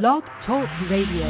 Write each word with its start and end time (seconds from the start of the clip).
Blog 0.00 0.22
Talk 0.46 0.66
Radio. 0.88 1.28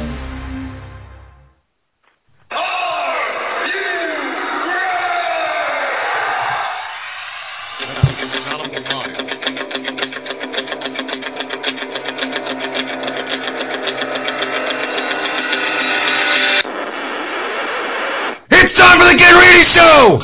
It's 18.49 18.77
time 18.77 18.97
for 18.97 19.07
the 19.07 19.15
Get 19.17 19.35
Show! 19.75 20.21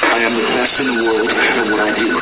I 0.00 0.24
am 0.24 0.32
the 0.32 0.42
best 0.56 0.80
in 0.80 0.86
the 0.86 1.04
world 1.04 1.28
at 1.28 1.70
what 1.70 1.80
I 1.80 1.98
do. 1.98 2.21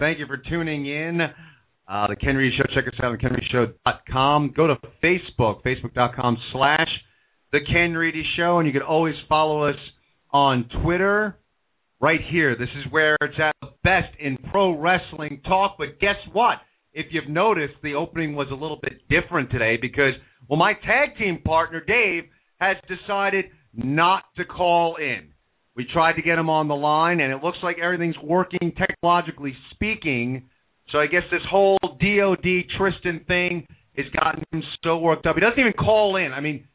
Thank 0.00 0.18
you 0.18 0.26
for 0.26 0.38
tuning 0.38 0.86
in. 0.86 1.20
Uh, 1.20 2.06
the 2.06 2.16
Ken 2.16 2.34
Reedy 2.34 2.56
Show. 2.56 2.64
Check 2.74 2.90
us 2.90 2.98
out 3.02 3.12
on 3.12 3.18
kenreedyshow.com. 3.18 4.54
Go 4.56 4.66
to 4.66 4.76
Facebook, 5.04 5.62
facebook.com 5.62 6.38
slash 6.54 6.88
the 7.52 7.58
Ken 7.70 7.92
Reedy 7.92 8.24
Show, 8.34 8.60
and 8.60 8.66
you 8.66 8.72
can 8.72 8.80
always 8.80 9.14
follow 9.28 9.68
us 9.68 9.76
on 10.30 10.70
Twitter. 10.82 11.36
Right 12.00 12.20
here. 12.30 12.56
This 12.56 12.70
is 12.78 12.90
where 12.90 13.14
it's 13.20 13.34
at 13.38 13.54
the 13.60 13.74
best 13.84 14.08
in 14.18 14.38
pro 14.50 14.74
wrestling 14.74 15.42
talk. 15.46 15.76
But 15.76 16.00
guess 16.00 16.16
what? 16.32 16.56
If 16.94 17.08
you've 17.10 17.28
noticed, 17.28 17.74
the 17.82 17.92
opening 17.92 18.34
was 18.34 18.48
a 18.50 18.54
little 18.54 18.78
bit 18.80 19.06
different 19.10 19.50
today 19.50 19.76
because, 19.78 20.14
well, 20.48 20.58
my 20.58 20.72
tag 20.72 21.18
team 21.18 21.42
partner, 21.44 21.84
Dave, 21.86 22.22
has 22.58 22.78
decided 22.88 23.44
not 23.74 24.22
to 24.38 24.46
call 24.46 24.96
in. 24.96 25.34
We 25.76 25.86
tried 25.92 26.14
to 26.14 26.22
get 26.22 26.38
him 26.38 26.50
on 26.50 26.68
the 26.68 26.74
line, 26.74 27.20
and 27.20 27.32
it 27.32 27.42
looks 27.42 27.58
like 27.62 27.78
everything's 27.78 28.18
working 28.22 28.72
technologically 28.76 29.54
speaking. 29.70 30.48
So 30.90 30.98
I 30.98 31.06
guess 31.06 31.22
this 31.30 31.42
whole 31.48 31.78
DOD 31.82 32.46
Tristan 32.76 33.24
thing 33.26 33.66
has 33.96 34.06
gotten 34.12 34.42
him 34.52 34.62
so 34.82 34.98
worked 34.98 35.26
up. 35.26 35.36
He 35.36 35.40
doesn't 35.40 35.58
even 35.58 35.72
call 35.72 36.16
in. 36.16 36.32
I 36.32 36.40
mean, 36.40 36.66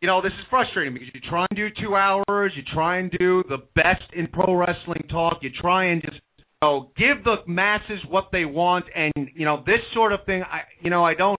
you 0.00 0.08
know, 0.08 0.22
this 0.22 0.32
is 0.32 0.46
frustrating 0.50 0.92
because 0.92 1.08
you 1.12 1.20
try 1.28 1.46
and 1.50 1.56
do 1.56 1.68
two 1.82 1.96
hours, 1.96 2.52
you 2.54 2.62
try 2.72 2.98
and 2.98 3.10
do 3.18 3.42
the 3.48 3.58
best 3.74 4.04
in 4.14 4.28
pro 4.28 4.54
wrestling 4.54 5.04
talk, 5.10 5.38
you 5.42 5.50
try 5.60 5.86
and 5.86 6.02
just 6.02 6.20
you 6.38 6.68
know, 6.68 6.90
give 6.96 7.24
the 7.24 7.36
masses 7.46 7.98
what 8.08 8.28
they 8.30 8.44
want, 8.44 8.84
and 8.94 9.28
you 9.34 9.44
know, 9.44 9.62
this 9.66 9.80
sort 9.94 10.12
of 10.12 10.20
thing. 10.26 10.42
I, 10.42 10.60
you 10.80 10.90
know, 10.90 11.04
I 11.04 11.14
don't. 11.14 11.38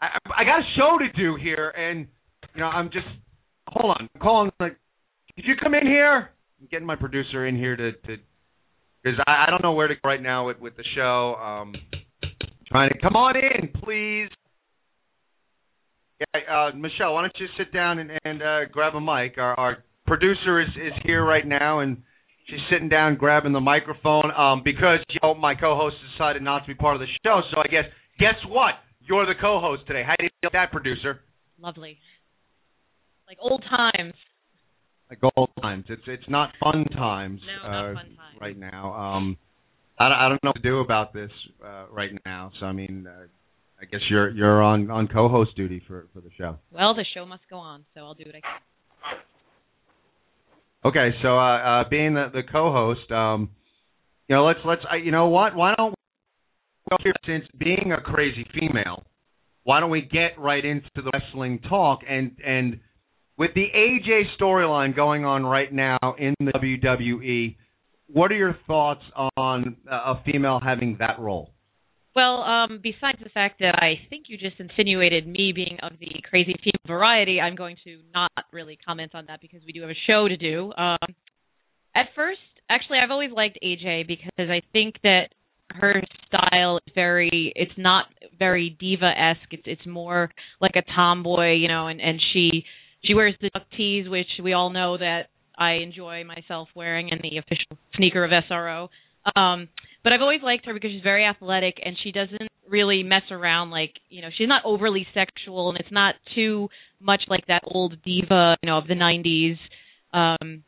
I, 0.00 0.18
I 0.36 0.44
got 0.44 0.60
a 0.60 0.64
show 0.76 0.98
to 0.98 1.10
do 1.16 1.36
here, 1.40 1.70
and 1.70 2.06
you 2.54 2.60
know, 2.60 2.66
I'm 2.66 2.90
just. 2.92 3.06
Hold 3.68 3.96
on, 3.98 4.08
I'm 4.14 4.20
calling 4.20 4.50
like 4.60 4.76
could 5.36 5.46
you 5.46 5.54
come 5.62 5.74
in 5.74 5.86
here? 5.86 6.30
I'm 6.60 6.68
getting 6.70 6.86
my 6.86 6.96
producer 6.96 7.46
in 7.46 7.56
here 7.56 7.76
to 7.76 7.92
because 9.02 9.18
I, 9.26 9.46
I 9.46 9.50
don't 9.50 9.62
know 9.62 9.72
where 9.72 9.88
to 9.88 9.94
go 9.94 10.00
right 10.04 10.22
now 10.22 10.46
with 10.46 10.60
with 10.60 10.76
the 10.76 10.84
show. 10.94 11.34
Um, 11.34 11.74
trying 12.68 12.90
to 12.90 12.98
come 13.00 13.16
on 13.16 13.34
in, 13.36 13.68
please. 13.82 14.28
Yeah, 16.20 16.40
uh, 16.54 16.76
Michelle, 16.76 17.14
why 17.14 17.22
don't 17.22 17.32
you 17.38 17.46
sit 17.58 17.72
down 17.72 17.98
and, 17.98 18.12
and 18.24 18.42
uh, 18.42 18.58
grab 18.70 18.94
a 18.94 19.00
mic? 19.00 19.38
Our, 19.38 19.58
our 19.58 19.78
producer 20.06 20.60
is 20.60 20.68
is 20.76 20.92
here 21.02 21.24
right 21.24 21.46
now, 21.46 21.80
and 21.80 21.96
she's 22.46 22.60
sitting 22.70 22.88
down 22.88 23.16
grabbing 23.16 23.52
the 23.52 23.60
microphone. 23.60 24.30
Um, 24.36 24.62
because 24.64 24.98
you 25.08 25.18
know 25.22 25.34
my 25.34 25.54
co-host 25.54 25.96
decided 26.12 26.42
not 26.42 26.60
to 26.60 26.68
be 26.68 26.74
part 26.74 26.94
of 26.94 27.00
the 27.00 27.08
show, 27.24 27.40
so 27.50 27.60
I 27.60 27.66
guess 27.68 27.84
guess 28.18 28.36
what? 28.48 28.74
You're 29.00 29.26
the 29.26 29.34
co-host 29.40 29.82
today. 29.88 30.04
How 30.06 30.14
do 30.18 30.24
you 30.24 30.30
feel 30.40 30.50
that, 30.52 30.70
producer? 30.70 31.20
Lovely. 31.60 31.98
Like 33.26 33.38
old 33.40 33.64
times. 33.68 34.14
Like 35.12 35.32
old 35.36 35.50
times. 35.60 35.84
It's 35.88 36.02
it's 36.06 36.28
not 36.28 36.50
fun 36.62 36.84
times. 36.96 37.40
No, 37.46 37.68
not 37.68 37.84
uh, 37.84 37.94
fun 37.94 38.04
times. 38.04 38.40
Right 38.40 38.58
now, 38.58 38.94
um, 38.94 39.36
I 39.98 40.08
don't, 40.08 40.18
I 40.18 40.28
don't 40.28 40.44
know 40.44 40.50
what 40.50 40.56
to 40.56 40.62
do 40.62 40.80
about 40.80 41.12
this 41.12 41.30
uh, 41.64 41.86
right 41.90 42.10
now. 42.24 42.50
So 42.58 42.66
I 42.66 42.72
mean, 42.72 43.06
uh, 43.06 43.26
I 43.80 43.84
guess 43.84 44.00
you're 44.10 44.30
you're 44.30 44.62
on 44.62 44.90
on 44.90 45.08
co-host 45.08 45.54
duty 45.56 45.82
for 45.86 46.06
for 46.14 46.20
the 46.20 46.30
show. 46.38 46.56
Well, 46.72 46.94
the 46.94 47.04
show 47.14 47.26
must 47.26 47.42
go 47.50 47.56
on, 47.56 47.84
so 47.94 48.00
I'll 48.00 48.14
do 48.14 48.24
what 48.26 48.36
I 48.36 48.40
can. 48.40 48.50
Okay, 50.84 51.10
so 51.22 51.38
uh, 51.38 51.58
uh, 51.58 51.88
being 51.88 52.14
the, 52.14 52.26
the 52.32 52.42
co-host, 52.50 53.08
um, 53.12 53.50
you 54.28 54.34
know, 54.34 54.44
let's 54.44 54.58
let's 54.64 54.82
uh, 54.90 54.96
you 54.96 55.12
know 55.12 55.28
what? 55.28 55.54
Why 55.54 55.74
don't 55.76 55.94
well, 56.90 56.98
since 57.26 57.44
being 57.58 57.92
a 57.96 58.00
crazy 58.00 58.46
female, 58.58 59.04
why 59.64 59.78
don't 59.78 59.90
we 59.90 60.00
get 60.00 60.38
right 60.38 60.64
into 60.64 60.88
the 60.96 61.10
wrestling 61.12 61.60
talk 61.68 62.00
and 62.08 62.32
and 62.44 62.80
with 63.38 63.50
the 63.54 63.66
AJ 63.74 64.22
storyline 64.40 64.94
going 64.94 65.24
on 65.24 65.44
right 65.44 65.72
now 65.72 65.98
in 66.18 66.34
the 66.38 66.52
WWE, 66.52 67.56
what 68.08 68.30
are 68.30 68.36
your 68.36 68.56
thoughts 68.66 69.02
on 69.36 69.76
uh, 69.90 69.94
a 69.94 70.22
female 70.24 70.60
having 70.62 70.96
that 70.98 71.18
role? 71.18 71.50
Well, 72.14 72.42
um, 72.42 72.80
besides 72.82 73.18
the 73.22 73.30
fact 73.30 73.60
that 73.60 73.74
I 73.76 73.94
think 74.10 74.26
you 74.28 74.36
just 74.36 74.60
insinuated 74.60 75.26
me 75.26 75.52
being 75.54 75.78
of 75.82 75.92
the 75.98 76.08
crazy 76.28 76.54
female 76.62 76.98
variety, 76.98 77.40
I'm 77.40 77.56
going 77.56 77.76
to 77.84 78.00
not 78.12 78.30
really 78.52 78.78
comment 78.84 79.14
on 79.14 79.26
that 79.28 79.40
because 79.40 79.60
we 79.66 79.72
do 79.72 79.80
have 79.80 79.90
a 79.90 79.94
show 80.06 80.28
to 80.28 80.36
do. 80.36 80.72
Um, 80.76 80.98
at 81.94 82.06
first, 82.14 82.40
actually, 82.68 82.98
I've 82.98 83.10
always 83.10 83.30
liked 83.32 83.58
AJ 83.64 84.06
because 84.06 84.50
I 84.50 84.60
think 84.72 84.96
that 85.04 85.28
her 85.74 86.02
style 86.26 86.78
is 86.86 86.92
very 86.94 87.52
it's 87.56 87.72
not 87.78 88.04
very 88.38 88.76
diva 88.78 89.10
esque 89.16 89.52
it's 89.52 89.62
it's 89.64 89.86
more 89.86 90.30
like 90.60 90.72
a 90.76 90.82
tomboy 90.94 91.54
you 91.54 91.66
know 91.66 91.86
and 91.86 91.98
and 91.98 92.20
she 92.32 92.64
she 93.04 93.14
wears 93.14 93.34
the 93.40 93.50
duck 93.50 93.64
tees 93.76 94.08
which 94.08 94.26
we 94.42 94.52
all 94.52 94.70
know 94.70 94.96
that 94.98 95.28
i 95.58 95.74
enjoy 95.74 96.24
myself 96.24 96.68
wearing 96.74 97.10
and 97.10 97.20
the 97.22 97.38
official 97.38 97.76
sneaker 97.96 98.24
of 98.24 98.30
sro 98.48 98.88
um 99.36 99.68
but 100.02 100.12
i've 100.12 100.20
always 100.20 100.42
liked 100.42 100.66
her 100.66 100.74
because 100.74 100.90
she's 100.90 101.02
very 101.02 101.24
athletic 101.24 101.76
and 101.84 101.96
she 102.02 102.12
doesn't 102.12 102.50
really 102.68 103.02
mess 103.02 103.22
around 103.30 103.70
like 103.70 103.92
you 104.08 104.22
know 104.22 104.28
she's 104.36 104.48
not 104.48 104.62
overly 104.64 105.06
sexual 105.14 105.70
and 105.70 105.78
it's 105.78 105.92
not 105.92 106.14
too 106.34 106.68
much 107.00 107.22
like 107.28 107.46
that 107.46 107.62
old 107.66 107.94
diva 108.04 108.56
you 108.62 108.66
know 108.66 108.78
of 108.78 108.86
the 108.86 108.94
90s 108.94 109.56
um 110.16 110.62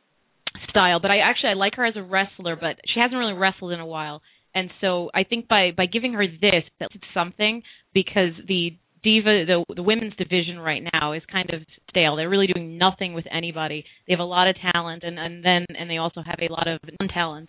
style. 0.68 1.00
But 1.00 1.10
i 1.10 1.18
actually 1.18 1.50
i 1.50 1.54
like 1.54 1.74
her 1.76 1.84
as 1.84 1.96
a 1.96 2.02
wrestler 2.02 2.56
but 2.56 2.76
she 2.92 3.00
hasn't 3.00 3.18
really 3.18 3.32
wrestled 3.32 3.72
in 3.72 3.80
a 3.80 3.86
while. 3.86 4.22
And 4.54 4.70
so 4.80 5.10
I 5.12 5.24
think 5.24 5.48
by 5.48 5.70
by 5.76 5.86
giving 5.86 6.12
her 6.12 6.26
this, 6.26 6.62
that's 6.78 6.94
something 7.12 7.62
because 7.92 8.32
the 8.46 8.76
diva 9.04 9.44
the 9.46 9.64
the 9.76 9.82
women's 9.82 10.16
division 10.16 10.58
right 10.58 10.82
now 10.92 11.12
is 11.12 11.22
kind 11.30 11.50
of 11.50 11.60
stale. 11.90 12.16
They're 12.16 12.28
really 12.28 12.48
doing 12.48 12.78
nothing 12.78 13.14
with 13.14 13.26
anybody. 13.30 13.84
They 14.06 14.12
have 14.14 14.20
a 14.20 14.24
lot 14.24 14.48
of 14.48 14.56
talent, 14.72 15.04
and 15.04 15.18
and 15.18 15.44
then 15.44 15.66
and 15.78 15.88
they 15.88 15.98
also 15.98 16.22
have 16.24 16.40
a 16.40 16.52
lot 16.52 16.66
of 16.66 16.80
non-talent. 16.98 17.48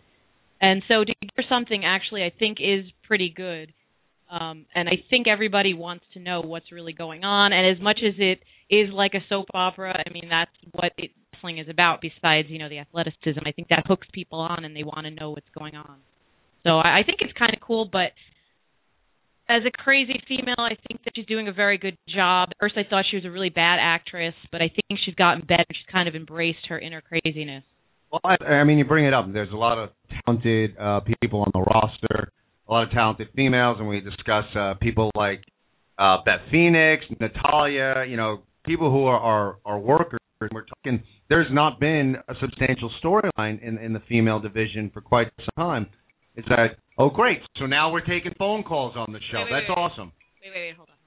And 0.61 0.83
so 0.87 1.03
to 1.03 1.13
her 1.35 1.43
something 1.49 1.83
actually, 1.85 2.23
I 2.23 2.31
think 2.37 2.57
is 2.61 2.85
pretty 3.07 3.33
good. 3.35 3.73
Um, 4.29 4.65
and 4.73 4.89
I 4.89 5.03
think 5.09 5.27
everybody 5.27 5.73
wants 5.73 6.03
to 6.13 6.19
know 6.19 6.41
what's 6.41 6.71
really 6.71 6.93
going 6.93 7.23
on. 7.23 7.53
And 7.53 7.75
as 7.75 7.81
much 7.81 7.99
as 8.05 8.15
it 8.17 8.39
is 8.69 8.91
like 8.91 9.13
a 9.13 9.23
soap 9.29 9.47
opera, 9.53 9.93
I 10.05 10.11
mean 10.11 10.27
that's 10.29 10.51
what 10.73 10.91
it, 10.97 11.11
wrestling 11.45 11.59
is 11.59 11.69
about. 11.69 12.01
Besides, 12.01 12.47
you 12.49 12.59
know, 12.59 12.69
the 12.69 12.79
athleticism, 12.79 13.39
I 13.45 13.51
think 13.51 13.69
that 13.69 13.83
hooks 13.87 14.07
people 14.13 14.39
on, 14.39 14.65
and 14.65 14.75
they 14.75 14.83
want 14.83 15.05
to 15.05 15.11
know 15.11 15.31
what's 15.31 15.49
going 15.57 15.75
on. 15.75 15.97
So 16.63 16.77
I, 16.77 16.99
I 16.99 17.03
think 17.05 17.19
it's 17.21 17.37
kind 17.37 17.53
of 17.53 17.61
cool, 17.61 17.87
but 17.91 18.11
as 19.47 19.61
a 19.65 19.71
crazy 19.71 20.21
female, 20.27 20.55
I 20.57 20.75
think 20.87 21.03
that 21.03 21.13
she's 21.15 21.25
doing 21.25 21.47
a 21.47 21.53
very 21.53 21.77
good 21.77 21.97
job. 22.13 22.49
At 22.51 22.57
first, 22.59 22.75
I 22.77 22.83
thought 22.89 23.05
she 23.09 23.17
was 23.17 23.25
a 23.25 23.31
really 23.31 23.49
bad 23.49 23.77
actress, 23.79 24.33
but 24.51 24.61
I 24.61 24.69
think 24.69 24.99
she's 25.03 25.15
gotten 25.15 25.45
better. 25.45 25.65
She's 25.71 25.91
kind 25.91 26.07
of 26.07 26.15
embraced 26.15 26.65
her 26.69 26.79
inner 26.79 27.01
craziness. 27.01 27.63
Well, 28.11 28.21
I, 28.23 28.43
I 28.43 28.63
mean, 28.63 28.77
you 28.77 28.85
bring 28.85 29.05
it 29.05 29.13
up. 29.13 29.31
There's 29.31 29.51
a 29.51 29.57
lot 29.57 29.77
of 29.77 29.89
talented 30.25 30.77
uh, 30.77 31.01
people 31.21 31.41
on 31.41 31.51
the 31.53 31.61
roster, 31.61 32.31
a 32.67 32.71
lot 32.71 32.83
of 32.83 32.91
talented 32.91 33.27
females, 33.35 33.77
and 33.79 33.87
we 33.87 34.01
discuss 34.01 34.45
uh, 34.55 34.73
people 34.81 35.11
like 35.15 35.43
uh, 35.99 36.17
Beth 36.25 36.41
Phoenix, 36.51 37.03
Natalya. 37.19 38.05
You 38.07 38.17
know, 38.17 38.43
people 38.65 38.91
who 38.91 39.05
are 39.05 39.19
are, 39.19 39.57
are 39.65 39.79
workers. 39.79 40.19
We're 40.41 40.65
talking 40.65 41.03
there's 41.29 41.47
not 41.51 41.79
been 41.79 42.17
a 42.27 42.33
substantial 42.39 42.91
storyline 43.03 43.61
in 43.61 43.77
in 43.77 43.93
the 43.93 44.01
female 44.07 44.39
division 44.39 44.91
for 44.93 45.01
quite 45.01 45.27
some 45.37 45.65
time. 45.65 45.87
Is 46.37 46.45
that 46.49 46.75
oh 46.97 47.09
great? 47.09 47.39
So 47.57 47.65
now 47.65 47.91
we're 47.91 48.05
taking 48.05 48.33
phone 48.37 48.63
calls 48.63 48.95
on 48.97 49.11
the 49.13 49.19
show. 49.31 49.39
Wait, 49.43 49.51
wait, 49.51 49.61
That's 49.61 49.69
wait. 49.69 49.77
awesome. 49.81 50.11
Wait, 50.43 50.51
wait, 50.53 50.61
wait, 50.69 50.75
hold 50.75 50.89
on. 50.89 50.99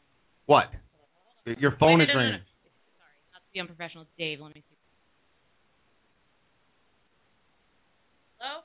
What? 0.46 0.66
Your 1.60 1.76
phone 1.80 2.00
is 2.00 2.08
no, 2.08 2.14
no, 2.14 2.20
no, 2.20 2.24
ringing. 2.24 2.40
no. 2.40 2.48
Sorry, 2.96 3.16
not 3.32 3.40
to 3.44 3.50
be 3.52 3.60
unprofessional. 3.60 4.02
It's 4.04 4.16
Dave. 4.16 4.40
Let 4.40 4.54
me 4.54 4.60
see. 4.64 4.76
Hello? 8.38 8.62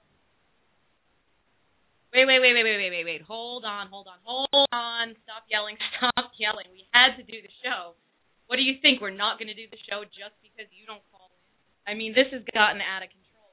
Wait, 2.13 2.29
wait, 2.29 2.39
wait, 2.39 2.53
wait, 2.53 2.63
wait, 2.63 2.77
wait, 2.77 2.91
wait, 2.93 3.05
wait. 3.09 3.21
Hold 3.25 3.65
on, 3.65 3.89
hold 3.89 4.05
on, 4.05 4.21
hold 4.21 4.69
on. 4.69 5.17
Stop 5.25 5.49
yelling, 5.49 5.75
stop 5.97 6.29
yelling. 6.37 6.69
We 6.69 6.85
had 6.93 7.17
to 7.17 7.23
do 7.25 7.41
the 7.41 7.49
show. 7.65 7.97
What 8.45 8.61
do 8.61 8.63
you 8.63 8.77
think? 8.85 9.01
We're 9.01 9.15
not 9.15 9.41
going 9.41 9.49
to 9.49 9.57
do 9.57 9.65
the 9.65 9.81
show 9.89 10.05
just 10.05 10.37
because 10.45 10.69
you 10.69 10.85
don't 10.85 11.01
call 11.09 11.33
in? 11.33 11.41
I 11.89 11.97
mean, 11.97 12.13
this 12.13 12.29
has 12.29 12.45
gotten 12.53 12.85
out 12.85 13.01
of 13.01 13.09
control. 13.09 13.49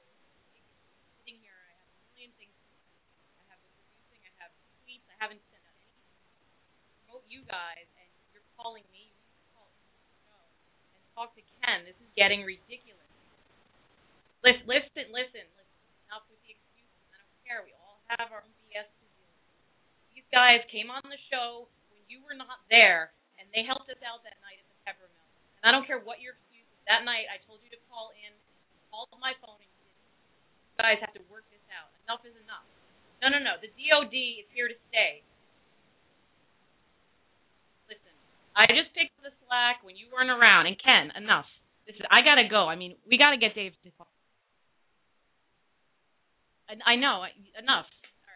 Sitting 1.25 1.41
here, 1.41 1.57
I 1.57 1.73
have 1.73 1.89
a 1.89 1.97
million 2.13 2.31
things. 2.37 2.53
to 2.53 2.69
do. 2.69 2.77
I 3.41 3.49
have 3.49 3.59
the 3.65 3.71
producing, 3.81 4.21
I 4.21 4.45
have 4.45 4.53
tweets, 4.85 5.09
I 5.09 5.17
haven't 5.17 5.41
sent 5.49 5.65
out 5.65 5.73
anything 5.81 6.05
to 6.05 6.21
promote 7.01 7.25
you 7.33 7.40
guys, 7.51 7.83
and 7.99 8.07
you're 8.31 8.47
calling 8.55 8.87
me. 8.95 9.11
You 9.11 9.19
need 9.19 9.35
to 9.35 9.47
call 9.51 9.67
show 10.23 10.39
and 10.95 11.03
talk 11.11 11.35
to 11.35 11.43
Ken. 11.59 11.83
This 11.83 11.99
is 11.99 12.07
getting 12.15 12.47
ridiculous. 12.47 13.11
Listen, 14.39 14.63
listen, 14.65 15.11
listen, 15.11 15.43
listen. 15.43 15.79
Enough 16.07 16.23
with 16.31 16.39
the 16.47 16.55
excuses. 16.55 17.03
I 17.11 17.19
don't 17.19 17.39
care. 17.43 17.59
We 17.67 17.75
all 17.75 17.99
have 18.15 18.31
our 18.31 18.39
own 18.39 18.55
BS 18.63 18.87
to 18.87 19.05
with. 19.19 19.35
These 20.15 20.27
guys 20.31 20.63
came 20.71 20.87
on 20.87 21.03
the 21.11 21.19
show 21.27 21.67
when 21.91 22.01
you 22.07 22.23
were 22.23 22.33
not 22.33 22.63
there, 22.71 23.11
and 23.35 23.45
they 23.51 23.67
helped 23.67 23.91
us 23.91 23.99
out 24.07 24.23
that 24.23 24.39
night 24.39 24.57
at 24.63 24.67
the 24.71 24.77
Peppermill. 24.87 25.27
And 25.59 25.67
I 25.67 25.75
don't 25.75 25.83
care 25.83 25.99
what 25.99 26.23
your 26.23 26.39
excuse 26.39 26.65
is. 26.65 26.79
That 26.87 27.03
night, 27.03 27.27
I 27.27 27.37
told 27.43 27.59
you 27.61 27.69
to 27.75 27.79
call 27.91 28.15
in, 28.15 28.31
called 28.89 29.11
my 29.19 29.35
phone, 29.43 29.59
and 29.59 29.67
you 29.67 29.83
didn't. 29.91 30.07
You 30.71 30.75
guys 30.79 30.99
have 31.03 31.13
to 31.19 31.23
work 31.27 31.43
this 31.51 31.61
out. 31.75 31.91
Enough 32.07 32.23
is 32.23 32.35
enough. 32.47 32.65
No, 33.21 33.29
no, 33.29 33.37
no. 33.37 33.59
The 33.61 33.69
DOD 33.75 34.15
is 34.41 34.49
here 34.55 34.65
to 34.65 34.77
stay. 34.89 35.21
Listen, 37.91 38.15
I 38.55 38.67
just 38.67 38.91
picked 38.91 39.15
the 39.23 39.31
slack 39.47 39.79
when 39.83 39.95
you 39.95 40.11
weren't 40.11 40.29
around. 40.29 40.67
And 40.67 40.75
Ken, 40.75 41.11
enough. 41.15 41.47
This 41.87 41.95
is. 41.95 42.05
I 42.11 42.21
gotta 42.21 42.47
go. 42.49 42.67
I 42.67 42.75
mean, 42.75 42.95
we 43.07 43.17
gotta 43.17 43.37
get 43.37 43.55
Dave 43.55 43.73
to. 43.83 43.89
I, 46.69 46.93
I 46.93 46.95
know. 46.95 47.23
Enough. 47.59 47.87
All 47.87 48.35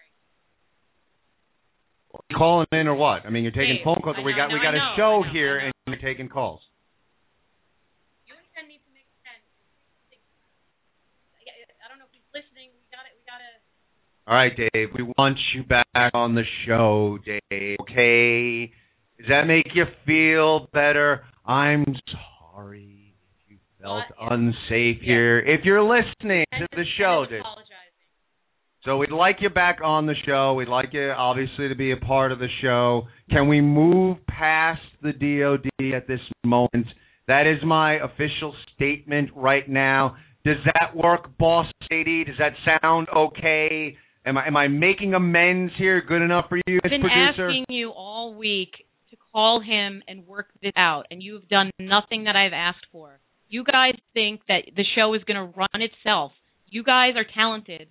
right. 2.20 2.38
Calling 2.38 2.68
in 2.72 2.88
or 2.88 2.96
what? 2.96 3.24
I 3.26 3.30
mean, 3.30 3.44
you're 3.44 3.56
taking 3.56 3.80
Dave, 3.80 3.86
phone 3.86 4.00
calls. 4.04 4.18
We 4.24 4.34
got 4.34 4.48
no, 4.50 4.56
we 4.56 4.64
got 4.64 4.76
I 4.76 4.80
a 4.80 4.84
know, 4.84 4.96
show 4.96 5.16
know, 5.24 5.32
here, 5.32 5.60
and 5.60 5.72
you're 5.88 6.00
taking 6.00 6.28
calls. 6.28 6.62
You 8.28 8.36
and 8.40 8.48
Ken 8.56 8.68
need 8.68 8.84
to 8.84 8.92
make 8.96 9.08
sense. 9.24 9.44
I 11.84 11.88
don't 11.92 12.00
know 12.00 12.08
if 12.08 12.16
he's 12.16 12.28
listening. 12.32 12.72
We 12.72 12.84
got 12.92 13.04
it. 13.08 13.14
We 13.20 13.24
gotta. 13.28 13.52
All 14.28 14.36
right, 14.36 14.56
Dave. 14.56 14.90
We 14.96 15.04
want 15.20 15.38
you 15.54 15.64
back 15.64 16.12
on 16.16 16.36
the 16.36 16.44
show, 16.66 17.20
Dave. 17.24 17.78
Okay. 17.84 18.72
Does 19.18 19.28
that 19.30 19.48
make 19.48 19.68
you 19.74 19.86
feel 20.06 20.68
better? 20.74 21.24
I'm 21.46 21.86
sorry 22.12 23.14
if 23.46 23.52
you 23.52 23.58
felt 23.82 24.04
What? 24.20 24.34
unsafe 24.34 24.98
Yeah. 25.02 25.06
here. 25.06 25.40
If 25.40 25.64
you're 25.66 25.82
listening 25.84 26.46
to 26.58 26.68
the 26.76 26.86
show, 26.98 27.20
Ken 27.20 27.24
is 27.24 27.30
Dave. 27.30 27.40
apologizing. 27.42 27.72
So 28.84 28.98
we'd 28.98 29.12
like 29.12 29.42
you 29.42 29.50
back 29.50 29.80
on 29.82 30.06
the 30.06 30.14
show. 30.26 30.54
We'd 30.54 30.68
like 30.68 30.94
you, 30.94 31.10
obviously, 31.12 31.70
to 31.70 31.76
be 31.76 31.92
a 31.92 31.98
part 31.98 32.32
of 32.32 32.38
the 32.40 32.50
show. 32.62 33.08
Can 33.32 33.48
we 33.48 33.60
move 33.62 34.18
past 34.28 34.82
the 35.02 35.12
DOD 35.14 35.94
at 35.94 36.06
this 36.08 36.22
moment? 36.44 36.88
That 37.28 37.48
is 37.48 37.64
my 37.64 37.94
official 37.94 38.54
statement 38.76 39.32
right 39.36 39.68
now. 39.68 40.18
Does 40.44 40.58
that 40.66 40.96
work, 40.96 41.36
Boss 41.40 41.66
Lady? 41.90 42.24
Does 42.26 42.38
that 42.38 42.54
sound 42.82 43.08
okay? 43.10 43.98
Am 44.28 44.38
I 44.38 44.46
am 44.46 44.56
I 44.56 44.68
making 44.68 45.16
amends 45.16 45.74
here? 45.78 46.02
Good 46.02 46.22
enough 46.22 46.50
for 46.50 46.58
you, 46.68 46.80
I've 46.84 46.92
been 46.92 47.02
producer? 47.02 47.50
asking 47.50 47.66
you 47.70 47.90
all 47.90 48.36
week 48.36 48.85
call 49.36 49.60
him 49.60 50.02
and 50.08 50.26
work 50.26 50.48
this 50.64 50.72
out, 50.78 51.08
and 51.12 51.22
you've 51.22 51.50
done 51.50 51.70
nothing 51.78 52.24
that 52.24 52.38
I've 52.38 52.54
asked 52.54 52.86
for. 52.90 53.20
You 53.50 53.66
guys 53.66 53.96
think 54.14 54.40
that 54.48 54.62
the 54.74 54.86
show 54.96 55.14
is 55.14 55.26
going 55.26 55.36
to 55.36 55.58
run 55.58 55.82
itself. 55.82 56.32
You 56.70 56.86
guys 56.86 57.16
are 57.18 57.26
talented, 57.36 57.90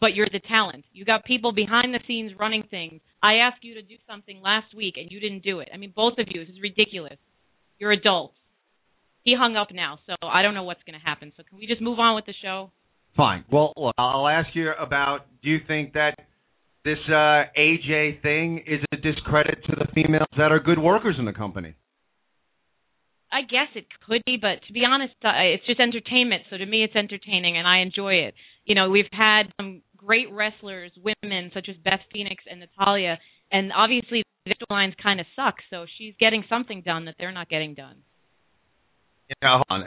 but 0.00 0.14
you're 0.14 0.28
the 0.30 0.40
talent. 0.48 0.84
You 0.92 1.04
got 1.04 1.24
people 1.24 1.52
behind 1.52 1.92
the 1.92 1.98
scenes 2.06 2.30
running 2.38 2.62
things. 2.70 3.00
I 3.20 3.34
asked 3.46 3.64
you 3.64 3.74
to 3.74 3.82
do 3.82 3.96
something 4.08 4.40
last 4.40 4.76
week, 4.76 4.94
and 4.96 5.10
you 5.10 5.18
didn't 5.18 5.42
do 5.42 5.58
it. 5.58 5.70
I 5.74 5.76
mean, 5.76 5.92
both 5.94 6.14
of 6.20 6.28
you. 6.30 6.44
This 6.44 6.54
is 6.54 6.62
ridiculous. 6.62 7.18
You're 7.80 7.90
adults. 7.90 8.36
He 9.24 9.34
hung 9.36 9.56
up 9.56 9.68
now, 9.74 9.98
so 10.06 10.14
I 10.22 10.42
don't 10.42 10.54
know 10.54 10.62
what's 10.62 10.84
going 10.86 10.98
to 10.98 11.04
happen. 11.04 11.32
So 11.36 11.42
can 11.48 11.58
we 11.58 11.66
just 11.66 11.82
move 11.82 11.98
on 11.98 12.14
with 12.14 12.26
the 12.26 12.34
show? 12.40 12.70
Fine. 13.16 13.44
Well, 13.50 13.72
look, 13.76 13.94
I'll 13.98 14.28
ask 14.28 14.50
you 14.54 14.70
about. 14.78 15.26
Do 15.42 15.50
you 15.50 15.58
think 15.66 15.94
that 15.94 16.14
this 16.86 17.02
uh, 17.08 17.50
AJ 17.58 18.22
thing 18.22 18.62
is 18.64 18.80
a 18.92 18.96
discredit 18.96 19.58
to 19.66 19.74
the 19.76 19.86
females 19.92 20.30
that 20.38 20.52
are 20.52 20.60
good 20.60 20.78
workers 20.78 21.16
in 21.18 21.24
the 21.24 21.32
company? 21.32 21.74
I 23.32 23.42
guess 23.42 23.74
it 23.74 23.86
could 24.06 24.22
be, 24.24 24.38
but 24.40 24.64
to 24.68 24.72
be 24.72 24.82
honest, 24.88 25.12
uh, 25.24 25.34
it's 25.34 25.66
just 25.66 25.80
entertainment. 25.80 26.44
So 26.48 26.56
to 26.56 26.64
me, 26.64 26.84
it's 26.84 26.94
entertaining, 26.94 27.58
and 27.58 27.66
I 27.66 27.80
enjoy 27.80 28.14
it. 28.30 28.34
You 28.64 28.76
know, 28.76 28.88
we've 28.88 29.10
had 29.10 29.52
some 29.60 29.82
great 29.96 30.30
wrestlers, 30.30 30.92
women 30.96 31.50
such 31.52 31.66
as 31.68 31.74
Beth 31.84 32.00
Phoenix 32.12 32.44
and 32.48 32.60
Natalya, 32.60 33.18
and 33.50 33.72
obviously 33.76 34.22
the 34.46 34.54
storylines 34.54 34.94
kind 35.02 35.18
of 35.18 35.26
suck. 35.34 35.56
So 35.70 35.86
she's 35.98 36.14
getting 36.20 36.44
something 36.48 36.82
done 36.82 37.06
that 37.06 37.16
they're 37.18 37.32
not 37.32 37.48
getting 37.48 37.74
done. 37.74 37.96
Yeah, 39.42 39.58
hold 39.58 39.64
on. 39.70 39.84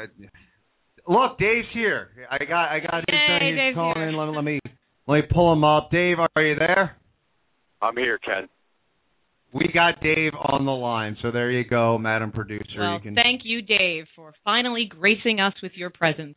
Look, 1.08 1.40
Dave's 1.40 1.68
here. 1.74 2.10
I 2.30 2.44
got 2.44 2.70
I 2.70 2.80
got 2.82 2.96
his 2.96 3.06
thing. 3.08 3.48
He's 3.48 3.58
Dave's 3.58 3.76
calling 3.76 3.98
here. 3.98 4.10
in. 4.10 4.18
Let, 4.18 4.36
let 4.36 4.44
me 4.44 4.60
let 5.10 5.16
me 5.16 5.22
pull 5.34 5.52
him 5.52 5.64
up. 5.64 5.90
Dave, 5.92 6.18
are 6.20 6.42
you 6.42 6.56
there? 6.56 6.96
I'm 7.82 7.98
here, 7.98 8.20
Ken. 8.20 8.48
We 9.52 9.72
got 9.74 10.02
Dave 10.04 10.34
on 10.36 10.66
the 10.66 10.72
line, 10.72 11.18
so 11.24 11.32
there 11.32 11.50
you 11.50 11.68
go, 11.68 11.98
Madam 11.98 12.32
Producer. 12.32 12.78
well, 12.78 12.94
you 12.94 13.00
can 13.00 13.16
thank 13.16 13.42
you, 13.44 13.64
Dave, 13.64 14.06
for 14.16 14.34
finally 14.46 14.88
gracing 14.88 15.40
us 15.40 15.54
with 15.64 15.72
your 15.74 15.90
presence. 15.90 16.36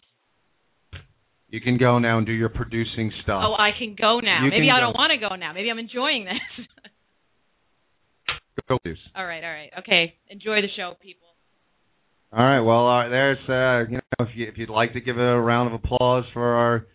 you 1.50 1.60
can 1.60 1.76
go 1.76 1.98
now 1.98 2.16
and 2.16 2.26
do 2.26 2.32
your 2.32 2.48
producing 2.48 3.12
stuff. 3.22 3.42
Oh, 3.44 3.52
I 3.52 3.72
can 3.78 3.94
go 4.00 4.20
now. 4.20 4.44
You 4.44 4.50
Maybe 4.50 4.70
I 4.70 4.78
go. 4.78 4.86
don't 4.86 4.94
want 4.94 5.12
to 5.12 5.28
go 5.28 5.34
now. 5.34 5.52
Maybe 5.52 5.70
I'm 5.70 5.78
enjoying 5.78 6.24
this. 6.24 6.66
Go, 8.68 8.78
please. 8.78 8.96
all 9.14 9.26
right, 9.26 9.42
all 9.42 9.50
right. 9.50 9.70
Okay, 9.80 10.14
enjoy 10.30 10.62
the 10.62 10.68
show, 10.76 10.94
people. 11.02 11.28
All 12.32 12.44
right. 12.44 12.60
Well, 12.60 12.88
uh, 12.88 13.08
there's 13.08 13.38
uh, 13.48 13.90
you 13.90 13.96
know 13.96 14.26
if 14.26 14.28
you 14.34 14.46
if 14.46 14.56
you'd 14.56 14.70
like 14.70 14.92
to 14.94 15.00
give 15.00 15.18
a 15.18 15.38
round 15.38 15.74
of 15.74 15.82
applause 15.82 16.24
for 16.32 16.54
our 16.54 16.86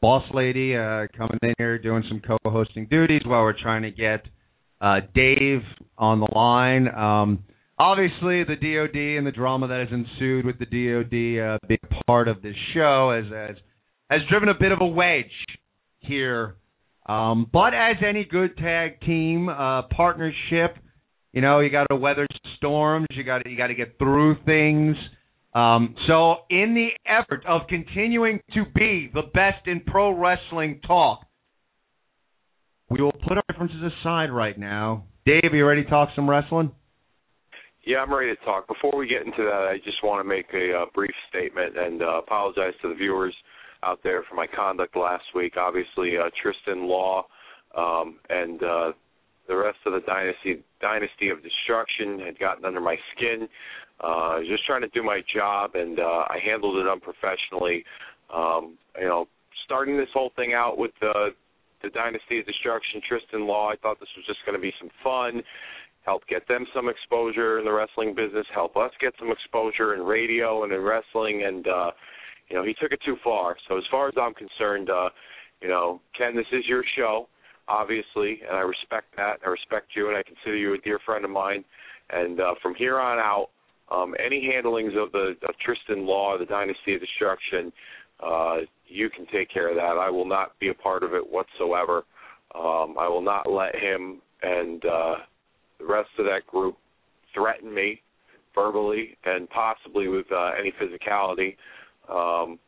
boss 0.00 0.22
lady 0.32 0.76
uh, 0.76 1.06
coming 1.16 1.38
in 1.42 1.54
here 1.58 1.78
doing 1.78 2.04
some 2.08 2.20
co-hosting 2.20 2.86
duties 2.90 3.22
while 3.24 3.42
we're 3.42 3.58
trying 3.58 3.82
to 3.82 3.90
get 3.90 4.24
uh, 4.80 5.00
Dave 5.14 5.62
on 5.96 6.20
the 6.20 6.28
line. 6.34 6.88
Um, 6.88 7.44
obviously, 7.78 8.44
the 8.44 8.56
DoD 8.56 9.18
and 9.18 9.26
the 9.26 9.32
drama 9.32 9.68
that 9.68 9.80
has 9.80 9.88
ensued 9.92 10.46
with 10.46 10.58
the 10.58 10.66
DoD 10.66 11.54
uh, 11.54 11.58
being 11.66 12.02
part 12.06 12.28
of 12.28 12.42
this 12.42 12.54
show 12.74 13.12
has 13.14 13.32
has, 13.32 13.56
has 14.10 14.20
driven 14.30 14.48
a 14.48 14.54
bit 14.58 14.72
of 14.72 14.78
a 14.80 14.86
wedge 14.86 15.24
here. 16.00 16.56
Um, 17.06 17.48
but 17.52 17.74
as 17.74 17.96
any 18.06 18.24
good 18.24 18.56
tag 18.58 19.00
team 19.00 19.48
uh, 19.48 19.82
partnership, 19.82 20.76
you 21.32 21.40
know, 21.40 21.60
you 21.60 21.70
got 21.70 21.86
to 21.90 21.96
weather 21.96 22.26
storms. 22.56 23.06
You 23.12 23.24
got 23.24 23.46
you 23.46 23.56
got 23.56 23.68
to 23.68 23.74
get 23.74 23.98
through 23.98 24.36
things. 24.44 24.96
Um, 25.54 25.94
so, 26.06 26.36
in 26.50 26.74
the 26.74 26.88
effort 27.06 27.44
of 27.46 27.62
continuing 27.68 28.40
to 28.54 28.64
be 28.74 29.10
the 29.12 29.22
best 29.34 29.66
in 29.66 29.80
pro 29.80 30.10
wrestling 30.10 30.80
talk, 30.86 31.20
we 32.90 33.00
will 33.02 33.12
put 33.12 33.36
our 33.36 33.44
differences 33.50 33.92
aside 34.00 34.30
right 34.30 34.58
now. 34.58 35.04
Dave, 35.24 35.52
you 35.52 35.66
ready 35.66 35.84
to 35.84 35.90
talk 35.90 36.10
some 36.14 36.28
wrestling? 36.28 36.70
Yeah, 37.86 37.98
I'm 37.98 38.12
ready 38.12 38.34
to 38.34 38.44
talk. 38.44 38.68
Before 38.68 38.96
we 38.98 39.08
get 39.08 39.22
into 39.24 39.44
that, 39.44 39.68
I 39.70 39.78
just 39.84 40.02
want 40.02 40.22
to 40.22 40.28
make 40.28 40.46
a 40.52 40.82
uh, 40.82 40.84
brief 40.94 41.14
statement 41.30 41.78
and 41.78 42.02
uh, 42.02 42.18
apologize 42.18 42.74
to 42.82 42.88
the 42.88 42.94
viewers 42.94 43.34
out 43.82 44.00
there 44.02 44.24
for 44.28 44.34
my 44.34 44.46
conduct 44.46 44.96
last 44.96 45.24
week. 45.34 45.54
Obviously, 45.56 46.18
uh, 46.18 46.28
Tristan 46.42 46.86
Law 46.86 47.24
um, 47.76 48.18
and 48.28 48.62
uh, 48.62 48.92
the 49.48 49.56
rest 49.56 49.78
of 49.86 49.92
the 49.92 50.00
dynasty 50.00 50.62
dynasty 50.80 51.30
of 51.30 51.42
destruction 51.42 52.20
had 52.20 52.38
gotten 52.38 52.64
under 52.64 52.80
my 52.80 52.96
skin. 53.14 53.48
Uh, 54.02 54.36
I 54.36 54.38
was 54.38 54.48
just 54.48 54.64
trying 54.66 54.82
to 54.82 54.88
do 54.88 55.02
my 55.02 55.20
job, 55.34 55.74
and 55.74 55.98
uh, 55.98 56.24
I 56.28 56.38
handled 56.44 56.76
it 56.78 56.86
unprofessionally. 56.88 57.84
Um, 58.32 58.78
you 59.00 59.08
know, 59.08 59.26
starting 59.64 59.96
this 59.96 60.08
whole 60.12 60.30
thing 60.36 60.52
out 60.54 60.78
with 60.78 60.92
the 61.00 61.30
the 61.82 61.90
dynasty 61.90 62.40
of 62.40 62.46
destruction, 62.46 63.00
Tristan 63.08 63.46
Law. 63.46 63.70
I 63.70 63.76
thought 63.76 64.00
this 64.00 64.08
was 64.16 64.26
just 64.26 64.40
going 64.44 64.56
to 64.56 64.62
be 64.62 64.72
some 64.78 64.90
fun 65.02 65.42
help 66.04 66.22
get 66.26 66.48
them 66.48 66.64
some 66.74 66.88
exposure 66.88 67.58
in 67.58 67.66
the 67.66 67.72
wrestling 67.72 68.14
business, 68.14 68.46
help 68.54 68.78
us 68.78 68.90
get 68.98 69.12
some 69.18 69.30
exposure 69.30 69.94
in 69.94 70.00
radio 70.00 70.64
and 70.64 70.72
in 70.72 70.80
wrestling 70.80 71.44
and 71.44 71.68
uh 71.68 71.90
you 72.48 72.56
know, 72.56 72.64
he 72.64 72.74
took 72.74 72.92
it 72.92 73.00
too 73.04 73.16
far. 73.22 73.56
So 73.68 73.76
as 73.76 73.84
far 73.90 74.08
as 74.08 74.14
I'm 74.20 74.34
concerned, 74.34 74.90
uh, 74.90 75.10
you 75.60 75.68
know, 75.68 76.00
Ken, 76.16 76.34
this 76.34 76.46
is 76.52 76.64
your 76.66 76.82
show, 76.96 77.28
obviously, 77.68 78.40
and 78.48 78.56
I 78.56 78.60
respect 78.60 79.06
that. 79.16 79.40
I 79.46 79.48
respect 79.50 79.88
you 79.94 80.08
and 80.08 80.16
I 80.16 80.22
consider 80.22 80.56
you 80.56 80.74
a 80.74 80.78
dear 80.78 80.98
friend 81.04 81.24
of 81.24 81.30
mine. 81.30 81.64
And 82.10 82.40
uh 82.40 82.54
from 82.62 82.74
here 82.74 82.98
on 82.98 83.18
out, 83.18 83.48
Um, 83.90 84.14
any 84.28 84.40
handlings 84.52 84.94
of 85.02 85.12
the 85.12 85.26
of 85.48 85.54
Tristan 85.64 86.04
Law, 86.06 86.36
the 86.38 86.44
Dynasty 86.44 86.94
of 86.94 87.00
Destruction, 87.00 87.72
uh, 88.20 88.58
you 88.86 89.08
can 89.08 89.24
take 89.32 89.48
care 89.50 89.68
of 89.70 89.76
that. 89.76 89.96
I 89.96 90.10
will 90.10 90.26
not 90.36 90.48
be 90.60 90.68
a 90.68 90.74
part 90.74 91.02
of 91.02 91.14
it 91.14 91.24
whatsoever. 91.36 92.04
Um, 92.54 92.88
I 92.98 93.08
will 93.08 93.22
not 93.22 93.44
let 93.50 93.74
him 93.74 94.20
and 94.42 94.84
uh, 94.84 95.16
the 95.78 95.86
rest 95.86 96.10
of 96.18 96.24
that 96.26 96.46
group 96.46 96.76
threaten 97.34 97.72
me 97.72 98.02
verbally 98.54 99.16
and 99.24 99.48
possibly 99.50 100.08
with 100.08 100.26
uh, 100.32 100.50
any 100.60 100.72
physicality. 100.80 101.56
Um, 102.08 102.58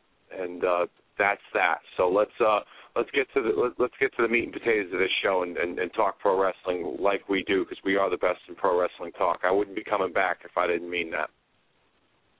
and 0.43 0.65
uh, 0.65 0.87
that's 1.19 1.47
that. 1.53 1.79
So 1.97 2.09
let's 2.09 2.39
uh, 2.41 2.61
let's 2.97 3.11
get 3.11 3.27
to 3.35 3.43
the 3.43 3.53
let, 3.61 3.73
us 3.81 3.97
get 4.01 4.15
to 4.17 4.23
the 4.23 4.29
meat 4.29 4.45
and 4.45 4.53
potatoes 4.53 4.93
of 4.93 4.99
this 4.99 5.11
show 5.23 5.43
and, 5.43 5.57
and, 5.57 5.79
and 5.79 5.93
talk 5.95 6.19
pro 6.19 6.41
wrestling 6.41 6.97
like 6.99 7.29
we 7.29 7.45
do 7.47 7.65
because 7.65 7.79
we 7.85 7.97
are 7.97 8.11
the 8.11 8.17
best 8.17 8.41
in 8.49 8.55
pro 8.55 8.81
wrestling 8.81 9.13
talk. 9.13 9.41
I 9.45 9.51
wouldn't 9.51 9.77
be 9.77 9.85
coming 9.85 10.13
back 10.13 10.39
if 10.45 10.57
I 10.57 10.67
didn't 10.67 10.91
mean 10.91 11.11
that. 11.11 11.31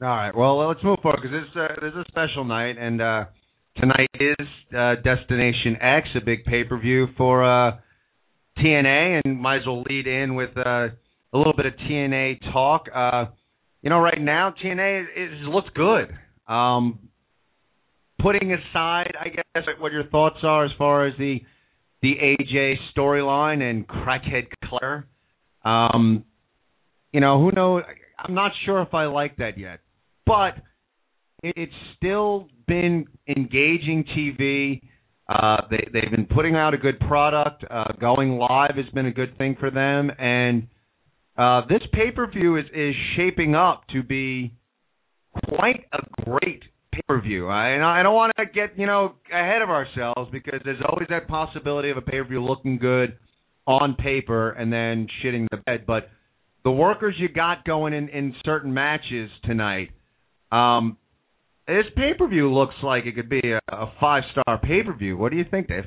All 0.03 0.09
right. 0.09 0.35
Well, 0.35 0.67
let's 0.67 0.83
move 0.83 0.99
forward 1.03 1.21
because 1.23 1.45
this 1.45 1.63
uh, 1.63 1.81
this 1.81 1.93
is 1.93 2.07
a 2.07 2.09
special 2.09 2.45
night, 2.45 2.77
and 2.79 3.03
uh, 3.03 3.25
tonight 3.77 4.09
is 4.15 4.47
uh, 4.77 4.95
Destination 5.05 5.77
X, 5.81 6.09
a 6.17 6.25
big 6.25 6.45
pay 6.45 6.65
per 6.65 6.79
view 6.79 7.09
for 7.17 7.45
uh, 7.45 7.73
TNA, 8.59 9.21
and 9.25 9.39
might 9.39 9.59
as 9.59 9.67
well 9.67 9.83
lead 9.89 10.07
in 10.07 10.35
with 10.37 10.57
uh, 10.57 10.89
a 11.33 11.37
little 11.37 11.53
bit 11.55 11.67
of 11.67 11.75
TNA 11.89 12.39
talk. 12.53 12.87
Uh, 12.95 13.27
you 13.83 13.91
know, 13.91 14.01
right 14.01 14.21
now 14.21 14.55
TNA 14.63 15.03
is 15.17 15.31
looks 15.47 15.69
good. 15.75 16.09
Um, 16.51 17.10
putting 18.23 18.53
aside, 18.53 19.13
I 19.19 19.29
guess, 19.29 19.65
what 19.79 19.93
your 19.93 20.05
thoughts 20.05 20.39
are 20.43 20.65
as 20.65 20.71
far 20.79 21.07
as 21.07 21.15
the 21.19 21.41
the 22.03 22.15
AJ 22.15 22.75
storyline 22.97 23.63
and 23.63 23.87
crackhead 23.87 24.47
Claire. 24.65 25.07
Um, 25.65 26.25
you 27.13 27.21
know, 27.21 27.39
who 27.39 27.51
knows? 27.53 27.83
I'm 28.19 28.35
not 28.35 28.53
sure 28.65 28.81
if 28.83 28.95
I 28.95 29.05
like 29.07 29.37
that 29.37 29.59
yet, 29.59 29.81
but 30.27 30.55
it's 31.43 31.73
still 31.97 32.49
been 32.67 33.07
engaging 33.29 34.05
TV. 34.17 34.81
Uh, 35.29 35.63
they 35.71 35.89
they've 35.93 36.11
been 36.11 36.27
putting 36.27 36.57
out 36.57 36.75
a 36.75 36.79
good 36.79 36.99
product. 37.01 37.65
Uh, 37.71 37.93
going 38.01 38.39
live 38.39 38.75
has 38.77 38.87
been 38.95 39.07
a 39.07 39.13
good 39.13 39.37
thing 39.39 39.57
for 39.59 39.71
them, 39.71 40.11
and 40.19 40.67
uh, 41.37 41.63
this 41.69 41.83
pay 41.93 42.11
per 42.11 42.31
view 42.31 42.57
is 42.57 42.65
is 42.75 42.95
shaping 43.17 43.55
up 43.55 43.83
to 43.93 44.03
be 44.03 44.53
quite 45.49 45.85
a 45.93 46.25
great 46.25 46.63
pay 46.93 47.01
per 47.07 47.21
view. 47.21 47.49
And 47.49 47.85
I 47.85 48.03
don't 48.03 48.15
want 48.15 48.33
to 48.39 48.47
get 48.47 48.79
you 48.79 48.87
know 48.87 49.15
ahead 49.33 49.63
of 49.63 49.71
ourselves 49.71 50.31
because 50.33 50.61
there's 50.65 50.83
always 50.89 51.09
that 51.11 51.29
possibility 51.29 51.91
of 51.91 51.97
a 51.97 52.03
pay 52.03 52.19
per 52.19 52.25
view 52.25 52.45
looking 52.45 52.79
good 52.79 53.19
on 53.67 53.95
paper 53.95 54.51
and 54.51 54.73
then 54.73 55.07
shitting 55.23 55.47
the 55.51 55.59
bed. 55.59 55.85
But 55.87 56.09
the 56.65 56.71
workers 56.71 57.15
you 57.19 57.29
got 57.29 57.65
going 57.65 57.93
in 57.93 58.09
in 58.09 58.35
certain 58.45 58.73
matches 58.73 59.31
tonight, 59.45 59.91
um, 60.53 60.97
this 61.67 61.87
pay 61.97 62.13
per 62.19 62.27
view 62.29 62.53
looks 62.53 62.75
like 62.83 63.07
it 63.07 63.15
could 63.15 63.31
be 63.31 63.41
a, 63.53 63.61
a 63.75 63.93
five 64.01 64.23
star 64.33 64.59
pay 64.59 64.83
per 64.83 64.95
view. 64.95 65.17
What 65.17 65.31
do 65.33 65.39
you 65.39 65.45
think, 65.51 65.69
Dave? 65.69 65.85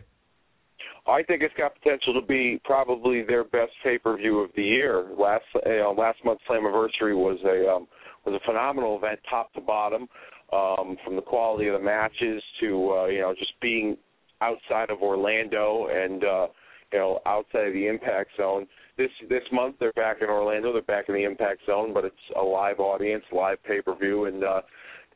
I 1.06 1.22
think 1.24 1.42
it's 1.42 1.54
got 1.58 1.74
potential 1.76 2.14
to 2.20 2.26
be 2.26 2.62
probably 2.64 3.24
their 3.24 3.44
best 3.44 3.72
pay 3.84 3.98
per 3.98 4.16
view 4.16 4.40
of 4.40 4.52
the 4.56 4.64
year. 4.64 5.10
Last 5.18 5.44
you 5.66 5.78
know, 5.78 5.96
last 5.98 6.20
month's 6.24 6.44
Slammiversary 6.50 7.16
was 7.16 7.38
a 7.44 7.70
um, 7.70 7.88
was 8.26 8.40
a 8.42 8.46
phenomenal 8.46 8.98
event, 8.98 9.20
top 9.30 9.52
to 9.54 9.62
bottom, 9.62 10.08
um, 10.54 10.98
from 11.04 11.16
the 11.16 11.22
quality 11.22 11.68
of 11.68 11.80
the 11.80 11.86
matches 11.86 12.42
to 12.62 12.92
uh, 12.92 13.06
you 13.08 13.22
know 13.22 13.34
just 13.38 13.54
being 13.62 13.98
outside 14.42 14.90
of 14.90 15.02
Orlando 15.02 15.88
and 15.88 16.24
uh, 16.24 16.48
you 16.92 17.00
know 17.00 17.20
outside 17.26 17.68
of 17.68 17.74
the 17.74 17.88
Impact 17.88 18.32
Zone. 18.38 18.68
This 18.98 19.10
this 19.30 19.44
month 19.52 19.76
they're 19.80 19.94
back 19.94 20.18
in 20.22 20.30
Orlando, 20.30 20.72
they're 20.74 20.82
back 20.84 21.06
in 21.10 21.16
the 21.16 21.24
Impact 21.24 21.62
Zone, 21.66 21.94
but 21.94 22.06
it's 22.06 22.16
a 22.40 22.42
live 22.42 22.80
audience, 22.80 23.24
live 23.32 23.58
pay 23.64 23.82
per 23.82 23.96
view, 23.96 24.26
and 24.26 24.44
uh, 24.44 24.62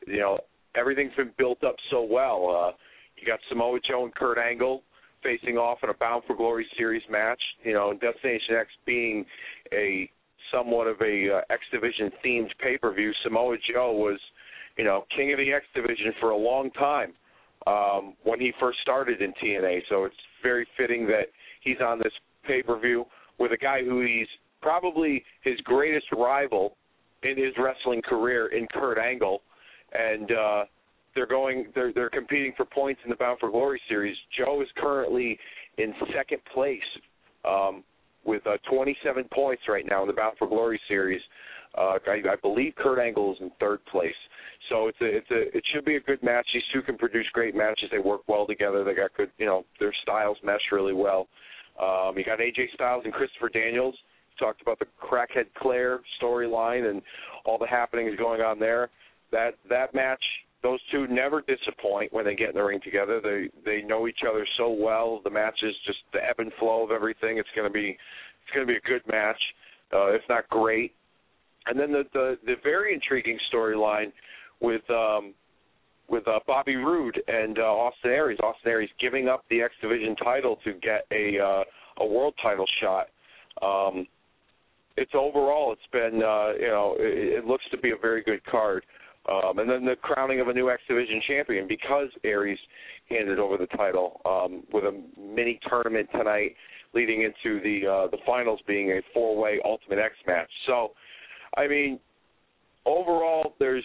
you 0.06 0.18
know 0.18 0.38
everything's 0.74 1.14
been 1.16 1.32
built 1.38 1.62
up 1.64 1.76
so 1.90 2.02
well. 2.02 2.70
Uh, 2.70 2.76
you 3.16 3.26
got 3.26 3.40
Samoa 3.48 3.78
Joe 3.88 4.04
and 4.04 4.14
Kurt 4.14 4.38
Angle 4.38 4.82
facing 5.22 5.56
off 5.56 5.78
in 5.82 5.90
a 5.90 5.94
Bound 5.94 6.22
for 6.26 6.36
Glory 6.36 6.66
series 6.76 7.02
match. 7.10 7.40
You 7.64 7.72
know, 7.72 7.92
Destination 7.92 8.56
X 8.58 8.68
being 8.86 9.24
a 9.72 10.10
somewhat 10.52 10.86
of 10.86 11.00
a 11.00 11.38
uh, 11.38 11.40
X 11.52 11.62
Division 11.72 12.10
themed 12.24 12.50
pay 12.62 12.78
per 12.78 12.92
view. 12.94 13.12
Samoa 13.22 13.56
Joe 13.72 13.92
was, 13.92 14.18
you 14.78 14.84
know, 14.84 15.04
king 15.14 15.32
of 15.32 15.38
the 15.38 15.52
X 15.52 15.66
Division 15.74 16.12
for 16.20 16.30
a 16.30 16.36
long 16.36 16.70
time 16.70 17.12
um, 17.66 18.14
when 18.22 18.40
he 18.40 18.52
first 18.58 18.78
started 18.80 19.20
in 19.20 19.34
TNA. 19.42 19.80
So 19.88 20.04
it's 20.04 20.16
very 20.42 20.66
fitting 20.78 21.06
that 21.08 21.26
he's 21.62 21.78
on 21.84 21.98
this 21.98 22.12
pay 22.46 22.62
per 22.62 22.78
view 22.78 23.04
with 23.38 23.52
a 23.52 23.56
guy 23.56 23.84
who 23.84 24.00
he's 24.00 24.28
probably 24.62 25.24
his 25.42 25.60
greatest 25.64 26.06
rival 26.12 26.76
in 27.22 27.36
his 27.36 27.52
wrestling 27.58 28.00
career 28.02 28.48
in 28.48 28.66
Kurt 28.72 28.98
Angle, 28.98 29.42
and 29.92 30.30
uh, 30.30 30.64
they're 31.14 31.26
going 31.26 31.66
they're 31.74 31.92
they're 31.92 32.10
competing 32.10 32.52
for 32.56 32.64
points 32.64 33.00
in 33.04 33.10
the 33.10 33.16
Bound 33.16 33.40
for 33.40 33.50
Glory 33.50 33.80
series. 33.88 34.16
Joe 34.38 34.62
is 34.62 34.68
currently 34.76 35.38
in 35.78 35.92
second 36.14 36.40
place 36.54 36.80
um, 37.44 37.82
with 38.24 38.46
uh, 38.46 38.56
27 38.70 39.24
points 39.32 39.62
right 39.68 39.84
now 39.88 40.02
in 40.02 40.08
the 40.08 40.14
Bound 40.14 40.36
for 40.38 40.48
Glory 40.48 40.80
series. 40.88 41.20
Uh, 41.76 41.98
I, 42.06 42.22
I 42.30 42.36
believe 42.40 42.74
Kurt 42.76 42.98
Angle 42.98 43.32
is 43.32 43.38
in 43.40 43.50
third 43.60 43.84
place. 43.86 44.14
So 44.68 44.88
it's 44.88 45.00
a 45.00 45.16
it's 45.16 45.30
a 45.30 45.56
it 45.56 45.64
should 45.72 45.84
be 45.84 45.96
a 45.96 46.00
good 46.00 46.22
match. 46.22 46.46
These 46.52 46.62
two 46.72 46.82
can 46.82 46.98
produce 46.98 47.26
great 47.32 47.54
matches. 47.54 47.88
They 47.90 47.98
work 47.98 48.22
well 48.28 48.46
together. 48.46 48.84
They 48.84 48.94
got 48.94 49.14
good 49.16 49.30
you 49.38 49.46
know 49.46 49.64
their 49.78 49.94
styles 50.02 50.36
mesh 50.44 50.60
really 50.72 50.92
well. 50.92 51.28
Um, 51.80 52.18
you 52.18 52.24
got 52.24 52.40
AJ 52.40 52.74
Styles 52.74 53.02
and 53.04 53.14
Christopher 53.14 53.48
Daniels. 53.48 53.94
talked 54.38 54.62
about 54.62 54.78
the 54.80 54.86
crackhead 55.00 55.46
Claire 55.58 56.00
storyline 56.20 56.90
and 56.90 57.02
all 57.44 57.56
the 57.56 57.66
happenings 57.66 58.16
going 58.18 58.40
on 58.40 58.58
there. 58.58 58.90
That 59.30 59.54
that 59.68 59.94
match 59.94 60.22
those 60.62 60.80
two 60.90 61.06
never 61.06 61.42
disappoint 61.42 62.12
when 62.12 62.24
they 62.24 62.34
get 62.34 62.50
in 62.50 62.54
the 62.56 62.62
ring 62.62 62.80
together. 62.82 63.20
They 63.22 63.48
they 63.64 63.82
know 63.82 64.08
each 64.08 64.20
other 64.28 64.46
so 64.56 64.70
well. 64.70 65.20
The 65.22 65.30
match 65.30 65.58
is 65.62 65.74
just 65.86 65.98
the 66.12 66.18
ebb 66.18 66.40
and 66.40 66.52
flow 66.58 66.84
of 66.84 66.90
everything. 66.90 67.38
It's 67.38 67.48
to 67.56 67.70
be 67.70 67.96
it's 68.42 68.54
to 68.58 68.66
be 68.66 68.76
a 68.76 68.80
good 68.80 69.02
match, 69.06 69.40
uh, 69.92 70.08
if 70.08 70.22
not 70.28 70.48
great. 70.48 70.92
And 71.66 71.78
then 71.78 71.92
the 71.92 72.04
the, 72.12 72.38
the 72.44 72.54
very 72.64 72.92
intriguing 72.92 73.38
storyline 73.52 74.12
with 74.60 74.88
um, 74.90 75.34
with 76.08 76.26
uh, 76.26 76.40
Bobby 76.46 76.76
Roode 76.76 77.20
and 77.28 77.58
uh, 77.58 77.62
Austin 77.62 78.10
Aries. 78.10 78.38
Austin 78.42 78.70
Aries 78.70 78.90
giving 79.00 79.28
up 79.28 79.44
the 79.50 79.62
X 79.62 79.74
Division 79.80 80.16
title 80.16 80.58
to 80.64 80.72
get 80.74 81.06
a 81.12 81.38
uh, 81.38 81.64
a 82.02 82.06
world 82.06 82.34
title 82.42 82.66
shot. 82.80 83.08
Um, 83.62 84.06
it's 84.96 85.12
overall, 85.14 85.72
it's 85.72 85.82
been 85.92 86.22
uh, 86.22 86.52
you 86.58 86.68
know 86.68 86.96
it, 86.98 87.38
it 87.38 87.44
looks 87.44 87.64
to 87.70 87.78
be 87.78 87.90
a 87.90 87.96
very 88.00 88.22
good 88.22 88.44
card. 88.44 88.84
Um, 89.30 89.58
and 89.58 89.68
then 89.68 89.84
the 89.84 89.96
crowning 89.96 90.40
of 90.40 90.48
a 90.48 90.54
new 90.54 90.70
X 90.70 90.80
Division 90.88 91.20
champion 91.28 91.68
because 91.68 92.08
Aries 92.24 92.58
handed 93.10 93.38
over 93.38 93.58
the 93.58 93.66
title 93.66 94.20
um, 94.24 94.62
with 94.72 94.84
a 94.84 95.02
mini 95.20 95.60
tournament 95.68 96.08
tonight, 96.12 96.54
leading 96.94 97.22
into 97.22 97.60
the 97.60 97.86
uh, 97.86 98.10
the 98.10 98.16
finals 98.24 98.60
being 98.66 98.90
a 98.92 99.00
four 99.12 99.36
way 99.36 99.60
Ultimate 99.64 99.98
X 99.98 100.14
match. 100.26 100.48
So, 100.66 100.92
I 101.58 101.68
mean, 101.68 102.00
overall, 102.86 103.54
there's 103.58 103.84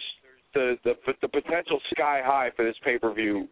the 0.54 0.76
the 0.84 0.94
the 1.22 1.28
potential 1.28 1.80
sky 1.92 2.20
high 2.24 2.50
for 2.56 2.64
this 2.64 2.76
pay 2.84 2.98
per 2.98 3.12
view 3.12 3.48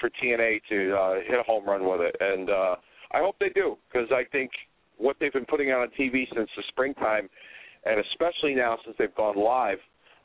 for 0.00 0.10
TNA 0.22 0.60
to 0.68 0.96
uh, 0.96 1.14
hit 1.26 1.38
a 1.38 1.42
home 1.42 1.66
run 1.66 1.84
with 1.88 2.00
it, 2.00 2.16
and 2.20 2.50
uh, 2.50 2.76
I 3.12 3.18
hope 3.18 3.36
they 3.38 3.50
do 3.50 3.76
because 3.92 4.08
I 4.10 4.24
think 4.32 4.50
what 4.96 5.16
they've 5.20 5.32
been 5.32 5.46
putting 5.46 5.70
out 5.70 5.80
on 5.80 5.88
TV 5.98 6.26
since 6.34 6.48
the 6.56 6.62
springtime, 6.68 7.28
and 7.84 8.00
especially 8.12 8.54
now 8.54 8.78
since 8.84 8.96
they've 8.98 9.14
gone 9.14 9.36
live. 9.36 9.78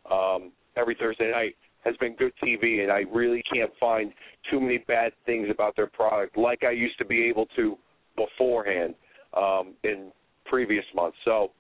Um, 0.09 0.51
every 0.77 0.95
Thursday 0.99 1.31
night 1.31 1.55
has 1.83 1.95
been 1.97 2.15
good 2.15 2.33
TV, 2.43 2.81
and 2.81 2.91
I 2.91 3.03
really 3.13 3.43
can't 3.51 3.71
find 3.79 4.11
too 4.49 4.59
many 4.59 4.79
bad 4.79 5.11
things 5.25 5.47
about 5.51 5.75
their 5.75 5.87
product 5.87 6.37
like 6.37 6.63
I 6.63 6.71
used 6.71 6.97
to 6.99 7.05
be 7.05 7.27
able 7.29 7.47
to 7.55 7.77
beforehand 8.15 8.95
um, 9.35 9.73
in 9.83 10.11
previous 10.45 10.85
months. 10.95 11.17
So 11.25 11.51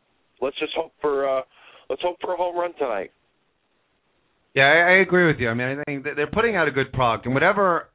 let's 0.41 0.57
just 0.59 0.73
hope 0.75 0.91
for 1.01 1.27
uh, 1.27 1.41
let's 1.89 2.01
hope 2.01 2.17
for 2.21 2.33
a 2.33 2.37
home 2.37 2.57
run 2.57 2.73
tonight. 2.77 3.11
Yeah, 4.59 4.65
I, 4.65 4.91
I 4.91 5.01
agree 5.01 5.25
with 5.25 5.37
you. 5.39 5.47
I 5.47 5.53
mean, 5.53 5.79
I 5.79 5.83
think 5.85 6.03
they're 6.03 6.27
putting 6.27 6.57
out 6.57 6.67
a 6.67 6.71
good 6.71 6.91
product, 6.91 7.25
and 7.25 7.33
whatever. 7.33 7.87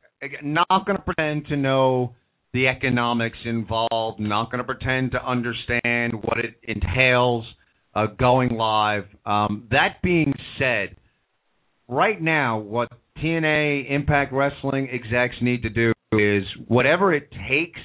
Not 0.42 0.66
going 0.86 0.96
to 0.96 1.02
pretend 1.02 1.46
to 1.48 1.56
know 1.56 2.14
the 2.54 2.68
economics 2.68 3.36
involved. 3.44 4.18
Not 4.18 4.50
going 4.50 4.58
to 4.58 4.64
pretend 4.64 5.10
to 5.10 5.22
understand 5.22 6.14
what 6.14 6.38
it 6.38 6.54
entails 6.62 7.44
uh, 7.94 8.06
going 8.18 8.56
live. 8.56 9.04
Um, 9.26 9.68
that 9.72 10.00
being 10.02 10.32
said, 10.58 10.96
right 11.86 12.18
now, 12.18 12.60
what 12.60 12.88
TNA 13.22 13.90
Impact 13.90 14.32
Wrestling 14.32 14.88
execs 14.90 15.34
need 15.42 15.64
to 15.64 15.68
do 15.68 15.92
is 16.12 16.44
whatever 16.66 17.12
it 17.12 17.28
takes 17.30 17.80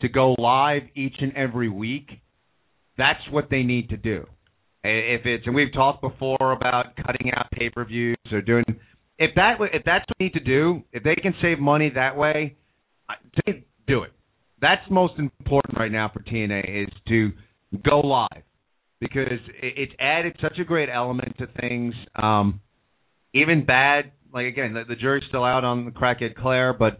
to 0.00 0.08
go 0.08 0.34
live 0.38 0.84
each 0.94 1.16
and 1.20 1.36
every 1.36 1.68
week. 1.68 2.08
That's 2.96 3.20
what 3.30 3.50
they 3.50 3.64
need 3.64 3.90
to 3.90 3.98
do. 3.98 4.24
If 4.84 5.26
it's 5.26 5.46
and 5.46 5.54
we've 5.54 5.72
talked 5.72 6.00
before 6.00 6.52
about 6.52 6.96
cutting 6.96 7.32
out 7.34 7.50
pay 7.50 7.68
per 7.68 7.84
views 7.84 8.16
or 8.30 8.40
doing 8.40 8.64
if 9.18 9.34
that 9.34 9.56
if 9.72 9.82
that's 9.84 10.04
what 10.06 10.16
they 10.18 10.26
need 10.26 10.34
to 10.34 10.40
do, 10.40 10.82
if 10.92 11.02
they 11.02 11.16
can 11.16 11.34
save 11.42 11.58
money 11.58 11.90
that 11.94 12.16
way, 12.16 12.56
do 13.44 14.02
it. 14.02 14.12
That's 14.60 14.82
most 14.90 15.14
important 15.18 15.78
right 15.78 15.90
now 15.90 16.10
for 16.12 16.20
TNA 16.20 16.84
is 16.84 16.92
to 17.08 17.32
go 17.84 18.00
live 18.00 18.42
because 19.00 19.40
it's 19.62 19.92
added 20.00 20.36
such 20.40 20.58
a 20.60 20.64
great 20.64 20.88
element 20.88 21.36
to 21.38 21.46
things. 21.60 21.94
Um, 22.20 22.60
even 23.34 23.64
bad, 23.64 24.12
like 24.32 24.46
again, 24.46 24.74
the, 24.74 24.84
the 24.88 24.96
jury's 24.96 25.24
still 25.28 25.44
out 25.44 25.64
on 25.64 25.84
the 25.84 25.90
crackhead 25.90 26.34
Claire, 26.36 26.72
but 26.72 26.98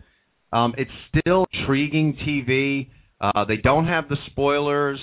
um, 0.53 0.75
it's 0.79 0.91
still 1.19 1.47
intriguing 1.53 2.17
TV. 2.27 2.89
Uh, 3.21 3.45
they 3.45 3.57
don't 3.57 3.87
have 3.87 4.09
the 4.09 4.17
spoilers 4.27 5.01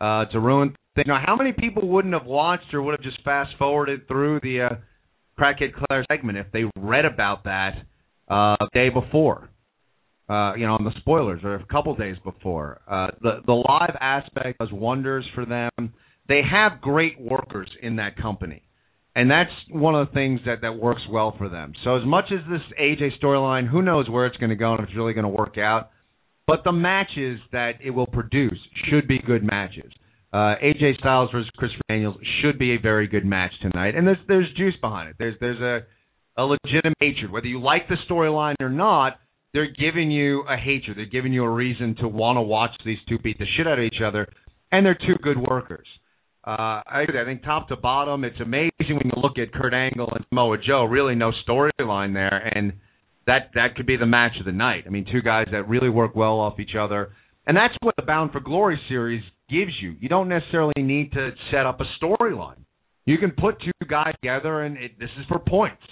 uh, 0.00 0.24
to 0.26 0.38
ruin. 0.38 0.74
Things. 0.98 1.06
You 1.06 1.14
know, 1.14 1.20
how 1.24 1.36
many 1.36 1.52
people 1.52 1.88
wouldn't 1.88 2.14
have 2.14 2.26
watched 2.26 2.74
or 2.74 2.82
would 2.82 2.92
have 2.92 3.02
just 3.02 3.22
fast 3.24 3.50
forwarded 3.58 4.08
through 4.08 4.40
the 4.40 4.62
uh, 4.62 4.74
crackhead 5.38 5.72
Claire 5.72 6.04
segment 6.10 6.38
if 6.38 6.46
they 6.52 6.64
read 6.76 7.04
about 7.04 7.44
that 7.44 7.74
uh, 8.28 8.56
day 8.74 8.88
before? 8.88 9.48
Uh, 10.28 10.54
you 10.56 10.66
know, 10.66 10.74
on 10.74 10.84
the 10.84 10.92
spoilers 10.98 11.40
or 11.42 11.54
a 11.54 11.66
couple 11.66 11.94
days 11.94 12.16
before. 12.22 12.80
Uh, 12.90 13.08
the 13.22 13.40
the 13.46 13.52
live 13.52 13.96
aspect 14.00 14.58
does 14.58 14.68
wonders 14.72 15.24
for 15.34 15.46
them. 15.46 15.70
They 16.28 16.42
have 16.42 16.82
great 16.82 17.18
workers 17.18 17.70
in 17.80 17.96
that 17.96 18.16
company 18.18 18.62
and 19.18 19.28
that's 19.28 19.50
one 19.70 19.96
of 19.96 20.06
the 20.06 20.14
things 20.14 20.40
that 20.46 20.60
that 20.62 20.78
works 20.78 21.02
well 21.10 21.34
for 21.36 21.48
them. 21.48 21.72
So 21.82 21.96
as 21.96 22.06
much 22.06 22.26
as 22.30 22.38
this 22.48 22.60
AJ 22.80 23.20
storyline, 23.20 23.68
who 23.68 23.82
knows 23.82 24.08
where 24.08 24.26
it's 24.26 24.36
going 24.36 24.50
to 24.50 24.56
go 24.56 24.72
and 24.72 24.80
if 24.80 24.90
it's 24.90 24.96
really 24.96 25.12
going 25.12 25.24
to 25.24 25.28
work 25.28 25.58
out, 25.58 25.90
but 26.46 26.62
the 26.64 26.70
matches 26.70 27.40
that 27.50 27.72
it 27.82 27.90
will 27.90 28.06
produce 28.06 28.58
should 28.88 29.08
be 29.08 29.18
good 29.18 29.42
matches. 29.42 29.92
Uh, 30.32 30.56
AJ 30.62 30.98
Styles 30.98 31.30
versus 31.32 31.50
Chris 31.56 31.70
Daniels 31.88 32.16
should 32.42 32.58
be 32.58 32.74
a 32.74 32.78
very 32.78 33.08
good 33.08 33.24
match 33.24 33.52
tonight, 33.62 33.94
and 33.94 34.06
there's 34.06 34.18
there's 34.28 34.46
juice 34.56 34.74
behind 34.80 35.08
it. 35.10 35.16
There's 35.18 35.34
there's 35.40 35.60
a 35.60 35.86
a 36.40 36.44
legitimate 36.44 36.96
hatred, 37.00 37.30
whether 37.30 37.46
you 37.46 37.60
like 37.60 37.88
the 37.88 37.96
storyline 38.08 38.56
or 38.60 38.68
not. 38.68 39.18
They're 39.54 39.70
giving 39.70 40.10
you 40.10 40.42
a 40.42 40.56
hatred. 40.56 40.98
They're 40.98 41.06
giving 41.06 41.32
you 41.32 41.42
a 41.44 41.50
reason 41.50 41.96
to 42.00 42.08
want 42.08 42.36
to 42.36 42.42
watch 42.42 42.72
these 42.84 42.98
two 43.08 43.18
beat 43.18 43.38
the 43.38 43.46
shit 43.56 43.66
out 43.66 43.78
of 43.78 43.84
each 43.84 44.02
other, 44.04 44.28
and 44.70 44.84
they're 44.84 44.94
two 44.94 45.16
good 45.22 45.38
workers. 45.38 45.86
Uh, 46.46 46.80
I, 46.86 47.04
I 47.08 47.24
think 47.24 47.42
top 47.42 47.68
to 47.68 47.76
bottom, 47.76 48.24
it's 48.24 48.40
amazing 48.40 48.70
when 48.80 49.10
you 49.14 49.20
look 49.20 49.38
at 49.38 49.52
Kurt 49.52 49.74
Angle 49.74 50.12
and 50.14 50.24
Samoa 50.28 50.58
Joe. 50.58 50.84
Really, 50.84 51.14
no 51.14 51.32
storyline 51.48 52.12
there, 52.12 52.52
and 52.54 52.74
that 53.26 53.50
that 53.54 53.74
could 53.76 53.86
be 53.86 53.96
the 53.96 54.06
match 54.06 54.32
of 54.38 54.44
the 54.44 54.52
night. 54.52 54.84
I 54.86 54.90
mean, 54.90 55.06
two 55.10 55.22
guys 55.22 55.46
that 55.52 55.68
really 55.68 55.88
work 55.88 56.14
well 56.14 56.38
off 56.38 56.60
each 56.60 56.76
other, 56.78 57.12
and 57.46 57.56
that's 57.56 57.74
what 57.80 57.96
the 57.96 58.02
Bound 58.02 58.32
for 58.32 58.40
Glory 58.40 58.78
series 58.88 59.22
gives 59.48 59.72
you. 59.80 59.94
You 60.00 60.08
don't 60.08 60.28
necessarily 60.28 60.74
need 60.76 61.12
to 61.12 61.30
set 61.50 61.66
up 61.66 61.80
a 61.80 62.04
storyline. 62.04 62.58
You 63.04 63.18
can 63.18 63.30
put 63.30 63.60
two 63.62 63.86
guys 63.88 64.12
together, 64.20 64.62
and 64.62 64.76
it, 64.76 64.98
this 64.98 65.10
is 65.18 65.26
for 65.28 65.38
points. 65.38 65.82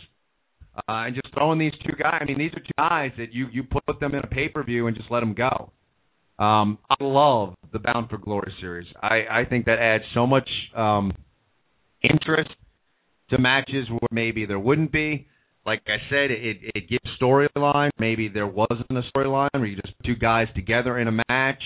Uh, 0.76 1.08
and 1.08 1.14
just 1.14 1.32
throwing 1.32 1.58
these 1.58 1.72
two 1.86 1.94
guys. 1.98 2.18
I 2.20 2.24
mean, 2.26 2.38
these 2.38 2.52
are 2.52 2.60
two 2.60 2.76
guys 2.76 3.10
that 3.16 3.32
you 3.32 3.46
you 3.50 3.62
put 3.62 3.98
them 3.98 4.14
in 4.14 4.20
a 4.20 4.26
pay 4.26 4.48
per 4.48 4.62
view 4.62 4.86
and 4.86 4.96
just 4.96 5.10
let 5.10 5.20
them 5.20 5.32
go. 5.32 5.72
Um, 6.38 6.78
I 6.90 6.96
love 7.00 7.54
the 7.72 7.78
Bound 7.78 8.10
for 8.10 8.18
Glory 8.18 8.52
series. 8.60 8.86
I, 9.02 9.24
I 9.30 9.44
think 9.48 9.64
that 9.64 9.78
adds 9.78 10.04
so 10.12 10.26
much 10.26 10.48
um, 10.76 11.12
interest 12.02 12.50
to 13.30 13.38
matches 13.38 13.88
where 13.88 14.08
maybe 14.10 14.44
there 14.44 14.58
wouldn't 14.58 14.92
be. 14.92 15.26
Like 15.64 15.80
I 15.86 15.96
said, 16.10 16.30
it 16.30 16.58
it 16.74 16.88
gives 16.90 17.04
storyline. 17.20 17.88
Maybe 17.98 18.28
there 18.28 18.46
wasn't 18.46 18.90
a 18.90 19.02
storyline 19.16 19.48
where 19.54 19.64
you 19.64 19.76
just 19.76 19.94
two 20.04 20.14
guys 20.14 20.46
together 20.54 20.98
in 20.98 21.08
a 21.08 21.22
match. 21.30 21.62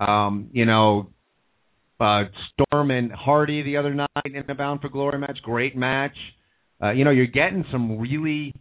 Um, 0.00 0.50
you 0.52 0.66
know, 0.66 1.10
uh, 2.00 2.24
Storm 2.52 2.90
and 2.90 3.12
Hardy 3.12 3.62
the 3.62 3.76
other 3.76 3.94
night 3.94 4.08
in 4.24 4.44
the 4.46 4.54
Bound 4.54 4.80
for 4.80 4.88
Glory 4.88 5.18
match, 5.18 5.38
great 5.42 5.76
match. 5.76 6.16
Uh, 6.82 6.90
you 6.90 7.04
know, 7.04 7.10
you're 7.10 7.26
getting 7.26 7.64
some 7.70 7.98
really 7.98 8.54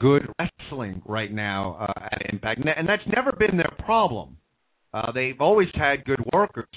good 0.00 0.22
wrestling 0.38 1.02
right 1.04 1.32
now 1.32 1.76
uh, 1.80 2.04
at 2.04 2.32
Impact, 2.32 2.60
and 2.64 2.88
that's 2.88 3.02
never 3.14 3.32
been 3.32 3.56
their 3.56 3.72
problem. 3.84 4.38
Uh, 4.92 5.12
they've 5.12 5.40
always 5.40 5.68
had 5.74 6.04
good 6.04 6.20
workers, 6.32 6.68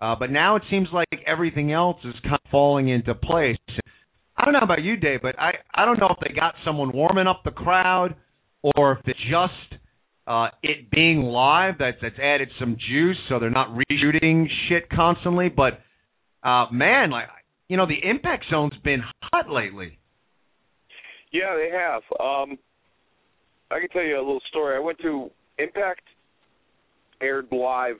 uh, 0.00 0.14
but 0.18 0.30
now 0.30 0.56
it 0.56 0.62
seems 0.68 0.88
like 0.92 1.06
everything 1.26 1.72
else 1.72 1.96
is 2.04 2.14
kind 2.22 2.34
of 2.34 2.50
falling 2.50 2.88
into 2.88 3.14
place. 3.14 3.56
I 4.36 4.44
don't 4.44 4.54
know 4.54 4.60
about 4.62 4.82
you, 4.82 4.96
Dave, 4.96 5.20
but 5.22 5.38
I 5.38 5.52
I 5.74 5.84
don't 5.84 6.00
know 6.00 6.08
if 6.10 6.18
they 6.20 6.34
got 6.34 6.54
someone 6.64 6.92
warming 6.92 7.28
up 7.28 7.42
the 7.44 7.50
crowd, 7.50 8.16
or 8.74 8.92
if 8.92 8.98
it's 9.06 9.20
just 9.20 9.80
uh, 10.26 10.48
it 10.62 10.90
being 10.90 11.22
live 11.22 11.78
that 11.78 11.96
that's 12.00 12.18
added 12.18 12.48
some 12.58 12.76
juice, 12.88 13.16
so 13.28 13.38
they're 13.38 13.50
not 13.50 13.68
reshooting 13.68 14.46
shit 14.68 14.88
constantly. 14.90 15.48
But 15.48 15.80
uh, 16.46 16.66
man, 16.72 17.10
like 17.10 17.26
you 17.68 17.76
know, 17.76 17.86
the 17.86 18.08
impact 18.08 18.44
zone's 18.50 18.76
been 18.84 19.02
hot 19.22 19.50
lately. 19.50 19.98
Yeah, 21.32 21.56
they 21.56 21.70
have. 21.76 22.02
Um, 22.20 22.58
I 23.70 23.80
can 23.80 23.88
tell 23.88 24.02
you 24.02 24.16
a 24.16 24.18
little 24.18 24.42
story. 24.48 24.76
I 24.76 24.80
went 24.80 24.98
to 24.98 25.30
Impact 25.58 26.02
aired 27.20 27.46
live 27.50 27.96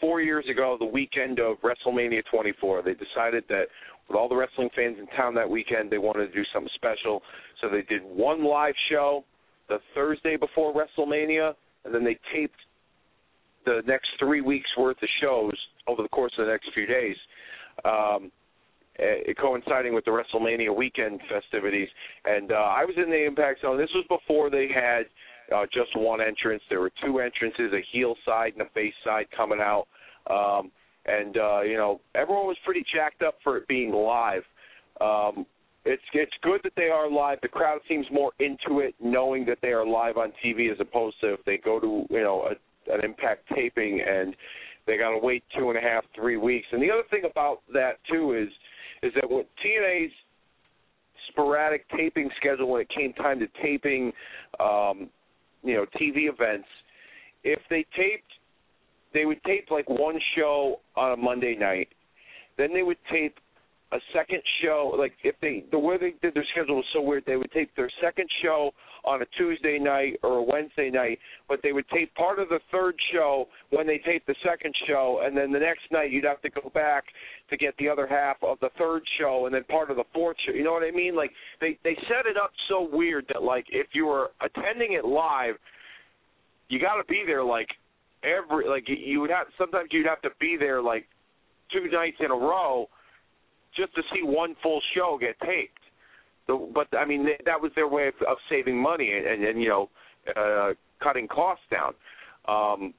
four 0.00 0.20
years 0.20 0.44
ago, 0.50 0.76
the 0.78 0.86
weekend 0.86 1.38
of 1.38 1.56
WrestleMania 1.62 2.22
24. 2.30 2.82
They 2.82 2.94
decided 2.94 3.44
that 3.48 3.64
with 4.08 4.16
all 4.16 4.28
the 4.28 4.36
wrestling 4.36 4.70
fans 4.74 4.96
in 4.98 5.06
town 5.16 5.34
that 5.34 5.48
weekend, 5.48 5.90
they 5.90 5.98
wanted 5.98 6.28
to 6.28 6.32
do 6.32 6.42
something 6.52 6.70
special. 6.74 7.22
So 7.60 7.68
they 7.68 7.82
did 7.82 8.02
one 8.02 8.44
live 8.44 8.74
show 8.90 9.24
the 9.70 9.78
Thursday 9.94 10.36
before 10.36 10.74
WrestleMania, 10.74 11.54
and 11.84 11.94
then 11.94 12.04
they 12.04 12.18
taped 12.34 12.58
the 13.64 13.82
next 13.86 14.08
three 14.18 14.40
weeks 14.40 14.68
worth 14.76 14.96
of 15.02 15.08
shows 15.22 15.54
over 15.86 16.02
the 16.02 16.08
course 16.08 16.32
of 16.38 16.46
the 16.46 16.52
next 16.52 16.68
few 16.74 16.86
days, 16.86 17.16
um, 17.84 18.30
uh, 18.98 19.32
coinciding 19.40 19.94
with 19.94 20.04
the 20.04 20.10
WrestleMania 20.10 20.74
weekend 20.74 21.20
festivities. 21.32 21.88
And 22.24 22.52
uh, 22.52 22.54
I 22.54 22.84
was 22.84 22.94
in 22.96 23.10
the 23.10 23.24
Impact 23.24 23.62
Zone. 23.62 23.78
This 23.78 23.90
was 23.94 24.04
before 24.08 24.50
they 24.50 24.68
had 24.68 25.04
uh, 25.54 25.66
just 25.72 25.96
one 25.96 26.20
entrance. 26.20 26.62
There 26.68 26.80
were 26.80 26.92
two 27.04 27.20
entrances, 27.20 27.72
a 27.72 27.80
heel 27.92 28.14
side 28.26 28.52
and 28.52 28.62
a 28.62 28.70
face 28.70 28.94
side 29.04 29.26
coming 29.36 29.60
out. 29.60 29.86
Um, 30.28 30.70
and 31.06 31.36
uh, 31.36 31.62
you 31.62 31.76
know, 31.76 32.00
everyone 32.14 32.46
was 32.46 32.58
pretty 32.64 32.84
jacked 32.94 33.22
up 33.22 33.36
for 33.42 33.56
it 33.56 33.68
being 33.68 33.92
live. 33.92 34.42
Um, 35.00 35.46
it's 35.84 36.02
it's 36.12 36.32
good 36.42 36.60
that 36.64 36.72
they 36.76 36.88
are 36.88 37.10
live. 37.10 37.38
The 37.42 37.48
crowd 37.48 37.80
seems 37.88 38.06
more 38.12 38.32
into 38.38 38.80
it, 38.80 38.94
knowing 39.00 39.46
that 39.46 39.58
they 39.62 39.68
are 39.68 39.86
live 39.86 40.16
on 40.16 40.32
TV, 40.44 40.70
as 40.70 40.78
opposed 40.80 41.16
to 41.22 41.34
if 41.34 41.44
they 41.44 41.56
go 41.56 41.80
to 41.80 42.04
you 42.10 42.22
know 42.22 42.48
a, 42.50 42.92
an 42.92 43.04
Impact 43.04 43.48
taping 43.54 44.00
and 44.06 44.34
they 44.86 44.98
got 44.98 45.10
to 45.10 45.18
wait 45.18 45.42
two 45.56 45.70
and 45.70 45.78
a 45.78 45.80
half, 45.80 46.04
three 46.14 46.36
weeks. 46.36 46.66
And 46.72 46.82
the 46.82 46.90
other 46.90 47.04
thing 47.10 47.22
about 47.30 47.60
that 47.72 47.98
too 48.10 48.34
is 48.34 48.48
is 49.02 49.12
that 49.14 49.30
when 49.30 49.44
TNA's 49.64 50.12
sporadic 51.28 51.88
taping 51.96 52.28
schedule, 52.38 52.68
when 52.68 52.82
it 52.82 52.88
came 52.94 53.12
time 53.14 53.38
to 53.40 53.46
taping 53.62 54.12
um, 54.58 55.08
you 55.62 55.74
know 55.74 55.86
TV 55.98 56.28
events, 56.30 56.68
if 57.42 57.60
they 57.70 57.86
taped, 57.96 58.30
they 59.14 59.24
would 59.24 59.42
tape 59.44 59.68
like 59.70 59.88
one 59.88 60.18
show 60.36 60.80
on 60.96 61.12
a 61.12 61.16
Monday 61.16 61.56
night, 61.58 61.88
then 62.58 62.74
they 62.74 62.82
would 62.82 62.98
tape 63.10 63.38
a 63.92 63.98
second 64.12 64.42
show. 64.62 64.94
Like 64.96 65.12
if 65.24 65.34
they 65.40 65.64
the 65.70 65.78
way 65.78 65.96
they 65.98 66.14
did 66.22 66.34
their 66.34 66.46
schedule 66.52 66.76
was 66.76 66.84
so 66.92 67.00
weird, 67.00 67.24
they 67.26 67.36
would 67.36 67.50
tape 67.52 67.70
their 67.76 67.90
second 68.02 68.28
show 68.42 68.70
on 69.04 69.22
a 69.22 69.26
Tuesday 69.36 69.78
night 69.78 70.18
or 70.22 70.38
a 70.38 70.42
Wednesday 70.42 70.90
night, 70.90 71.18
but 71.48 71.60
they 71.62 71.72
would 71.72 71.88
tape 71.88 72.14
part 72.14 72.38
of 72.38 72.48
the 72.48 72.60
third 72.70 72.94
show 73.12 73.46
when 73.70 73.86
they 73.86 73.98
taped 73.98 74.26
the 74.26 74.34
second 74.44 74.74
show, 74.86 75.22
and 75.24 75.36
then 75.36 75.50
the 75.50 75.58
next 75.58 75.82
night 75.90 76.10
you'd 76.10 76.24
have 76.24 76.42
to 76.42 76.50
go 76.50 76.70
back 76.74 77.04
to 77.48 77.56
get 77.56 77.74
the 77.78 77.88
other 77.88 78.06
half 78.06 78.36
of 78.42 78.58
the 78.60 78.68
third 78.78 79.02
show 79.18 79.46
and 79.46 79.54
then 79.54 79.64
part 79.64 79.90
of 79.90 79.96
the 79.96 80.04
fourth 80.12 80.36
show. 80.46 80.52
You 80.52 80.64
know 80.64 80.72
what 80.72 80.84
I 80.84 80.90
mean? 80.90 81.16
Like 81.16 81.30
they 81.60 81.78
they 81.84 81.96
set 82.08 82.26
it 82.26 82.36
up 82.36 82.52
so 82.68 82.88
weird 82.90 83.26
that 83.32 83.42
like 83.42 83.66
if 83.70 83.88
you 83.92 84.06
were 84.06 84.30
attending 84.40 84.92
it 84.92 85.04
live, 85.04 85.54
you 86.68 86.78
got 86.78 86.96
to 86.96 87.04
be 87.08 87.24
there 87.26 87.42
like 87.42 87.68
every 88.22 88.68
like 88.68 88.84
you 88.86 89.20
would 89.20 89.30
have 89.30 89.46
sometimes 89.58 89.88
you'd 89.92 90.06
have 90.06 90.22
to 90.22 90.30
be 90.38 90.56
there 90.58 90.82
like 90.82 91.06
two 91.72 91.88
nights 91.90 92.16
in 92.20 92.30
a 92.30 92.34
row 92.34 92.86
just 93.80 93.94
to 93.94 94.02
see 94.12 94.22
one 94.22 94.54
full 94.62 94.80
show 94.94 95.18
get 95.20 95.38
taped. 95.40 95.78
So, 96.46 96.68
but 96.74 96.88
I 96.96 97.04
mean, 97.04 97.26
that 97.44 97.60
was 97.60 97.70
their 97.74 97.88
way 97.88 98.08
of, 98.08 98.14
of 98.26 98.36
saving 98.48 98.80
money 98.80 99.12
and, 99.12 99.26
and, 99.26 99.44
and 99.44 99.62
you 99.62 99.68
know, 99.68 99.90
uh, 100.36 100.74
cutting 101.02 101.28
costs 101.28 101.64
down. 101.70 101.94
Um, 102.48 102.94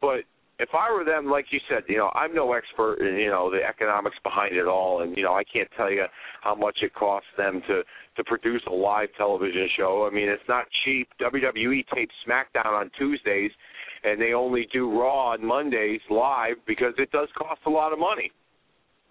but 0.00 0.20
if 0.58 0.70
I 0.74 0.92
were 0.92 1.04
them, 1.04 1.30
like 1.30 1.46
you 1.50 1.60
said, 1.68 1.84
you 1.88 1.96
know, 1.96 2.10
I'm 2.14 2.34
no 2.34 2.52
expert 2.52 2.96
in 2.96 3.16
you 3.16 3.30
know 3.30 3.50
the 3.50 3.64
economics 3.64 4.16
behind 4.22 4.56
it 4.56 4.66
all, 4.66 5.02
and 5.02 5.16
you 5.16 5.22
know, 5.22 5.34
I 5.34 5.44
can't 5.44 5.68
tell 5.76 5.90
you 5.90 6.04
how 6.42 6.54
much 6.54 6.78
it 6.82 6.94
costs 6.94 7.28
them 7.36 7.62
to 7.68 7.82
to 8.16 8.24
produce 8.24 8.62
a 8.66 8.72
live 8.72 9.08
television 9.16 9.68
show. 9.76 10.08
I 10.10 10.14
mean, 10.14 10.28
it's 10.28 10.42
not 10.48 10.66
cheap. 10.84 11.08
WWE 11.20 11.84
tapes 11.94 12.14
SmackDown 12.28 12.72
on 12.72 12.90
Tuesdays, 12.98 13.52
and 14.02 14.20
they 14.20 14.32
only 14.32 14.68
do 14.72 14.90
Raw 14.90 15.32
on 15.32 15.44
Mondays 15.44 16.00
live 16.10 16.56
because 16.66 16.94
it 16.98 17.10
does 17.12 17.28
cost 17.38 17.60
a 17.66 17.70
lot 17.70 17.92
of 17.92 17.98
money 17.98 18.32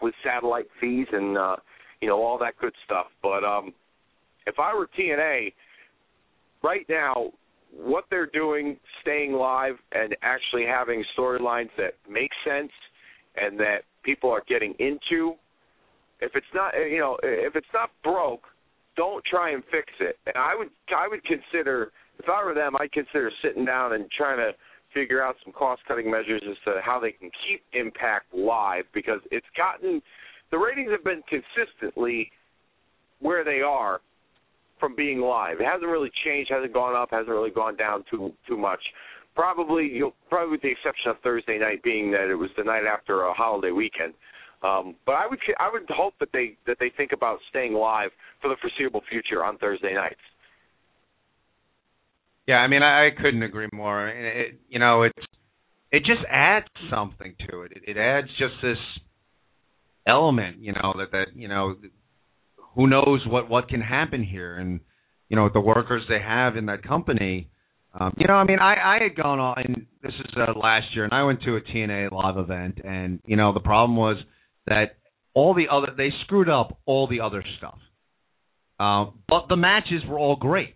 with 0.01 0.13
satellite 0.23 0.67
fees 0.79 1.07
and 1.11 1.37
uh, 1.37 1.55
you 2.01 2.07
know 2.07 2.21
all 2.21 2.37
that 2.39 2.57
good 2.59 2.73
stuff. 2.85 3.07
But 3.21 3.43
um, 3.43 3.73
if 4.45 4.55
I 4.59 4.73
were 4.73 4.89
TNA, 4.97 5.53
right 6.63 6.85
now, 6.89 7.31
what 7.75 8.05
they're 8.09 8.27
doing, 8.27 8.77
staying 9.01 9.33
live 9.33 9.75
and 9.91 10.15
actually 10.21 10.65
having 10.65 11.03
storylines 11.17 11.69
that 11.77 11.93
make 12.09 12.31
sense 12.45 12.71
and 13.35 13.59
that 13.59 13.79
people 14.03 14.29
are 14.29 14.43
getting 14.47 14.73
into. 14.79 15.33
If 16.21 16.31
it's 16.35 16.47
not, 16.55 16.73
you 16.89 16.99
know, 16.99 17.17
if 17.21 17.55
it's 17.55 17.67
not 17.73 17.91
broke, 18.03 18.43
don't 18.95 19.23
try 19.25 19.51
and 19.51 19.63
fix 19.69 19.87
it. 19.99 20.17
And 20.25 20.35
I 20.37 20.55
would, 20.57 20.69
I 20.95 21.07
would 21.07 21.23
consider, 21.23 21.91
if 22.17 22.25
I 22.27 22.43
were 22.43 22.55
them, 22.55 22.75
I'd 22.79 22.91
consider 22.91 23.31
sitting 23.43 23.65
down 23.65 23.93
and 23.93 24.09
trying 24.17 24.37
to 24.37 24.51
figure 24.97 25.21
out 25.21 25.35
some 25.43 25.53
cost 25.53 25.81
cutting 25.87 26.09
measures 26.09 26.41
as 26.49 26.57
to 26.65 26.81
how 26.81 26.99
they 26.99 27.11
can 27.11 27.29
keep 27.45 27.61
Impact 27.73 28.33
live 28.33 28.85
because 28.93 29.19
it's 29.29 29.45
gotten 29.55 30.01
the 30.51 30.57
ratings 30.57 30.91
have 30.91 31.03
been 31.03 31.21
consistently 31.29 32.31
where 33.19 33.43
they 33.43 33.61
are 33.61 33.99
from 34.79 34.95
being 34.95 35.19
live. 35.19 35.59
It 35.59 35.65
hasn't 35.65 35.89
really 35.89 36.11
changed, 36.25 36.51
hasn't 36.51 36.73
gone 36.73 36.95
up, 36.95 37.09
hasn't 37.11 37.29
really 37.29 37.51
gone 37.51 37.75
down 37.75 38.03
too 38.09 38.33
too 38.47 38.57
much. 38.57 38.79
Probably, 39.35 39.85
you'll 39.85 40.15
probably 40.29 40.51
with 40.51 40.61
the 40.61 40.71
exception 40.71 41.11
of 41.11 41.17
Thursday 41.23 41.59
night 41.59 41.83
being 41.83 42.11
that 42.11 42.29
it 42.29 42.35
was 42.35 42.49
the 42.57 42.63
night 42.63 42.85
after 42.91 43.23
a 43.23 43.33
holiday 43.33 43.71
weekend. 43.71 44.13
Um, 44.63 44.95
but 45.05 45.13
I 45.13 45.27
would 45.27 45.39
I 45.59 45.69
would 45.71 45.87
hope 45.89 46.15
that 46.19 46.29
they 46.33 46.57
that 46.65 46.77
they 46.79 46.91
think 46.95 47.11
about 47.11 47.39
staying 47.49 47.73
live 47.73 48.09
for 48.41 48.49
the 48.49 48.55
foreseeable 48.61 49.03
future 49.09 49.43
on 49.43 49.57
Thursday 49.57 49.93
nights. 49.93 50.15
Yeah, 52.47 52.55
I 52.55 52.67
mean, 52.67 52.81
I, 52.81 53.07
I 53.07 53.09
couldn't 53.21 53.43
agree 53.43 53.67
more. 53.73 54.07
It, 54.07 54.59
you 54.69 54.79
know, 54.79 55.03
it's 55.03 55.25
it 55.91 55.99
just 55.99 56.21
adds 56.29 56.67
something 56.89 57.35
to 57.49 57.61
it. 57.61 57.73
it. 57.75 57.95
It 57.95 57.97
adds 57.97 58.27
just 58.39 58.53
this 58.61 58.77
element, 60.07 60.57
you 60.59 60.71
know, 60.73 60.93
that 60.97 61.11
that 61.11 61.27
you 61.35 61.49
know, 61.49 61.75
who 62.75 62.87
knows 62.87 63.25
what 63.27 63.49
what 63.49 63.67
can 63.67 63.81
happen 63.81 64.23
here, 64.23 64.57
and 64.57 64.79
you 65.29 65.35
know, 65.35 65.49
the 65.53 65.59
workers 65.59 66.03
they 66.07 66.21
have 66.21 66.55
in 66.55 66.67
that 66.67 66.83
company. 66.83 67.49
Um, 67.99 68.13
you 68.17 68.27
know, 68.27 68.35
I 68.35 68.45
mean, 68.45 68.59
I 68.59 68.75
I 68.75 69.03
had 69.03 69.15
gone 69.15 69.39
on. 69.39 69.55
And 69.57 69.85
this 70.01 70.13
is 70.13 70.31
uh, 70.37 70.57
last 70.57 70.85
year, 70.93 71.03
and 71.03 71.13
I 71.13 71.23
went 71.23 71.41
to 71.43 71.57
a 71.57 71.61
TNA 71.61 72.11
live 72.11 72.37
event, 72.37 72.79
and 72.83 73.19
you 73.25 73.35
know, 73.35 73.53
the 73.53 73.59
problem 73.59 73.97
was 73.97 74.17
that 74.67 74.95
all 75.33 75.53
the 75.53 75.67
other 75.69 75.87
they 75.97 76.11
screwed 76.23 76.49
up 76.49 76.79
all 76.85 77.07
the 77.07 77.19
other 77.19 77.43
stuff. 77.57 77.77
Uh, 78.79 79.11
but 79.27 79.47
the 79.49 79.57
matches 79.57 80.03
were 80.07 80.17
all 80.17 80.37
great. 80.37 80.75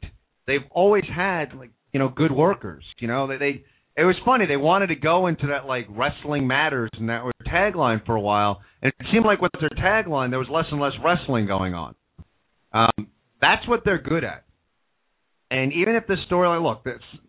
They've 0.52 0.70
always 0.72 1.06
had 1.14 1.54
like 1.58 1.72
you 1.94 2.00
know 2.00 2.10
good 2.10 2.32
workers. 2.32 2.84
You 3.00 3.08
know 3.08 3.28
they, 3.28 3.38
they 3.38 3.64
it 3.96 4.04
was 4.04 4.16
funny 4.26 4.46
they 4.46 4.58
wanted 4.58 4.88
to 4.88 4.96
go 4.96 5.28
into 5.28 5.48
that 5.48 5.66
like 5.66 5.88
wrestling 5.90 6.48
matters 6.48 6.90
and 6.98 7.10
that 7.10 7.24
was 7.24 7.34
tagline 7.52 8.06
for 8.06 8.16
a 8.16 8.22
while, 8.22 8.62
and 8.82 8.92
it 9.00 9.06
seemed 9.12 9.26
like 9.26 9.42
with 9.42 9.52
their 9.60 9.70
tagline 9.70 10.30
there 10.30 10.40
was 10.40 10.50
less 10.52 10.66
and 10.72 10.82
less 10.82 10.94
wrestling 11.04 11.48
going 11.48 11.74
on. 11.74 11.96
Um, 12.74 13.08
that's 13.42 13.68
what 13.68 13.82
they're 13.84 14.02
good 14.02 14.24
at. 14.24 14.44
And 15.50 15.74
even 15.74 15.96
if 15.96 16.08
the 16.08 16.16
storyline, 16.30 16.64
look, 16.64 16.86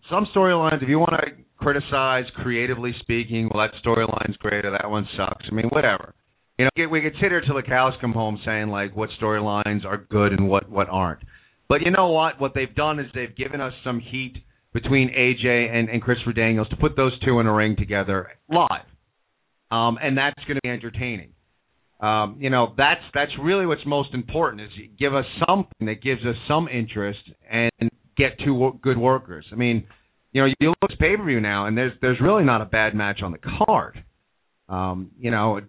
some 0.09 0.29
storylines, 0.35 0.83
if 0.83 0.89
you 0.89 0.99
want 1.01 1.15
to 1.25 1.33
criticize 1.57 2.25
creatively 2.37 2.95
speaking, 3.01 3.51
well, 3.53 3.67
that 3.67 3.75
storyline's 3.85 4.37
great 4.37 4.65
or 4.65 4.71
that 4.71 4.89
one 4.89 5.09
sucks. 5.17 5.45
I 5.51 5.55
mean, 5.55 5.67
whatever. 5.71 6.15
You 6.59 6.67
know, 6.67 6.89
we 6.89 7.01
could 7.01 7.15
sit 7.15 7.31
here 7.33 7.41
till 7.45 7.57
the 7.57 7.63
cows 7.63 7.95
come 8.01 8.13
home 8.13 8.39
saying 8.45 8.69
like 8.69 8.95
what 8.95 9.11
storylines 9.21 9.85
are 9.85 9.97
good 9.97 10.33
and 10.33 10.49
what 10.49 10.71
what 10.71 10.89
aren't. 10.89 11.21
But 11.73 11.81
you 11.81 11.91
know 11.91 12.11
what? 12.11 12.39
What 12.39 12.53
they've 12.55 12.75
done 12.75 12.99
is 13.01 13.07
they've 13.15 13.35
given 13.35 13.63
us 13.63 13.73
some 13.83 13.99
heat 13.99 14.35
between 14.75 15.09
AJ 15.09 15.75
and, 15.75 15.89
and 15.89 16.03
Christopher 16.03 16.35
Daniels 16.35 16.69
to 16.69 16.77
put 16.77 16.97
those 16.97 17.19
two 17.21 17.41
in 17.41 17.47
a 17.47 17.53
ring 17.53 17.77
together 17.79 18.29
live, 18.51 18.85
um, 19.71 19.97
and 20.03 20.19
that's 20.19 20.37
going 20.47 20.57
to 20.57 20.61
be 20.63 20.69
entertaining. 20.69 21.31
Um, 21.99 22.37
you 22.39 22.51
know, 22.51 22.75
that's 22.77 23.01
that's 23.15 23.31
really 23.43 23.65
what's 23.65 23.87
most 23.87 24.13
important 24.13 24.61
is 24.61 24.69
give 24.99 25.15
us 25.15 25.25
something 25.49 25.87
that 25.87 26.03
gives 26.03 26.21
us 26.27 26.35
some 26.47 26.69
interest 26.69 27.21
and 27.51 27.71
get 28.19 28.33
two 28.45 28.79
good 28.83 28.99
workers. 28.99 29.47
I 29.51 29.55
mean, 29.55 29.87
you 30.33 30.43
know, 30.43 30.49
you 30.61 30.75
look 30.83 30.91
at 30.91 30.99
pay 30.99 31.17
per 31.17 31.25
view 31.25 31.41
now, 31.41 31.69
and 31.69 31.79
there's 31.79 31.93
there's 32.03 32.21
really 32.21 32.45
not 32.45 32.61
a 32.61 32.67
bad 32.67 32.95
match 32.95 33.23
on 33.23 33.33
the 33.33 33.39
card. 33.65 34.05
Um, 34.69 35.13
you 35.19 35.31
know, 35.31 35.63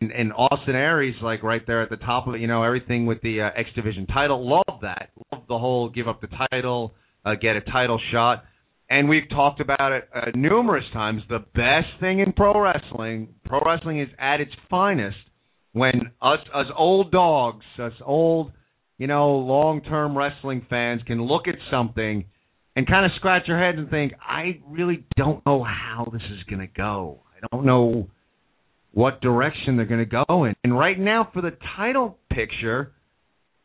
and, 0.00 0.10
and 0.10 0.32
Austin 0.32 0.74
Aries 0.74 1.14
like 1.22 1.42
right 1.42 1.62
there 1.66 1.82
at 1.82 1.90
the 1.90 1.96
top 1.96 2.26
of 2.26 2.34
it. 2.34 2.40
You 2.40 2.46
know 2.46 2.62
everything 2.62 3.06
with 3.06 3.20
the 3.22 3.42
uh, 3.42 3.50
X 3.56 3.70
Division 3.74 4.06
title. 4.06 4.48
Love 4.48 4.80
that. 4.82 5.10
Love 5.32 5.42
the 5.48 5.58
whole 5.58 5.88
give 5.88 6.08
up 6.08 6.20
the 6.20 6.28
title, 6.50 6.94
uh, 7.24 7.34
get 7.40 7.56
a 7.56 7.60
title 7.60 8.00
shot. 8.12 8.44
And 8.88 9.08
we've 9.08 9.28
talked 9.28 9.60
about 9.60 9.92
it 9.92 10.08
uh, 10.14 10.26
numerous 10.34 10.84
times. 10.92 11.22
The 11.28 11.44
best 11.54 12.00
thing 12.00 12.20
in 12.20 12.32
pro 12.32 12.60
wrestling, 12.60 13.34
pro 13.44 13.60
wrestling 13.60 14.00
is 14.00 14.08
at 14.18 14.40
its 14.40 14.52
finest 14.70 15.16
when 15.72 16.12
us 16.22 16.38
us 16.54 16.66
old 16.76 17.10
dogs, 17.10 17.64
us 17.78 17.92
old, 18.04 18.52
you 18.98 19.06
know, 19.06 19.36
long-term 19.36 20.16
wrestling 20.16 20.64
fans 20.70 21.02
can 21.06 21.22
look 21.22 21.48
at 21.48 21.56
something 21.70 22.24
and 22.76 22.86
kind 22.86 23.04
of 23.04 23.12
scratch 23.16 23.42
your 23.48 23.58
head 23.58 23.76
and 23.76 23.90
think, 23.90 24.12
I 24.20 24.60
really 24.68 25.04
don't 25.16 25.44
know 25.44 25.64
how 25.64 26.08
this 26.12 26.22
is 26.22 26.42
going 26.48 26.60
to 26.60 26.72
go. 26.72 27.22
I 27.34 27.46
don't 27.50 27.66
know 27.66 28.08
what 28.96 29.20
direction 29.20 29.76
they're 29.76 29.84
going 29.84 30.08
to 30.08 30.24
go 30.26 30.44
in. 30.44 30.54
And 30.64 30.76
right 30.76 30.98
now, 30.98 31.28
for 31.34 31.42
the 31.42 31.52
title 31.76 32.16
picture, 32.32 32.92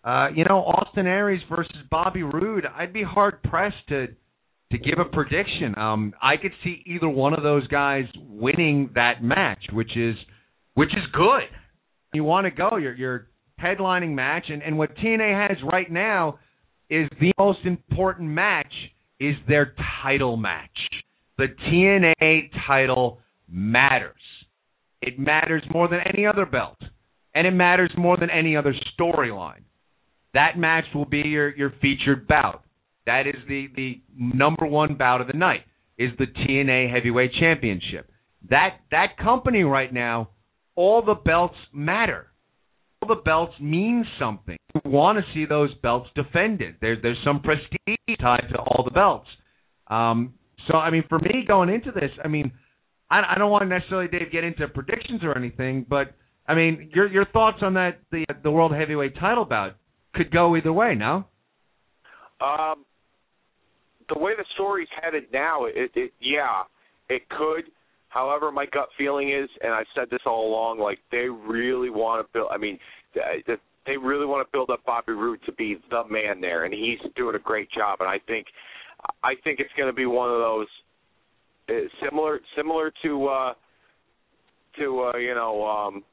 uh, 0.04 0.28
you 0.36 0.44
know, 0.44 0.58
Austin 0.58 1.08
Aries 1.08 1.40
versus 1.50 1.74
Bobby 1.90 2.22
Roode, 2.22 2.66
I'd 2.66 2.92
be 2.92 3.02
hard 3.02 3.42
pressed 3.44 3.88
to 3.88 4.08
to 4.08 4.78
give 4.78 5.00
a 5.00 5.06
prediction. 5.06 5.78
Um, 5.78 6.14
I 6.22 6.36
could 6.36 6.52
see 6.66 6.84
either 6.86 7.08
one 7.08 7.34
of 7.34 7.44
those 7.44 7.66
guys 7.68 8.04
winning 8.28 8.90
that 8.96 9.24
match, 9.24 9.64
which 9.72 9.96
is 9.96 10.16
which 10.74 10.90
is 10.90 11.04
good. 11.14 11.48
You 12.14 12.26
want 12.26 12.44
to 12.48 12.52
go, 12.52 12.76
your 12.76 12.94
your 12.94 13.28
headlining 13.64 14.14
match, 14.14 14.48
and 14.50 14.62
and 14.62 14.78
what 14.78 14.98
TNA 14.98 15.48
has 15.48 15.58
right 15.72 15.90
now 15.90 16.40
is 16.90 17.08
the 17.22 17.32
most 17.40 17.60
important 17.64 18.30
match 18.30 18.74
is 19.22 19.36
their 19.48 19.76
title 20.04 20.36
match. 20.36 20.70
The 21.38 21.48
TNA 21.70 22.50
title 22.68 23.20
matters. 23.50 24.16
It 25.02 25.18
matters 25.18 25.64
more 25.74 25.88
than 25.88 26.00
any 26.14 26.26
other 26.26 26.46
belt, 26.46 26.78
and 27.34 27.48
it 27.48 27.52
matters 27.52 27.92
more 27.98 28.18
than 28.18 28.30
any 28.30 28.56
other 28.56 28.74
storyline. 28.98 29.64
That 30.34 30.58
match 30.58 30.86
will 30.94 31.06
be 31.06 31.24
your, 31.26 31.56
your 31.56 31.74
featured 31.82 32.28
bout. 32.28 32.64
That 33.06 33.28
is 33.28 33.36
the, 33.48 33.68
the 33.76 34.02
number 34.16 34.66
one 34.66 34.96
bout 34.96 35.22
of 35.22 35.28
the 35.28 35.38
night, 35.38 35.62
is 35.98 36.12
the 36.18 36.28
TNA 36.28 36.94
Heavyweight 36.94 37.32
Championship. 37.40 38.10
That 38.50 38.78
that 38.92 39.18
company 39.18 39.64
right 39.64 39.94
now, 39.94 40.30
all 40.76 41.04
the 41.04 41.14
belts 41.14 41.58
matter. 41.74 42.28
All 43.02 43.10
the 43.10 43.22
belts 43.22 43.54
mean 43.60 44.06
something. 44.20 44.58
You 44.74 44.92
want 44.92 45.18
to 45.18 45.24
see 45.34 45.46
those 45.46 45.74
belts 45.82 46.10
defended. 46.16 46.76
There's 46.82 47.00
there's 47.02 47.18
some 47.26 47.42
prestige 47.42 48.20
tied 48.20 48.48
to 48.52 48.60
all 48.60 48.84
the 48.84 48.92
belts. 48.92 49.28
Um, 49.88 50.36
so 50.68 50.78
I 50.78 50.90
mean, 50.90 51.04
for 51.10 51.20
me 51.20 51.44
going 51.48 51.70
into 51.70 51.92
this, 51.92 52.12
I 52.24 52.28
mean, 52.28 52.52
I, 53.12 53.34
I 53.36 53.38
don't 53.38 53.52
want 53.52 53.64
to 53.64 53.68
necessarily, 53.68 54.08
Dave, 54.08 54.32
get 54.32 54.44
into 54.44 54.68
predictions 54.70 55.22
or 55.24 55.38
anything, 55.38 55.86
but 55.88 56.14
I 56.48 56.56
mean, 56.56 56.90
your 56.94 57.08
your 57.08 57.26
thoughts 57.26 57.58
on 57.62 57.74
that 57.76 58.00
the 58.12 58.26
the 58.42 58.50
world 58.50 58.74
heavyweight 58.74 59.20
title 59.20 59.46
bout 59.46 59.76
could 60.16 60.32
go 60.32 60.56
either 60.56 60.74
way. 60.74 60.96
No. 60.96 61.26
Um, 62.42 62.86
the 64.10 64.20
way 64.20 64.32
the 64.36 64.46
story's 64.56 64.88
headed 65.02 65.26
now, 65.32 65.66
it, 65.66 65.92
it 65.94 66.12
yeah, 66.20 66.64
it 67.10 67.30
could. 67.30 67.66
However, 68.10 68.52
my 68.52 68.66
gut 68.66 68.90
feeling 68.98 69.32
is, 69.32 69.50
and 69.62 69.74
I've 69.74 69.86
said 69.96 70.08
this 70.10 70.22
all 70.26 70.50
along, 70.50 70.80
like 70.80 71.00
they 71.12 71.28
really 71.30 71.90
want 71.90 72.26
to 72.26 72.34
build. 72.34 72.50
I 72.52 72.58
mean, 72.58 72.80
they 73.86 73.98
really 73.98 74.26
want 74.26 74.46
to 74.46 74.52
build 74.52 74.70
up 74.70 74.84
Bobby 74.86 75.14
Roode 75.14 75.40
to 75.46 75.52
be 75.54 75.78
the 75.90 76.04
man 76.10 76.42
there, 76.42 76.66
and 76.66 76.74
he's 76.74 77.00
doing 77.16 77.36
a 77.36 77.40
great 77.40 77.70
job. 77.72 78.00
And 78.02 78.10
I 78.10 78.20
think, 78.28 78.48
I 79.24 79.34
think 79.44 79.60
it's 79.60 79.72
going 79.78 79.90
to 79.90 79.96
be 79.96 80.06
one 80.06 80.30
of 80.30 80.40
those 80.40 80.68
similar 82.04 82.40
similar 82.56 82.92
to 83.04 83.28
uh, 83.28 83.54
to 84.80 85.12
uh, 85.14 85.18
you 85.18 85.36
know 85.36 85.66
um, 85.66 86.04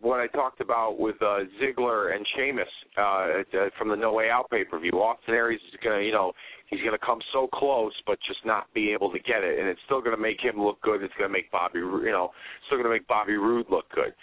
what 0.00 0.20
I 0.20 0.26
talked 0.28 0.60
about 0.60 0.98
with 0.98 1.16
uh, 1.22 1.40
Ziggler 1.60 2.14
and 2.14 2.26
Sheamus 2.36 2.68
uh, 2.98 3.00
uh, 3.02 3.68
from 3.78 3.88
the 3.88 3.96
No 3.96 4.12
Way 4.12 4.28
Out 4.30 4.50
pay 4.50 4.64
per 4.64 4.78
view. 4.78 4.92
Austin 4.92 5.34
Aries 5.34 5.60
is 5.72 5.78
gonna 5.82 6.02
you 6.02 6.12
know 6.12 6.32
he's 6.68 6.80
gonna 6.84 6.98
come 7.04 7.20
so 7.32 7.48
close, 7.52 7.92
but 8.06 8.18
just 8.26 8.44
not 8.44 8.72
be 8.74 8.92
able 8.92 9.10
to 9.12 9.18
get 9.18 9.42
it, 9.42 9.58
and 9.58 9.68
it's 9.68 9.80
still 9.86 10.02
gonna 10.02 10.16
make 10.16 10.40
him 10.40 10.60
look 10.60 10.80
good. 10.82 11.02
It's 11.02 11.14
gonna 11.18 11.32
make 11.32 11.50
Bobby 11.50 11.78
you 11.78 12.12
know 12.12 12.30
still 12.66 12.78
gonna 12.78 12.90
make 12.90 13.06
Bobby 13.08 13.34
Roode 13.34 13.66
look 13.70 13.86
good. 13.94 14.14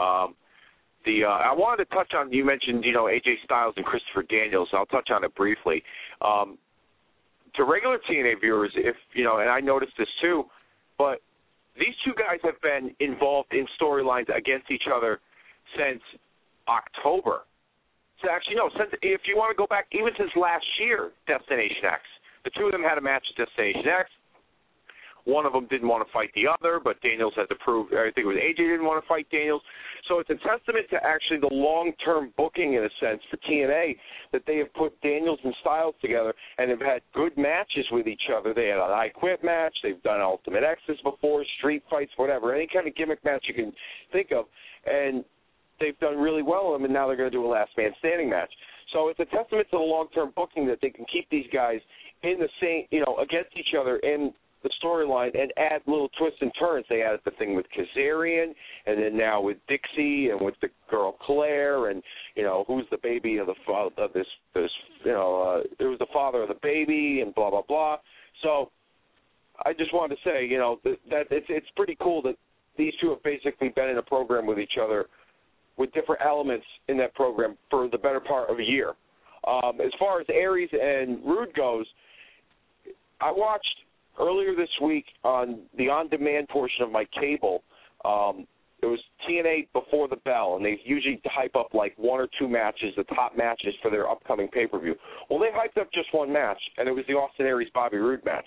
Um, 0.00 0.34
the 1.04 1.24
uh, 1.24 1.28
I 1.28 1.52
wanted 1.52 1.88
to 1.88 1.94
touch 1.94 2.12
on 2.16 2.32
you 2.32 2.44
mentioned 2.44 2.84
you 2.84 2.92
know 2.92 3.04
AJ 3.04 3.44
Styles 3.44 3.74
and 3.76 3.84
Christopher 3.84 4.22
Daniels. 4.22 4.68
I'll 4.72 4.86
touch 4.86 5.10
on 5.10 5.24
it 5.24 5.34
briefly. 5.34 5.82
Um, 6.22 6.58
to 7.56 7.64
regular 7.64 7.98
TNA 8.08 8.40
viewers, 8.40 8.72
if 8.76 8.96
you 9.14 9.24
know, 9.24 9.38
and 9.38 9.50
I 9.50 9.60
noticed 9.60 9.92
this 9.98 10.08
too, 10.20 10.44
but 10.96 11.20
these 11.78 11.94
two 12.04 12.12
guys 12.14 12.38
have 12.42 12.60
been 12.60 12.94
involved 13.00 13.52
in 13.52 13.66
storylines 13.80 14.26
against 14.34 14.70
each 14.70 14.88
other 14.92 15.20
since 15.76 16.02
October. 16.68 17.42
So 18.22 18.28
actually, 18.30 18.56
no, 18.56 18.68
since 18.76 18.90
if 19.02 19.22
you 19.26 19.36
want 19.36 19.54
to 19.54 19.58
go 19.58 19.66
back, 19.66 19.86
even 19.92 20.10
since 20.18 20.30
last 20.34 20.66
year, 20.80 21.12
Destination 21.26 21.86
X, 21.86 22.02
the 22.44 22.50
two 22.50 22.66
of 22.66 22.72
them 22.72 22.82
had 22.82 22.98
a 22.98 23.00
match 23.00 23.22
at 23.30 23.46
Destination 23.46 23.86
X. 23.86 24.10
One 25.28 25.44
of 25.44 25.52
them 25.52 25.66
didn't 25.68 25.88
want 25.88 26.06
to 26.06 26.10
fight 26.10 26.30
the 26.34 26.48
other, 26.48 26.80
but 26.82 26.96
Daniels 27.02 27.34
had 27.36 27.52
to 27.52 27.54
prove. 27.56 27.92
I 27.92 28.08
think 28.16 28.24
it 28.24 28.32
was 28.32 28.40
AJ 28.40 28.56
didn't 28.56 28.86
want 28.88 29.04
to 29.04 29.06
fight 29.06 29.28
Daniels. 29.30 29.60
So 30.08 30.20
it's 30.20 30.30
a 30.30 30.40
testament 30.40 30.88
to 30.88 30.96
actually 31.04 31.40
the 31.44 31.52
long-term 31.52 32.32
booking, 32.38 32.80
in 32.80 32.84
a 32.84 32.88
sense, 32.98 33.20
for 33.30 33.36
TNA 33.44 33.96
that 34.32 34.40
they 34.46 34.56
have 34.56 34.72
put 34.72 34.98
Daniels 35.02 35.38
and 35.44 35.54
Styles 35.60 35.94
together 36.00 36.32
and 36.56 36.70
have 36.70 36.80
had 36.80 37.02
good 37.12 37.36
matches 37.36 37.84
with 37.92 38.06
each 38.06 38.32
other. 38.34 38.54
They 38.54 38.68
had 38.68 38.78
an 38.80 38.88
I 38.88 39.10
Quit 39.10 39.44
match. 39.44 39.76
They've 39.82 40.02
done 40.02 40.22
Ultimate 40.22 40.64
X's 40.64 40.98
before, 41.04 41.44
street 41.58 41.82
fights, 41.90 42.12
whatever, 42.16 42.54
any 42.54 42.66
kind 42.72 42.88
of 42.88 42.96
gimmick 42.96 43.22
match 43.22 43.44
you 43.48 43.54
can 43.54 43.70
think 44.10 44.32
of, 44.32 44.46
and 44.86 45.22
they've 45.78 45.98
done 46.00 46.16
really 46.16 46.42
well 46.42 46.72
with 46.72 46.80
them. 46.80 46.84
And 46.86 46.94
now 46.94 47.06
they're 47.06 47.20
going 47.20 47.30
to 47.30 47.36
do 47.36 47.44
a 47.44 47.52
Last 47.52 47.72
Man 47.76 47.90
Standing 47.98 48.30
match. 48.30 48.50
So 48.94 49.08
it's 49.08 49.20
a 49.20 49.26
testament 49.26 49.68
to 49.72 49.76
the 49.76 49.84
long-term 49.84 50.32
booking 50.34 50.66
that 50.68 50.78
they 50.80 50.88
can 50.88 51.04
keep 51.12 51.28
these 51.28 51.46
guys 51.52 51.80
in 52.22 52.36
the 52.38 52.48
same, 52.62 52.84
you 52.90 53.04
know, 53.04 53.18
against 53.20 53.50
each 53.58 53.76
other 53.78 53.98
in 53.98 54.32
the 54.62 54.70
storyline 54.82 55.38
and 55.38 55.52
add 55.56 55.82
little 55.86 56.08
twists 56.18 56.38
and 56.40 56.50
turns. 56.58 56.84
They 56.88 57.02
added 57.02 57.20
the 57.24 57.30
thing 57.32 57.54
with 57.54 57.66
Kazarian, 57.76 58.54
and 58.86 59.02
then 59.02 59.16
now 59.16 59.40
with 59.40 59.58
Dixie, 59.68 60.30
and 60.30 60.40
with 60.40 60.54
the 60.60 60.68
girl 60.90 61.16
Claire, 61.24 61.90
and 61.90 62.02
you 62.34 62.42
know 62.42 62.64
who's 62.66 62.84
the 62.90 62.98
baby 63.02 63.38
of 63.38 63.46
the 63.46 63.54
father 63.66 63.90
of 63.98 64.12
this 64.12 64.26
this 64.54 64.70
you 65.04 65.12
know 65.12 65.62
uh, 65.80 65.84
was 65.84 65.98
the 65.98 66.06
father 66.12 66.42
of 66.42 66.48
the 66.48 66.58
baby, 66.62 67.20
and 67.20 67.34
blah 67.34 67.50
blah 67.50 67.62
blah. 67.66 67.96
So 68.42 68.70
I 69.64 69.72
just 69.72 69.92
wanted 69.94 70.16
to 70.16 70.20
say 70.24 70.46
you 70.46 70.58
know 70.58 70.80
that, 70.84 70.96
that 71.10 71.26
it's 71.30 71.46
it's 71.48 71.68
pretty 71.76 71.96
cool 72.00 72.22
that 72.22 72.36
these 72.76 72.92
two 73.00 73.10
have 73.10 73.22
basically 73.22 73.68
been 73.70 73.88
in 73.88 73.98
a 73.98 74.02
program 74.02 74.46
with 74.46 74.58
each 74.58 74.78
other 74.80 75.06
with 75.76 75.92
different 75.92 76.20
elements 76.24 76.66
in 76.88 76.96
that 76.98 77.14
program 77.14 77.56
for 77.70 77.88
the 77.88 77.98
better 77.98 78.20
part 78.20 78.50
of 78.50 78.58
a 78.58 78.62
year. 78.62 78.94
Um, 79.46 79.80
as 79.80 79.92
far 79.98 80.20
as 80.20 80.26
Aries 80.28 80.68
and 80.72 81.24
Roode 81.24 81.54
goes, 81.54 81.86
I 83.20 83.30
watched 83.30 83.64
earlier 84.20 84.54
this 84.54 84.68
week 84.82 85.04
on 85.24 85.60
the 85.76 85.88
on-demand 85.88 86.48
portion 86.48 86.82
of 86.82 86.90
my 86.90 87.04
cable. 87.18 87.62
Um, 88.04 88.46
it 88.80 88.86
was 88.86 89.00
TNA 89.28 89.68
before 89.72 90.06
the 90.06 90.16
bell, 90.16 90.54
and 90.56 90.64
they 90.64 90.80
usually 90.84 91.20
hype 91.24 91.56
up 91.56 91.74
like 91.74 91.94
one 91.96 92.20
or 92.20 92.28
two 92.38 92.48
matches, 92.48 92.94
the 92.96 93.04
top 93.04 93.36
matches 93.36 93.74
for 93.82 93.90
their 93.90 94.08
upcoming 94.08 94.48
pay-per-view. 94.48 94.94
Well, 95.28 95.40
they 95.40 95.46
hyped 95.46 95.80
up 95.80 95.92
just 95.92 96.14
one 96.14 96.32
match, 96.32 96.60
and 96.76 96.88
it 96.88 96.92
was 96.92 97.04
the 97.08 97.14
Austin 97.14 97.46
Aries 97.46 97.68
Bobby 97.74 97.96
Roode 97.96 98.24
match. 98.24 98.46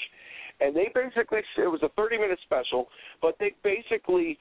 And 0.62 0.76
they 0.76 0.90
basically 0.94 1.40
it 1.58 1.68
was 1.68 1.82
a 1.84 1.90
30-minute 2.00 2.40
special, 2.46 2.88
but 3.22 3.36
they 3.40 3.52
basically 3.64 4.38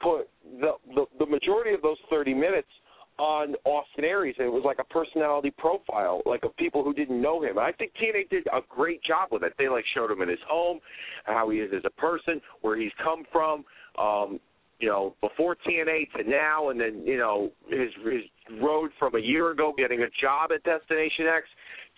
put 0.00 0.28
the, 0.60 0.72
the 0.94 1.04
the 1.18 1.26
majority 1.26 1.74
of 1.74 1.82
those 1.82 1.96
30 2.10 2.34
minutes 2.34 2.68
on 3.18 3.54
Austin 3.64 4.04
Aries. 4.04 4.34
And 4.38 4.46
it 4.46 4.50
was 4.50 4.62
like 4.64 4.78
a 4.78 4.84
personality 4.84 5.52
profile, 5.56 6.22
like 6.26 6.44
of 6.44 6.56
people 6.56 6.82
who 6.82 6.94
didn't 6.94 7.20
know 7.20 7.42
him. 7.42 7.58
And 7.58 7.66
I 7.66 7.72
think 7.72 7.92
TNA 8.00 8.30
did 8.30 8.46
a 8.48 8.60
great 8.68 9.02
job 9.02 9.28
with 9.30 9.42
it. 9.42 9.52
They 9.58 9.68
like 9.68 9.84
showed 9.94 10.10
him 10.10 10.22
in 10.22 10.28
his 10.28 10.38
home, 10.48 10.80
how 11.24 11.50
he 11.50 11.58
is 11.58 11.70
as 11.74 11.82
a 11.84 12.00
person, 12.00 12.40
where 12.62 12.76
he's 12.76 12.92
come 13.02 13.24
from, 13.30 13.64
um, 13.98 14.40
you 14.80 14.88
know, 14.88 15.14
before 15.20 15.56
TNA 15.66 16.10
to 16.16 16.28
now, 16.28 16.70
and 16.70 16.80
then 16.80 17.02
you 17.06 17.16
know 17.16 17.52
his 17.68 17.90
his 18.04 18.22
road 18.60 18.90
from 18.98 19.14
a 19.14 19.20
year 19.20 19.52
ago 19.52 19.72
getting 19.76 20.02
a 20.02 20.08
job 20.20 20.50
at 20.52 20.64
Destination 20.64 21.26
X 21.26 21.46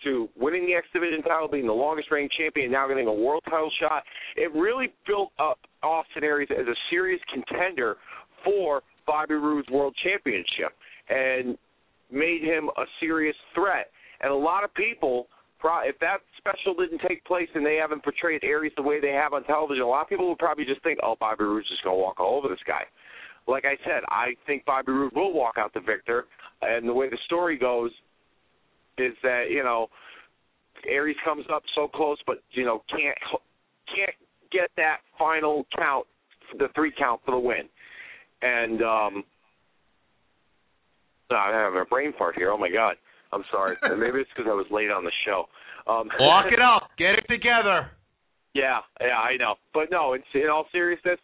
to 0.03 0.29
winning 0.37 0.67
the 0.67 0.73
X 0.73 0.85
Division 0.93 1.23
title, 1.23 1.47
being 1.47 1.65
the 1.65 1.73
longest 1.73 2.11
reigning 2.11 2.29
champion, 2.37 2.71
now 2.71 2.87
getting 2.87 3.07
a 3.07 3.13
world 3.13 3.41
title 3.45 3.71
shot. 3.79 4.03
It 4.35 4.53
really 4.53 4.93
built 5.07 5.31
up 5.39 5.57
Austin 5.81 6.23
Aries 6.23 6.49
as 6.51 6.67
a 6.67 6.75
serious 6.91 7.21
contender 7.33 7.95
for 8.43 8.83
Bobby 9.07 9.33
Roode's 9.33 9.69
World 9.69 9.95
Championship 10.03 10.73
and 11.09 11.57
made 12.11 12.41
him 12.43 12.69
a 12.77 12.83
serious 12.99 13.35
threat. 13.53 13.89
And 14.21 14.31
a 14.31 14.35
lot 14.35 14.63
of 14.63 14.73
people, 14.73 15.27
if 15.63 15.97
that 15.99 16.17
special 16.37 16.75
didn't 16.75 17.01
take 17.07 17.23
place 17.25 17.49
and 17.55 17.65
they 17.65 17.75
haven't 17.75 18.03
portrayed 18.03 18.43
Aries 18.43 18.71
the 18.75 18.83
way 18.83 18.99
they 19.01 19.11
have 19.11 19.33
on 19.33 19.43
television, 19.45 19.83
a 19.83 19.87
lot 19.87 20.03
of 20.03 20.09
people 20.09 20.29
would 20.29 20.37
probably 20.37 20.65
just 20.65 20.81
think, 20.83 20.99
oh, 21.03 21.15
Bobby 21.19 21.43
Roode's 21.43 21.69
just 21.69 21.83
going 21.83 21.95
to 21.95 22.01
walk 22.01 22.19
all 22.19 22.37
over 22.37 22.47
this 22.47 22.63
guy. 22.67 22.83
Like 23.47 23.65
I 23.65 23.75
said, 23.83 24.01
I 24.09 24.35
think 24.47 24.65
Bobby 24.65 24.91
Roode 24.91 25.13
will 25.15 25.33
walk 25.33 25.55
out 25.57 25.73
the 25.73 25.79
victor. 25.79 26.25
And 26.61 26.87
the 26.87 26.93
way 26.93 27.09
the 27.09 27.17
story 27.25 27.57
goes 27.57 27.91
is 28.97 29.13
that, 29.23 29.45
you 29.49 29.63
know, 29.63 29.87
Aries 30.87 31.17
comes 31.23 31.45
up 31.53 31.63
so 31.75 31.87
close, 31.87 32.17
but, 32.25 32.37
you 32.51 32.63
know, 32.63 32.83
can't 32.89 33.17
can't 33.87 34.15
get 34.51 34.69
that 34.77 34.97
final 35.17 35.65
count, 35.77 36.05
the 36.57 36.67
three 36.75 36.93
count 36.97 37.21
for 37.25 37.31
the 37.31 37.39
win. 37.39 37.67
And 38.41 38.81
um, 38.81 39.23
no, 41.31 41.37
I'm 41.37 41.75
a 41.77 41.85
brain 41.85 42.13
fart 42.17 42.35
here. 42.35 42.51
Oh 42.51 42.57
my 42.57 42.69
god. 42.69 42.95
I'm 43.33 43.43
sorry. 43.51 43.75
Maybe 43.97 44.19
it's 44.19 44.29
because 44.35 44.49
I 44.49 44.55
was 44.55 44.67
late 44.71 44.91
on 44.91 45.03
the 45.03 45.11
show. 45.25 45.45
Um, 45.87 46.09
Lock 46.19 46.47
it 46.51 46.61
up. 46.61 46.89
Get 46.97 47.19
it 47.19 47.25
together. 47.29 47.91
Yeah, 48.53 48.79
yeah, 49.01 49.19
I 49.19 49.35
know. 49.35 49.55
But 49.73 49.91
no, 49.91 50.13
it's 50.13 50.23
in 50.33 50.47
all 50.49 50.65
seriousness, 50.71 51.19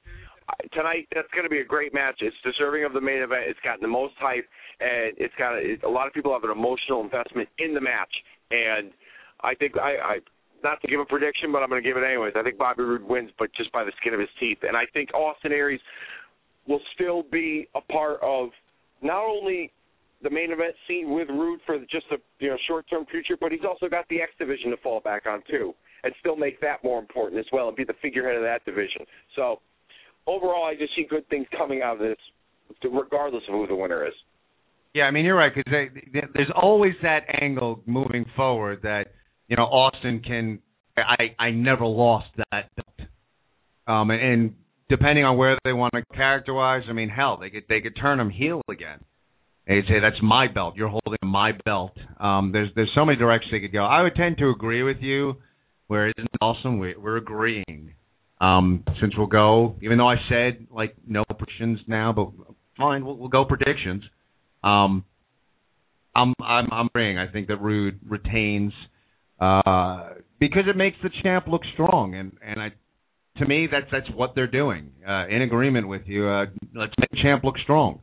tonight 0.74 1.08
that's 1.16 1.32
going 1.32 1.44
to 1.46 1.50
be 1.50 1.60
a 1.60 1.66
great 1.66 1.94
match. 1.94 2.20
It's 2.20 2.36
deserving 2.44 2.84
of 2.84 2.94
the 2.94 3.02
main 3.02 3.22
event. 3.22 3.44
It's 3.48 3.60
gotten 3.64 3.82
the 3.82 3.88
most 3.88 4.14
hype, 4.20 4.46
and 4.80 5.14
it's 5.18 5.34
got 5.38 5.54
a, 5.56 5.78
a 5.88 5.90
lot 5.90 6.08
of 6.08 6.14
people 6.14 6.34
have 6.34 6.44
an 6.44 6.52
emotional 6.52 7.02
investment 7.02 7.48
in 7.60 7.74
the 7.74 7.82
match. 7.82 8.12
And 8.52 8.92
I 9.42 9.56
think 9.56 9.78
I, 9.78 10.20
I 10.20 10.20
not 10.64 10.82
to 10.82 10.88
give 10.88 11.00
a 11.00 11.06
prediction, 11.06 11.52
but 11.52 11.64
I'm 11.64 11.70
going 11.70 11.82
to 11.82 11.88
give 11.88 11.98
it 11.98 12.06
anyways. 12.06 12.34
I 12.36 12.44
think 12.44 12.58
Bobby 12.58 12.84
Roode 12.84 13.08
wins, 13.08 13.32
but 13.40 13.50
just 13.56 13.72
by 13.72 13.84
the 13.84 13.92
skin 14.00 14.14
of 14.14 14.20
his 14.20 14.30
teeth. 14.40 14.60
And 14.62 14.76
I 14.76 14.84
think 14.94 15.14
Austin 15.14 15.52
Aries 15.52 15.82
will 16.68 16.82
still 16.94 17.24
be 17.32 17.68
a 17.74 17.82
part 17.82 18.20
of 18.22 18.50
not 19.02 19.24
only 19.24 19.72
the 20.24 20.30
main 20.30 20.52
event 20.52 20.76
scene 20.88 21.14
with 21.14 21.30
Roode 21.30 21.60
for 21.66 21.78
just 21.80 22.06
a 22.12 22.18
you 22.40 22.50
know 22.50 22.58
short 22.68 22.86
term 22.90 23.06
future, 23.10 23.38
but 23.40 23.52
he's 23.52 23.66
also 23.68 23.90
got 23.90 24.08
the 24.10 24.22
X 24.22 24.32
division 24.38 24.72
to 24.72 24.78
fall 24.78 25.00
back 25.00 25.26
on 25.26 25.42
too, 25.50 25.74
and 26.04 26.14
still 26.20 26.36
make 26.36 26.60
that 26.62 26.84
more 26.84 27.00
important 27.00 27.40
as 27.40 27.46
well, 27.52 27.68
and 27.68 27.76
be 27.76 27.84
the 27.84 27.96
figurehead 28.02 28.36
of 28.36 28.44
that 28.44 28.64
division. 28.66 29.06
So 29.36 29.62
overall, 30.28 30.66
I 30.66 30.76
just 30.76 30.96
see 30.96 31.06
good 31.10 31.28
things 31.30 31.48
coming 31.58 31.82
out 31.82 31.94
of 31.94 32.00
this, 32.00 32.18
regardless 32.84 33.44
of 33.48 33.56
who 33.56 33.68
the 33.68 33.76
winner 33.76 34.06
is. 34.06 34.14
Yeah, 34.94 35.04
I 35.04 35.12
mean 35.12 35.26
you're 35.26 35.38
right 35.38 35.54
because 35.54 35.72
there's 36.34 36.52
always 36.56 36.94
that 37.02 37.22
angle 37.42 37.82
moving 37.86 38.26
forward 38.36 38.82
that 38.84 39.14
you 39.48 39.56
know 39.56 39.64
Austin 39.64 40.22
can. 40.26 40.60
I 40.98 41.34
I 41.40 41.52
never 41.52 41.86
lost 41.86 42.28
that 42.52 42.70
um, 43.88 44.12
and, 44.12 44.22
and 44.22 44.56
depending 44.90 45.24
on 45.24 45.38
where 45.38 45.58
they 45.64 45.74
want 45.74 45.94
to 45.94 46.04
characterize, 46.14 46.84
I 46.90 46.94
mean 46.94 47.10
hell, 47.10 47.38
they 47.38 47.50
could 47.50 47.64
they 47.70 47.80
could 47.80 47.96
turn 47.96 48.20
him 48.20 48.30
heel 48.30 48.62
again 48.70 49.00
Say 49.68 50.00
that's 50.02 50.22
my 50.22 50.48
belt. 50.48 50.76
You're 50.76 50.90
holding 50.90 51.20
my 51.24 51.52
belt. 51.66 51.92
Um, 52.20 52.52
there's 52.52 52.70
there's 52.76 52.92
so 52.96 53.06
many 53.06 53.18
directions 53.18 53.52
they 53.52 53.60
could 53.60 53.72
go. 53.72 53.86
I 53.86 54.02
would 54.02 54.16
tend 54.16 54.38
to 54.40 54.50
agree 54.50 54.84
with 54.84 54.98
you. 55.00 55.36
Where 55.88 56.10
isn't 56.10 56.30
awesome? 56.42 56.80
We, 56.80 56.96
we're 56.96 57.18
agreeing. 57.18 57.94
Um, 58.40 58.84
since 59.00 59.14
we'll 59.16 59.28
go, 59.28 59.76
even 59.84 59.98
though 59.98 60.10
I 60.10 60.16
said 60.28 60.68
like 60.72 60.96
no 61.08 61.24
predictions 61.26 61.80
now, 61.88 62.12
but 62.12 62.30
fine, 62.76 63.06
we'll, 63.06 63.18
we'll 63.18 63.30
go 63.30 63.46
predictions. 63.46 64.04
Um, 64.64 65.06
I'm 66.16 66.34
I'm 66.44 66.68
I'm 66.72 66.88
agreeing. 66.88 67.18
I 67.18 67.28
think 67.28 67.48
that 67.48 67.58
Roode 67.58 68.00
retains 68.08 68.74
uh, 69.40 70.10
because 70.40 70.64
it 70.68 70.76
makes 70.76 70.98
the 71.04 71.10
champ 71.24 71.46
look 71.48 71.62
strong, 71.74 72.16
and 72.16 72.34
and 72.46 72.60
I 72.60 72.70
to 73.38 73.48
me 73.48 73.68
that's 73.72 73.86
that's 73.92 74.10
what 74.16 74.34
they're 74.34 74.48
doing. 74.48 74.92
Uh, 75.08 75.28
in 75.28 75.42
agreement 75.44 75.88
with 75.88 76.04
you. 76.08 76.28
Uh, 76.28 76.46
let's 76.76 76.94
make 77.00 77.12
the 77.12 77.22
champ 77.22 77.44
look 77.44 77.58
strong. 77.64 78.02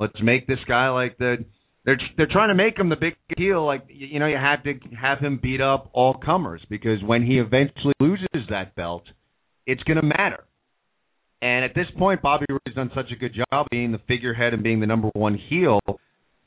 Let's 0.00 0.20
make 0.22 0.46
this 0.46 0.58
guy 0.66 0.88
like 0.88 1.18
the 1.18 1.44
they're 1.84 1.98
they're 2.16 2.28
trying 2.30 2.48
to 2.48 2.54
make 2.54 2.78
him 2.78 2.88
the 2.88 2.96
big 2.96 3.14
deal. 3.36 3.64
Like 3.64 3.84
you 3.88 4.18
know, 4.18 4.26
you 4.26 4.36
have 4.36 4.64
to 4.64 4.74
have 5.00 5.18
him 5.18 5.38
beat 5.42 5.60
up 5.60 5.90
all 5.92 6.14
comers 6.14 6.62
because 6.68 7.02
when 7.04 7.24
he 7.24 7.38
eventually 7.38 7.94
loses 8.00 8.48
that 8.48 8.74
belt, 8.74 9.04
it's 9.66 9.82
going 9.82 9.98
to 9.98 10.02
matter. 10.02 10.44
And 11.42 11.64
at 11.64 11.74
this 11.74 11.86
point, 11.98 12.20
Bobby 12.22 12.46
has 12.66 12.74
done 12.74 12.90
such 12.94 13.10
a 13.12 13.16
good 13.16 13.34
job 13.34 13.66
being 13.70 13.92
the 13.92 14.00
figurehead 14.08 14.52
and 14.52 14.62
being 14.62 14.80
the 14.80 14.86
number 14.86 15.10
one 15.14 15.38
heel. 15.48 15.80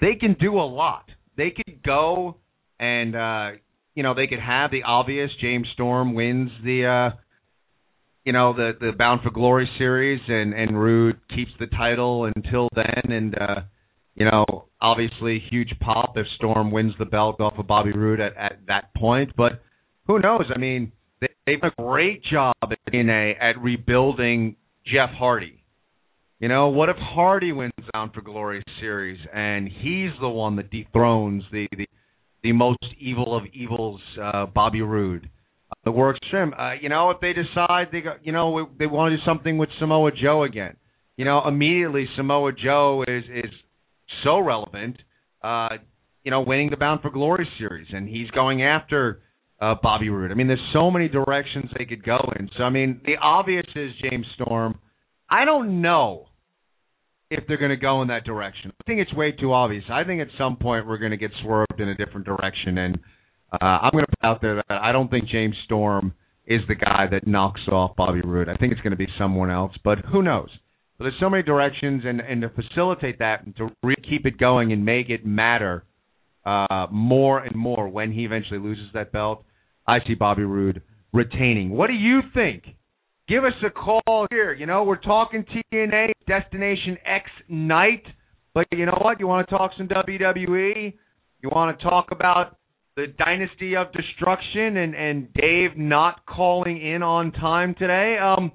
They 0.01 0.15
can 0.19 0.35
do 0.39 0.55
a 0.55 0.65
lot. 0.65 1.05
They 1.37 1.51
could 1.51 1.81
go 1.83 2.37
and 2.79 3.15
uh, 3.15 3.49
you 3.95 4.03
know 4.03 4.13
they 4.13 4.27
could 4.27 4.39
have 4.39 4.71
the 4.71 4.83
obvious. 4.83 5.29
James 5.39 5.67
Storm 5.73 6.15
wins 6.15 6.49
the 6.63 6.85
uh, 7.13 7.17
you 8.23 8.33
know 8.33 8.53
the 8.53 8.71
the 8.79 8.91
Bound 8.97 9.21
for 9.21 9.31
Glory 9.31 9.69
series, 9.77 10.21
and 10.27 10.53
and 10.53 10.79
Roode 10.79 11.19
keeps 11.35 11.51
the 11.59 11.67
title 11.67 12.29
until 12.35 12.69
then, 12.75 13.11
and 13.11 13.35
uh, 13.35 13.61
you 14.15 14.25
know 14.25 14.65
obviously 14.81 15.43
huge 15.49 15.73
pop 15.79 16.13
if 16.15 16.25
Storm 16.37 16.71
wins 16.71 16.93
the 16.99 17.05
belt 17.05 17.39
off 17.39 17.53
of 17.57 17.67
Bobby 17.67 17.91
Roode 17.91 18.19
at 18.19 18.35
at 18.37 18.59
that 18.67 18.93
point, 18.95 19.31
but 19.35 19.61
who 20.07 20.19
knows? 20.19 20.45
I 20.53 20.59
mean, 20.59 20.91
they, 21.21 21.27
they've 21.45 21.61
done 21.61 21.71
a 21.77 21.81
great 21.81 22.23
job 22.23 22.55
in 22.91 23.09
a 23.09 23.35
at 23.39 23.61
rebuilding 23.61 24.55
Jeff 24.85 25.09
Hardy. 25.11 25.63
You 26.39 26.49
know, 26.49 26.69
what 26.69 26.89
if 26.89 26.97
Hardy 26.97 27.53
wins 27.53 27.71
Bound 27.93 28.13
for 28.13 28.21
Glory 28.21 28.61
series 28.81 29.19
and 29.33 29.67
he's 29.67 30.11
the 30.19 30.29
one 30.29 30.57
that 30.57 30.69
dethrones 30.71 31.43
the 31.51 31.67
the, 31.71 31.87
the 32.41 32.51
most 32.51 32.83
evil 32.99 33.35
of 33.35 33.43
evils, 33.53 34.01
uh, 34.21 34.45
Bobby 34.47 34.81
Roode? 34.81 35.29
The 35.83 35.91
works 35.91 36.19
trim. 36.29 36.53
Uh, 36.53 36.73
you 36.81 36.89
know, 36.89 37.11
if 37.11 37.19
they 37.19 37.33
decide 37.33 37.87
they 37.91 38.01
go, 38.01 38.15
you 38.23 38.31
know, 38.31 38.69
they 38.79 38.85
want 38.85 39.11
to 39.11 39.17
do 39.17 39.23
something 39.25 39.57
with 39.57 39.69
Samoa 39.79 40.11
Joe 40.11 40.43
again, 40.43 40.75
you 41.17 41.25
know, 41.25 41.47
immediately 41.47 42.07
Samoa 42.15 42.51
Joe 42.53 43.03
is 43.07 43.23
is 43.25 43.51
so 44.23 44.39
relevant. 44.39 44.97
Uh, 45.41 45.77
you 46.23 46.31
know, 46.31 46.41
winning 46.41 46.69
the 46.69 46.77
Bound 46.77 47.01
for 47.01 47.09
Glory 47.09 47.47
series, 47.59 47.87
and 47.91 48.07
he's 48.07 48.29
going 48.31 48.63
after 48.63 49.21
uh, 49.59 49.75
Bobby 49.81 50.09
Roode. 50.09 50.31
I 50.31 50.35
mean, 50.35 50.47
there's 50.47 50.69
so 50.71 50.89
many 50.89 51.07
directions 51.09 51.69
they 51.77 51.85
could 51.85 52.03
go 52.03 52.19
in. 52.39 52.49
So, 52.57 52.63
I 52.63 52.69
mean, 52.69 53.01
the 53.05 53.15
obvious 53.21 53.65
is 53.75 53.91
James 54.01 54.25
Storm. 54.35 54.79
I 55.29 55.45
don't 55.45 55.81
know 55.81 56.27
if 57.29 57.45
they're 57.47 57.57
going 57.57 57.71
to 57.71 57.77
go 57.77 58.01
in 58.01 58.07
that 58.09 58.23
direction. 58.23 58.71
I 58.79 58.83
think 58.85 58.99
it's 58.99 59.13
way 59.13 59.31
too 59.31 59.53
obvious. 59.53 59.83
I 59.91 60.03
think 60.03 60.21
at 60.21 60.27
some 60.37 60.55
point 60.57 60.87
we're 60.87 60.97
going 60.97 61.11
to 61.11 61.17
get 61.17 61.31
swerved 61.41 61.79
in 61.79 61.89
a 61.89 61.95
different 61.95 62.25
direction, 62.25 62.77
and 62.77 62.99
uh, 63.53 63.65
I'm 63.65 63.91
going 63.91 64.05
to 64.05 64.11
put 64.11 64.27
out 64.27 64.41
there 64.41 64.55
that 64.55 64.65
I 64.69 64.91
don't 64.91 65.09
think 65.09 65.27
James 65.27 65.55
Storm 65.65 66.13
is 66.45 66.61
the 66.67 66.75
guy 66.75 67.05
that 67.11 67.27
knocks 67.27 67.61
off 67.71 67.95
Bobby 67.95 68.21
Roode. 68.21 68.49
I 68.49 68.55
think 68.55 68.73
it's 68.73 68.81
going 68.81 68.91
to 68.91 68.97
be 68.97 69.07
someone 69.17 69.49
else, 69.49 69.73
but 69.83 69.99
who 70.11 70.21
knows? 70.21 70.49
But 70.97 71.05
there's 71.05 71.19
so 71.19 71.29
many 71.29 71.43
directions, 71.43 72.03
and 72.05 72.19
and 72.19 72.41
to 72.41 72.49
facilitate 72.49 73.19
that 73.19 73.45
and 73.45 73.55
to 73.57 73.69
re- 73.81 73.95
keep 74.07 74.25
it 74.25 74.37
going 74.37 74.71
and 74.71 74.85
make 74.85 75.09
it 75.09 75.25
matter 75.25 75.85
uh, 76.45 76.87
more 76.91 77.39
and 77.39 77.55
more 77.55 77.87
when 77.87 78.11
he 78.11 78.25
eventually 78.25 78.59
loses 78.59 78.87
that 78.93 79.11
belt, 79.11 79.43
I 79.87 79.99
see 80.07 80.15
Bobby 80.15 80.43
Roode 80.43 80.81
retaining. 81.13 81.69
What 81.69 81.87
do 81.87 81.93
you 81.93 82.21
think? 82.33 82.63
Give 83.27 83.45
us 83.45 83.53
a 83.65 83.69
call 83.69 84.27
here. 84.29 84.53
You 84.53 84.65
know, 84.65 84.83
we're 84.83 84.97
talking 84.97 85.45
TNA 85.73 86.11
Destination 86.27 86.97
X 87.05 87.29
night, 87.47 88.03
but 88.53 88.67
you 88.71 88.85
know 88.85 88.99
what? 89.01 89.19
You 89.19 89.27
want 89.27 89.47
to 89.47 89.55
talk 89.55 89.71
some 89.77 89.87
WWE? 89.87 90.93
You 91.41 91.49
want 91.49 91.77
to 91.77 91.83
talk 91.83 92.07
about 92.11 92.57
the 92.95 93.07
Dynasty 93.17 93.75
of 93.75 93.87
Destruction 93.91 94.77
and 94.77 94.95
and 94.95 95.33
Dave 95.33 95.77
not 95.77 96.25
calling 96.25 96.81
in 96.81 97.01
on 97.01 97.31
time 97.31 97.75
today? 97.77 98.17
Um, 98.17 98.51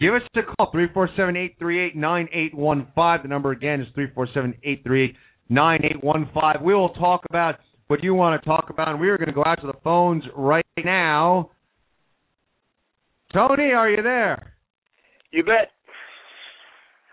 give 0.00 0.14
us 0.14 0.22
a 0.36 0.40
call 0.42 0.70
three 0.72 0.88
four 0.92 1.08
seven 1.16 1.36
eight 1.36 1.56
three 1.58 1.84
eight 1.84 1.96
nine 1.96 2.28
eight 2.32 2.54
one 2.54 2.88
five. 2.94 3.22
The 3.22 3.28
number 3.28 3.52
again 3.52 3.80
is 3.80 3.86
three 3.94 4.08
four 4.14 4.28
seven 4.32 4.54
eight 4.64 4.82
three 4.84 5.04
eight 5.04 5.16
nine 5.48 5.80
eight 5.84 6.02
one 6.02 6.28
five. 6.32 6.62
We 6.62 6.74
will 6.74 6.90
talk 6.90 7.22
about 7.28 7.56
what 7.88 8.02
you 8.02 8.14
want 8.14 8.40
to 8.40 8.48
talk 8.48 8.68
about, 8.70 8.88
and 8.88 9.00
we 9.00 9.08
are 9.08 9.18
going 9.18 9.28
to 9.28 9.34
go 9.34 9.44
out 9.44 9.60
to 9.60 9.66
the 9.66 9.78
phones 9.82 10.24
right 10.34 10.64
now. 10.82 11.50
Tony, 13.32 13.72
are 13.72 13.90
you 13.90 14.02
there? 14.02 14.54
You 15.32 15.42
bet. 15.42 15.70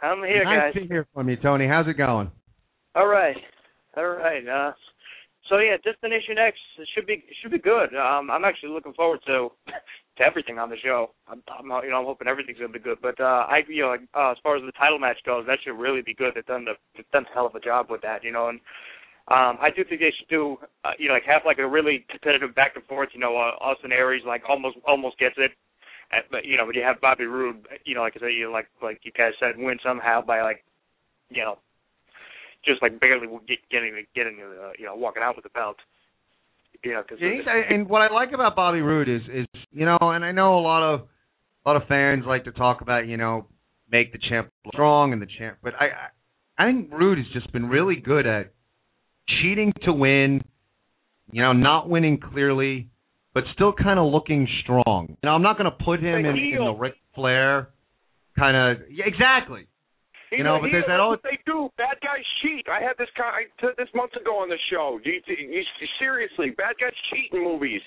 I'm 0.04 0.20
here, 0.24 0.44
nice 0.44 0.74
guys. 0.74 0.82
to 0.82 0.88
hear 0.88 1.08
from 1.14 1.30
you, 1.30 1.36
Tony. 1.38 1.68
How's 1.68 1.88
it 1.88 1.98
going? 1.98 2.32
All 2.96 3.08
right, 3.08 3.36
all 3.98 4.08
right. 4.08 4.48
Uh, 4.48 4.72
so 5.50 5.58
yeah, 5.58 5.78
Destination 5.84 6.38
X 6.38 6.58
should 6.94 7.08
be 7.08 7.24
should 7.42 7.52
be 7.52 7.60
good. 7.60 7.96
Um, 7.96 8.30
I'm 8.30 8.46
actually 8.46 8.70
looking 8.70 8.94
forward 8.94 9.20
to 9.26 9.50
to 10.18 10.24
everything 10.24 10.60
on 10.60 10.70
the 10.70 10.78
show. 10.84 11.12
I'm, 11.28 11.42
I'm 11.50 11.66
you 11.84 11.90
know 11.90 12.00
I'm 12.00 12.06
hoping 12.06 12.28
everything's 12.28 12.60
gonna 12.60 12.70
be 12.72 12.80
good. 12.80 13.00
But 13.02 13.20
uh, 13.20 13.46
I 13.50 13.62
you 13.68 13.82
know 13.82 13.96
uh, 14.16 14.32
as 14.32 14.38
far 14.44 14.56
as 14.56 14.64
the 14.66 14.72
title 14.74 15.00
match 15.00 15.18
goes, 15.26 15.46
that 15.48 15.60
should 15.64 15.80
really 15.80 16.02
be 16.02 16.14
good. 16.14 16.34
They've 16.36 16.46
done 16.46 16.66
the 16.66 16.74
they've 16.96 17.10
done 17.12 17.26
a 17.30 17.34
hell 17.34 17.48
of 17.48 17.56
a 17.56 17.60
job 17.60 17.88
with 17.90 18.02
that, 18.02 18.24
you 18.24 18.32
know. 18.32 18.50
And 18.50 18.60
um, 19.28 19.58
I 19.62 19.70
do 19.76 19.84
think 19.84 20.02
they 20.02 20.14
should 20.18 20.30
do 20.30 20.58
uh, 20.84 20.92
you 21.00 21.08
know 21.08 21.16
like 21.16 21.26
have 21.26 21.42
like 21.46 21.60
a 21.60 21.68
really 21.68 22.06
competitive 22.10 22.54
back 22.54 22.74
and 22.76 22.86
forth. 22.86 23.10
You 23.14 23.20
know, 23.20 23.36
uh, 23.36 23.58
Austin 23.60 23.92
Aries 23.92 24.24
like 24.26 24.44
almost 24.48 24.78
almost 24.88 25.18
gets 25.18 25.36
it. 25.38 25.52
But 26.30 26.46
you 26.46 26.58
know, 26.58 26.66
when 26.66 26.76
you 26.76 26.84
have 26.84 27.02
Bobby 27.02 27.26
Roode, 27.26 27.66
you 27.86 27.96
know, 27.96 28.02
like 28.02 28.14
I 28.18 28.20
said, 28.20 28.34
you 28.38 28.46
know, 28.46 28.52
like 28.52 28.68
like 28.84 29.00
you 29.04 29.12
guys 29.12 29.32
said, 29.40 29.56
win 29.58 29.80
somehow 29.84 30.22
by 30.22 30.42
like, 30.42 30.64
you 31.30 31.42
know, 31.42 31.58
just 32.66 32.82
like 32.82 33.00
barely 33.00 33.28
get, 33.48 33.60
getting 33.70 34.06
getting 34.16 34.40
uh, 34.42 34.72
you 34.78 34.86
know 34.86 34.96
walking 34.96 35.24
out 35.24 35.36
with 35.36 35.44
the 35.44 35.50
belt. 35.50 35.78
You 36.84 36.94
know, 36.94 37.04
because 37.04 37.20
Yeah, 37.22 37.76
and 37.76 37.88
what 37.88 38.02
I 38.02 38.12
like 38.12 38.30
about 38.34 38.56
Bobby 38.56 38.82
Roode 38.82 39.10
is, 39.10 39.22
is 39.32 39.46
you 39.72 39.86
know, 39.86 39.98
and 40.02 40.26
I 40.26 40.32
know 40.32 40.58
a 40.58 40.62
lot 40.62 40.82
of 40.82 41.02
a 41.66 41.70
lot 41.70 41.82
of 41.82 41.88
fans 41.88 42.24
like 42.26 42.46
to 42.46 42.52
talk 42.52 42.82
about, 42.82 43.08
you 43.08 43.18
know, 43.18 43.46
make 43.92 44.12
the 44.12 44.20
champ 44.30 44.50
strong 44.74 45.14
and 45.14 45.22
the 45.22 45.28
champ, 45.38 45.58
but 45.62 45.74
I 45.80 45.86
I 45.86 46.64
I 46.64 46.68
think 46.68 46.92
Roode 46.92 47.18
has 47.18 47.28
just 47.34 47.52
been 47.52 47.68
really 47.68 47.96
good 47.96 48.26
at 48.26 48.54
cheating 49.42 49.74
to 49.84 49.94
win, 49.94 50.42
you 51.32 51.42
know, 51.42 51.54
not 51.54 51.90
winning 51.90 52.20
clearly, 52.20 52.90
but 53.34 53.44
still 53.54 53.74
kind 53.74 54.00
of 54.00 54.12
looking 54.12 54.48
strong. 54.64 55.10
You 55.10 55.30
know, 55.30 55.32
I'm 55.32 55.42
not 55.42 55.58
going 55.58 55.72
to 55.72 55.84
put 55.84 56.00
him 56.00 56.26
in, 56.26 56.26
in 56.26 56.66
the 56.66 56.74
Ric 56.78 56.94
Flair 57.16 57.70
kind 58.38 58.56
of 58.56 58.90
yeah, 58.90 59.06
exactly. 59.06 59.68
You 60.32 60.44
know, 60.48 60.60
but 60.64 60.70
there's 60.72 60.88
that 60.88 61.00
all 61.00 61.12
old 61.12 61.20
they 61.24 61.38
do. 61.46 61.68
Bad 61.78 62.00
guys 62.02 62.24
cheat. 62.42 62.66
I 62.72 62.80
had 62.80 62.96
this 62.98 63.12
guy 63.20 63.52
t- 63.60 63.76
this 63.78 63.92
months 63.94 64.16
ago 64.16 64.40
on 64.40 64.48
the 64.48 64.58
show. 64.72 65.00
Do 65.04 65.10
you, 65.12 65.20
do 65.28 65.34
you, 65.36 65.62
seriously, 66.00 66.52
bad 66.56 66.80
guys 66.80 66.96
cheat 67.12 67.32
in 67.36 67.44
movies. 67.44 67.82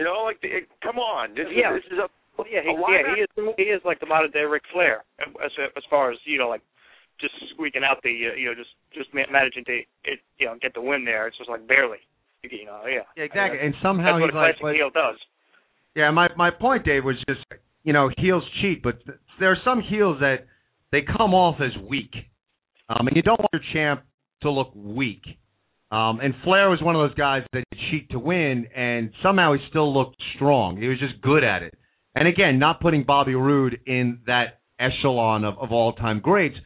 You 0.00 0.04
know, 0.04 0.24
like 0.24 0.40
the, 0.40 0.64
come 0.82 0.96
on. 0.98 1.34
This 1.36 1.46
Yeah. 1.52 1.76
is 1.76 1.82
this 1.84 1.92
is 1.92 1.98
a 2.00 2.08
Well, 2.40 2.48
yeah, 2.48 2.64
he, 2.64 2.72
a 2.72 2.80
yeah, 2.88 3.04
he 3.14 3.20
is. 3.20 3.28
movie. 3.36 3.52
He 3.58 3.68
is 3.68 3.82
like 3.84 4.00
the 4.00 4.06
modern 4.08 4.30
day 4.32 4.48
Ric 4.48 4.62
Flair, 4.72 5.04
as 5.20 5.52
as 5.76 5.84
far 5.92 6.10
as 6.10 6.16
you 6.24 6.38
know, 6.38 6.48
like 6.48 6.62
just 7.20 7.34
squeaking 7.52 7.84
out 7.84 8.00
the 8.02 8.32
uh, 8.32 8.34
you 8.34 8.48
know 8.48 8.54
just 8.56 8.72
just 8.96 9.12
managing 9.12 9.64
to 9.68 9.84
it, 10.08 10.20
you 10.40 10.46
know 10.48 10.56
get 10.56 10.72
the 10.72 10.80
win 10.80 11.04
there. 11.04 11.28
It's 11.28 11.36
just 11.36 11.50
like 11.50 11.68
barely, 11.68 12.00
you 12.48 12.64
know, 12.64 12.80
yeah. 12.88 13.04
yeah, 13.14 13.24
exactly. 13.28 13.60
I 13.60 13.68
mean, 13.68 13.76
And 13.76 13.82
somehow 13.84 14.16
that's 14.16 14.32
what 14.32 14.32
he's 14.32 14.40
a 14.40 14.40
classic 14.40 14.62
but- 14.62 14.74
heel 14.74 14.88
does. 14.88 15.18
Yeah, 15.94 16.10
my 16.12 16.28
my 16.36 16.48
point, 16.50 16.86
Dave, 16.86 17.04
was 17.04 17.16
just 17.28 17.44
you 17.84 17.92
know 17.92 18.08
heels 18.16 18.44
cheat, 18.62 18.80
but 18.82 19.04
th- 19.04 19.18
there 19.38 19.50
are 19.52 19.58
some 19.64 19.82
heels 19.82 20.16
that 20.20 20.46
they 20.92 21.00
come 21.02 21.34
off 21.34 21.60
as 21.60 21.70
weak, 21.88 22.12
um, 22.88 23.06
and 23.06 23.16
you 23.16 23.22
don't 23.22 23.38
want 23.38 23.50
your 23.52 23.62
champ 23.72 24.02
to 24.42 24.50
look 24.50 24.72
weak. 24.74 25.22
Um, 25.92 26.20
and 26.20 26.34
Flair 26.44 26.70
was 26.70 26.80
one 26.80 26.94
of 26.94 27.08
those 27.08 27.16
guys 27.16 27.42
that 27.52 27.64
cheat 27.90 28.10
to 28.10 28.18
win, 28.18 28.66
and 28.74 29.10
somehow 29.22 29.54
he 29.54 29.60
still 29.68 29.92
looked 29.92 30.16
strong. 30.36 30.76
He 30.76 30.86
was 30.86 30.98
just 30.98 31.20
good 31.20 31.42
at 31.42 31.62
it. 31.62 31.74
And 32.14 32.28
again, 32.28 32.58
not 32.58 32.80
putting 32.80 33.04
Bobby 33.04 33.34
Roode 33.34 33.78
in 33.86 34.20
that 34.26 34.60
echelon 34.78 35.44
of, 35.44 35.58
of 35.58 35.72
all 35.72 35.92
time 35.94 36.20
greats, 36.20 36.56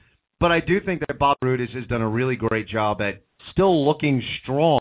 but 0.40 0.52
I 0.52 0.60
do 0.60 0.80
think 0.84 1.00
that 1.00 1.18
Bobby 1.18 1.38
Roode 1.42 1.60
has, 1.60 1.70
has 1.74 1.86
done 1.86 2.02
a 2.02 2.08
really 2.08 2.36
great 2.36 2.68
job 2.68 3.00
at 3.00 3.22
still 3.50 3.86
looking 3.86 4.22
strong 4.42 4.80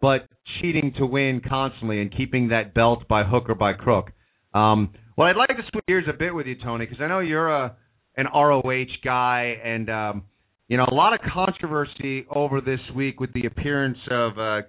but 0.00 0.28
cheating 0.60 0.92
to 0.98 1.06
win 1.06 1.40
constantly 1.46 2.00
and 2.00 2.14
keeping 2.14 2.48
that 2.48 2.74
belt 2.74 3.08
by 3.08 3.24
hook 3.24 3.48
or 3.48 3.54
by 3.54 3.72
crook. 3.72 4.10
Um, 4.54 4.92
well, 5.16 5.28
I'd 5.28 5.36
like 5.36 5.48
to 5.48 5.62
switch 5.72 5.84
gears 5.88 6.04
a 6.08 6.12
bit 6.12 6.34
with 6.34 6.46
you, 6.46 6.56
Tony, 6.62 6.86
because 6.86 7.02
I 7.02 7.08
know 7.08 7.20
you're 7.20 7.48
a 7.48 7.76
an 8.16 8.26
ROH 8.34 8.84
guy, 9.04 9.56
and 9.64 9.90
um, 9.90 10.24
you 10.68 10.76
know 10.76 10.86
a 10.90 10.94
lot 10.94 11.12
of 11.12 11.20
controversy 11.32 12.26
over 12.30 12.60
this 12.60 12.80
week 12.94 13.20
with 13.20 13.32
the 13.32 13.46
appearance 13.46 13.98
of 14.10 14.38
uh, 14.38 14.62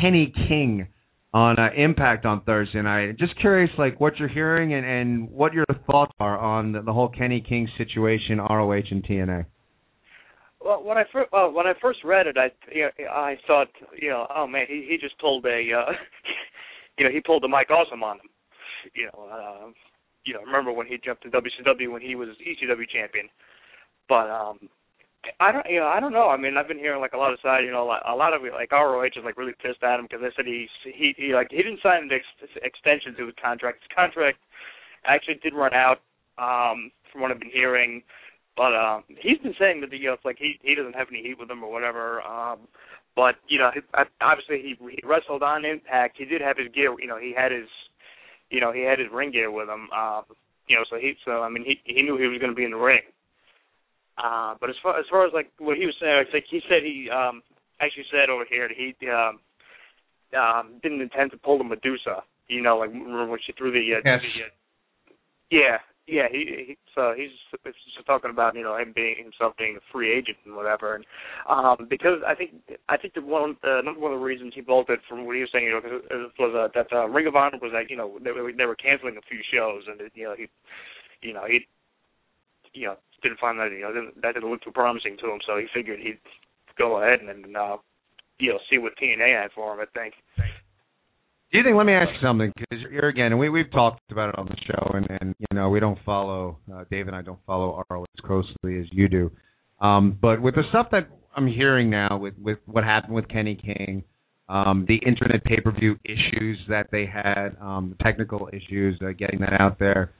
Kenny 0.00 0.32
King 0.48 0.88
on 1.34 1.58
uh, 1.58 1.68
Impact 1.76 2.24
on 2.24 2.42
Thursday 2.42 2.80
night. 2.80 3.18
Just 3.18 3.38
curious, 3.40 3.70
like 3.76 4.00
what 4.00 4.16
you're 4.18 4.28
hearing 4.28 4.72
and, 4.72 4.86
and 4.86 5.30
what 5.30 5.52
your 5.52 5.64
thoughts 5.86 6.12
are 6.20 6.38
on 6.38 6.72
the, 6.72 6.82
the 6.82 6.92
whole 6.92 7.08
Kenny 7.08 7.44
King 7.46 7.68
situation, 7.76 8.38
ROH 8.38 8.72
and 8.90 9.04
TNA. 9.04 9.44
Well, 10.64 10.82
when 10.82 10.96
I 10.96 11.02
first 11.12 11.30
well, 11.30 11.52
when 11.52 11.66
I 11.66 11.74
first 11.82 11.98
read 12.04 12.26
it, 12.26 12.36
I 12.38 12.50
you 12.72 12.82
know, 12.82 13.10
I 13.10 13.36
thought 13.46 13.68
you 14.00 14.08
know 14.08 14.26
oh 14.34 14.46
man 14.46 14.64
he 14.66 14.86
he 14.88 14.96
just 14.96 15.18
pulled 15.18 15.44
a 15.44 15.48
uh, 15.48 15.92
you 16.98 17.04
know 17.04 17.10
he 17.10 17.20
pulled 17.20 17.42
the 17.42 17.48
Mike 17.48 17.70
Awesome 17.70 18.02
on 18.02 18.16
him. 18.16 18.28
You 18.94 19.10
know, 19.12 19.28
uh, 19.30 19.70
you 20.24 20.34
know 20.34 20.40
remember 20.40 20.72
when 20.72 20.86
he 20.86 20.98
jumped 20.98 21.22
to 21.22 21.30
WCW 21.30 21.90
when 21.92 22.02
he 22.02 22.14
was 22.14 22.30
ECW 22.40 22.88
champion, 22.88 23.28
but 24.08 24.30
um 24.30 24.58
I 25.40 25.52
don't 25.52 25.66
you 25.68 25.80
know 25.80 25.86
I 25.86 26.00
don't 26.00 26.12
know 26.12 26.28
I 26.28 26.36
mean 26.36 26.56
I've 26.56 26.68
been 26.68 26.78
hearing 26.78 27.00
like 27.00 27.14
a 27.14 27.18
lot 27.18 27.32
of 27.32 27.38
side 27.42 27.64
you 27.64 27.72
know 27.72 27.84
a 27.84 28.14
lot 28.14 28.34
of 28.34 28.42
like 28.42 28.72
ROH 28.72 29.04
is 29.04 29.24
like 29.24 29.38
really 29.38 29.54
pissed 29.62 29.82
at 29.82 29.98
him 29.98 30.06
because 30.08 30.22
they 30.22 30.34
said 30.36 30.46
he 30.46 30.68
he 30.84 31.14
he 31.16 31.34
like 31.34 31.48
he 31.50 31.58
didn't 31.58 31.80
sign 31.82 32.04
an 32.04 32.10
ex- 32.12 32.58
extension 32.62 33.14
to 33.16 33.26
his 33.26 33.34
contract 33.40 33.82
his 33.82 33.94
contract 33.94 34.38
actually 35.06 35.40
did 35.42 35.54
run 35.54 35.72
out 35.74 36.00
um 36.38 36.90
from 37.10 37.22
what 37.22 37.30
I've 37.30 37.40
been 37.40 37.52
hearing 37.52 38.02
but 38.56 38.74
um, 38.74 39.02
he's 39.08 39.38
been 39.38 39.54
saying 39.58 39.80
that 39.80 39.92
you 39.92 40.06
know, 40.06 40.12
it's 40.14 40.24
like 40.24 40.38
he 40.38 40.58
he 40.62 40.74
doesn't 40.74 40.94
have 40.94 41.08
any 41.10 41.22
heat 41.22 41.38
with 41.38 41.50
him 41.50 41.64
or 41.64 41.72
whatever. 41.72 42.22
Um, 42.22 42.60
but 43.16 43.36
you 43.48 43.58
know, 43.58 43.70
he, 43.74 43.80
obviously 44.20 44.62
he 44.62 44.76
he 44.90 45.06
wrestled 45.06 45.42
on 45.42 45.64
Impact. 45.64 46.16
He 46.16 46.24
did 46.24 46.40
have 46.40 46.58
his 46.58 46.68
gear. 46.72 46.94
You 47.00 47.08
know, 47.08 47.18
he 47.18 47.34
had 47.36 47.50
his 47.50 47.66
you 48.50 48.60
know 48.60 48.72
he 48.72 48.82
had 48.82 48.98
his 48.98 49.08
ring 49.12 49.30
gear 49.30 49.50
with 49.50 49.68
him. 49.68 49.88
Um, 49.90 50.24
you 50.68 50.76
know, 50.76 50.84
so 50.88 50.96
he 50.96 51.14
so 51.24 51.42
I 51.42 51.48
mean 51.48 51.64
he 51.64 51.80
he 51.84 52.02
knew 52.02 52.16
he 52.16 52.26
was 52.26 52.38
going 52.38 52.52
to 52.52 52.56
be 52.56 52.64
in 52.64 52.70
the 52.72 52.76
ring. 52.76 53.02
Uh, 54.16 54.54
but 54.60 54.70
as 54.70 54.76
far 54.82 54.98
as 54.98 55.06
far 55.10 55.26
as 55.26 55.32
like 55.32 55.50
what 55.58 55.76
he 55.76 55.86
was 55.86 55.94
saying, 56.00 56.24
I 56.26 56.30
think 56.30 56.46
he 56.50 56.60
said 56.68 56.82
he 56.82 57.08
um 57.10 57.42
actually 57.80 58.06
said 58.10 58.30
over 58.30 58.44
here 58.48 58.68
that 58.68 58.76
he 58.76 58.94
um 59.08 59.40
um 60.38 60.80
didn't 60.82 61.00
intend 61.00 61.30
to 61.32 61.36
pull 61.36 61.58
the 61.58 61.64
Madusa. 61.64 62.22
You 62.48 62.62
know, 62.62 62.78
like 62.78 62.90
remember 62.90 63.26
when 63.26 63.40
she 63.44 63.52
threw 63.52 63.72
the 63.72 63.80
uh, 63.80 64.00
Yes. 64.04 64.20
the, 64.20 64.44
uh, 64.44 64.52
yeah, 65.50 65.78
yeah, 66.06 66.28
he, 66.30 66.66
he 66.68 66.78
so 66.94 67.14
he's 67.16 67.30
just 67.96 68.06
talking 68.06 68.30
about 68.30 68.54
you 68.54 68.62
know 68.62 68.76
him 68.76 68.92
being 68.94 69.16
himself 69.16 69.56
being 69.56 69.76
a 69.76 69.92
free 69.92 70.12
agent 70.12 70.36
and 70.44 70.54
whatever, 70.54 70.94
and 70.96 71.04
um 71.48 71.86
because 71.88 72.20
I 72.26 72.34
think 72.34 72.52
I 72.88 72.98
think 72.98 73.14
the 73.14 73.22
one 73.22 73.56
uh, 73.64 73.80
number 73.80 74.00
one 74.00 74.12
of 74.12 74.18
the 74.18 74.24
reasons 74.24 74.52
he 74.54 74.60
bolted 74.60 75.00
from 75.08 75.24
what 75.24 75.34
he 75.34 75.40
was 75.40 75.50
saying 75.50 75.64
you 75.64 75.72
know 75.72 76.28
was 76.38 76.52
uh, 76.52 76.68
that 76.74 76.92
uh, 76.92 77.08
Ring 77.08 77.26
of 77.26 77.36
Honor 77.36 77.58
was 77.60 77.72
like 77.72 77.88
you 77.88 77.96
know 77.96 78.18
they 78.22 78.32
were 78.32 78.52
they 78.52 78.66
were 78.66 78.76
canceling 78.76 79.16
a 79.16 79.28
few 79.28 79.40
shows 79.52 79.84
and 79.88 79.98
you 80.14 80.24
know 80.24 80.34
he 80.36 80.46
you 81.26 81.32
know 81.32 81.44
he 81.48 81.60
you 82.74 82.86
know 82.86 82.96
didn't 83.22 83.38
find 83.38 83.58
that 83.58 83.72
you 83.72 83.80
know 83.80 83.92
didn't, 83.92 84.20
that 84.20 84.34
didn't 84.34 84.50
look 84.50 84.62
too 84.62 84.72
promising 84.72 85.16
to 85.20 85.30
him 85.30 85.40
so 85.46 85.56
he 85.56 85.64
figured 85.72 86.00
he'd 86.00 86.20
go 86.76 87.00
ahead 87.00 87.20
and, 87.20 87.30
and 87.30 87.56
uh 87.56 87.78
you 88.38 88.50
know 88.50 88.58
see 88.68 88.76
what 88.76 88.92
TNA 89.00 89.42
had 89.42 89.52
for 89.52 89.72
him 89.72 89.80
I 89.80 89.98
think. 89.98 90.12
Do 91.52 91.58
you 91.58 91.64
think? 91.64 91.76
Let 91.76 91.86
me 91.86 91.92
ask 91.92 92.08
you 92.10 92.26
something, 92.26 92.52
because 92.56 92.84
you're 92.90 93.08
again, 93.08 93.26
and 93.26 93.38
we 93.38 93.48
we've 93.48 93.70
talked 93.70 94.00
about 94.10 94.30
it 94.30 94.38
on 94.38 94.46
the 94.46 94.56
show, 94.66 94.90
and 94.94 95.06
and 95.20 95.34
you 95.38 95.56
know 95.56 95.68
we 95.68 95.78
don't 95.78 95.98
follow 96.04 96.58
uh, 96.72 96.84
Dave 96.90 97.06
and 97.06 97.14
I 97.14 97.22
don't 97.22 97.38
follow 97.46 97.82
ROH 97.88 98.02
as 98.02 98.26
closely 98.26 98.80
as 98.80 98.86
you 98.90 99.08
do, 99.08 99.30
um, 99.80 100.18
but 100.20 100.42
with 100.42 100.56
the 100.56 100.62
stuff 100.70 100.88
that 100.90 101.08
I'm 101.36 101.46
hearing 101.46 101.90
now, 101.90 102.18
with 102.18 102.34
with 102.42 102.58
what 102.66 102.82
happened 102.82 103.14
with 103.14 103.28
Kenny 103.28 103.54
King, 103.54 104.02
um, 104.48 104.84
the 104.88 104.96
internet 105.06 105.44
pay 105.44 105.60
per 105.60 105.70
view 105.70 105.96
issues 106.04 106.58
that 106.68 106.88
they 106.90 107.06
had, 107.06 107.56
um, 107.60 107.94
technical 108.02 108.48
issues, 108.52 108.98
uh, 109.00 109.12
getting 109.16 109.40
that 109.40 109.60
out 109.60 109.78
there, 109.78 110.10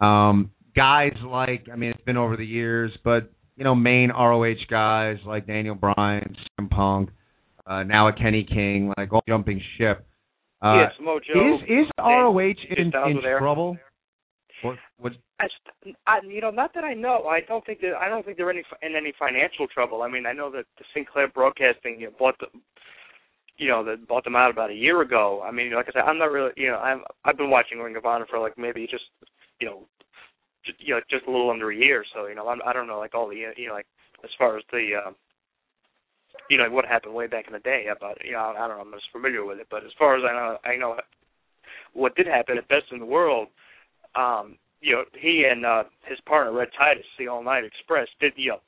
um, 0.00 0.50
guys 0.76 1.14
like 1.24 1.66
I 1.72 1.76
mean 1.76 1.90
it's 1.90 2.04
been 2.04 2.16
over 2.16 2.36
the 2.36 2.46
years, 2.46 2.92
but 3.02 3.30
you 3.56 3.64
know 3.64 3.74
main 3.74 4.10
ROH 4.10 4.54
guys 4.70 5.16
like 5.26 5.48
Daniel 5.48 5.74
Bryan, 5.74 6.36
CM 6.60 6.70
Punk, 6.70 7.10
uh, 7.66 7.82
now 7.82 8.06
a 8.06 8.12
Kenny 8.12 8.44
King, 8.48 8.92
like 8.96 9.12
all 9.12 9.24
jumping 9.28 9.60
ship. 9.78 10.06
Uh, 10.62 10.74
yeah, 10.74 10.88
Samoa 10.96 11.18
is 11.18 11.60
is 11.68 11.86
ROH 11.98 12.38
in, 12.76 12.86
in 12.86 13.22
trouble? 13.38 13.76
What, 14.62 14.76
what, 14.98 15.12
I, 15.38 15.46
I, 16.06 16.18
you 16.26 16.40
know, 16.40 16.50
not 16.50 16.72
that 16.74 16.84
I 16.84 16.94
know. 16.94 17.24
I 17.24 17.40
don't 17.46 17.64
think 17.66 17.80
that 17.80 17.92
I 18.00 18.08
don't 18.08 18.24
think 18.24 18.38
they're 18.38 18.50
any 18.50 18.62
in 18.80 18.96
any 18.96 19.12
financial 19.18 19.66
trouble. 19.66 20.02
I 20.02 20.08
mean, 20.08 20.24
I 20.24 20.32
know 20.32 20.50
that 20.52 20.64
the 20.78 20.84
Sinclair 20.94 21.28
Broadcasting 21.28 22.00
you 22.00 22.06
know, 22.06 22.12
bought 22.18 22.38
the, 22.40 22.46
you 23.58 23.68
know, 23.68 23.84
that 23.84 24.08
bought 24.08 24.24
them 24.24 24.36
out 24.36 24.50
about 24.50 24.70
a 24.70 24.74
year 24.74 25.02
ago. 25.02 25.42
I 25.46 25.50
mean, 25.50 25.74
like 25.74 25.88
I 25.88 25.92
said, 25.92 26.08
I'm 26.08 26.18
not 26.18 26.32
really, 26.32 26.52
you 26.56 26.68
know, 26.68 26.78
I'm 26.78 27.02
I've 27.24 27.36
been 27.36 27.50
watching 27.50 27.78
Ring 27.78 27.96
of 27.96 28.06
Honor 28.06 28.26
for 28.30 28.38
like 28.38 28.56
maybe 28.56 28.86
just, 28.90 29.04
you 29.60 29.66
know, 29.66 29.86
just, 30.64 30.78
you 30.80 30.94
know, 30.94 31.00
just 31.10 31.26
a 31.26 31.30
little 31.30 31.50
under 31.50 31.70
a 31.70 31.76
year. 31.76 32.02
So 32.14 32.26
you 32.26 32.34
know, 32.34 32.48
I'm, 32.48 32.60
I 32.66 32.72
don't 32.72 32.86
know 32.86 32.98
like 32.98 33.14
all 33.14 33.28
the, 33.28 33.36
you 33.36 33.68
know, 33.68 33.74
like 33.74 33.86
as 34.24 34.30
far 34.38 34.56
as 34.56 34.64
the, 34.72 34.92
um, 35.06 35.16
you 36.50 36.58
know, 36.58 36.70
what 36.70 36.84
happened 36.84 37.14
way 37.14 37.26
back 37.26 37.46
in 37.46 37.52
the 37.52 37.58
day 37.58 37.86
about, 37.94 38.18
you 38.24 38.32
know, 38.32 38.54
I 38.56 38.68
don't 38.68 38.76
know, 38.76 38.82
I'm 38.82 38.92
just 38.92 39.10
familiar 39.12 39.44
with 39.44 39.58
it. 39.58 39.66
But 39.70 39.84
as 39.84 39.92
far 39.98 40.16
as 40.16 40.22
I 40.28 40.32
know, 40.32 40.58
I 40.64 40.76
know 40.76 40.96
what 41.92 42.14
did 42.14 42.26
happen 42.26 42.58
at 42.58 42.68
Best 42.68 42.92
in 42.92 42.98
the 42.98 43.06
World. 43.06 43.48
Um, 44.14 44.56
you 44.80 44.92
know, 44.92 45.04
he 45.18 45.46
and 45.50 45.64
uh, 45.64 45.84
his 46.08 46.18
partner 46.26 46.52
Rhett 46.52 46.68
Titus, 46.78 47.04
the 47.18 47.28
All 47.28 47.42
Night 47.42 47.64
Express, 47.64 48.08
did 48.20 48.32
you 48.36 48.50
know, 48.50 48.60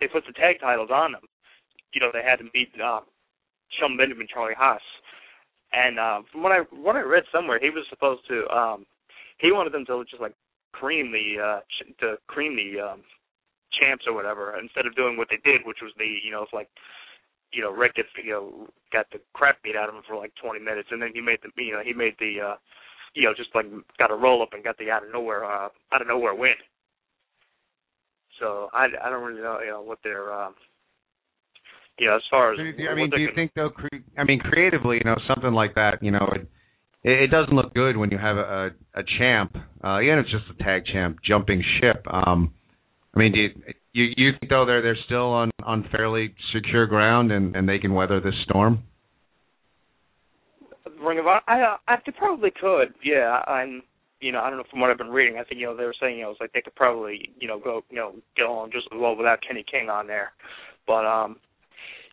they 0.00 0.08
put 0.08 0.24
the 0.26 0.32
tag 0.32 0.56
titles 0.60 0.90
on 0.92 1.12
them. 1.12 1.22
You 1.92 2.00
know, 2.00 2.10
they 2.12 2.22
had 2.22 2.38
to 2.38 2.50
beat 2.52 2.72
uh, 2.82 3.00
Shelton 3.78 3.96
Benjamin, 3.96 4.26
Charlie 4.32 4.54
Haas. 4.56 4.80
And 5.72 5.98
uh, 5.98 6.22
from 6.30 6.42
what 6.42 6.52
I 6.52 6.58
what 6.70 6.96
I 6.96 7.00
read 7.00 7.24
somewhere, 7.32 7.58
he 7.60 7.70
was 7.70 7.84
supposed 7.88 8.22
to 8.28 8.48
um, 8.48 8.86
he 9.38 9.52
wanted 9.52 9.72
them 9.72 9.86
to 9.86 10.04
just 10.08 10.20
like 10.20 10.34
cream 10.72 11.12
the 11.12 11.42
uh, 11.42 11.60
to 12.00 12.16
cream 12.26 12.56
the 12.56 12.80
um, 12.80 13.02
champs 13.78 14.04
or 14.06 14.14
whatever 14.14 14.58
instead 14.58 14.86
of 14.86 14.96
doing 14.96 15.16
what 15.16 15.28
they 15.30 15.40
did, 15.44 15.62
which 15.64 15.78
was 15.82 15.92
the 15.98 16.08
you 16.24 16.30
know 16.30 16.42
it's 16.42 16.52
like 16.52 16.68
you 17.52 17.62
know 17.62 17.70
Rick 17.70 17.96
gets 17.96 18.08
you 18.22 18.32
know 18.32 18.68
got 18.92 19.06
the 19.12 19.20
crap 19.32 19.62
beat 19.62 19.76
out 19.76 19.88
of 19.88 19.94
him 19.94 20.02
for 20.06 20.16
like 20.16 20.32
20 20.42 20.60
minutes, 20.60 20.88
and 20.90 21.00
then 21.00 21.10
he 21.14 21.20
made 21.20 21.38
the 21.42 21.50
you 21.62 21.72
know 21.72 21.82
he 21.84 21.92
made 21.92 22.14
the 22.18 22.40
uh, 22.40 22.56
you 23.14 23.24
know 23.24 23.34
just 23.36 23.54
like 23.54 23.66
got 23.98 24.10
a 24.10 24.16
roll 24.16 24.42
up 24.42 24.52
and 24.52 24.64
got 24.64 24.78
the 24.78 24.90
out 24.90 25.04
of 25.04 25.12
nowhere 25.12 25.44
uh, 25.44 25.68
out 25.92 26.02
of 26.02 26.08
nowhere 26.08 26.34
win. 26.34 26.58
So 28.40 28.68
I 28.72 28.88
I 29.02 29.10
don't 29.10 29.24
really 29.24 29.42
know 29.42 29.60
you 29.60 29.70
know 29.70 29.82
what 29.82 29.98
their 30.02 30.32
um, 30.32 30.54
you 31.98 32.08
know, 32.08 32.16
as 32.16 32.22
far 32.30 32.52
as 32.52 32.58
I 32.58 32.94
mean, 32.94 33.10
do 33.10 33.20
you 33.20 33.30
think 33.34 33.52
though? 33.54 33.70
Cre- 33.70 34.02
I 34.18 34.24
mean, 34.24 34.40
creatively, 34.40 34.96
you 34.96 35.04
know, 35.04 35.16
something 35.28 35.52
like 35.52 35.74
that, 35.74 36.02
you 36.02 36.10
know, 36.10 36.28
it 36.34 36.48
it 37.04 37.30
doesn't 37.30 37.54
look 37.54 37.74
good 37.74 37.96
when 37.96 38.10
you 38.10 38.18
have 38.18 38.36
a 38.36 38.70
a 38.94 39.02
champ, 39.18 39.56
uh, 39.84 40.00
even 40.00 40.18
if 40.18 40.26
it's 40.26 40.32
just 40.32 40.58
a 40.58 40.64
tag 40.64 40.84
champ 40.92 41.18
jumping 41.24 41.62
ship. 41.80 42.04
Um, 42.10 42.54
I 43.14 43.18
mean, 43.18 43.32
do 43.32 43.38
you 43.40 43.50
you, 43.92 44.04
you 44.16 44.30
think 44.38 44.50
though 44.50 44.64
they're 44.64 44.82
they're 44.82 44.96
still 45.06 45.30
on 45.32 45.50
on 45.64 45.88
fairly 45.90 46.34
secure 46.54 46.86
ground 46.86 47.30
and 47.30 47.54
and 47.54 47.68
they 47.68 47.78
can 47.78 47.94
weather 47.94 48.20
this 48.20 48.34
storm? 48.44 48.82
Ring 51.00 51.18
of 51.18 51.26
Honor, 51.26 51.40
I 51.46 51.76
I 51.88 51.96
they 52.04 52.12
probably 52.12 52.50
could. 52.50 52.94
Yeah, 53.04 53.42
I'm. 53.46 53.82
You 54.20 54.30
know, 54.30 54.38
I 54.38 54.50
don't 54.50 54.58
know 54.58 54.64
from 54.70 54.78
what 54.78 54.88
I've 54.88 54.98
been 54.98 55.10
reading. 55.10 55.38
I 55.38 55.42
think 55.42 55.60
you 55.60 55.66
know 55.66 55.76
they 55.76 55.82
were 55.82 55.96
saying 56.00 56.16
you 56.16 56.22
know 56.22 56.30
it's 56.30 56.40
like 56.40 56.52
they 56.52 56.60
could 56.60 56.76
probably 56.76 57.30
you 57.40 57.48
know 57.48 57.58
go 57.58 57.82
you 57.90 57.96
know 57.96 58.14
get 58.36 58.44
on 58.44 58.70
just 58.70 58.86
as 58.92 58.98
well 59.00 59.16
without 59.16 59.40
Kenny 59.46 59.64
King 59.68 59.90
on 59.90 60.06
there, 60.06 60.30
but 60.86 61.04
um 61.04 61.36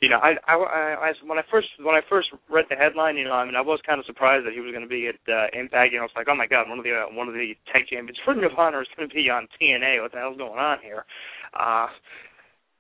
you 0.02 0.08
know, 0.08 0.18
I, 0.18 0.36
I, 0.48 0.56
I, 0.56 1.14
when 1.26 1.38
I 1.38 1.44
first 1.52 1.68
when 1.80 1.96
I 1.96 2.02
first 2.08 2.30
read 2.50 2.66
the 2.70 2.76
headline, 2.76 3.18
you 3.18 3.26
know, 3.26 3.34
I 3.34 3.44
mean, 3.44 3.56
I 3.56 3.62
was 3.62 3.80
kind 3.86 4.00
of 4.00 4.06
surprised 4.06 4.46
that 4.46 4.54
he 4.54 4.62
was 4.62 4.72
going 4.72 4.84
to 4.84 4.90
be 4.90 5.12
at 5.12 5.20
uh, 5.28 5.52
Impact. 5.52 5.92
You 5.92 6.00
know, 6.00 6.06
it's 6.06 6.16
like, 6.16 6.28
oh 6.30 6.36
my 6.36 6.48
God, 6.48 6.70
one 6.70 6.80
of 6.80 6.86
the 6.86 6.96
uh, 6.96 7.12
one 7.12 7.28
of 7.28 7.34
the 7.34 7.52
tag 7.72 7.84
champions, 7.92 8.20
of 8.26 8.58
Honor, 8.58 8.82
is 8.82 8.88
going 8.96 9.10
to 9.10 9.14
be 9.14 9.30
on 9.30 9.48
TNA. 9.60 10.02
What 10.02 10.12
the 10.12 10.20
hell's 10.20 10.38
going 10.38 10.58
on 10.58 10.78
here? 10.82 11.04
Uh, 11.52 11.88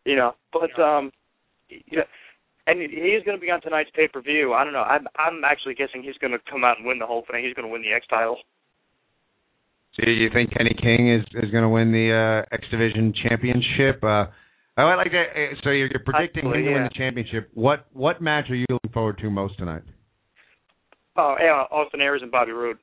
you 0.05 0.15
know, 0.15 0.31
but 0.53 0.71
um, 0.79 1.11
yeah, 1.69 2.07
and 2.67 2.79
he 2.79 3.11
is 3.11 3.23
going 3.25 3.37
to 3.37 3.41
be 3.41 3.51
on 3.51 3.59
tonight's 3.61 3.91
pay 3.93 4.07
per 4.07 4.21
view. 4.21 4.53
I 4.53 4.63
don't 4.63 4.73
know. 4.73 4.87
I'm 4.87 5.07
I'm 5.19 5.43
actually 5.43 5.75
guessing 5.75 6.03
he's 6.03 6.17
going 6.23 6.31
to 6.31 6.39
come 6.49 6.63
out 6.63 6.77
and 6.77 6.87
win 6.87 6.99
the 6.99 7.05
whole 7.05 7.25
thing. 7.29 7.43
He's 7.43 7.53
going 7.53 7.67
to 7.67 7.71
win 7.71 7.81
the 7.81 7.91
X 7.91 8.07
title. 8.07 8.37
So 9.95 10.07
you 10.07 10.29
think 10.31 10.55
Kenny 10.55 10.75
King 10.79 11.11
is 11.11 11.25
is 11.35 11.51
going 11.51 11.63
to 11.63 11.69
win 11.69 11.91
the 11.91 12.45
uh, 12.47 12.55
X 12.55 12.63
Division 12.71 13.13
championship? 13.27 14.03
Uh, 14.03 14.31
Oh, 14.79 14.83
I 14.83 14.95
like 14.95 15.11
that. 15.11 15.25
Uh, 15.35 15.55
so 15.61 15.71
you're, 15.71 15.87
you're 15.87 16.03
predicting 16.05 16.45
him 16.45 16.53
to 16.53 16.59
yeah. 16.59 16.73
win 16.73 16.83
the 16.83 16.89
championship. 16.95 17.49
What 17.53 17.85
what 17.91 18.21
match 18.21 18.49
are 18.49 18.55
you 18.55 18.65
looking 18.69 18.91
forward 18.91 19.17
to 19.17 19.29
most 19.29 19.57
tonight? 19.57 19.83
Oh, 21.17 21.35
yeah, 21.37 21.65
Austin 21.69 21.99
Aries 21.99 22.21
and 22.21 22.31
Bobby 22.31 22.53
Roode. 22.53 22.77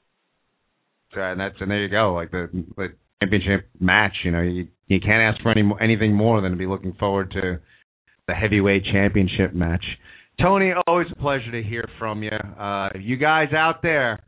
Uh, 1.16 1.22
and 1.22 1.40
that's 1.40 1.54
and 1.58 1.70
there 1.70 1.82
you 1.82 1.88
go. 1.88 2.12
Like 2.12 2.30
the, 2.30 2.50
the 2.76 2.88
championship 3.22 3.70
match. 3.80 4.12
You 4.24 4.30
know, 4.32 4.42
you 4.42 4.68
you 4.88 5.00
can't 5.00 5.22
ask 5.22 5.42
for 5.42 5.50
any 5.52 5.62
anything 5.80 6.14
more 6.14 6.42
than 6.42 6.50
to 6.50 6.56
be 6.58 6.66
looking 6.66 6.92
forward 6.94 7.30
to 7.30 7.60
the 8.28 8.34
heavyweight 8.34 8.84
championship 8.92 9.54
match. 9.54 9.84
Tony, 10.38 10.72
always 10.86 11.06
a 11.10 11.16
pleasure 11.16 11.50
to 11.50 11.62
hear 11.66 11.88
from 11.98 12.22
you. 12.22 12.30
Uh, 12.30 12.90
you 13.00 13.16
guys 13.16 13.48
out 13.56 13.80
there, 13.80 14.22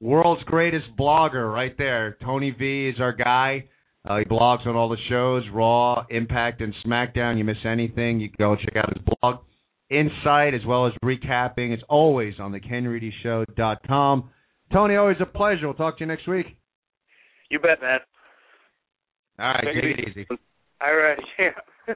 world's 0.00 0.42
greatest 0.44 0.86
blogger, 0.98 1.52
right 1.52 1.78
there. 1.78 2.16
Tony 2.24 2.50
V 2.50 2.88
is 2.88 3.00
our 3.00 3.12
guy. 3.12 3.66
Uh, 4.06 4.18
he 4.18 4.24
blogs 4.24 4.66
on 4.66 4.76
all 4.76 4.88
the 4.88 4.98
shows, 5.08 5.44
Raw, 5.52 6.04
Impact, 6.10 6.60
and 6.60 6.74
SmackDown. 6.86 7.38
You 7.38 7.44
miss 7.44 7.56
anything, 7.64 8.20
you 8.20 8.28
can 8.28 8.36
go 8.38 8.56
check 8.56 8.76
out 8.76 8.92
his 8.94 9.02
blog. 9.20 9.40
Insight, 9.90 10.54
as 10.54 10.64
well 10.66 10.86
as 10.86 10.92
recapping, 11.02 11.72
is 11.74 11.80
always 11.88 12.34
on 12.38 12.52
the 12.52 12.60
KenReedyShow.com. 12.60 14.30
Tony, 14.72 14.96
always 14.96 15.16
a 15.20 15.26
pleasure. 15.26 15.66
We'll 15.66 15.74
talk 15.74 15.98
to 15.98 16.04
you 16.04 16.08
next 16.08 16.26
week. 16.26 16.46
You 17.50 17.58
bet, 17.60 17.80
man. 17.80 18.00
All 19.38 19.46
right, 19.48 19.64
Take 19.64 19.74
take 19.74 19.84
it 19.84 19.98
it 20.00 20.08
easy. 20.08 20.26
All 20.82 20.94
right, 20.94 21.18
yeah. 21.38 21.94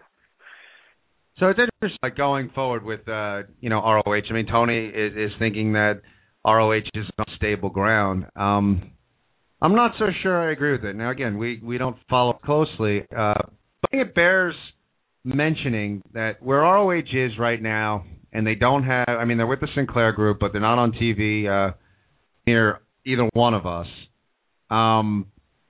So 1.39 1.47
it's 1.49 1.59
interesting, 1.59 1.99
like 2.03 2.17
going 2.17 2.51
forward 2.55 2.85
with, 2.85 3.09
uh, 3.09 3.43
you 3.61 3.71
know, 3.71 3.81
ROH. 3.81 4.23
I 4.29 4.33
mean, 4.33 4.47
Tony 4.51 4.87
is, 4.89 5.13
is 5.17 5.31
thinking 5.39 5.75
that 5.75 6.01
ROH 6.45 6.73
is 6.95 7.07
on 7.19 7.27
stable 7.37 7.71
ground. 7.71 8.27
Um, 8.35 8.91
I'm 9.61 9.75
not 9.75 9.93
so 9.99 10.07
sure 10.23 10.49
I 10.49 10.53
agree 10.53 10.73
with 10.73 10.85
it. 10.85 10.95
Now, 10.95 11.11
again, 11.11 11.37
we 11.37 11.61
we 11.63 11.79
don't 11.79 11.97
follow 12.09 12.35
closely, 12.45 13.03
uh, 13.17 13.35
but 13.83 13.93
it 13.93 14.15
bears 14.15 14.55
mentioning 15.25 16.03
that 16.15 16.43
where 16.43 16.59
ROH 16.59 17.01
is 17.13 17.33
right 17.39 17.61
now, 17.61 18.05
and 18.33 18.47
they 18.47 18.55
don't 18.55 18.85
have. 18.85 19.09
I 19.09 19.25
mean, 19.25 19.37
they're 19.37 19.47
with 19.47 19.61
the 19.61 19.69
Sinclair 19.75 20.13
Group, 20.13 20.39
but 20.39 20.53
they're 20.53 20.61
not 20.61 20.79
on 20.79 20.93
TV 20.93 21.49
uh, 21.49 21.75
near 22.47 22.81
either 23.05 23.29
one 23.33 23.55
of 23.55 23.67
us. 23.67 23.87
Um, 24.71 25.27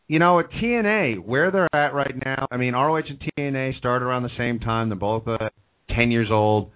you 0.07 0.19
know, 0.19 0.39
at 0.41 0.51
TNA, 0.51 1.25
where 1.25 1.51
they're 1.51 1.75
at 1.75 1.95
right 1.95 2.15
now. 2.25 2.47
I 2.51 2.57
mean, 2.57 2.75
ROH 2.75 2.97
and 2.97 3.33
TNA 3.39 3.79
started 3.79 4.05
around 4.05 4.23
the 4.23 4.37
same 4.37 4.59
time. 4.59 4.89
They're 4.89 4.97
both 4.97 5.27
uh, 5.29 5.51
10 5.95 6.11
years 6.11 6.29
old. 6.31 6.73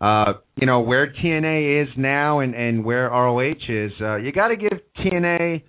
Uh, 0.00 0.34
you 0.56 0.66
know 0.66 0.80
where 0.80 1.12
TNA 1.12 1.82
is 1.82 1.88
now, 1.96 2.40
and 2.40 2.54
and 2.54 2.84
where 2.84 3.08
ROH 3.08 3.52
is. 3.68 3.92
Uh, 4.00 4.16
you 4.16 4.32
got 4.32 4.48
to 4.48 4.56
give 4.56 4.72
TNA 4.98 5.62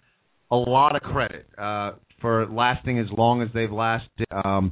a 0.51 0.55
lot 0.55 0.95
of 0.95 1.01
credit 1.01 1.47
uh, 1.57 1.93
for 2.21 2.47
lasting 2.47 2.99
as 2.99 3.07
long 3.17 3.41
as 3.41 3.49
they've 3.53 3.71
lasted. 3.71 4.25
Um, 4.31 4.71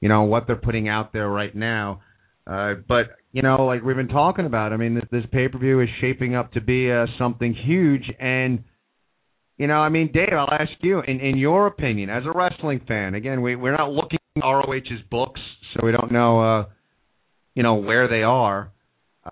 you 0.00 0.08
know 0.08 0.24
what 0.24 0.46
they're 0.46 0.56
putting 0.56 0.88
out 0.88 1.12
there 1.12 1.28
right 1.28 1.54
now. 1.54 2.00
Uh, 2.46 2.74
but 2.86 3.06
you 3.32 3.42
know, 3.42 3.66
like 3.66 3.82
we've 3.82 3.96
been 3.96 4.08
talking 4.08 4.46
about, 4.46 4.72
I 4.72 4.76
mean, 4.76 4.94
this, 4.94 5.04
this 5.10 5.24
pay 5.32 5.48
per 5.48 5.58
view 5.58 5.80
is 5.80 5.88
shaping 6.00 6.34
up 6.34 6.52
to 6.52 6.60
be 6.60 6.90
uh, 6.90 7.06
something 7.18 7.54
huge. 7.54 8.04
And 8.18 8.64
you 9.58 9.66
know, 9.66 9.74
I 9.78 9.88
mean, 9.88 10.10
Dave, 10.12 10.32
I'll 10.32 10.52
ask 10.52 10.70
you, 10.80 11.00
in 11.00 11.20
in 11.20 11.36
your 11.36 11.66
opinion, 11.66 12.10
as 12.10 12.22
a 12.24 12.36
wrestling 12.36 12.80
fan, 12.86 13.14
again, 13.14 13.42
we 13.42 13.56
we're 13.56 13.76
not 13.76 13.90
looking 13.90 14.18
at 14.36 14.42
ROH's 14.42 15.02
books, 15.10 15.40
so 15.74 15.84
we 15.84 15.92
don't 15.92 16.12
know, 16.12 16.40
uh, 16.40 16.66
you 17.54 17.62
know, 17.62 17.74
where 17.74 18.08
they 18.08 18.22
are. 18.22 18.72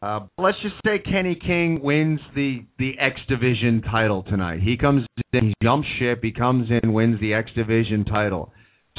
Uh, 0.02 0.20
let's 0.38 0.58
just 0.62 0.74
say 0.84 0.98
Kenny 0.98 1.34
King 1.34 1.80
wins 1.82 2.20
the 2.34 2.64
the 2.78 2.92
X 3.00 3.18
Division 3.28 3.82
title 3.82 4.22
tonight. 4.22 4.60
He 4.62 4.76
comes 4.76 5.06
in, 5.32 5.48
he 5.48 5.54
jumps 5.62 5.88
ship, 5.98 6.20
he 6.22 6.32
comes 6.32 6.68
in, 6.70 6.92
wins 6.92 7.20
the 7.20 7.34
X 7.34 7.50
Division 7.54 8.04
title. 8.04 8.52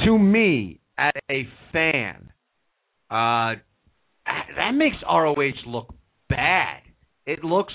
To 0.04 0.18
me, 0.18 0.80
as 0.96 1.12
a 1.30 1.46
fan, 1.72 2.32
uh, 3.10 3.54
that 4.56 4.72
makes 4.74 4.96
ROH 5.08 5.52
look 5.66 5.94
bad. 6.28 6.82
It 7.26 7.44
looks 7.44 7.74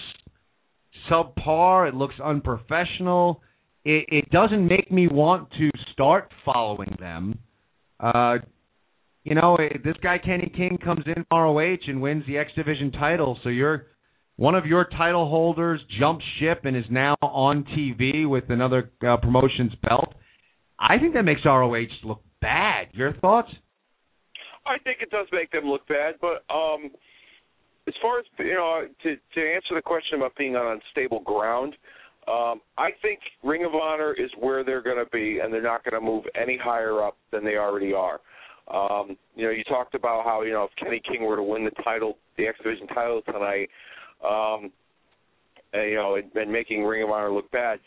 subpar. 1.10 1.88
It 1.88 1.96
looks 1.96 2.16
unprofessional. 2.24 3.42
It, 3.86 4.06
it 4.10 4.30
doesn't 4.32 4.68
make 4.68 4.92
me 4.92 5.08
want 5.08 5.50
to 5.58 5.70
start 5.92 6.32
following 6.46 6.96
them. 7.00 7.40
Uh, 8.00 8.38
you 9.24 9.36
know, 9.36 9.58
this 9.84 9.96
guy 10.02 10.18
Kenny 10.18 10.52
King 10.56 10.78
comes 10.84 11.04
in 11.06 11.26
ROH 11.32 11.88
and 11.88 12.02
wins 12.02 12.24
the 12.28 12.38
X 12.38 12.52
Division 12.56 12.92
title, 12.92 13.38
so 13.44 13.50
you're 13.50 13.88
one 14.36 14.56
of 14.56 14.66
your 14.66 14.86
title 14.86 15.30
holders 15.30 15.80
jumps 16.00 16.26
ship 16.40 16.62
and 16.66 16.76
is 16.76 16.86
now 16.90 17.16
on 17.22 17.64
TV 17.78 18.28
with 18.28 18.46
another 18.50 18.92
uh, 19.08 19.18
promotion's 19.18 19.74
belt. 19.88 20.16
I 20.80 20.98
think 20.98 21.14
that 21.14 21.24
makes 21.24 21.42
ROH 21.46 21.86
look 22.04 22.22
bad. 22.42 22.88
Your 22.94 23.14
thoughts? 23.14 23.50
I 24.66 24.78
think 24.84 24.98
it 25.02 25.12
does 25.12 25.28
make 25.32 25.52
them 25.52 25.66
look 25.66 25.88
bad, 25.88 26.16
but 26.20 26.44
um 26.54 26.92
as 27.88 27.94
far 28.02 28.20
as 28.20 28.26
you 28.40 28.54
know, 28.54 28.88
to 29.04 29.16
to 29.16 29.54
answer 29.54 29.76
the 29.76 29.82
question 29.82 30.18
about 30.18 30.36
being 30.38 30.56
on 30.56 30.80
unstable 30.80 31.20
ground, 31.22 31.76
um, 32.28 32.62
I 32.78 32.92
think 33.02 33.20
Ring 33.44 33.66
of 33.66 33.76
Honor 33.76 34.14
is 34.14 34.30
where 34.40 34.64
they're 34.64 34.82
going 34.82 35.04
to 35.04 35.10
be, 35.12 35.40
and 35.44 35.54
they're 35.54 35.62
not 35.62 35.84
going 35.84 35.94
to 35.94 36.02
move 36.02 36.24
any 36.40 36.58
higher 36.58 37.04
up 37.04 37.18
than 37.32 37.44
they 37.44 37.58
already 37.58 37.94
are. 37.94 38.22
Um, 38.72 39.18
you 39.36 39.46
know, 39.46 39.52
you 39.52 39.64
talked 39.66 39.94
about 39.94 40.24
how 40.24 40.44
you 40.44 40.54
know 40.54 40.64
if 40.64 40.72
Kenny 40.82 41.02
King 41.06 41.26
were 41.26 41.36
to 41.36 41.44
win 41.44 41.66
the 41.66 41.84
title, 41.84 42.18
the 42.38 42.48
X 42.48 42.58
Division 42.64 42.88
title 42.88 43.22
tonight, 43.26 43.70
um, 44.24 44.72
and, 45.74 45.90
you 45.90 45.96
know, 45.96 46.16
and, 46.16 46.52
making 46.52 46.84
Ring 46.84 47.04
of 47.04 47.10
Honor 47.10 47.32
look 47.32 47.52
bad. 47.52 47.80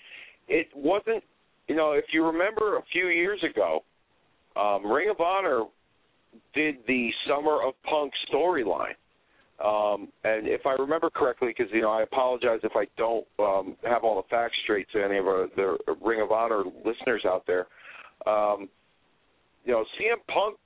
It 0.48 0.66
wasn't, 0.74 1.24
you 1.68 1.74
know, 1.74 1.92
if 1.92 2.04
you 2.12 2.24
remember 2.24 2.76
a 2.76 2.82
few 2.92 3.08
years 3.08 3.42
ago, 3.48 3.82
um, 4.56 4.86
Ring 4.86 5.10
of 5.10 5.20
Honor 5.20 5.64
did 6.54 6.76
the 6.86 7.10
Summer 7.28 7.62
of 7.66 7.74
Punk 7.88 8.12
storyline 8.32 8.96
Um, 9.64 10.08
and 10.24 10.46
if 10.46 10.66
I 10.66 10.72
remember 10.72 11.08
correctly, 11.10 11.48
because 11.56 11.72
you 11.72 11.80
know 11.80 11.90
I 11.90 12.02
apologize 12.02 12.60
if 12.62 12.72
I 12.76 12.86
don't 12.98 13.26
um, 13.38 13.76
have 13.84 14.04
all 14.04 14.16
the 14.16 14.28
facts 14.28 14.54
straight 14.64 14.86
to 14.92 15.02
any 15.02 15.16
of 15.16 15.26
our, 15.26 15.46
the 15.56 15.78
Ring 16.04 16.20
of 16.20 16.30
Honor 16.30 16.64
listeners 16.84 17.22
out 17.24 17.44
there. 17.46 17.66
Um, 18.26 18.68
you 19.64 19.72
know, 19.72 19.84
CM 19.98 20.18
Punk 20.32 20.58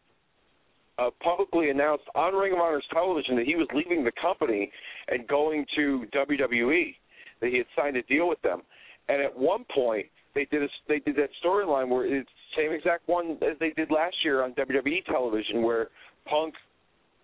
uh, 1.01 1.11
publicly 1.23 1.71
announced 1.71 2.05
on 2.15 2.35
Ring 2.35 2.53
of 2.53 2.59
Honor's 2.59 2.85
television 2.93 3.37
that 3.37 3.47
he 3.47 3.57
was 3.57 3.67
leaving 3.75 4.05
the 4.05 4.13
company 4.21 4.71
and 5.09 5.27
going 5.27 5.65
to 5.77 6.05
WWE. 6.15 6.95
That 7.41 7.51
he 7.51 7.57
had 7.57 7.67
signed 7.75 7.97
a 7.97 8.03
deal 8.03 8.29
with 8.29 8.41
them, 8.43 8.61
and 9.09 9.23
at 9.23 9.35
one 9.35 9.65
point 9.75 10.07
they 10.35 10.45
did 10.51 10.63
a, 10.63 10.69
they 10.89 10.99
did 10.99 11.17
that 11.17 11.31
storyline 11.43 11.89
where 11.89 12.05
it's 12.05 12.29
the 12.29 12.63
same 12.63 12.73
exact 12.73 13.09
one 13.09 13.39
as 13.43 13.59
they 13.59 13.71
did 13.71 13.91
last 13.91 14.17
year 14.23 14.43
on 14.45 14.53
WWE 14.53 15.05
television, 15.07 15.63
where 15.63 15.89
Punk 16.27 16.55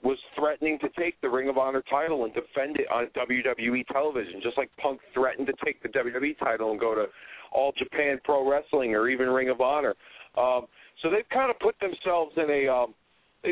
was 0.03 0.19
threatening 0.39 0.79
to 0.79 0.89
take 0.99 1.21
the 1.21 1.29
Ring 1.29 1.49
of 1.49 1.59
Honor 1.59 1.83
title 1.91 2.25
and 2.25 2.33
defend 2.33 2.77
it 2.77 2.87
on 2.91 3.09
WWE 3.17 3.87
television, 3.89 4.41
just 4.43 4.57
like 4.57 4.71
Punk 4.79 5.01
threatened 5.13 5.47
to 5.49 5.55
take 5.65 5.83
the 5.83 5.89
WWE 5.89 6.39
title 6.39 6.71
and 6.71 6.81
go 6.81 6.95
to 6.95 7.07
All 7.53 7.73
Japan 7.77 8.19
Pro 8.25 8.49
Wrestling 8.49 8.95
or 8.95 9.09
even 9.09 9.29
Ring 9.29 9.51
of 9.51 9.61
Honor. 9.61 9.95
Um, 10.39 10.67
so 11.03 11.11
they've 11.11 11.29
kind 11.33 11.51
of 11.51 11.59
put 11.59 11.75
themselves 11.81 12.33
in 12.37 12.49
a 12.51 12.73
um, 12.73 12.95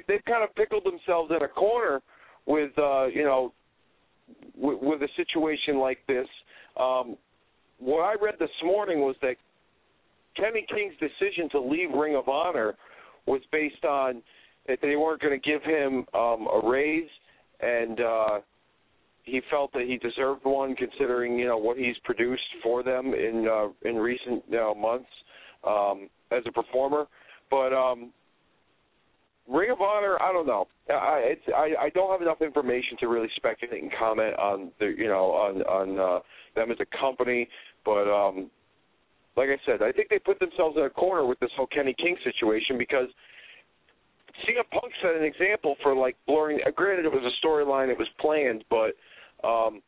they've 0.08 0.24
kind 0.26 0.42
of 0.42 0.54
pickled 0.54 0.84
themselves 0.84 1.30
in 1.34 1.42
a 1.42 1.48
corner 1.48 2.02
with 2.46 2.72
uh, 2.78 3.06
you 3.06 3.24
know 3.24 3.52
with, 4.56 4.78
with 4.80 5.02
a 5.02 5.08
situation 5.16 5.78
like 5.78 5.98
this. 6.06 6.26
Um, 6.78 7.16
what 7.78 8.00
I 8.02 8.14
read 8.20 8.34
this 8.38 8.50
morning 8.64 9.00
was 9.00 9.16
that 9.22 9.36
Kenny 10.36 10.66
King's 10.68 10.94
decision 10.98 11.48
to 11.50 11.60
leave 11.60 11.90
Ring 11.90 12.16
of 12.16 12.28
Honor 12.28 12.74
was 13.26 13.40
based 13.52 13.84
on 13.84 14.22
that 14.66 14.78
they 14.82 14.96
weren't 14.96 15.20
going 15.20 15.38
to 15.38 15.50
give 15.50 15.62
him 15.62 16.06
um, 16.14 16.46
a 16.52 16.60
raise, 16.64 17.08
and 17.60 18.00
uh, 18.00 18.40
he 19.24 19.40
felt 19.50 19.72
that 19.72 19.82
he 19.86 19.96
deserved 19.98 20.44
one, 20.44 20.74
considering 20.74 21.38
you 21.38 21.46
know 21.46 21.58
what 21.58 21.76
he's 21.76 21.96
produced 22.04 22.42
for 22.62 22.82
them 22.82 23.14
in 23.14 23.46
uh, 23.50 23.88
in 23.88 23.96
recent 23.96 24.42
you 24.48 24.56
know, 24.56 24.74
months 24.74 25.08
um, 25.66 26.08
as 26.30 26.42
a 26.46 26.52
performer. 26.52 27.06
But 27.50 27.72
um, 27.72 28.10
Ring 29.48 29.70
of 29.70 29.80
Honor, 29.80 30.16
I 30.22 30.32
don't 30.32 30.46
know. 30.46 30.66
I 30.88 31.36
it's 31.36 31.42
I, 31.54 31.86
I 31.86 31.90
don't 31.90 32.10
have 32.10 32.22
enough 32.22 32.40
information 32.40 32.96
to 33.00 33.08
really 33.08 33.28
speculate 33.36 33.82
and 33.82 33.92
comment 33.98 34.38
on 34.38 34.70
the 34.80 34.94
you 34.96 35.06
know 35.06 35.32
on 35.32 35.62
on 35.62 35.98
uh, 35.98 36.20
them 36.54 36.70
as 36.70 36.78
a 36.80 36.98
company. 36.98 37.48
But 37.84 38.08
um, 38.08 38.50
like 39.36 39.48
I 39.50 39.58
said, 39.66 39.82
I 39.82 39.92
think 39.92 40.08
they 40.08 40.18
put 40.18 40.38
themselves 40.40 40.76
in 40.78 40.84
a 40.84 40.90
corner 40.90 41.26
with 41.26 41.38
this 41.40 41.50
whole 41.56 41.66
Kenny 41.66 41.94
King 41.98 42.16
situation 42.24 42.78
because 42.78 43.08
CM 44.42 44.64
Punk 44.72 44.92
set 45.02 45.14
an 45.14 45.24
example 45.24 45.76
for 45.82 45.94
like 45.94 46.16
blurring. 46.26 46.60
Uh, 46.66 46.70
granted, 46.70 47.04
it 47.04 47.12
was 47.12 47.22
a 47.22 47.46
storyline, 47.46 47.90
it 47.90 47.98
was 47.98 48.08
planned, 48.20 48.64
but 48.70 48.96
um, 49.46 49.82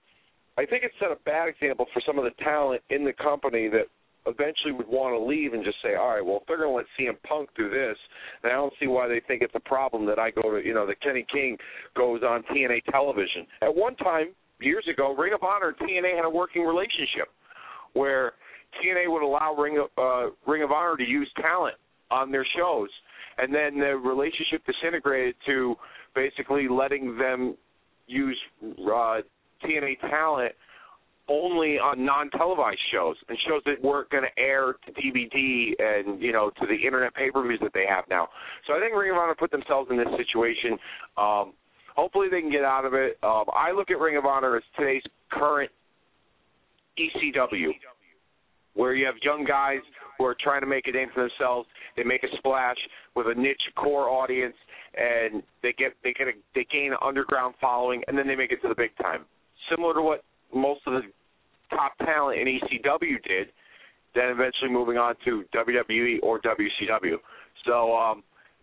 I 0.59 0.67
think 0.67 0.85
it 0.85 0.93
set 1.01 1.11
a 1.11 1.17
bad 1.25 1.49
example 1.49 1.87
for 1.93 2.03
some 2.07 2.19
of 2.19 2.25
the 2.25 2.31
talent 2.43 2.83
in 2.91 3.05
the 3.05 3.13
company 3.13 3.69
that 3.69 3.87
eventually 4.27 4.73
would 4.73 4.89
want 4.89 5.15
to 5.15 5.23
leave 5.23 5.53
and 5.53 5.65
just 5.65 5.77
say, 5.83 5.95
all 5.95 6.09
right, 6.09 6.25
well, 6.25 6.39
if 6.39 6.47
they're 6.47 6.59
going 6.59 6.71
to 6.71 6.77
let 6.77 6.87
CM 6.99 7.17
Punk 7.29 7.49
do 7.57 7.71
this, 7.71 7.97
then 8.43 8.53
I 8.53 8.55
don't 8.55 8.73
see 8.81 8.87
why 8.87 9.09
they 9.09 9.21
think 9.27 9.43
it's 9.43 9.55
a 9.55 9.61
problem 9.61 10.07
that 10.07 10.19
I 10.19 10.31
go 10.31 10.43
to, 10.43 10.61
you 10.65 10.75
know, 10.75 10.87
that 10.87 11.01
Kenny 11.01 11.27
King 11.33 11.57
goes 11.97 12.23
on 12.23 12.43
TNA 12.45 12.85
television. 12.91 13.47
At 13.63 13.75
one 13.75 13.97
time, 13.97 14.35
years 14.61 14.87
ago, 14.93 15.15
Ring 15.15 15.33
of 15.35 15.43
Honor 15.43 15.75
and 15.79 15.89
TNA 15.89 16.17
had 16.17 16.25
a 16.25 16.31
working 16.31 16.63
relationship 16.63 17.29
where 17.93 18.33
TNA 18.83 19.11
would 19.11 19.23
allow 19.23 19.55
Ring 19.55 19.79
of, 19.79 19.89
uh, 19.97 20.31
Ring 20.47 20.63
of 20.63 20.71
Honor 20.73 20.97
to 20.97 21.05
use 21.05 21.31
talent 21.41 21.77
on 22.11 22.31
their 22.31 22.47
shows 22.57 22.89
and 23.39 23.55
then 23.55 23.79
the 23.79 23.97
relationship 23.97 24.63
disintegrated 24.67 25.35
to 25.47 25.77
basically 26.15 26.69
letting 26.69 27.17
them 27.19 27.57
use 28.07 28.39
uh, 28.63 29.21
TNA 29.65 30.01
talent 30.09 30.53
only 31.29 31.79
on 31.79 32.05
non-televised 32.05 32.79
shows 32.93 33.17
and 33.29 33.37
shows 33.49 33.63
that 33.67 33.83
weren't 33.83 34.09
going 34.11 34.23
to 34.23 34.43
air 34.43 34.75
to 34.87 34.93
DVD 34.93 35.73
and 35.79 36.23
you 36.23 36.33
know 36.33 36.51
to 36.51 36.67
the 36.67 36.75
internet 36.75 37.15
pay-per-views 37.15 37.59
that 37.63 37.73
they 37.75 37.85
have 37.89 38.05
now. 38.09 38.29
So 38.67 38.75
I 38.75 38.81
think 38.81 38.95
Ring 38.95 39.11
of 39.11 39.17
Honor 39.17 39.35
put 39.39 39.51
themselves 39.51 39.91
in 39.91 39.97
this 39.97 40.09
situation. 40.17 40.79
Um, 41.17 41.53
hopefully 41.97 42.29
they 42.31 42.41
can 42.41 42.51
get 42.51 42.65
out 42.65 42.85
of 42.85 42.95
it. 42.95 43.19
Um, 43.23 43.45
I 43.55 43.73
look 43.73 43.91
at 43.91 43.99
Ring 43.99 44.17
of 44.17 44.25
Honor 44.25 44.57
as 44.57 44.63
today's 44.79 45.03
current 45.33 45.71
ECW, 46.99 47.71
where 48.75 48.95
you 48.95 49.07
have 49.07 49.17
young 49.23 49.45
guys 49.45 49.81
who 50.19 50.25
are 50.25 50.37
trying 50.41 50.61
to 50.61 50.67
make 50.67 50.87
a 50.87 50.93
name 50.93 51.09
for 51.15 51.29
themselves. 51.29 51.69
They 51.97 52.05
make 52.05 52.23
a 52.23 52.37
splash 52.39 52.77
with 53.15 53.27
a 53.27 53.35
niche 53.35 53.61
core 53.77 54.09
audience, 54.09 54.55
and 54.97 55.43
they 55.63 55.75
get 55.77 55.93
they 56.05 56.13
get 56.13 56.29
a, 56.29 56.33
they 56.55 56.67
gain 56.71 56.93
an 56.93 56.99
underground 57.03 57.55
following, 57.61 58.03
and 58.07 58.17
then 58.17 58.27
they 58.27 58.37
make 58.37 58.53
it 58.53 58.63
to 58.63 58.69
the 58.69 58.75
big 58.75 58.97
time. 59.01 59.25
Similar 59.71 59.95
to 59.95 60.03
what 60.03 60.23
most 60.55 60.81
of 60.87 60.95
the 60.95 61.03
top 61.71 61.97
talent 61.99 62.41
in 62.41 62.47
ECW 62.47 63.23
did, 63.25 63.49
then 64.15 64.29
eventually 64.29 64.71
moving 64.71 64.97
on 64.97 65.15
to 65.25 65.45
WWE 65.55 66.19
or 66.23 66.41
WCW. 66.41 67.17
So 67.67 67.95
um, 67.97 68.23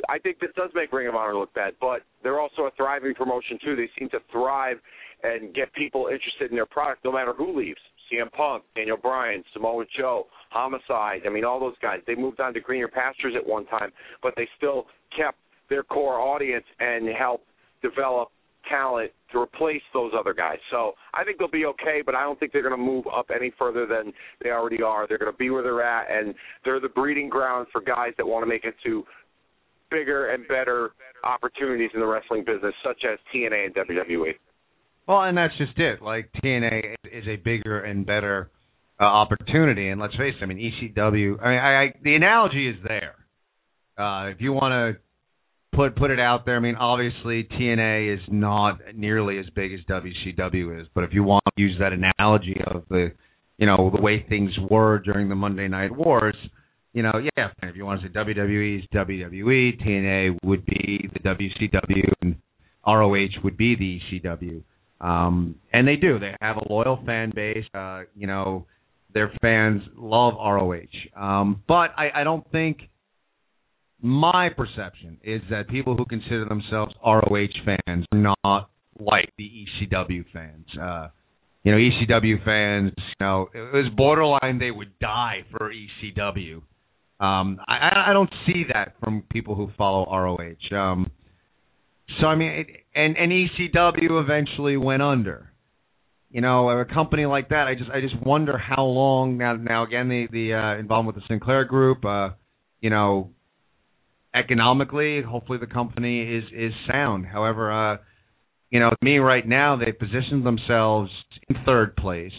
I 0.10 0.18
think 0.18 0.40
this 0.40 0.50
does 0.56 0.72
make 0.74 0.92
Ring 0.92 1.08
of 1.08 1.16
Honor 1.16 1.36
look 1.36 1.54
bad, 1.54 1.74
but 1.80 2.02
they're 2.24 2.40
also 2.40 2.64
a 2.64 2.72
thriving 2.76 3.14
promotion 3.14 3.60
too. 3.64 3.76
They 3.76 3.90
seem 4.00 4.10
to 4.10 4.20
thrive 4.32 4.78
and 5.24 5.54
get 5.54 5.72
people 5.74 6.08
interested 6.08 6.50
in 6.50 6.56
their 6.56 6.66
product 6.66 7.06
no 7.06 7.12
matter 7.12 7.34
who 7.34 7.58
leaves. 7.58 7.80
CM 8.12 8.32
Punk, 8.32 8.64
Daniel 8.76 8.98
Bryan, 8.98 9.44
Samoa 9.54 9.86
Joe, 9.98 10.28
Homicide. 10.50 11.22
I 11.26 11.30
mean, 11.30 11.46
all 11.46 11.60
those 11.60 11.78
guys. 11.82 12.00
They 12.06 12.16
moved 12.16 12.40
on 12.40 12.54
to 12.54 12.60
greener 12.60 12.88
pastures 12.88 13.34
at 13.36 13.46
one 13.46 13.66
time, 13.68 13.92
but 14.22 14.34
they 14.36 14.48
still 14.58 14.88
kept 15.16 15.38
their 15.70 15.84
core 15.84 16.20
audience 16.20 16.66
and 16.80 17.08
helped 17.08 17.46
develop 17.82 18.30
talent 18.74 19.12
to 19.32 19.40
replace 19.40 19.82
those 19.94 20.12
other 20.18 20.34
guys. 20.34 20.58
So 20.72 20.94
I 21.14 21.24
think 21.24 21.38
they'll 21.38 21.50
be 21.50 21.66
okay, 21.66 22.02
but 22.04 22.16
I 22.16 22.24
don't 22.24 22.40
think 22.40 22.52
they're 22.52 22.68
going 22.68 22.78
to 22.78 22.84
move 22.84 23.06
up 23.08 23.28
any 23.34 23.52
further 23.58 23.86
than 23.86 24.12
they 24.44 24.50
already 24.50 24.82
are. 24.82 25.08
They're 25.08 25.18
going 25.18 25.32
to 25.32 25.38
be 25.38 25.50
where 25.50 25.64
they're 25.64 25.84
at, 25.84 26.08
and 26.10 26.34
they're 26.66 26.80
the 26.80 26.90
breeding 26.90 27.30
ground 27.30 27.68
for 27.72 27.82
guys 27.82 28.14
that 28.18 28.26
want 28.26 28.44
to 28.44 28.48
make 28.48 28.64
it 28.64 28.76
to 28.86 29.04
bigger 29.92 30.32
and 30.32 30.48
better 30.48 30.92
opportunities 31.24 31.92
in 31.94 32.00
the 32.00 32.06
wrestling 32.06 32.44
business, 32.46 32.74
such 32.84 33.04
as 33.12 33.20
TNA 33.34 33.68
and 33.68 33.76
WWE. 33.76 34.32
Well, 35.08 35.22
and 35.24 35.38
that's 35.38 35.56
just 35.58 35.78
it. 35.78 36.02
Like 36.02 36.30
TNA 36.44 36.96
is 37.12 37.28
a 37.28 37.36
bigger 37.36 37.82
and 37.82 38.06
better 38.06 38.50
uh, 39.00 39.04
opportunity, 39.04 39.90
and 39.90 40.00
let's 40.02 40.16
face 40.16 40.34
it. 40.40 40.44
I 40.44 40.48
mean, 40.48 40.58
ECW. 40.58 41.42
I 41.42 41.50
mean, 41.50 41.60
I, 41.60 41.84
I 41.84 41.94
the 42.04 42.16
analogy 42.16 42.70
is 42.70 42.78
there. 42.88 43.16
Uh, 43.98 44.30
if 44.30 44.38
you 44.40 44.54
want 44.54 44.72
to 44.72 45.03
put 45.74 45.96
put 45.96 46.12
it 46.12 46.20
out 46.20 46.46
there, 46.46 46.58
I 46.58 46.60
mean, 46.60 46.76
obviously 46.76 47.44
TNA 47.44 48.14
is 48.14 48.22
not 48.30 48.80
nearly 48.96 49.40
as 49.40 49.46
big 49.56 49.74
as 49.74 49.80
WCW 49.90 50.82
is, 50.82 50.88
but 50.94 51.04
if 51.04 51.14
you 51.14 51.24
want 51.24 51.44
to 51.46 51.62
use 51.62 51.78
that 51.80 51.92
analogy 51.94 52.56
of 52.68 52.84
the, 52.90 53.12
you 53.58 53.66
know, 53.66 53.92
the 53.94 54.02
way 54.02 54.26
things 54.28 54.52
were 54.70 55.00
during 55.00 55.30
the 55.30 55.36
Monday 55.36 55.68
Night 55.68 55.96
Wars, 55.96 56.36
you 56.94 57.02
know, 57.02 57.14
yeah, 57.36 57.50
if 57.64 57.76
you 57.76 57.86
want 57.86 58.02
to 58.02 58.08
say 58.08 58.14
WWE 58.14 58.80
is 58.80 58.86
WWE, 58.94 59.86
TNA 59.86 60.38
would 60.44 60.66
be 60.66 61.10
the 61.14 61.20
WCW, 61.20 62.12
and 62.22 62.36
ROH 62.86 63.42
would 63.44 63.58
be 63.58 63.76
the 63.76 64.00
ECW. 64.20 64.62
Um, 65.02 65.56
and 65.74 65.88
they 65.88 65.96
do. 65.96 66.20
They 66.20 66.36
have 66.40 66.58
a 66.58 66.72
loyal 66.72 67.02
fan 67.06 67.32
base. 67.36 67.66
Uh, 67.74 68.04
you 68.16 68.28
know, 68.28 68.68
their 69.14 69.32
fans 69.42 69.82
love 69.98 70.36
ROH. 70.36 70.86
Um, 71.16 71.64
but 71.68 71.92
I, 71.98 72.22
I 72.22 72.24
don't 72.24 72.50
think 72.52 72.78
my 74.04 74.50
perception 74.50 75.18
is 75.24 75.42
that 75.50 75.70
people 75.70 75.96
who 75.96 76.06
consider 76.06 76.46
themselves 76.46 76.94
ROH 77.04 77.48
fans 77.66 78.06
are 78.12 78.36
not 78.44 78.70
like 79.00 79.32
the 79.38 79.50
ECW 79.50 80.26
fans. 80.34 80.66
Uh, 80.80 81.08
you 81.64 81.72
know, 81.72 81.78
ECW 81.78 82.44
fans, 82.44 82.92
you 82.98 83.26
know, 83.26 83.48
it 83.54 83.74
was 83.74 83.90
borderline 83.96 84.60
they 84.60 84.72
would 84.72 85.00
die 85.00 85.46
for 85.52 85.72
ECW. 85.72 86.58
Um, 87.26 87.62
I, 87.66 88.08
I 88.10 88.14
don't 88.14 88.30
see 88.46 88.66
that 88.74 88.96
from 89.02 89.24
people 89.32 89.56
who 89.56 89.70
follow 89.78 90.06
ROH. 90.12 90.78
Um, 90.78 91.10
so 92.20 92.28
I 92.28 92.36
mean, 92.36 92.52
it, 92.52 92.68
and 92.94 93.16
and 93.16 93.32
ECW 93.32 94.22
eventually 94.22 94.76
went 94.76 95.02
under. 95.02 95.50
You 96.30 96.42
know, 96.42 96.70
a 96.70 96.84
company 96.84 97.26
like 97.26 97.50
that, 97.50 97.68
I 97.68 97.76
just 97.76 97.90
I 97.90 98.02
just 98.02 98.22
wonder 98.22 98.58
how 98.58 98.84
long 98.84 99.38
now. 99.38 99.56
Now 99.56 99.86
again, 99.86 100.10
the 100.10 100.28
the 100.30 100.54
uh, 100.56 100.78
involvement 100.78 101.16
with 101.16 101.24
the 101.24 101.34
Sinclair 101.34 101.64
Group, 101.64 102.04
uh, 102.04 102.32
you 102.82 102.90
know, 102.90 103.30
economically, 104.34 105.22
hopefully 105.22 105.60
the 105.60 105.68
company 105.68 106.38
is 106.38 106.44
is 106.54 106.74
sound. 106.90 107.26
However, 107.26 107.72
uh, 107.72 107.98
you 108.70 108.80
know, 108.80 108.92
me 109.02 109.18
right 109.18 109.48
now, 109.48 109.78
they 109.78 109.92
positioned 109.92 110.46
themselves 110.46 111.12
in 111.48 111.56
third 111.66 111.96
place. 111.96 112.34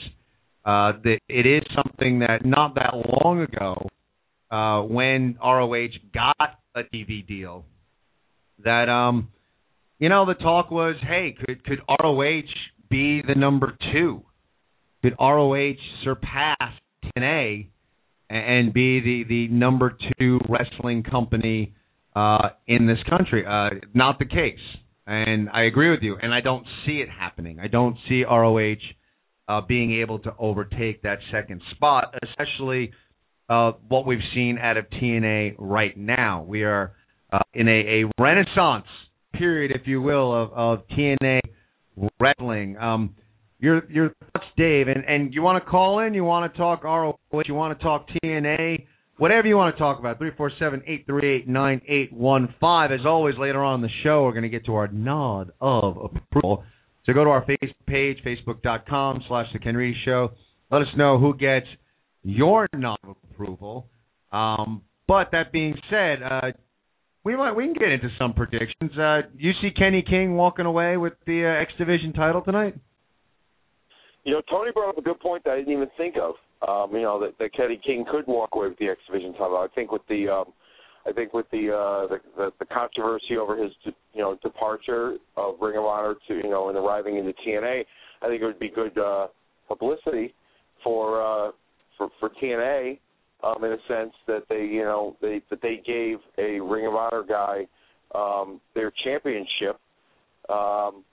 Uh, 0.64 0.92
it 1.28 1.46
is 1.46 1.62
something 1.74 2.20
that 2.20 2.44
not 2.44 2.74
that 2.74 2.94
long 2.94 3.40
ago, 3.40 3.88
uh, 4.50 4.82
when 4.82 5.36
ROH 5.42 5.88
got 6.12 6.58
a 6.74 6.82
TV 6.82 7.26
deal, 7.26 7.64
that 8.64 8.88
um 8.88 9.28
you 9.98 10.08
know, 10.08 10.26
the 10.26 10.34
talk 10.34 10.70
was, 10.70 10.96
hey, 11.02 11.36
could 11.46 11.64
could 11.64 11.80
ROH 11.88 12.42
be 12.90 13.22
the 13.26 13.34
number 13.36 13.76
two? 13.92 14.22
Could 15.02 15.14
ROH 15.20 15.74
surpass 16.02 16.72
TNA 17.16 17.68
and 18.28 18.72
be 18.72 19.00
the 19.00 19.24
the 19.28 19.48
number 19.48 19.96
two 20.18 20.40
wrestling 20.48 21.04
company 21.04 21.74
uh, 22.14 22.50
in 22.66 22.86
this 22.86 22.98
country? 23.08 23.44
Uh, 23.46 23.70
not 23.94 24.18
the 24.18 24.24
case. 24.26 24.58
and 25.06 25.50
I 25.50 25.64
agree 25.64 25.90
with 25.90 26.00
you. 26.02 26.16
And 26.20 26.32
I 26.32 26.40
don't 26.40 26.66
see 26.86 26.98
it 27.00 27.08
happening. 27.08 27.58
I 27.60 27.68
don't 27.68 27.96
see 28.08 28.24
ROH 28.24 28.76
uh, 29.48 29.60
being 29.66 30.00
able 30.00 30.18
to 30.20 30.32
overtake 30.38 31.02
that 31.02 31.18
second 31.30 31.60
spot, 31.72 32.14
especially 32.22 32.92
uh, 33.48 33.72
what 33.88 34.06
we've 34.06 34.18
seen 34.34 34.58
out 34.58 34.76
of 34.76 34.86
TNA 34.90 35.56
right 35.58 35.96
now. 35.96 36.42
We 36.42 36.62
are 36.64 36.92
uh, 37.32 37.40
in 37.52 37.68
a, 37.68 37.70
a 37.70 38.22
renaissance 38.22 38.86
period, 39.34 39.72
if 39.74 39.86
you 39.86 40.00
will, 40.00 40.32
of, 40.32 40.52
of 40.52 40.88
TNA 40.96 41.40
wrestling. 42.20 42.76
Um, 42.78 43.16
your 43.58 43.90
your 43.90 44.10
thoughts, 44.32 44.46
Dave, 44.56 44.88
and 44.88 45.04
and 45.06 45.32
you 45.32 45.42
want 45.42 45.62
to 45.62 45.70
call 45.70 46.00
in, 46.00 46.14
you 46.14 46.24
want 46.24 46.52
to 46.52 46.58
talk 46.58 46.84
ROH, 46.84 47.16
you 47.46 47.54
want 47.54 47.78
to 47.78 47.82
talk 47.82 48.06
TNA, 48.24 48.86
whatever 49.18 49.46
you 49.46 49.56
want 49.56 49.74
to 49.74 49.78
talk 49.78 49.98
about. 49.98 50.18
Three 50.18 50.30
four 50.36 50.50
seven 50.58 50.82
eight 50.86 51.06
three 51.06 51.36
eight 51.36 51.48
nine 51.48 51.80
eight 51.88 52.12
one 52.12 52.54
five. 52.60 52.92
As 52.92 53.00
always, 53.06 53.34
later 53.38 53.62
on 53.62 53.76
in 53.76 53.82
the 53.82 53.92
show, 54.02 54.24
we're 54.24 54.32
going 54.32 54.42
to 54.42 54.48
get 54.48 54.66
to 54.66 54.74
our 54.74 54.88
nod 54.88 55.52
of 55.60 55.96
approval. 55.98 56.64
So 57.06 57.12
go 57.12 57.24
to 57.24 57.30
our 57.30 57.44
Facebook 57.44 57.86
page, 57.86 58.18
facebook.com 58.24 59.24
slash 59.28 59.46
the 59.52 59.58
Ken 59.58 59.94
Show. 60.04 60.30
Let 60.70 60.82
us 60.82 60.88
know 60.96 61.18
who 61.18 61.36
gets 61.36 61.66
your 62.22 62.66
nod 62.74 62.98
of 63.04 63.16
approval. 63.30 63.88
Um, 64.32 64.82
but 65.06 65.28
that 65.32 65.52
being 65.52 65.76
said, 65.90 66.22
uh, 66.22 66.52
we 67.24 67.36
might 67.36 67.52
we 67.52 67.64
can 67.64 67.74
get 67.74 67.92
into 67.92 68.08
some 68.18 68.32
predictions. 68.32 68.98
Uh, 68.98 69.22
you 69.36 69.52
see 69.60 69.70
Kenny 69.70 70.02
King 70.02 70.34
walking 70.34 70.66
away 70.66 70.96
with 70.96 71.12
the 71.26 71.44
uh, 71.44 71.62
X 71.62 71.72
Division 71.78 72.12
title 72.12 72.40
tonight? 72.40 72.74
You 74.24 74.32
know, 74.32 74.42
Tony 74.50 74.70
brought 74.72 74.88
up 74.88 74.98
a 74.98 75.02
good 75.02 75.20
point 75.20 75.44
that 75.44 75.52
I 75.52 75.56
didn't 75.58 75.72
even 75.72 75.90
think 75.98 76.16
of. 76.20 76.34
Um, 76.66 76.92
you 76.92 77.02
know, 77.02 77.20
that, 77.20 77.36
that 77.38 77.52
Kenny 77.52 77.80
King 77.84 78.04
could 78.10 78.26
walk 78.26 78.50
away 78.54 78.68
with 78.68 78.78
the 78.78 78.88
X 78.88 79.00
Division 79.06 79.32
title. 79.32 79.56
I 79.56 79.66
think 79.74 79.92
with 79.92 80.02
the 80.08 80.28
um, 80.28 80.52
I 81.06 81.12
think 81.12 81.34
with 81.34 81.46
the, 81.50 81.70
uh, 81.70 82.06
the 82.06 82.20
the 82.36 82.52
the 82.58 82.64
controversy 82.66 83.36
over 83.36 83.62
his 83.62 83.72
you 83.84 84.22
know 84.22 84.38
departure 84.42 85.16
of 85.36 85.56
Ring 85.60 85.76
of 85.76 85.84
Honor 85.84 86.14
to 86.28 86.34
you 86.34 86.50
know 86.50 86.68
and 86.68 86.78
arriving 86.78 87.18
into 87.18 87.32
TNA, 87.46 87.84
I 88.22 88.28
think 88.28 88.40
it 88.40 88.46
would 88.46 88.58
be 88.58 88.70
good 88.70 88.96
uh, 88.96 89.26
publicity 89.68 90.34
for 90.82 91.20
uh, 91.20 91.50
for 91.98 92.08
for 92.20 92.30
TNA 92.42 92.98
um, 93.42 93.62
in 93.64 93.72
a 93.72 93.78
sense 93.86 94.12
that 94.26 94.44
they 94.48 94.64
you 94.64 94.84
know 94.84 95.16
they 95.20 95.42
that 95.50 95.60
they 95.60 95.82
gave 95.86 96.18
a 96.38 96.60
Ring 96.60 96.86
of 96.86 96.94
Honor 96.94 97.24
guy 97.28 97.66
um, 98.14 98.60
their 98.74 98.92
championship, 99.04 99.78
um, 100.48 101.04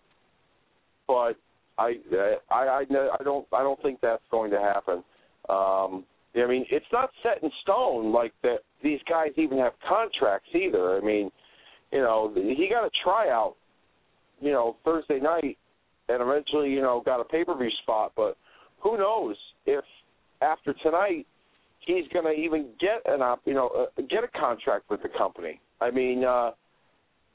but 1.07 1.33
I 1.77 1.95
I 2.09 2.35
I 2.49 2.83
I 3.19 3.23
don't 3.23 3.45
I 3.51 3.63
don't 3.63 3.81
think 3.81 3.99
that's 4.01 4.23
going 4.31 4.51
to 4.51 4.59
happen. 4.59 5.03
Um, 5.49 6.05
I 6.35 6.47
mean, 6.47 6.65
it's 6.71 6.85
not 6.93 7.09
set 7.23 7.43
in 7.43 7.51
stone 7.61 8.13
like 8.13 8.33
that. 8.43 8.59
These 8.83 8.99
guys 9.09 9.29
even 9.37 9.57
have 9.57 9.73
contracts 9.87 10.49
either. 10.55 10.97
I 10.97 11.01
mean, 11.01 11.29
you 11.91 11.99
know, 11.99 12.31
he 12.33 12.67
got 12.69 12.85
a 12.85 12.89
tryout, 13.03 13.55
you 14.39 14.51
know, 14.51 14.77
Thursday 14.85 15.19
night, 15.19 15.57
and 16.07 16.21
eventually, 16.21 16.69
you 16.69 16.81
know, 16.81 17.01
got 17.05 17.19
a 17.19 17.25
pay 17.25 17.43
per 17.43 17.57
view 17.57 17.69
spot. 17.83 18.13
But 18.15 18.37
who 18.79 18.97
knows 18.97 19.35
if 19.65 19.83
after 20.41 20.73
tonight 20.81 21.27
he's 21.85 22.07
going 22.13 22.25
to 22.25 22.31
even 22.31 22.69
get 22.79 23.01
an 23.05 23.21
op, 23.21 23.41
you 23.45 23.53
know, 23.53 23.69
uh, 23.69 24.01
get 24.09 24.23
a 24.23 24.39
contract 24.39 24.89
with 24.89 25.01
the 25.03 25.09
company. 25.17 25.59
I 25.81 25.91
mean, 25.91 26.23
uh, 26.23 26.51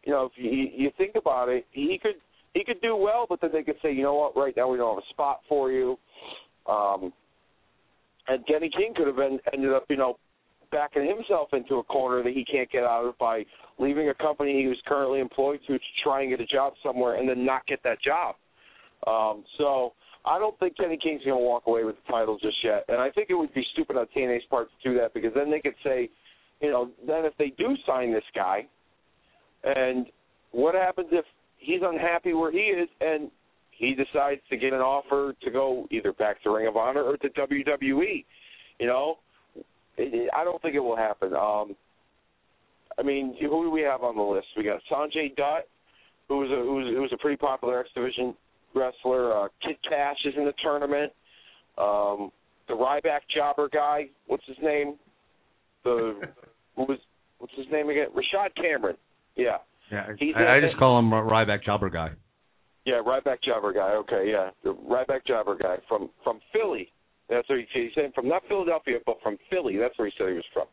you 0.04 0.12
know, 0.12 0.26
if 0.26 0.32
you, 0.36 0.68
you 0.74 0.90
think 0.96 1.16
about 1.16 1.48
it, 1.48 1.66
he 1.72 1.98
could 2.00 2.14
he 2.54 2.64
could 2.64 2.80
do 2.80 2.96
well, 2.96 3.26
but 3.28 3.40
then 3.42 3.50
they 3.52 3.62
could 3.62 3.76
say, 3.82 3.92
you 3.92 4.02
know 4.02 4.14
what, 4.14 4.36
right 4.36 4.54
now 4.57 4.68
we 4.68 4.78
don't 4.78 4.94
have 4.94 5.04
a 5.04 5.12
spot 5.12 5.40
for 5.48 5.70
you. 5.70 5.98
Um, 6.66 7.12
and 8.29 8.47
Kenny 8.47 8.70
King 8.70 8.93
could 8.95 9.07
have 9.07 9.16
been, 9.16 9.39
ended 9.53 9.72
up, 9.72 9.85
you 9.89 9.97
know, 9.97 10.18
backing 10.72 11.07
himself 11.07 11.49
into 11.53 11.77
a 11.77 11.83
corner 11.85 12.22
that 12.22 12.33
he 12.33 12.45
can't 12.45 12.70
get 12.70 12.85
out 12.85 13.05
of 13.05 13.16
by 13.18 13.45
leaving 13.79 14.09
a 14.09 14.14
company 14.14 14.61
he 14.61 14.66
was 14.66 14.79
currently 14.87 15.20
employed 15.20 15.61
to 15.66 15.74
to 15.74 15.85
try 16.03 16.22
and 16.22 16.31
get 16.31 16.41
a 16.41 16.47
job 16.47 16.72
somewhere 16.83 17.16
and 17.16 17.29
then 17.29 17.45
not 17.45 17.64
get 17.66 17.81
that 17.85 17.99
job. 18.03 18.35
Um, 19.07 19.45
so 19.59 19.93
I 20.24 20.39
don't 20.39 20.59
think 20.59 20.77
Kenny 20.77 20.99
King's 21.01 21.22
going 21.24 21.39
to 21.39 21.45
walk 21.45 21.64
away 21.66 21.85
with 21.85 21.97
the 21.97 22.12
title 22.12 22.39
just 22.41 22.57
yet, 22.64 22.85
and 22.89 22.99
I 22.99 23.11
think 23.11 23.31
it 23.31 23.35
would 23.35 23.55
be 23.55 23.64
stupid 23.72 23.97
on 23.97 24.07
TNA's 24.16 24.45
part 24.51 24.68
to 24.68 24.91
do 24.91 24.99
that 24.99 25.14
because 25.14 25.31
then 25.35 25.51
they 25.51 25.61
could 25.61 25.77
say, 25.85 26.11
you 26.61 26.70
know, 26.70 26.91
then 27.07 27.24
if 27.24 27.35
they 27.39 27.53
do 27.57 27.77
sign 27.87 28.12
this 28.12 28.24
guy, 28.35 28.66
and 29.62 30.07
what 30.51 30.74
happens 30.74 31.09
if 31.12 31.24
he's 31.59 31.81
unhappy 31.83 32.33
where 32.33 32.51
he 32.51 32.59
is 32.59 32.89
and 33.01 33.31
he 33.79 33.95
decides 33.95 34.41
to 34.51 34.57
get 34.57 34.72
an 34.72 34.81
offer 34.81 35.35
to 35.43 35.51
go 35.51 35.87
either 35.91 36.12
back 36.12 36.43
to 36.43 36.51
Ring 36.51 36.66
of 36.66 36.77
Honor 36.77 37.03
or 37.03 37.16
to 37.18 37.29
WWE. 37.29 38.24
You 38.79 38.87
know, 38.87 39.16
I 39.99 40.45
don't 40.45 40.61
think 40.62 40.74
it 40.74 40.81
will 40.81 40.97
happen. 40.97 41.35
Um, 41.35 41.77
I 42.99 43.03
mean, 43.03 43.37
who 43.41 43.64
do 43.64 43.70
we 43.70 43.83
have 43.83 44.03
on 44.03 44.16
the 44.16 44.22
list? 44.22 44.47
We 44.57 44.64
got 44.64 44.81
Sanjay 44.91 45.35
Dutt, 45.37 45.68
who 46.29 46.39
was 46.39 46.51
a 46.51 46.57
who 46.57 46.74
was, 46.77 46.95
who 46.95 47.03
was 47.03 47.11
a 47.12 47.18
pretty 47.18 47.37
popular 47.37 47.81
X 47.81 47.91
Division 47.95 48.35
wrestler. 48.74 49.45
Uh, 49.45 49.49
Kid 49.62 49.77
Kash 49.89 50.16
is 50.24 50.35
in 50.37 50.45
the 50.45 50.55
tournament. 50.62 51.12
Um, 51.79 52.31
the 52.68 52.74
Ryback 52.74 53.20
Jobber 53.35 53.68
guy, 53.68 54.07
what's 54.27 54.45
his 54.47 54.57
name? 54.62 54.97
The 55.85 56.20
who 56.77 56.83
was 56.83 56.99
what's 57.39 57.55
his 57.57 57.66
name 57.70 57.91
again? 57.91 58.09
Rashad 58.14 58.55
Cameron. 58.57 58.97
Yeah. 59.37 59.59
Yeah, 59.93 60.05
I, 60.37 60.57
I 60.57 60.61
just 60.61 60.77
call 60.79 60.99
him 60.99 61.11
Ryback 61.11 61.62
Jobber 61.62 61.91
guy. 61.91 62.11
Yeah, 62.87 63.03
Ryback 63.05 63.43
Jobber 63.43 63.72
guy. 63.72 63.91
Okay, 63.95 64.30
yeah, 64.30 64.51
the 64.62 64.72
Ryback 64.72 65.26
Jobber 65.26 65.57
guy 65.57 65.76
from 65.89 66.09
from 66.22 66.41
Philly. 66.53 66.89
That's 67.28 67.47
where 67.49 67.59
he, 67.59 67.66
he 67.74 67.91
said 67.95 68.12
from 68.14 68.28
not 68.28 68.43
Philadelphia, 68.49 68.99
but 69.05 69.16
from 69.22 69.37
Philly. 69.51 69.76
That's 69.76 69.99
where 69.99 70.07
he 70.07 70.14
said 70.16 70.28
he 70.28 70.34
was 70.34 70.45
from. 70.55 70.66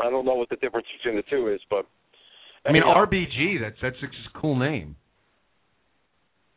I 0.00 0.10
don't 0.10 0.24
know 0.24 0.34
what 0.34 0.48
the 0.48 0.56
difference 0.56 0.86
between 0.96 1.16
the 1.16 1.22
two 1.30 1.52
is, 1.52 1.60
but 1.68 1.86
I 2.64 2.72
mean 2.72 2.82
RBG. 2.82 3.60
That's 3.60 3.76
that's 3.82 3.96
a 4.02 4.38
cool 4.40 4.58
name. 4.58 4.96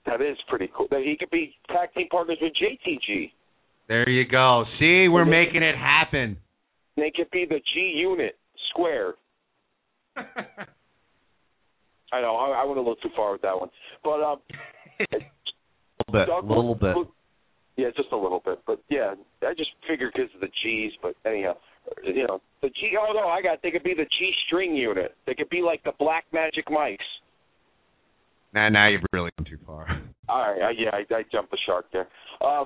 That 0.05 0.21
is 0.21 0.37
pretty 0.47 0.71
cool. 0.75 0.87
That 0.89 1.01
he 1.01 1.17
could 1.19 1.29
be 1.29 1.53
tag 1.67 1.93
team 1.93 2.07
partners 2.09 2.37
with 2.41 2.53
JTG. 2.53 3.31
There 3.89 4.07
you 4.07 4.25
go. 4.29 4.63
See, 4.79 5.09
we're 5.09 5.23
and 5.23 5.29
making 5.29 5.61
it 5.61 5.75
happen. 5.75 6.37
They 6.95 7.11
could 7.13 7.29
be 7.31 7.45
the 7.47 7.59
G 7.73 7.95
unit 7.97 8.37
squared. 8.69 9.15
I 12.11 12.21
know 12.21 12.35
I, 12.35 12.61
I 12.61 12.65
went 12.65 12.77
a 12.77 12.81
little 12.81 12.95
too 12.95 13.09
far 13.15 13.31
with 13.31 13.41
that 13.41 13.59
one, 13.59 13.69
but 14.03 14.21
um, 14.21 14.39
a 15.09 16.11
little 16.11 16.11
bit, 16.11 16.29
a 16.29 16.39
little 16.47 16.75
bit. 16.75 16.95
Yeah, 17.77 17.87
just 17.95 18.11
a 18.11 18.17
little 18.17 18.41
bit, 18.43 18.59
but 18.67 18.81
yeah, 18.89 19.13
I 19.41 19.53
just 19.53 19.69
figured 19.87 20.11
because 20.13 20.29
of 20.35 20.41
the 20.41 20.49
G's. 20.63 20.91
But 21.01 21.15
anyhow, 21.25 21.53
you 22.03 22.27
know, 22.27 22.41
the 22.61 22.69
G. 22.69 22.91
Oh 22.99 23.13
no, 23.13 23.27
I 23.27 23.41
got. 23.41 23.61
They 23.63 23.71
could 23.71 23.83
be 23.83 23.93
the 23.93 24.03
G 24.19 24.31
string 24.47 24.75
unit. 24.75 25.15
They 25.25 25.33
could 25.33 25.49
be 25.49 25.61
like 25.61 25.83
the 25.83 25.93
Black 25.97 26.25
Magic 26.33 26.67
Mics. 26.67 26.97
Nah, 28.53 28.69
now 28.69 28.89
you've 28.89 29.03
really 29.13 29.29
gone 29.37 29.45
too 29.45 29.59
far. 29.65 29.87
All 30.29 30.41
right, 30.41 30.61
uh, 30.61 30.69
yeah, 30.77 30.89
I, 30.93 31.13
I 31.13 31.23
jumped 31.31 31.51
the 31.51 31.57
shark 31.65 31.85
there. 31.91 32.07
Um, 32.45 32.65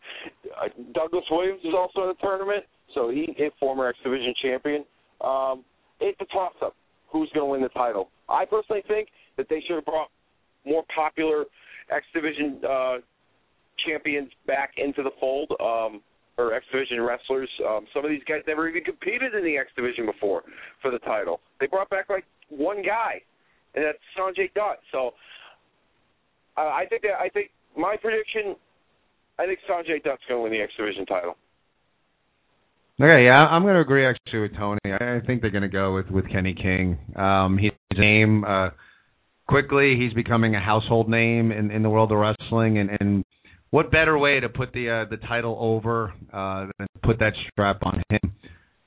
Douglas 0.94 1.24
Williams 1.30 1.60
is 1.64 1.74
also 1.76 2.02
in 2.02 2.08
the 2.08 2.14
tournament, 2.22 2.64
so 2.94 3.10
he, 3.10 3.34
a 3.38 3.50
former 3.58 3.88
X 3.88 3.98
Division 4.04 4.32
champion. 4.40 4.84
Um, 5.20 5.64
it's 6.00 6.20
a 6.20 6.24
toss-up. 6.26 6.74
Who's 7.10 7.30
going 7.34 7.46
to 7.46 7.50
win 7.50 7.62
the 7.62 7.68
title? 7.70 8.10
I 8.28 8.44
personally 8.44 8.82
think 8.86 9.08
that 9.36 9.46
they 9.48 9.62
should 9.66 9.76
have 9.76 9.84
brought 9.84 10.08
more 10.64 10.84
popular 10.94 11.44
X 11.90 12.06
Division 12.14 12.60
uh, 12.68 12.96
champions 13.86 14.30
back 14.46 14.72
into 14.76 15.02
the 15.02 15.10
fold, 15.20 15.52
um, 15.60 16.00
or 16.38 16.54
X 16.54 16.64
Division 16.72 17.00
wrestlers. 17.02 17.48
Um, 17.66 17.86
some 17.92 18.04
of 18.04 18.10
these 18.10 18.22
guys 18.26 18.40
never 18.46 18.68
even 18.68 18.82
competed 18.82 19.34
in 19.34 19.44
the 19.44 19.56
X 19.58 19.68
Division 19.76 20.06
before 20.06 20.42
for 20.80 20.90
the 20.90 20.98
title. 21.00 21.40
They 21.60 21.66
brought 21.66 21.90
back 21.90 22.08
like 22.08 22.24
one 22.48 22.82
guy, 22.82 23.20
and 23.74 23.84
that's 23.84 23.98
Sanjay 24.18 24.52
Dutt. 24.54 24.80
So 24.92 25.12
uh, 26.56 26.60
I 26.60 26.86
think 26.88 27.02
that 27.02 27.20
I 27.20 27.28
think 27.28 27.50
my 27.76 27.96
prediction, 28.00 28.56
I 29.38 29.46
think 29.46 29.58
Sanjay 29.68 30.02
Dutt's 30.02 30.22
going 30.28 30.38
to 30.38 30.42
win 30.42 30.52
the 30.52 30.60
X 30.60 30.72
Division 30.76 31.06
title. 31.06 31.36
Okay, 33.02 33.24
yeah, 33.24 33.44
I'm 33.46 33.62
going 33.62 33.74
to 33.74 33.80
agree 33.80 34.06
actually 34.06 34.40
with 34.40 34.56
Tony. 34.56 34.78
I 34.86 35.18
think 35.26 35.40
they're 35.40 35.50
going 35.50 35.62
to 35.62 35.68
go 35.68 35.94
with 35.94 36.08
with 36.10 36.30
Kenny 36.30 36.54
King. 36.54 36.96
Um, 37.16 37.58
his 37.58 37.72
name 37.98 38.44
uh, 38.44 38.68
quickly, 39.48 39.96
he's 39.98 40.12
becoming 40.12 40.54
a 40.54 40.60
household 40.60 41.08
name 41.08 41.50
in 41.50 41.72
in 41.72 41.82
the 41.82 41.90
world 41.90 42.12
of 42.12 42.18
wrestling, 42.18 42.78
and 42.78 42.90
and 43.00 43.24
what 43.70 43.90
better 43.90 44.16
way 44.16 44.38
to 44.38 44.48
put 44.48 44.72
the 44.72 44.90
uh, 44.90 45.10
the 45.10 45.16
title 45.26 45.56
over 45.58 46.14
uh, 46.32 46.66
than 46.78 46.86
put 47.02 47.18
that 47.18 47.32
strap 47.50 47.80
on 47.82 48.00
him? 48.10 48.32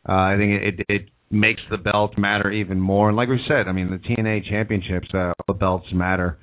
Uh, 0.08 0.14
I 0.14 0.36
think 0.38 0.52
it, 0.54 0.80
it 0.80 0.86
it 0.88 1.10
makes 1.30 1.62
the 1.70 1.78
belt 1.78 2.18
matter 2.18 2.50
even 2.50 2.80
more. 2.80 3.10
And 3.10 3.18
like 3.18 3.28
we 3.28 3.42
said, 3.46 3.68
I 3.68 3.74
mean 3.74 3.92
the 3.92 3.98
TNA 3.98 4.50
championships, 4.50 5.10
uh, 5.14 5.34
the 5.48 5.54
belts 5.54 5.88
matter. 5.92 6.38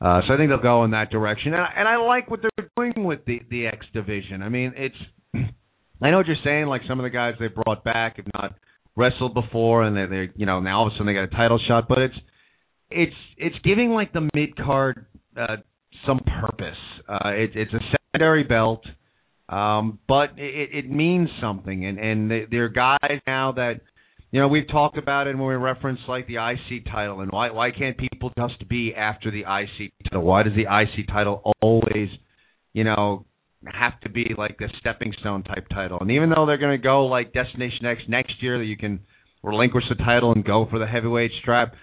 Uh, 0.00 0.20
so 0.26 0.34
I 0.34 0.36
think 0.36 0.50
they'll 0.50 0.60
go 0.60 0.82
in 0.82 0.90
that 0.90 1.10
direction, 1.10 1.54
and 1.54 1.62
I, 1.62 1.68
and 1.76 1.86
I 1.86 1.96
like 1.96 2.28
what 2.28 2.40
they're 2.42 2.68
doing 2.76 3.06
with 3.06 3.24
the 3.24 3.40
the 3.50 3.68
X 3.68 3.86
division. 3.94 4.42
I 4.42 4.48
mean, 4.48 4.72
it's 4.76 4.96
I 6.02 6.10
know 6.10 6.18
what 6.18 6.26
you're 6.26 6.36
saying. 6.44 6.66
Like 6.66 6.82
some 6.88 6.98
of 6.98 7.04
the 7.04 7.10
guys 7.10 7.34
they 7.38 7.48
brought 7.48 7.84
back 7.84 8.16
have 8.16 8.26
not 8.34 8.54
wrestled 8.96 9.34
before, 9.34 9.84
and 9.84 9.96
they're, 9.96 10.08
they're 10.08 10.32
you 10.36 10.46
know 10.46 10.60
now 10.60 10.80
all 10.80 10.86
of 10.86 10.92
a 10.92 10.96
sudden 10.96 11.06
they 11.06 11.14
got 11.14 11.24
a 11.24 11.28
title 11.28 11.58
shot. 11.66 11.88
But 11.88 11.98
it's 11.98 12.16
it's 12.90 13.16
it's 13.36 13.56
giving 13.64 13.90
like 13.90 14.12
the 14.12 14.28
mid 14.34 14.56
card 14.56 15.06
uh, 15.36 15.56
some 16.06 16.20
purpose. 16.40 16.78
Uh, 17.08 17.30
it, 17.30 17.50
it's 17.54 17.72
a 17.72 17.80
secondary 18.12 18.44
belt, 18.44 18.84
um, 19.48 19.98
but 20.08 20.30
it, 20.36 20.70
it 20.72 20.90
means 20.90 21.28
something, 21.40 21.86
and 21.86 21.98
and 21.98 22.30
they're 22.50 22.68
guys 22.68 23.20
now 23.26 23.52
that 23.52 23.80
you 24.34 24.40
know, 24.40 24.48
we've 24.48 24.66
talked 24.66 24.98
about 24.98 25.28
it 25.28 25.38
when 25.38 25.46
we 25.46 25.54
reference 25.54 26.00
like 26.08 26.26
the 26.26 26.38
IC 26.38 26.86
title 26.86 27.20
and 27.20 27.30
why 27.30 27.52
why 27.52 27.70
can't 27.70 27.96
people 27.96 28.32
just 28.36 28.68
be 28.68 28.92
after 28.92 29.30
the 29.30 29.42
IC 29.42 29.92
title? 30.10 30.24
Why 30.24 30.42
does 30.42 30.54
the 30.54 30.62
IC 30.62 31.06
title 31.06 31.54
always, 31.62 32.08
you 32.72 32.82
know, 32.82 33.26
have 33.72 33.98
to 34.00 34.08
be 34.08 34.34
like 34.36 34.58
the 34.58 34.68
stepping 34.80 35.12
stone 35.20 35.42
type 35.42 35.66
title? 35.72 35.98
And 36.00 36.10
even 36.10 36.30
though 36.30 36.46
they're 36.46 36.58
going 36.58 36.78
to 36.78 36.82
go 36.82 37.06
like 37.06 37.32
Destination 37.32 37.86
X 37.86 38.00
next 38.08 38.42
year, 38.42 38.58
that 38.58 38.64
you 38.64 38.76
can 38.76 39.00
relinquish 39.42 39.84
the 39.88 39.96
title 39.96 40.32
and 40.32 40.44
go 40.44 40.66
for 40.70 40.78
the 40.78 40.86
heavyweight 40.86 41.30
strap, 41.40 41.74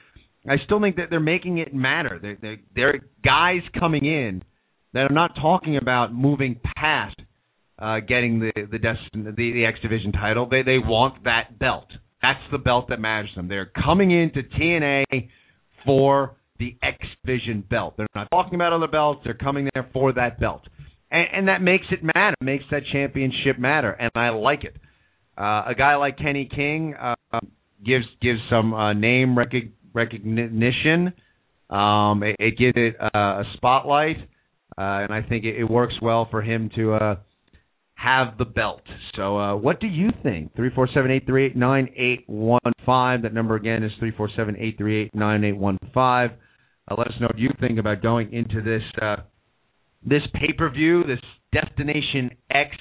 I 0.49 0.55
still 0.65 0.81
think 0.81 0.95
that 0.95 1.07
they're 1.09 1.19
making 1.19 1.59
it 1.59 1.73
matter. 1.73 2.19
They're, 2.21 2.37
they're, 2.41 2.57
they're 2.75 2.99
guys 3.23 3.61
coming 3.79 4.05
in 4.05 4.43
that 4.93 5.01
are 5.01 5.13
not 5.13 5.35
talking 5.35 5.77
about 5.77 6.13
moving 6.13 6.59
past 6.77 7.15
uh, 7.81 7.99
getting 7.99 8.39
the 8.39 8.51
the, 8.71 8.77
Destin- 8.77 9.23
the 9.23 9.31
the 9.31 9.65
X 9.65 9.79
Division 9.81 10.11
title. 10.11 10.47
They 10.49 10.61
they 10.61 10.77
want 10.77 11.23
that 11.23 11.57
belt. 11.57 11.87
That's 12.21 12.39
the 12.51 12.59
belt 12.59 12.89
that 12.89 12.99
matters 12.99 13.31
to 13.31 13.37
them. 13.37 13.47
They're 13.47 13.71
coming 13.83 14.11
into 14.11 14.43
TNA 14.43 15.03
for 15.83 16.35
the 16.59 16.77
X 16.83 16.97
Division 17.25 17.63
belt. 17.67 17.95
They're 17.97 18.07
not 18.13 18.29
talking 18.29 18.53
about 18.53 18.73
other 18.73 18.87
belts. 18.87 19.21
They're 19.23 19.33
coming 19.33 19.67
there 19.73 19.89
for 19.91 20.13
that 20.13 20.39
belt, 20.39 20.61
and, 21.11 21.27
and 21.33 21.47
that 21.47 21.61
makes 21.61 21.85
it 21.91 22.03
matter. 22.03 22.35
Makes 22.41 22.65
that 22.71 22.83
championship 22.91 23.59
matter, 23.59 23.91
and 23.91 24.11
I 24.15 24.29
like 24.29 24.63
it. 24.63 24.75
Uh, 25.37 25.63
a 25.67 25.73
guy 25.77 25.95
like 25.95 26.17
Kenny 26.17 26.49
King 26.53 26.95
uh, 26.99 27.15
gives 27.85 28.05
gives 28.21 28.39
some 28.49 28.73
uh, 28.73 28.93
name 28.93 29.37
rec- 29.37 29.51
recognition. 29.93 31.13
Um, 31.69 32.23
it, 32.23 32.35
it 32.39 32.57
gives 32.57 32.73
it 32.75 32.95
uh, 32.99 33.09
a 33.17 33.43
spotlight, 33.55 34.17
uh, 34.77 35.05
and 35.05 35.13
I 35.13 35.21
think 35.21 35.45
it, 35.45 35.57
it 35.57 35.69
works 35.69 35.93
well 36.01 36.27
for 36.29 36.41
him 36.41 36.69
to. 36.75 36.93
Uh, 36.93 37.15
have 38.01 38.37
the 38.37 38.45
belt. 38.45 38.81
So, 39.15 39.37
uh, 39.37 39.55
what 39.55 39.79
do 39.79 39.87
you 39.87 40.09
think? 40.23 40.55
Three 40.55 40.71
four 40.73 40.89
seven 40.93 41.11
eight 41.11 41.25
three 41.27 41.45
eight 41.45 41.55
nine 41.55 41.87
eight 41.95 42.23
one 42.27 42.59
five. 42.85 43.21
That 43.21 43.33
number 43.33 43.55
again 43.55 43.83
is 43.83 43.91
three 43.99 44.11
four 44.11 44.29
seven 44.35 44.55
eight 44.57 44.77
three 44.77 45.03
eight 45.03 45.13
nine 45.13 45.43
eight 45.43 45.55
one 45.57 45.77
five. 45.93 46.31
Uh, 46.89 46.95
let 46.97 47.07
us 47.07 47.13
know 47.19 47.27
what 47.27 47.37
you 47.37 47.49
think 47.59 47.77
about 47.77 48.01
going 48.01 48.33
into 48.33 48.61
this 48.61 48.81
uh, 49.01 49.17
this 50.03 50.21
pay 50.33 50.53
per 50.57 50.69
view, 50.69 51.03
this 51.03 51.19
Destination 51.53 52.31
X 52.49 52.75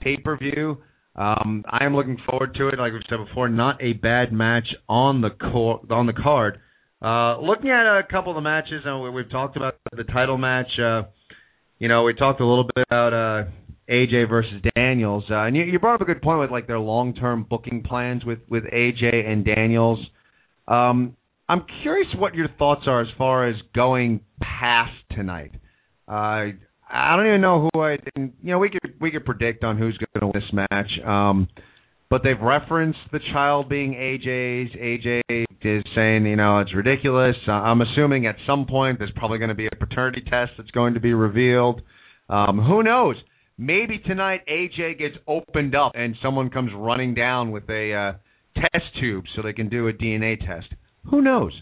pay 0.00 0.16
per 0.16 0.36
view. 0.36 0.78
Um, 1.16 1.64
I 1.70 1.84
am 1.84 1.96
looking 1.96 2.18
forward 2.28 2.54
to 2.56 2.68
it. 2.68 2.78
Like 2.78 2.92
we've 2.92 3.02
said 3.08 3.18
before, 3.26 3.48
not 3.48 3.82
a 3.82 3.94
bad 3.94 4.32
match 4.32 4.68
on 4.88 5.22
the 5.22 5.30
cor- 5.30 5.80
on 5.90 6.06
the 6.06 6.12
card. 6.12 6.60
Uh, 7.00 7.38
looking 7.40 7.70
at 7.70 7.86
a 7.86 8.02
couple 8.10 8.32
of 8.32 8.36
the 8.36 8.42
matches, 8.42 8.82
and 8.84 9.06
uh, 9.06 9.10
we've 9.10 9.30
talked 9.30 9.56
about 9.56 9.76
the 9.92 10.04
title 10.04 10.38
match. 10.38 10.68
Uh, 10.78 11.02
you 11.78 11.88
know, 11.88 12.04
we 12.04 12.14
talked 12.14 12.40
a 12.40 12.46
little 12.46 12.64
bit 12.64 12.86
about 12.88 13.12
uh, 13.12 13.50
AJ 13.88 14.28
versus 14.28 14.62
Daniels. 14.74 15.24
Uh, 15.30 15.44
and 15.44 15.56
you, 15.56 15.64
you 15.64 15.78
brought 15.78 15.96
up 15.96 16.00
a 16.00 16.04
good 16.04 16.22
point 16.22 16.40
with 16.40 16.50
like 16.50 16.66
their 16.66 16.78
long-term 16.78 17.46
booking 17.48 17.82
plans 17.82 18.24
with 18.24 18.40
with 18.48 18.64
AJ 18.64 19.26
and 19.26 19.44
Daniels. 19.44 19.98
Um, 20.68 21.16
I'm 21.48 21.64
curious 21.82 22.08
what 22.16 22.34
your 22.34 22.48
thoughts 22.58 22.82
are 22.86 23.00
as 23.00 23.08
far 23.16 23.48
as 23.48 23.56
going 23.74 24.20
past 24.40 24.92
tonight. 25.12 25.52
Uh, 26.08 26.52
I 26.88 27.16
don't 27.16 27.26
even 27.26 27.40
know 27.40 27.68
who 27.72 27.80
I. 27.80 27.96
You 28.16 28.32
know, 28.42 28.58
we 28.58 28.70
could 28.70 28.94
we 29.00 29.10
could 29.10 29.24
predict 29.24 29.64
on 29.64 29.78
who's 29.78 29.98
going 29.98 30.20
to 30.20 30.26
win 30.26 30.32
this 30.34 30.66
match. 30.70 30.90
Um, 31.06 31.48
but 32.08 32.22
they've 32.22 32.40
referenced 32.40 33.00
the 33.10 33.18
child 33.32 33.68
being 33.68 33.94
AJ's. 33.94 34.74
AJ 34.76 35.22
is 35.62 35.84
saying, 35.96 36.24
you 36.26 36.36
know, 36.36 36.60
it's 36.60 36.72
ridiculous. 36.72 37.34
Uh, 37.48 37.52
I'm 37.52 37.80
assuming 37.80 38.26
at 38.26 38.36
some 38.46 38.66
point 38.66 39.00
there's 39.00 39.10
probably 39.16 39.38
going 39.38 39.48
to 39.48 39.56
be 39.56 39.66
a 39.66 39.74
paternity 39.74 40.22
test 40.30 40.52
that's 40.56 40.70
going 40.70 40.94
to 40.94 41.00
be 41.00 41.14
revealed. 41.14 41.82
Um, 42.28 42.58
who 42.58 42.84
knows? 42.84 43.16
maybe 43.58 43.98
tonight 43.98 44.42
AJ 44.48 44.98
gets 44.98 45.16
opened 45.26 45.74
up 45.74 45.92
and 45.94 46.14
someone 46.22 46.50
comes 46.50 46.70
running 46.74 47.14
down 47.14 47.50
with 47.50 47.68
a 47.68 47.92
uh, 47.92 48.60
test 48.60 48.84
tube 49.00 49.24
so 49.34 49.42
they 49.42 49.52
can 49.52 49.68
do 49.68 49.88
a 49.88 49.92
DNA 49.92 50.38
test. 50.38 50.66
Who 51.10 51.22
knows? 51.22 51.52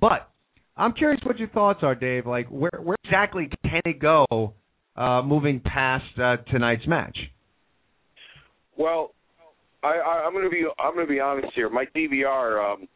But 0.00 0.30
I'm 0.76 0.92
curious 0.92 1.20
what 1.24 1.38
your 1.38 1.48
thoughts 1.48 1.80
are, 1.82 1.94
Dave. 1.94 2.26
Like, 2.26 2.48
where 2.48 2.80
where 2.82 2.96
exactly 3.10 3.50
can 3.64 3.80
they 3.84 3.92
go 3.92 4.54
uh, 4.96 5.22
moving 5.22 5.60
past 5.60 6.04
uh, 6.22 6.36
tonight's 6.50 6.86
match? 6.86 7.16
Well, 8.76 9.12
I, 9.82 10.22
I'm 10.26 10.32
going 10.32 10.44
to 10.44 10.50
be 10.50 10.64
I'm 10.78 10.94
going 10.94 11.06
to 11.06 11.12
be 11.12 11.20
honest 11.20 11.48
here. 11.54 11.68
My 11.68 11.86
DVR 11.96 12.72
um, 12.72 12.88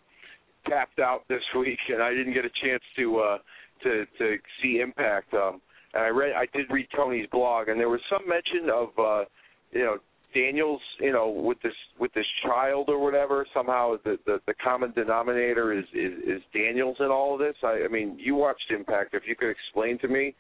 tapped 0.69 0.99
out 0.99 1.23
this 1.29 1.43
week, 1.59 1.79
and 1.89 2.03
I 2.03 2.11
didn't 2.11 2.35
get 2.35 2.45
a 2.45 2.51
chance 2.62 2.83
to 2.97 3.19
uh, 3.19 3.39
to 3.83 4.05
to 4.19 4.37
see 4.62 4.81
Impact. 4.81 5.33
Um, 5.35 5.61
and 5.95 6.05
I 6.05 6.09
read 6.09 6.33
I 6.35 6.47
did 6.57 6.67
read 6.71 6.87
Tony's 6.95 7.27
blog, 7.33 7.69
and 7.69 7.81
there 7.81 7.89
was 7.89 8.01
some 8.11 8.29
mention 8.29 8.71
of 8.71 8.89
uh, 8.99 9.25
you 9.73 9.81
know 9.81 9.97
Daniels, 10.35 10.80
you 11.01 11.12
know, 11.12 11.28
with 11.30 11.61
this 11.62 11.72
with 11.99 12.12
this 12.14 12.26
child 12.45 12.89
or 12.89 12.99
whatever. 12.99 13.47
Somehow 13.55 13.97
the 14.05 14.18
the, 14.26 14.41
the 14.47 14.55
common 14.62 14.93
denominator 14.93 15.72
is, 15.72 15.85
is 15.95 16.12
is 16.26 16.43
Daniels 16.53 16.97
in 17.01 17.07
all 17.07 17.35
of 17.35 17.41
this. 17.41 17.55
I, 17.62 17.85
I 17.85 17.89
mean, 17.89 18.18
you 18.18 18.35
watched 18.35 18.70
Impact. 18.70 19.14
If 19.14 19.22
you 19.26 19.37
could 19.37 19.51
explain 19.51 19.99
to 20.01 20.09
me, 20.09 20.35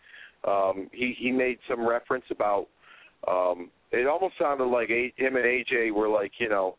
um, 0.46 0.88
he 0.92 1.14
he 1.18 1.30
made 1.30 1.58
some 1.68 1.86
reference 1.86 2.24
about. 2.30 2.66
Um, 3.26 3.70
it 3.90 4.06
almost 4.06 4.34
sounded 4.38 4.64
like 4.64 4.90
a, 4.90 5.12
him 5.16 5.36
and 5.36 5.44
AJ 5.44 5.92
were 5.92 6.08
like 6.08 6.32
you 6.38 6.48
know 6.48 6.76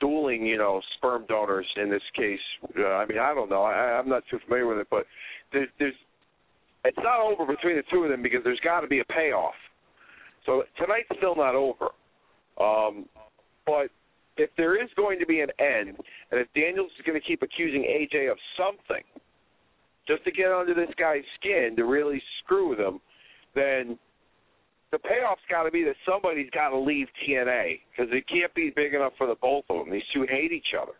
dueling, 0.00 0.46
you 0.46 0.56
know, 0.56 0.80
sperm 0.96 1.24
donors 1.28 1.66
in 1.76 1.90
this 1.90 2.02
case. 2.16 2.40
Uh, 2.78 2.86
I 2.86 3.06
mean, 3.06 3.18
I 3.18 3.34
don't 3.34 3.50
know. 3.50 3.62
I, 3.62 3.98
I'm 3.98 4.08
not 4.08 4.22
too 4.30 4.38
familiar 4.46 4.66
with 4.66 4.78
it, 4.78 4.86
but 4.90 5.04
there, 5.52 5.66
there's 5.78 5.94
it's 6.84 6.98
not 6.98 7.20
over 7.20 7.44
between 7.44 7.76
the 7.76 7.82
two 7.92 8.04
of 8.04 8.10
them 8.10 8.22
because 8.22 8.40
there's 8.42 8.60
got 8.60 8.80
to 8.80 8.88
be 8.88 9.00
a 9.00 9.04
payoff. 9.04 9.54
So 10.50 10.64
tonight's 10.76 11.08
still 11.16 11.36
not 11.36 11.54
over. 11.54 11.94
Um, 12.60 13.06
but 13.64 13.86
if 14.36 14.50
there 14.56 14.82
is 14.82 14.90
going 14.96 15.20
to 15.20 15.26
be 15.26 15.42
an 15.42 15.50
end, 15.60 15.96
and 16.32 16.40
if 16.40 16.48
Daniels 16.56 16.90
is 16.98 17.06
going 17.06 17.18
to 17.18 17.24
keep 17.24 17.42
accusing 17.42 17.84
AJ 17.84 18.32
of 18.32 18.36
something, 18.58 19.04
just 20.08 20.24
to 20.24 20.32
get 20.32 20.50
under 20.50 20.74
this 20.74 20.92
guy's 20.98 21.22
skin 21.38 21.76
to 21.76 21.84
really 21.84 22.20
screw 22.42 22.70
with 22.70 22.80
him, 22.80 22.98
then 23.54 23.96
the 24.90 24.98
payoff's 24.98 25.46
got 25.48 25.62
to 25.62 25.70
be 25.70 25.84
that 25.84 25.94
somebody's 26.04 26.50
got 26.50 26.70
to 26.70 26.78
leave 26.78 27.06
TNA 27.22 27.78
because 27.92 28.12
it 28.12 28.24
can't 28.26 28.52
be 28.52 28.72
big 28.74 28.92
enough 28.92 29.12
for 29.16 29.28
the 29.28 29.36
both 29.40 29.64
of 29.70 29.84
them. 29.84 29.92
These 29.92 30.02
two 30.12 30.26
hate 30.28 30.50
each 30.50 30.74
other. 30.80 30.94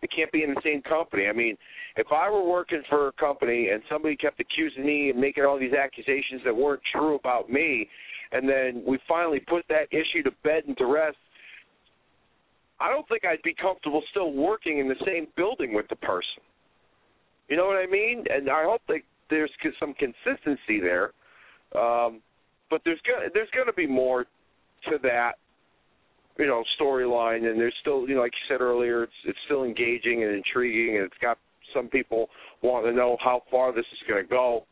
They 0.00 0.08
can't 0.08 0.32
be 0.32 0.44
in 0.44 0.54
the 0.54 0.60
same 0.64 0.80
company. 0.80 1.26
I 1.26 1.32
mean, 1.34 1.58
if 1.96 2.06
I 2.10 2.30
were 2.30 2.48
working 2.48 2.82
for 2.88 3.08
a 3.08 3.12
company 3.12 3.68
and 3.68 3.82
somebody 3.90 4.16
kept 4.16 4.40
accusing 4.40 4.86
me 4.86 5.10
and 5.10 5.20
making 5.20 5.44
all 5.44 5.58
these 5.58 5.74
accusations 5.74 6.40
that 6.46 6.56
weren't 6.56 6.80
true 6.90 7.16
about 7.16 7.50
me, 7.50 7.86
and 8.32 8.48
then 8.48 8.82
we 8.86 8.98
finally 9.08 9.40
put 9.40 9.64
that 9.68 9.88
issue 9.90 10.22
to 10.24 10.30
bed 10.44 10.64
and 10.66 10.76
to 10.78 10.86
rest, 10.86 11.16
I 12.80 12.90
don't 12.90 13.06
think 13.08 13.24
I'd 13.24 13.42
be 13.42 13.54
comfortable 13.54 14.02
still 14.10 14.32
working 14.32 14.78
in 14.78 14.88
the 14.88 14.96
same 15.04 15.26
building 15.36 15.74
with 15.74 15.88
the 15.88 15.96
person. 15.96 16.42
You 17.48 17.56
know 17.56 17.66
what 17.66 17.76
I 17.76 17.86
mean? 17.86 18.24
And 18.30 18.48
I 18.48 18.64
hope 18.64 18.82
that 18.88 19.00
there's 19.30 19.50
some 19.80 19.94
consistency 19.94 20.80
there. 20.80 21.12
Um, 21.74 22.20
but 22.70 22.82
there's 22.84 23.00
gonna, 23.06 23.28
there's 23.32 23.50
going 23.54 23.66
to 23.66 23.72
be 23.72 23.86
more 23.86 24.24
to 24.90 24.98
that 25.02 25.32
you 26.38 26.46
know 26.46 26.62
storyline 26.80 27.50
and 27.50 27.58
there's 27.58 27.74
still 27.80 28.08
you 28.08 28.14
know 28.14 28.20
like 28.20 28.32
you 28.32 28.54
said 28.54 28.60
earlier 28.60 29.02
it's 29.02 29.12
it's 29.24 29.38
still 29.46 29.64
engaging 29.64 30.22
and 30.22 30.34
intriguing 30.34 30.96
and 30.96 31.04
it's 31.04 31.18
got 31.20 31.36
some 31.74 31.88
people 31.88 32.28
want 32.62 32.86
to 32.86 32.92
know 32.92 33.16
how 33.22 33.42
far 33.50 33.74
this 33.74 33.84
is 33.92 34.08
going 34.08 34.22
to 34.22 34.28
go 34.28 34.64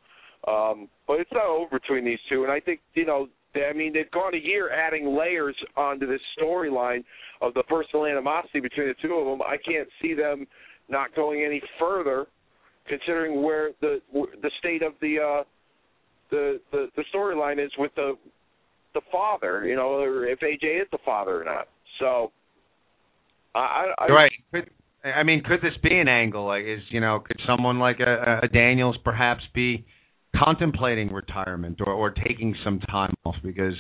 um 0.47 0.89
but 1.07 1.19
it's 1.19 1.33
not 1.33 1.45
over 1.45 1.79
between 1.79 2.05
these 2.05 2.21
two 2.29 2.45
and 2.45 2.53
i 2.53 2.61
think 2.61 2.81
you 2.95 3.05
know 3.05 3.27
i 3.69 3.73
mean 3.73 3.93
they've 3.93 4.11
gone 4.11 4.35
a 4.35 4.39
year 4.39 4.71
adding 4.71 5.17
layers 5.17 5.57
onto 5.77 6.07
this 6.07 6.21
storyline 6.41 7.05
of 7.41 7.55
the 7.55 7.63
personal 7.65 8.07
animosity 8.07 8.61
between 8.61 8.89
the 8.89 8.95
two 9.03 9.15
of 9.15 9.27
them 9.27 9.43
i 9.43 9.57
can't 9.57 9.89
see 10.01 10.15
them 10.15 10.47
not 10.89 11.15
going 11.15 11.45
any 11.45 11.61
further 11.79 12.27
considering 12.89 13.43
where 13.43 13.71
the 13.81 14.01
the 14.13 14.51
state 14.59 14.83
of 14.83 14.93
the 15.01 15.17
uh 15.19 15.43
the 16.31 16.61
the, 16.73 16.87
the 16.97 17.05
storyline 17.13 17.65
is 17.65 17.71
with 17.79 17.95
the 17.95 18.15
the 18.97 19.03
father, 19.13 19.65
you 19.67 19.77
know, 19.77 20.01
if 20.27 20.41
AJ 20.41 20.83
is 20.83 20.89
the 20.91 20.99
father 21.05 21.43
or 21.43 21.45
not. 21.45 21.69
So, 22.01 22.33
I, 23.55 23.93
I 23.99 24.07
right. 24.07 24.33
Could, 24.53 24.71
I 25.05 25.23
mean, 25.23 25.43
could 25.45 25.61
this 25.61 25.77
be 25.83 25.95
an 25.95 26.09
angle? 26.09 26.47
Like, 26.47 26.65
is 26.65 26.81
you 26.89 27.01
know, 27.01 27.21
could 27.21 27.39
someone 27.47 27.79
like 27.79 28.01
a, 28.01 28.41
a 28.43 28.49
Daniels 28.49 28.97
perhaps 29.05 29.43
be 29.55 29.85
contemplating 30.39 31.13
retirement 31.13 31.81
or 31.85 31.93
or 31.93 32.11
taking 32.11 32.55
some 32.65 32.81
time 32.81 33.15
off? 33.25 33.37
Because 33.43 33.75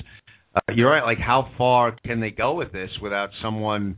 uh, 0.55 0.61
you're 0.75 0.91
right. 0.91 1.05
Like, 1.05 1.19
how 1.19 1.51
far 1.59 1.97
can 2.05 2.21
they 2.21 2.31
go 2.31 2.55
with 2.55 2.73
this 2.73 2.91
without 3.03 3.31
someone 3.43 3.97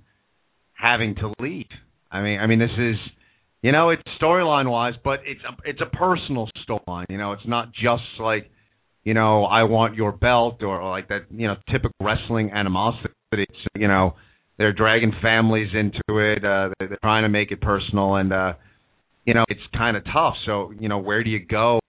having 0.73 1.15
to 1.17 1.33
leave? 1.41 1.67
I 2.11 2.23
mean, 2.23 2.41
I 2.41 2.47
mean, 2.47 2.59
this 2.59 2.71
is. 2.79 2.97
You 3.61 3.73
know, 3.73 3.91
it's 3.91 4.03
storyline 4.23 4.71
wise, 4.71 4.95
but 5.03 5.19
it's 5.27 5.41
a 5.43 5.69
it's 5.69 5.81
a 5.81 5.97
personal 5.97 6.49
storyline. 6.63 7.07
You 7.09 7.19
know, 7.19 7.33
it's 7.33 7.47
not 7.47 7.73
just 7.73 8.05
like 8.21 8.53
you 9.09 9.15
know, 9.15 9.45
I 9.45 9.63
want 9.63 9.95
your 9.95 10.13
belt 10.13 10.63
or, 10.63 10.87
like 10.87 11.09
that, 11.09 11.23
you 11.31 11.49
know, 11.49 11.57
typical 11.73 11.97
wrestling 11.99 12.51
animosity. 12.53 13.15
It's, 13.33 13.53
you 13.75 13.89
know, 13.89 14.17
they're 14.59 14.75
dragging 14.75 15.13
families 15.23 15.71
into 15.73 16.19
it. 16.19 16.45
Uh, 16.45 16.75
they're, 16.79 16.89
they're 16.89 16.99
trying 17.03 17.23
to 17.23 17.31
make 17.31 17.51
it 17.51 17.61
personal, 17.63 18.17
and 18.17 18.33
uh, 18.35 18.53
you 19.25 19.33
know, 19.33 19.45
it's 19.49 19.63
kind 19.75 19.97
of 19.97 20.05
tough. 20.13 20.35
So, 20.45 20.75
you 20.79 20.91
know, 20.91 20.99
where 20.99 21.25
do 21.25 21.31
you 21.31 21.39
go 21.39 21.81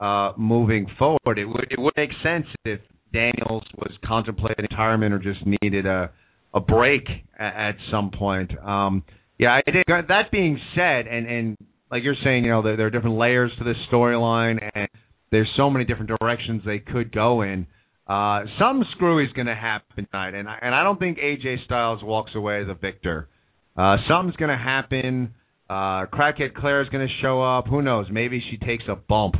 uh, 0.00 0.32
moving 0.36 0.86
forward? 0.98 1.38
It 1.38 1.46
would 1.46 1.66
it 1.70 1.78
would 1.78 1.94
make 1.96 2.10
sense 2.22 2.46
if 2.64 2.80
Daniels 3.12 3.64
was 3.76 3.92
contemplating 4.04 4.66
retirement 4.70 5.14
or 5.14 5.18
just 5.18 5.40
needed 5.62 5.86
a 5.86 6.10
a 6.54 6.60
break 6.60 7.06
at, 7.38 7.68
at 7.68 7.74
some 7.90 8.10
point. 8.10 8.50
Um, 8.62 9.04
yeah, 9.38 9.58
I 9.66 9.70
did. 9.70 9.84
That 9.86 10.30
being 10.30 10.58
said, 10.74 11.06
and 11.06 11.26
and 11.26 11.56
like 11.90 12.02
you're 12.02 12.16
saying, 12.24 12.44
you 12.44 12.50
know, 12.50 12.62
there, 12.62 12.76
there 12.76 12.86
are 12.86 12.90
different 12.90 13.16
layers 13.16 13.50
to 13.58 13.64
this 13.64 13.76
storyline, 13.92 14.58
and 14.74 14.88
there's 15.30 15.48
so 15.56 15.70
many 15.70 15.84
different 15.84 16.10
directions 16.20 16.62
they 16.64 16.78
could 16.78 17.12
go 17.12 17.42
in. 17.42 17.66
Uh, 18.06 18.42
some 18.58 18.84
screwy 18.92 19.24
is 19.24 19.32
going 19.32 19.46
to 19.46 19.54
happen 19.54 20.06
tonight, 20.10 20.34
and 20.34 20.48
I, 20.48 20.58
and 20.62 20.74
I 20.74 20.82
don't 20.82 20.98
think 20.98 21.18
AJ 21.18 21.64
Styles 21.64 22.02
walks 22.02 22.32
away 22.34 22.60
as 22.60 22.68
a 22.68 22.74
victor. 22.74 23.28
Uh, 23.76 23.96
something's 24.08 24.36
going 24.36 24.50
to 24.50 24.62
happen. 24.62 25.34
Uh, 25.68 26.06
crackhead 26.06 26.54
Claire 26.56 26.82
is 26.82 26.88
going 26.88 27.06
to 27.06 27.14
show 27.22 27.40
up. 27.40 27.66
Who 27.68 27.82
knows? 27.82 28.06
Maybe 28.10 28.42
she 28.50 28.56
takes 28.56 28.84
a 28.88 28.96
bump. 28.96 29.36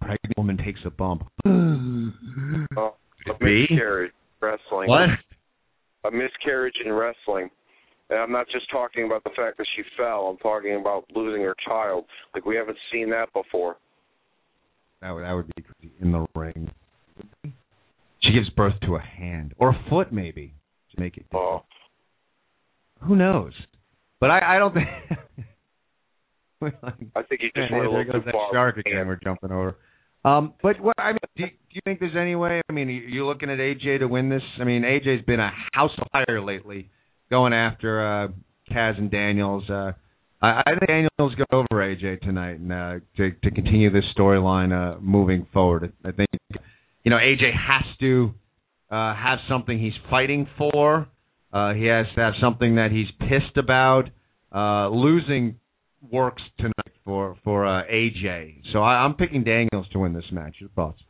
Pregnant 0.00 0.36
woman 0.36 0.56
takes 0.56 0.80
a 0.84 0.90
bump. 0.90 1.22
Oh, 1.46 1.50
a 3.26 3.44
miscarriage 3.44 4.12
wrestling. 4.40 4.88
What? 4.88 5.08
A 6.04 6.10
miscarriage 6.10 6.74
in 6.84 6.92
wrestling. 6.92 7.50
And 8.08 8.18
I'm 8.18 8.32
not 8.32 8.46
just 8.50 8.68
talking 8.70 9.04
about 9.04 9.22
the 9.24 9.30
fact 9.36 9.58
that 9.58 9.66
she 9.76 9.82
fell. 9.96 10.26
I'm 10.26 10.36
talking 10.38 10.76
about 10.80 11.04
losing 11.14 11.42
her 11.42 11.54
child. 11.66 12.04
Like 12.34 12.44
we 12.44 12.56
haven't 12.56 12.78
seen 12.92 13.10
that 13.10 13.32
before. 13.32 13.76
That 15.02 15.12
would 15.12 15.22
that 15.24 15.32
would 15.32 15.46
be 15.54 15.62
crazy. 15.62 15.94
in 16.00 16.12
the 16.12 16.26
ring. 16.34 16.70
She 18.22 18.32
gives 18.32 18.50
birth 18.50 18.74
to 18.82 18.96
a 18.96 19.00
hand 19.00 19.54
or 19.58 19.70
a 19.70 19.84
foot, 19.88 20.12
maybe 20.12 20.54
to 20.94 21.00
make 21.00 21.16
it. 21.16 21.26
Oh, 21.32 21.62
Who 23.02 23.16
knows? 23.16 23.52
But 24.18 24.30
I 24.30 24.56
I 24.56 24.58
don't 24.58 24.74
think. 24.74 24.88
I 26.62 27.22
think 27.22 27.40
he 27.40 27.50
just 27.54 27.72
went 27.72 27.86
a 27.86 27.90
little 27.90 28.04
too 28.12 28.20
that 28.24 28.32
far. 28.32 28.50
shark 28.52 28.76
again. 28.78 29.06
We're 29.06 29.20
jumping 29.22 29.52
over. 29.52 29.76
Um, 30.24 30.54
but 30.62 30.80
what 30.80 30.94
I 30.98 31.12
mean, 31.12 31.18
do, 31.36 31.44
do 31.46 31.52
you 31.72 31.80
think 31.84 32.00
there's 32.00 32.16
any 32.16 32.36
way? 32.36 32.60
I 32.68 32.72
mean, 32.72 32.88
you 32.88 33.00
you 33.00 33.26
looking 33.26 33.48
at 33.48 33.58
AJ 33.58 34.00
to 34.00 34.06
win 34.06 34.28
this? 34.28 34.42
I 34.60 34.64
mean, 34.64 34.82
AJ's 34.82 35.24
been 35.24 35.40
a 35.40 35.50
house 35.72 35.92
fire 36.12 36.42
lately, 36.44 36.90
going 37.30 37.52
after 37.54 38.24
uh, 38.24 38.28
Kaz 38.70 38.98
and 38.98 39.10
Daniels. 39.10 39.64
Uh, 39.70 39.92
I, 40.42 40.62
I 40.66 40.70
think 40.70 40.86
Daniels 40.86 41.34
go 41.36 41.44
over 41.52 41.80
AJ 41.82 42.20
tonight 42.20 42.58
and 42.60 42.72
uh, 42.72 42.94
to 43.16 43.30
to 43.30 43.50
continue 43.50 43.90
this 43.90 44.04
storyline 44.16 44.72
uh, 44.72 45.00
moving 45.00 45.46
forward. 45.54 45.92
I 46.04 46.12
think 46.12 46.28
you 47.02 47.10
know 47.10 47.16
AJ 47.16 47.52
has 47.54 47.84
to 48.00 48.34
uh, 48.90 49.14
have 49.14 49.38
something 49.48 49.78
he's 49.78 49.92
fighting 50.10 50.48
for. 50.58 51.08
Uh, 51.52 51.72
he 51.72 51.86
has 51.86 52.06
to 52.14 52.20
have 52.20 52.34
something 52.40 52.76
that 52.76 52.90
he's 52.90 53.08
pissed 53.20 53.56
about. 53.56 54.10
Uh, 54.52 54.88
losing 54.88 55.59
works 56.10 56.42
tonight 56.58 56.92
for 57.04 57.36
for 57.44 57.66
uh, 57.66 57.82
AJ. 57.84 58.62
So 58.72 58.80
I, 58.80 59.04
I'm 59.04 59.14
picking 59.14 59.44
Daniels 59.44 59.86
to 59.92 59.98
win 59.98 60.12
this 60.12 60.24
match. 60.32 60.56
Your 60.58 60.70
thoughts? 60.70 61.00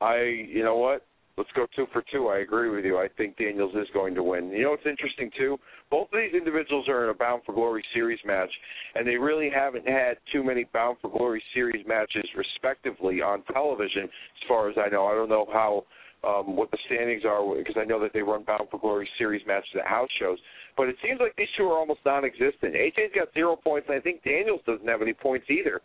I, 0.00 0.18
you 0.48 0.62
know 0.62 0.76
what? 0.76 1.06
Let's 1.36 1.50
go 1.56 1.66
two 1.74 1.86
for 1.92 2.04
two. 2.12 2.28
I 2.28 2.38
agree 2.38 2.70
with 2.70 2.84
you. 2.84 2.98
I 2.98 3.08
think 3.16 3.36
Daniels 3.36 3.74
is 3.74 3.88
going 3.92 4.14
to 4.14 4.22
win. 4.22 4.50
You 4.50 4.64
know 4.64 4.70
what's 4.70 4.86
interesting 4.86 5.30
too? 5.36 5.58
Both 5.90 6.08
of 6.12 6.20
these 6.20 6.38
individuals 6.38 6.88
are 6.88 7.04
in 7.04 7.10
a 7.10 7.14
Bound 7.14 7.42
for 7.44 7.52
Glory 7.52 7.82
series 7.92 8.20
match, 8.24 8.50
and 8.94 9.06
they 9.06 9.16
really 9.16 9.50
haven't 9.52 9.88
had 9.88 10.18
too 10.32 10.44
many 10.44 10.64
Bound 10.72 10.98
for 11.02 11.10
Glory 11.10 11.42
series 11.52 11.84
matches, 11.88 12.24
respectively, 12.36 13.20
on 13.20 13.42
television. 13.52 14.04
As 14.04 14.48
far 14.48 14.70
as 14.70 14.76
I 14.78 14.88
know, 14.90 15.06
I 15.06 15.14
don't 15.14 15.28
know 15.28 15.46
how 15.52 15.84
um, 16.24 16.56
what 16.56 16.70
the 16.70 16.78
standings 16.86 17.24
are 17.24 17.42
because 17.56 17.76
I 17.76 17.84
know 17.84 18.00
that 18.00 18.12
they 18.12 18.22
run 18.22 18.44
Bound 18.44 18.68
for 18.70 18.78
Glory 18.78 19.08
series 19.18 19.42
matches 19.46 19.70
at 19.78 19.86
house 19.86 20.08
shows. 20.20 20.38
But 20.76 20.88
it 20.88 20.96
seems 21.02 21.20
like 21.20 21.34
these 21.36 21.48
two 21.56 21.64
are 21.64 21.78
almost 21.78 22.00
non-existent. 22.04 22.74
AJ's 22.74 23.14
got 23.14 23.32
zero 23.32 23.56
points, 23.56 23.86
and 23.88 23.96
I 23.96 24.00
think 24.00 24.24
Daniels 24.24 24.60
doesn't 24.66 24.88
have 24.88 25.02
any 25.02 25.12
points 25.12 25.46
either. 25.48 25.80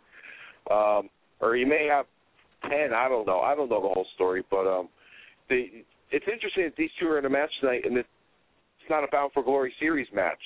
Um, 0.70 1.08
or 1.40 1.54
he 1.54 1.64
may 1.64 1.86
have 1.90 2.06
ten. 2.68 2.92
I 2.94 3.08
don't 3.08 3.26
know. 3.26 3.40
I 3.40 3.54
don't 3.54 3.70
know 3.70 3.80
the 3.80 3.88
whole 3.88 4.06
story, 4.14 4.42
but 4.50 4.66
um, 4.66 4.88
they, 5.48 5.84
it's 6.10 6.26
interesting 6.30 6.64
that 6.64 6.76
these 6.76 6.90
two 7.00 7.06
are 7.06 7.18
in 7.18 7.24
a 7.24 7.30
match 7.30 7.50
tonight, 7.60 7.82
and 7.84 7.96
it's 7.96 8.08
not 8.88 9.04
a 9.04 9.08
Bound 9.10 9.32
for 9.32 9.42
Glory 9.42 9.72
series 9.78 10.08
match. 10.12 10.40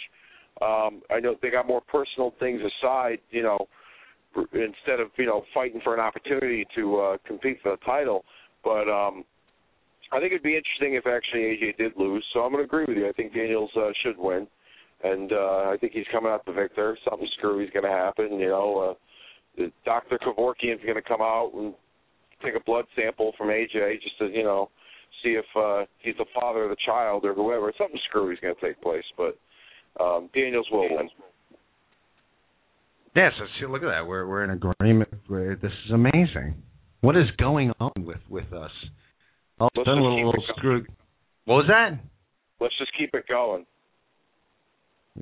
Um, 0.63 1.03
I 1.11 1.21
know 1.21 1.35
they 1.43 1.51
got 1.51 1.67
more 1.67 1.81
personal 1.81 2.33
things 2.39 2.61
aside, 2.61 3.19
you 3.31 3.43
know, 3.43 3.67
instead 4.37 5.01
of 5.01 5.09
you 5.17 5.27
know 5.27 5.43
fighting 5.53 5.81
for 5.83 5.95
an 5.95 6.01
opportunity 6.01 6.67
to 6.77 6.97
uh, 6.97 7.17
compete 7.27 7.59
for 7.63 7.73
the 7.73 7.85
title. 7.85 8.25
But 8.63 8.89
um, 8.89 9.25
I 10.13 10.21
think 10.21 10.33
it'd 10.33 10.43
be 10.43 10.57
interesting 10.57 10.95
if 10.95 11.07
actually 11.07 11.57
AJ 11.57 11.77
did 11.79 11.93
lose. 11.97 12.25
So 12.33 12.41
I'm 12.41 12.53
going 12.53 12.63
to 12.63 12.69
agree 12.69 12.85
with 12.87 12.97
you. 12.97 13.09
I 13.09 13.13
think 13.13 13.35
Daniels 13.35 13.71
uh, 13.77 13.91
should 14.03 14.19
win, 14.19 14.47
and 15.03 15.33
uh, 15.33 15.71
I 15.73 15.77
think 15.81 15.93
he's 15.93 16.07
coming 16.13 16.31
out 16.31 16.45
the 16.47 16.53
victor. 16.53 16.97
Something 17.09 17.29
screwy 17.39 17.65
is 17.65 17.71
going 17.71 17.85
to 17.85 17.91
happen. 17.91 18.39
You 18.39 18.49
know, 18.49 18.97
uh, 19.59 19.65
Dr. 19.85 20.19
Kevorkian's 20.19 20.83
going 20.83 20.95
to 20.95 21.03
come 21.03 21.21
out 21.21 21.53
and 21.55 21.75
take 22.45 22.55
a 22.55 22.65
blood 22.65 22.85
sample 22.97 23.33
from 23.39 23.49
AJ 23.49 24.03
just 24.03 24.19
to 24.19 24.27
you 24.27 24.45
know 24.45 24.71
see 25.23 25.31
if 25.31 25.45
uh, 25.57 25.85
he's 26.01 26.17
the 26.19 26.27
father 26.39 26.65
of 26.65 26.71
the 26.71 26.77
child 26.87 27.25
or 27.25 27.35
whoever. 27.35 27.73
Something 27.79 28.01
screwy 28.09 28.35
is 28.35 28.41
going 28.41 28.55
to 28.55 28.61
take 28.61 28.81
place, 28.83 29.05
but 29.17 29.37
um, 30.03 30.29
Daniels 30.35 30.67
will 30.71 30.89
win. 30.91 31.09
Yeah. 33.17 33.31
So 33.39 33.45
see, 33.59 33.67
look 33.67 33.83
at 33.83 33.89
that. 33.89 34.07
We're 34.07 34.27
we're 34.27 34.45
in 34.45 34.51
agreement. 34.51 35.09
We're, 35.29 35.57
this 35.57 35.73
is 35.87 35.93
amazing. 35.93 36.55
What 37.01 37.17
is 37.17 37.27
going 37.39 37.73
on 37.81 37.93
with 38.05 38.21
with 38.29 38.53
us? 38.53 38.71
All 39.61 39.69
of 39.69 39.73
a 39.75 39.79
Let's 39.81 39.89
sudden, 39.89 40.03
we're 40.03 40.11
a 40.11 40.17
keep 40.17 40.27
little 40.27 40.43
it 40.43 40.57
screwed. 40.57 40.87
What 41.45 41.55
was 41.57 41.67
that? 41.69 42.01
Let's 42.61 42.75
just 42.79 42.93
keep 42.99 43.11
it 43.15 43.25
going. 43.29 43.67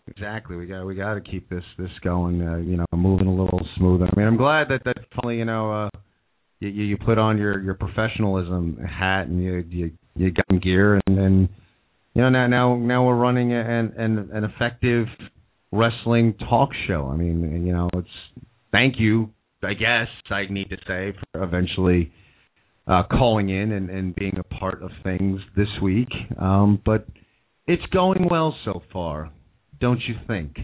Exactly. 0.08 0.56
We 0.56 0.66
got 0.66 0.84
we 0.86 0.94
got 0.94 1.14
to 1.14 1.20
keep 1.20 1.50
this 1.50 1.64
this 1.78 1.90
going. 2.02 2.40
Uh, 2.40 2.56
you 2.56 2.76
know, 2.76 2.86
moving 2.94 3.26
a 3.26 3.34
little 3.34 3.60
smoother. 3.76 4.06
I 4.06 4.18
mean, 4.18 4.26
I'm 4.26 4.38
glad 4.38 4.68
that 4.70 4.84
that 4.84 4.96
finally, 5.14 5.36
you 5.36 5.44
know, 5.44 5.70
uh, 5.70 5.90
you 6.60 6.68
you 6.68 6.84
you 6.84 6.96
put 6.96 7.18
on 7.18 7.36
your 7.36 7.60
your 7.60 7.74
professionalism 7.74 8.78
hat 8.78 9.26
and 9.26 9.42
you 9.42 9.64
you 9.68 9.90
you 10.14 10.30
got 10.30 10.46
in 10.48 10.60
gear 10.60 11.00
and 11.06 11.18
then 11.18 11.48
you 12.14 12.22
know 12.22 12.30
now 12.30 12.46
now 12.46 12.76
now 12.76 13.06
we're 13.06 13.16
running 13.16 13.52
an 13.52 13.92
an 13.98 14.30
an 14.32 14.44
effective 14.44 15.06
wrestling 15.72 16.34
talk 16.48 16.70
show. 16.86 17.10
I 17.12 17.16
mean, 17.16 17.66
you 17.66 17.72
know, 17.74 17.90
it's 17.94 18.08
thank 18.70 18.94
you. 18.98 19.30
I 19.62 19.74
guess 19.74 20.08
I 20.30 20.44
need 20.50 20.70
to 20.70 20.76
say 20.88 21.12
for 21.32 21.42
eventually 21.42 22.12
uh, 22.86 23.02
calling 23.10 23.48
in 23.48 23.72
and, 23.72 23.90
and 23.90 24.14
being 24.14 24.38
a 24.38 24.42
part 24.42 24.82
of 24.82 24.90
things 25.02 25.40
this 25.56 25.68
week. 25.82 26.08
Um, 26.40 26.80
but 26.84 27.06
it's 27.66 27.84
going 27.92 28.28
well 28.30 28.54
so 28.64 28.82
far, 28.92 29.30
don't 29.80 30.00
you 30.06 30.14
think? 30.26 30.56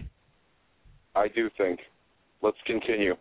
I 1.15 1.27
do 1.27 1.49
think. 1.57 1.79
Let's 2.41 2.57
continue. 2.65 3.15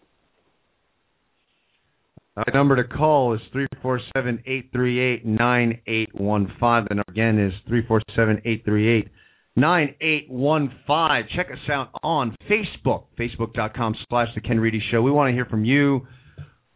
Our 2.36 2.54
number 2.54 2.76
to 2.76 2.84
call 2.84 3.34
is 3.34 3.40
three 3.50 3.66
four 3.82 4.00
seven 4.14 4.40
eight 4.46 4.70
three 4.72 5.00
eight 5.00 5.26
nine 5.26 5.80
eight 5.88 6.14
one 6.14 6.52
five. 6.60 6.84
The 6.88 6.94
number 6.94 7.10
again 7.10 7.36
is 7.36 7.52
three 7.66 7.84
four 7.86 8.00
seven 8.14 8.40
eight 8.44 8.64
three 8.64 8.96
eight 8.96 9.08
nine 9.56 9.96
eight 10.00 10.30
one 10.30 10.70
five. 10.86 11.24
Check 11.34 11.48
us 11.50 11.58
out 11.68 11.90
on 12.04 12.36
Facebook, 12.48 13.06
facebook.com 13.18 13.96
slash 14.08 14.28
the 14.36 14.40
Ken 14.40 14.60
Reedy 14.60 14.80
Show. 14.92 15.02
We 15.02 15.10
want 15.10 15.30
to 15.30 15.32
hear 15.32 15.46
from 15.46 15.64
you. 15.64 16.06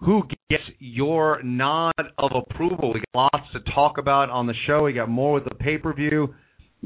Who 0.00 0.24
gets 0.52 0.76
your 0.78 1.42
nod 1.42 1.92
of 2.18 2.30
approval? 2.34 2.92
We 2.92 3.02
got 3.14 3.30
lots 3.32 3.46
to 3.54 3.60
talk 3.72 3.98
about 3.98 4.28
on 4.28 4.46
the 4.46 4.54
show. 4.66 4.82
We 4.84 4.92
got 4.92 5.08
more 5.08 5.32
with 5.32 5.44
the 5.44 5.54
pay 5.54 5.78
per 5.78 5.94
view 5.94 6.34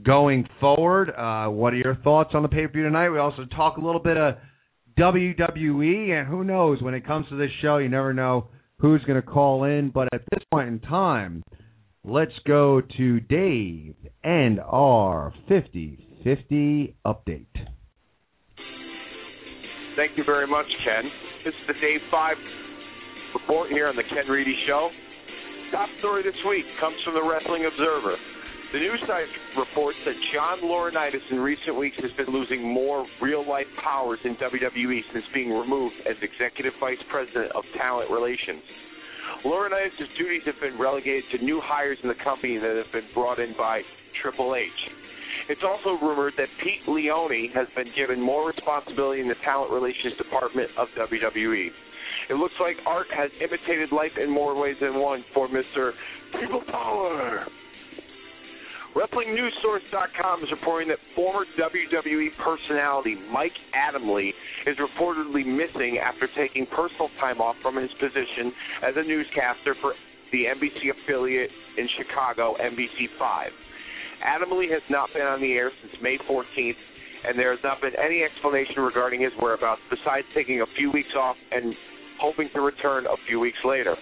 going 0.04 0.46
forward. 0.60 1.10
Uh, 1.10 1.50
what 1.50 1.72
are 1.72 1.76
your 1.76 1.96
thoughts 1.96 2.30
on 2.34 2.42
the 2.42 2.48
pay 2.48 2.66
per 2.66 2.72
view 2.72 2.84
tonight? 2.84 3.10
We 3.10 3.18
also 3.18 3.44
talk 3.56 3.76
a 3.76 3.80
little 3.80 4.00
bit 4.00 4.16
of 4.16 4.36
WWE, 4.98 6.10
and 6.10 6.28
who 6.28 6.44
knows 6.44 6.80
when 6.80 6.94
it 6.94 7.06
comes 7.06 7.28
to 7.28 7.36
this 7.36 7.50
show, 7.60 7.78
you 7.78 7.88
never 7.88 8.14
know 8.14 8.48
who's 8.78 9.02
going 9.02 9.20
to 9.20 9.26
call 9.26 9.64
in. 9.64 9.90
But 9.90 10.08
at 10.12 10.22
this 10.30 10.42
point 10.52 10.68
in 10.68 10.80
time, 10.80 11.42
let's 12.04 12.32
go 12.46 12.80
to 12.96 13.20
Dave 13.20 13.96
and 14.22 14.60
our 14.60 15.34
50 15.48 16.06
50 16.22 16.96
update. 17.04 17.46
Thank 19.96 20.16
you 20.16 20.24
very 20.24 20.46
much, 20.46 20.66
Ken. 20.84 21.10
This 21.44 21.54
is 21.54 21.66
the 21.68 21.74
Day 21.74 21.96
5 22.10 22.36
report 23.34 23.70
here 23.70 23.88
on 23.88 23.96
the 23.96 24.04
Ken 24.04 24.26
Reedy 24.28 24.56
Show. 24.66 24.90
Top 25.72 25.88
story 25.98 26.22
this 26.22 26.38
week 26.48 26.64
comes 26.80 26.96
from 27.04 27.14
the 27.14 27.22
Wrestling 27.22 27.66
Observer. 27.66 28.16
The 28.72 28.78
news 28.78 29.00
site 29.06 29.30
reports 29.56 29.98
that 30.04 30.14
John 30.34 30.60
Laurinaitis 30.62 31.22
in 31.30 31.38
recent 31.38 31.76
weeks 31.76 31.96
has 32.02 32.10
been 32.18 32.32
losing 32.34 32.62
more 32.62 33.06
real 33.22 33.46
life 33.46 33.66
powers 33.82 34.18
in 34.24 34.34
WWE 34.36 35.00
since 35.12 35.24
being 35.32 35.50
removed 35.50 35.94
as 36.04 36.16
Executive 36.20 36.74
Vice 36.80 37.00
President 37.10 37.52
of 37.54 37.62
Talent 37.78 38.10
Relations. 38.10 38.62
Laurinaitis' 39.44 40.10
duties 40.18 40.42
have 40.46 40.58
been 40.60 40.78
relegated 40.78 41.24
to 41.32 41.44
new 41.44 41.60
hires 41.62 41.98
in 42.02 42.08
the 42.08 42.20
company 42.24 42.58
that 42.58 42.74
have 42.76 42.92
been 42.92 43.08
brought 43.14 43.38
in 43.38 43.54
by 43.56 43.82
Triple 44.20 44.56
H. 44.56 44.70
It's 45.48 45.62
also 45.62 45.94
rumored 46.02 46.34
that 46.36 46.48
Pete 46.62 46.82
Leone 46.88 47.50
has 47.54 47.68
been 47.76 47.92
given 47.94 48.20
more 48.20 48.48
responsibility 48.48 49.20
in 49.20 49.28
the 49.28 49.38
talent 49.44 49.70
relations 49.70 50.18
department 50.18 50.70
of 50.76 50.88
WWE. 50.98 51.70
It 52.30 52.34
looks 52.34 52.54
like 52.60 52.76
art 52.86 53.06
has 53.16 53.30
imitated 53.40 53.92
life 53.92 54.12
in 54.20 54.30
more 54.30 54.58
ways 54.58 54.76
than 54.80 54.98
one 54.98 55.24
for 55.34 55.48
Mr. 55.48 55.92
People 56.40 56.62
Power. 56.70 57.46
WrestlingNewsSource.com 58.96 60.42
is 60.42 60.50
reporting 60.50 60.88
that 60.88 60.96
former 61.14 61.44
WWE 61.60 62.28
personality 62.42 63.14
Mike 63.30 63.52
Adamle 63.76 64.32
is 64.66 64.76
reportedly 64.80 65.44
missing 65.44 66.00
after 66.02 66.26
taking 66.34 66.64
personal 66.64 67.10
time 67.20 67.42
off 67.42 67.56
from 67.60 67.76
his 67.76 67.90
position 68.00 68.50
as 68.82 68.94
a 68.96 69.02
newscaster 69.02 69.76
for 69.82 69.92
the 70.32 70.44
NBC 70.48 70.96
affiliate 70.96 71.50
in 71.76 71.86
Chicago, 72.00 72.56
NBC5. 72.56 73.52
Adamle 74.24 74.72
has 74.72 74.82
not 74.88 75.12
been 75.12 75.28
on 75.28 75.42
the 75.42 75.52
air 75.52 75.70
since 75.82 75.92
May 76.00 76.16
14th, 76.24 76.80
and 77.28 77.38
there 77.38 77.50
has 77.50 77.60
not 77.62 77.82
been 77.82 77.92
any 78.02 78.22
explanation 78.22 78.80
regarding 78.80 79.20
his 79.20 79.32
whereabouts 79.40 79.82
besides 79.90 80.26
taking 80.34 80.62
a 80.62 80.66
few 80.74 80.90
weeks 80.90 81.12
off 81.18 81.36
and 81.52 81.74
hoping 82.20 82.48
to 82.54 82.60
return 82.60 83.06
a 83.06 83.16
few 83.28 83.40
weeks 83.40 83.58
later. 83.64 83.96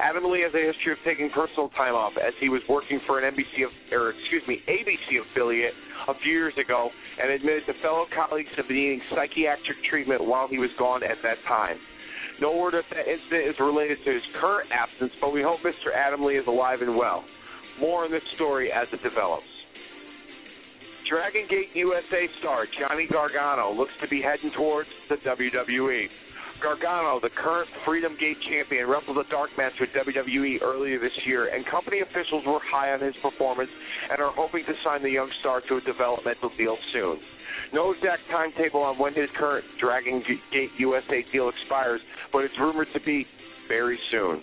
Adamle 0.00 0.40
has 0.40 0.54
a 0.56 0.64
history 0.64 0.92
of 0.92 0.98
taking 1.04 1.28
personal 1.30 1.68
time 1.76 1.92
off 1.92 2.16
as 2.16 2.32
he 2.40 2.48
was 2.48 2.62
working 2.68 3.00
for 3.06 3.20
an 3.20 3.34
NBC 3.36 3.68
or 3.92 4.16
excuse 4.16 4.42
me 4.48 4.62
ABC 4.64 5.20
affiliate 5.20 5.76
a 6.08 6.14
few 6.24 6.32
years 6.32 6.54
ago 6.56 6.88
and 7.20 7.30
admitted 7.30 7.66
to 7.66 7.74
fellow 7.82 8.06
colleagues 8.16 8.48
of 8.56 8.64
needing 8.70 9.00
psychiatric 9.10 9.76
treatment 9.90 10.24
while 10.24 10.48
he 10.48 10.56
was 10.56 10.70
gone 10.78 11.02
at 11.04 11.20
that 11.22 11.36
time. 11.46 11.76
No 12.40 12.56
word 12.56 12.72
if 12.72 12.88
that 12.96 13.04
incident 13.04 13.52
is 13.52 13.56
related 13.60 13.98
to 14.06 14.10
his 14.10 14.24
current 14.40 14.70
absence, 14.72 15.12
but 15.20 15.36
we 15.36 15.42
hope 15.42 15.60
Mr. 15.60 15.92
Adamle 15.92 16.32
is 16.32 16.46
alive 16.48 16.80
and 16.80 16.96
well. 16.96 17.22
More 17.78 18.04
on 18.04 18.10
this 18.10 18.24
story 18.36 18.72
as 18.72 18.88
it 18.92 19.02
develops. 19.02 19.44
Dragon 21.10 21.44
Gate 21.50 21.74
USA 21.74 22.24
star 22.38 22.64
Johnny 22.80 23.06
Gargano 23.10 23.74
looks 23.74 23.92
to 24.00 24.08
be 24.08 24.22
heading 24.22 24.52
towards 24.56 24.88
the 25.10 25.16
WWE. 25.26 26.06
Gargano, 26.60 27.20
the 27.20 27.30
current 27.30 27.68
Freedom 27.84 28.16
Gate 28.20 28.36
champion, 28.48 28.88
wrestled 28.88 29.18
a 29.18 29.28
dark 29.30 29.50
match 29.56 29.72
with 29.80 29.90
WWE 29.90 30.62
earlier 30.62 31.00
this 31.00 31.16
year, 31.26 31.48
and 31.52 31.64
company 31.66 32.00
officials 32.00 32.44
were 32.46 32.60
high 32.70 32.92
on 32.92 33.00
his 33.00 33.14
performance 33.22 33.70
and 34.10 34.20
are 34.20 34.32
hoping 34.32 34.64
to 34.66 34.74
sign 34.84 35.02
the 35.02 35.10
young 35.10 35.30
star 35.40 35.62
to 35.68 35.76
a 35.76 35.80
developmental 35.80 36.50
deal 36.56 36.76
soon. 36.92 37.18
No 37.72 37.92
exact 37.92 38.22
timetable 38.30 38.82
on 38.82 38.98
when 38.98 39.14
his 39.14 39.28
current 39.38 39.64
Dragon 39.80 40.22
Gate 40.52 40.70
USA 40.78 41.24
deal 41.32 41.48
expires, 41.48 42.00
but 42.32 42.44
it's 42.44 42.54
rumored 42.58 42.88
to 42.94 43.00
be 43.00 43.26
very 43.68 43.98
soon. 44.10 44.42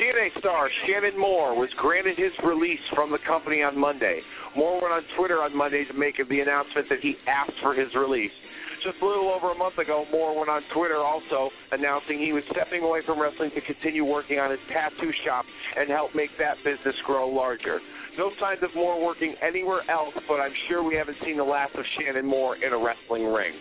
TNA 0.00 0.32
star 0.40 0.70
Shannon 0.88 1.20
Moore 1.20 1.52
was 1.52 1.68
granted 1.76 2.16
his 2.16 2.32
release 2.40 2.80
from 2.96 3.12
the 3.12 3.20
company 3.28 3.60
on 3.60 3.76
Monday. 3.76 4.24
Moore 4.56 4.80
went 4.80 4.96
on 4.96 5.04
Twitter 5.18 5.44
on 5.44 5.52
Monday 5.54 5.84
to 5.84 5.92
make 5.92 6.16
the 6.16 6.40
announcement 6.40 6.88
that 6.88 7.04
he 7.04 7.20
asked 7.28 7.60
for 7.60 7.76
his 7.76 7.92
release. 7.92 8.32
Just 8.80 8.96
a 9.02 9.04
little 9.04 9.28
over 9.28 9.52
a 9.52 9.54
month 9.54 9.76
ago, 9.76 10.08
Moore 10.08 10.32
went 10.32 10.48
on 10.48 10.64
Twitter 10.72 10.96
also 10.96 11.52
announcing 11.72 12.16
he 12.16 12.32
was 12.32 12.42
stepping 12.48 12.80
away 12.80 13.04
from 13.04 13.20
wrestling 13.20 13.52
to 13.52 13.60
continue 13.60 14.08
working 14.08 14.40
on 14.40 14.48
his 14.50 14.60
tattoo 14.72 15.12
shop 15.20 15.44
and 15.76 15.92
help 15.92 16.16
make 16.16 16.32
that 16.40 16.56
business 16.64 16.96
grow 17.04 17.28
larger. 17.28 17.76
No 18.16 18.32
signs 18.40 18.64
of 18.64 18.72
Moore 18.74 19.04
working 19.04 19.36
anywhere 19.44 19.84
else, 19.92 20.16
but 20.24 20.40
I'm 20.40 20.56
sure 20.72 20.80
we 20.80 20.96
haven't 20.96 21.20
seen 21.28 21.36
the 21.36 21.44
last 21.44 21.76
of 21.76 21.84
Shannon 22.00 22.24
Moore 22.24 22.56
in 22.56 22.72
a 22.72 22.80
wrestling 22.80 23.28
ring. 23.28 23.52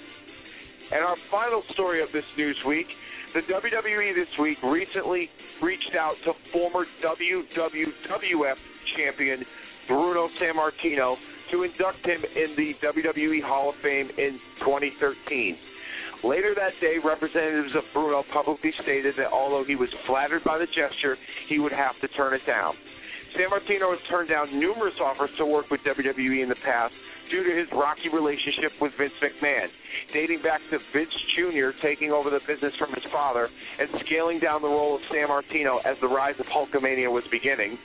And 0.95 1.03
our 1.03 1.19
final 1.29 1.67
story 1.75 2.01
of 2.01 2.07
this 2.15 2.25
news 2.37 2.57
week 2.65 2.87
the 3.33 3.41
WWE 3.41 4.15
this 4.15 4.31
week 4.41 4.57
recently 4.63 5.29
reached 5.61 5.95
out 5.97 6.15
to 6.25 6.33
former 6.51 6.85
WWF 7.03 8.55
champion 8.97 9.45
Bruno 9.87 10.29
Sammartino 10.41 11.15
to 11.51 11.63
induct 11.63 12.05
him 12.05 12.21
in 12.35 12.55
the 12.57 12.73
WWE 12.81 13.41
Hall 13.43 13.69
of 13.69 13.75
Fame 13.83 14.09
in 14.17 14.39
2013. 14.61 15.57
Later 16.23 16.53
that 16.55 16.73
day, 16.81 16.97
representatives 17.03 17.73
of 17.75 17.83
Bruno 17.93 18.23
publicly 18.33 18.71
stated 18.83 19.15
that 19.17 19.31
although 19.31 19.63
he 19.63 19.75
was 19.75 19.89
flattered 20.05 20.43
by 20.43 20.57
the 20.57 20.67
gesture, 20.67 21.15
he 21.47 21.59
would 21.59 21.71
have 21.71 21.95
to 22.01 22.07
turn 22.09 22.33
it 22.33 22.41
down. 22.45 22.73
Sammartino 23.37 23.91
has 23.91 23.99
turned 24.09 24.29
down 24.29 24.59
numerous 24.59 24.95
offers 25.01 25.29
to 25.37 25.45
work 25.45 25.69
with 25.69 25.81
WWE 25.81 26.43
in 26.43 26.49
the 26.49 26.59
past 26.65 26.93
due 27.29 27.43
to 27.45 27.53
his 27.53 27.69
rocky 27.71 28.09
relationship 28.09 28.73
with 28.81 28.91
Vince 28.97 29.13
McMahon, 29.21 29.69
dating 30.13 30.41
back 30.41 30.61
to 30.69 30.77
Vince 30.93 31.13
Jr. 31.37 31.71
taking 31.81 32.11
over 32.11 32.29
the 32.29 32.41
business 32.45 32.73
from 32.77 32.93
his 32.93 33.05
father 33.11 33.47
and 33.47 33.89
scaling 34.05 34.39
down 34.39 34.61
the 34.61 34.67
role 34.67 34.95
of 34.95 35.01
Sammartino 35.13 35.79
as 35.85 35.95
the 36.01 36.09
rise 36.09 36.35
of 36.39 36.45
Hulkamania 36.47 37.09
was 37.09 37.23
beginning, 37.31 37.77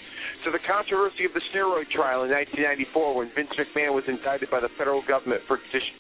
to 0.45 0.51
the 0.51 0.61
controversy 0.67 1.25
of 1.25 1.33
the 1.33 1.45
steroid 1.53 1.89
trial 1.93 2.25
in 2.25 2.33
1994 2.33 3.17
when 3.17 3.31
Vince 3.37 3.53
McMahon 3.57 3.95
was 3.95 4.05
indicted 4.09 4.51
by 4.51 4.61
the 4.61 4.73
federal 4.77 5.05
government 5.07 5.43
for 5.47 5.59
dis- 5.73 5.95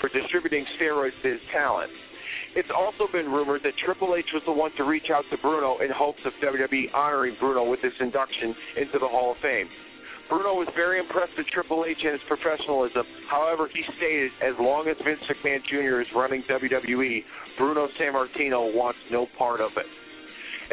for 0.00 0.08
distributing 0.08 0.64
steroids 0.78 1.16
to 1.22 1.32
his 1.32 1.42
talent. 1.52 1.90
It's 2.54 2.68
also 2.68 3.08
been 3.12 3.32
rumored 3.32 3.62
that 3.64 3.72
Triple 3.84 4.14
H 4.14 4.28
was 4.34 4.42
the 4.44 4.52
one 4.52 4.72
to 4.76 4.84
reach 4.84 5.08
out 5.08 5.24
to 5.30 5.38
Bruno 5.38 5.78
in 5.80 5.88
hopes 5.90 6.20
of 6.24 6.32
WWE 6.44 6.92
honoring 6.92 7.36
Bruno 7.40 7.64
with 7.64 7.80
his 7.80 7.92
induction 8.00 8.54
into 8.76 8.98
the 8.98 9.08
Hall 9.08 9.32
of 9.32 9.38
Fame. 9.40 9.68
Bruno 10.32 10.56
was 10.56 10.68
very 10.72 10.96
impressed 10.96 11.36
with 11.36 11.44
Triple 11.52 11.84
H 11.84 12.00
and 12.00 12.16
his 12.16 12.24
professionalism. 12.24 13.04
However, 13.28 13.68
he 13.68 13.84
stated 14.00 14.32
as 14.40 14.56
long 14.56 14.88
as 14.88 14.96
Vince 15.04 15.20
McMahon 15.28 15.60
Jr. 15.68 16.00
is 16.00 16.08
running 16.16 16.40
WWE, 16.48 17.20
Bruno 17.60 17.86
Sammartino 18.00 18.72
wants 18.72 18.98
no 19.12 19.26
part 19.36 19.60
of 19.60 19.72
it. 19.76 19.84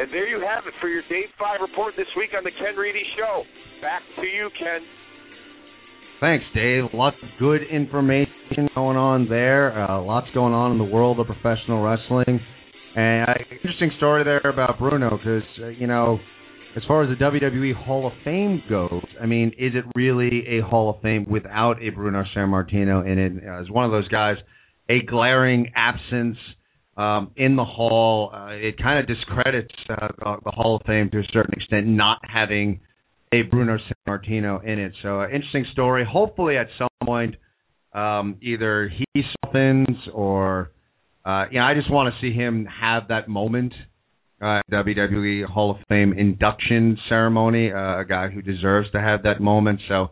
And 0.00 0.08
there 0.16 0.26
you 0.26 0.40
have 0.40 0.64
it 0.64 0.72
for 0.80 0.88
your 0.88 1.02
Day 1.12 1.28
5 1.38 1.60
report 1.60 1.92
this 1.98 2.08
week 2.16 2.30
on 2.34 2.42
the 2.42 2.50
Ken 2.56 2.74
Reedy 2.74 3.04
Show. 3.18 3.44
Back 3.82 4.00
to 4.16 4.26
you, 4.26 4.48
Ken. 4.58 4.80
Thanks, 6.22 6.44
Dave. 6.54 6.84
Lots 6.94 7.16
of 7.22 7.28
good 7.38 7.60
information 7.70 8.72
going 8.74 8.96
on 8.96 9.28
there. 9.28 9.76
Uh, 9.76 10.00
lots 10.00 10.28
going 10.32 10.54
on 10.54 10.72
in 10.72 10.78
the 10.78 10.84
world 10.84 11.20
of 11.20 11.26
professional 11.26 11.84
wrestling. 11.84 12.40
And 12.96 13.28
uh, 13.28 13.34
interesting 13.50 13.90
story 13.98 14.24
there 14.24 14.40
about 14.40 14.78
Bruno 14.78 15.18
because, 15.18 15.44
uh, 15.62 15.68
you 15.68 15.86
know, 15.86 16.18
as 16.76 16.82
far 16.86 17.02
as 17.02 17.08
the 17.08 17.24
WWE 17.24 17.74
Hall 17.74 18.06
of 18.06 18.12
Fame 18.24 18.62
goes, 18.68 19.04
I 19.20 19.26
mean, 19.26 19.52
is 19.58 19.72
it 19.74 19.84
really 19.94 20.58
a 20.58 20.60
Hall 20.60 20.90
of 20.90 21.02
Fame 21.02 21.26
without 21.28 21.82
a 21.82 21.90
Bruno 21.90 22.24
Sammartino 22.34 23.06
in 23.06 23.18
it? 23.18 23.44
As 23.44 23.68
one 23.70 23.84
of 23.84 23.90
those 23.90 24.08
guys, 24.08 24.36
a 24.88 25.02
glaring 25.02 25.72
absence 25.74 26.36
um, 26.96 27.30
in 27.36 27.56
the 27.56 27.64
Hall. 27.64 28.30
Uh, 28.32 28.50
it 28.50 28.76
kind 28.78 28.98
of 28.98 29.06
discredits 29.06 29.74
uh, 29.88 30.36
the 30.44 30.50
Hall 30.50 30.76
of 30.76 30.82
Fame 30.86 31.10
to 31.10 31.18
a 31.18 31.24
certain 31.32 31.54
extent, 31.54 31.86
not 31.86 32.18
having 32.22 32.80
a 33.32 33.42
Bruno 33.42 33.78
Sammartino 33.78 34.62
in 34.64 34.78
it. 34.78 34.92
So, 35.02 35.20
uh, 35.20 35.28
interesting 35.28 35.64
story. 35.72 36.04
Hopefully, 36.04 36.56
at 36.56 36.66
some 36.78 36.88
point, 37.04 37.36
um, 37.92 38.36
either 38.42 38.88
he 38.90 39.22
softens 39.44 39.96
or, 40.12 40.72
uh, 41.24 41.46
you 41.50 41.58
know, 41.58 41.64
I 41.64 41.74
just 41.74 41.90
want 41.90 42.12
to 42.12 42.20
see 42.20 42.34
him 42.34 42.66
have 42.66 43.08
that 43.08 43.28
moment 43.28 43.72
uh, 44.40 44.60
WWE 44.70 45.44
Hall 45.44 45.70
of 45.70 45.76
Fame 45.88 46.12
induction 46.12 46.98
ceremony. 47.08 47.72
Uh, 47.72 48.00
a 48.00 48.04
guy 48.08 48.28
who 48.28 48.42
deserves 48.42 48.90
to 48.92 49.00
have 49.00 49.22
that 49.24 49.40
moment. 49.40 49.80
So 49.88 50.08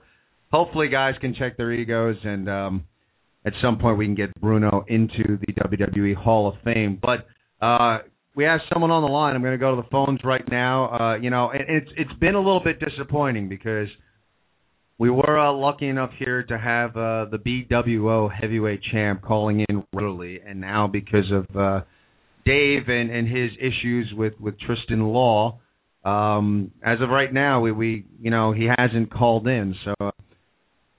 hopefully, 0.50 0.88
guys 0.88 1.14
can 1.20 1.34
check 1.34 1.56
their 1.56 1.72
egos, 1.72 2.16
and 2.24 2.48
um, 2.48 2.84
at 3.44 3.52
some 3.62 3.78
point 3.78 3.98
we 3.98 4.06
can 4.06 4.14
get 4.14 4.34
Bruno 4.40 4.84
into 4.88 5.38
the 5.46 5.52
WWE 5.54 6.14
Hall 6.14 6.48
of 6.48 6.54
Fame. 6.64 6.98
But 7.00 7.26
uh, 7.64 7.98
we 8.34 8.44
have 8.44 8.60
someone 8.72 8.90
on 8.90 9.02
the 9.02 9.08
line. 9.08 9.34
I'm 9.34 9.42
going 9.42 9.52
to 9.52 9.58
go 9.58 9.74
to 9.74 9.82
the 9.82 9.88
phones 9.88 10.20
right 10.24 10.44
now. 10.50 10.90
Uh, 10.90 11.16
you 11.16 11.30
know, 11.30 11.50
and 11.50 11.64
it's 11.68 11.90
it's 11.96 12.18
been 12.20 12.34
a 12.34 12.40
little 12.40 12.62
bit 12.62 12.78
disappointing 12.80 13.48
because 13.48 13.88
we 14.98 15.10
were 15.10 15.38
uh, 15.38 15.52
lucky 15.52 15.88
enough 15.88 16.10
here 16.18 16.42
to 16.42 16.58
have 16.58 16.90
uh, 16.90 17.26
the 17.30 17.38
BWO 17.38 18.30
heavyweight 18.32 18.80
champ 18.92 19.22
calling 19.22 19.64
in 19.68 19.84
regularly, 19.92 20.40
and 20.46 20.60
now 20.60 20.86
because 20.86 21.30
of 21.32 21.56
uh, 21.56 21.80
Dave 22.48 22.88
and, 22.88 23.10
and 23.10 23.28
his 23.28 23.50
issues 23.60 24.10
with, 24.16 24.32
with 24.40 24.58
Tristan 24.60 25.02
Law. 25.02 25.60
Um, 26.02 26.70
as 26.82 26.98
of 27.02 27.10
right 27.10 27.32
now, 27.32 27.60
we, 27.60 27.72
we 27.72 28.06
you 28.20 28.30
know 28.30 28.52
he 28.52 28.66
hasn't 28.78 29.12
called 29.12 29.46
in, 29.46 29.74
so 29.84 30.12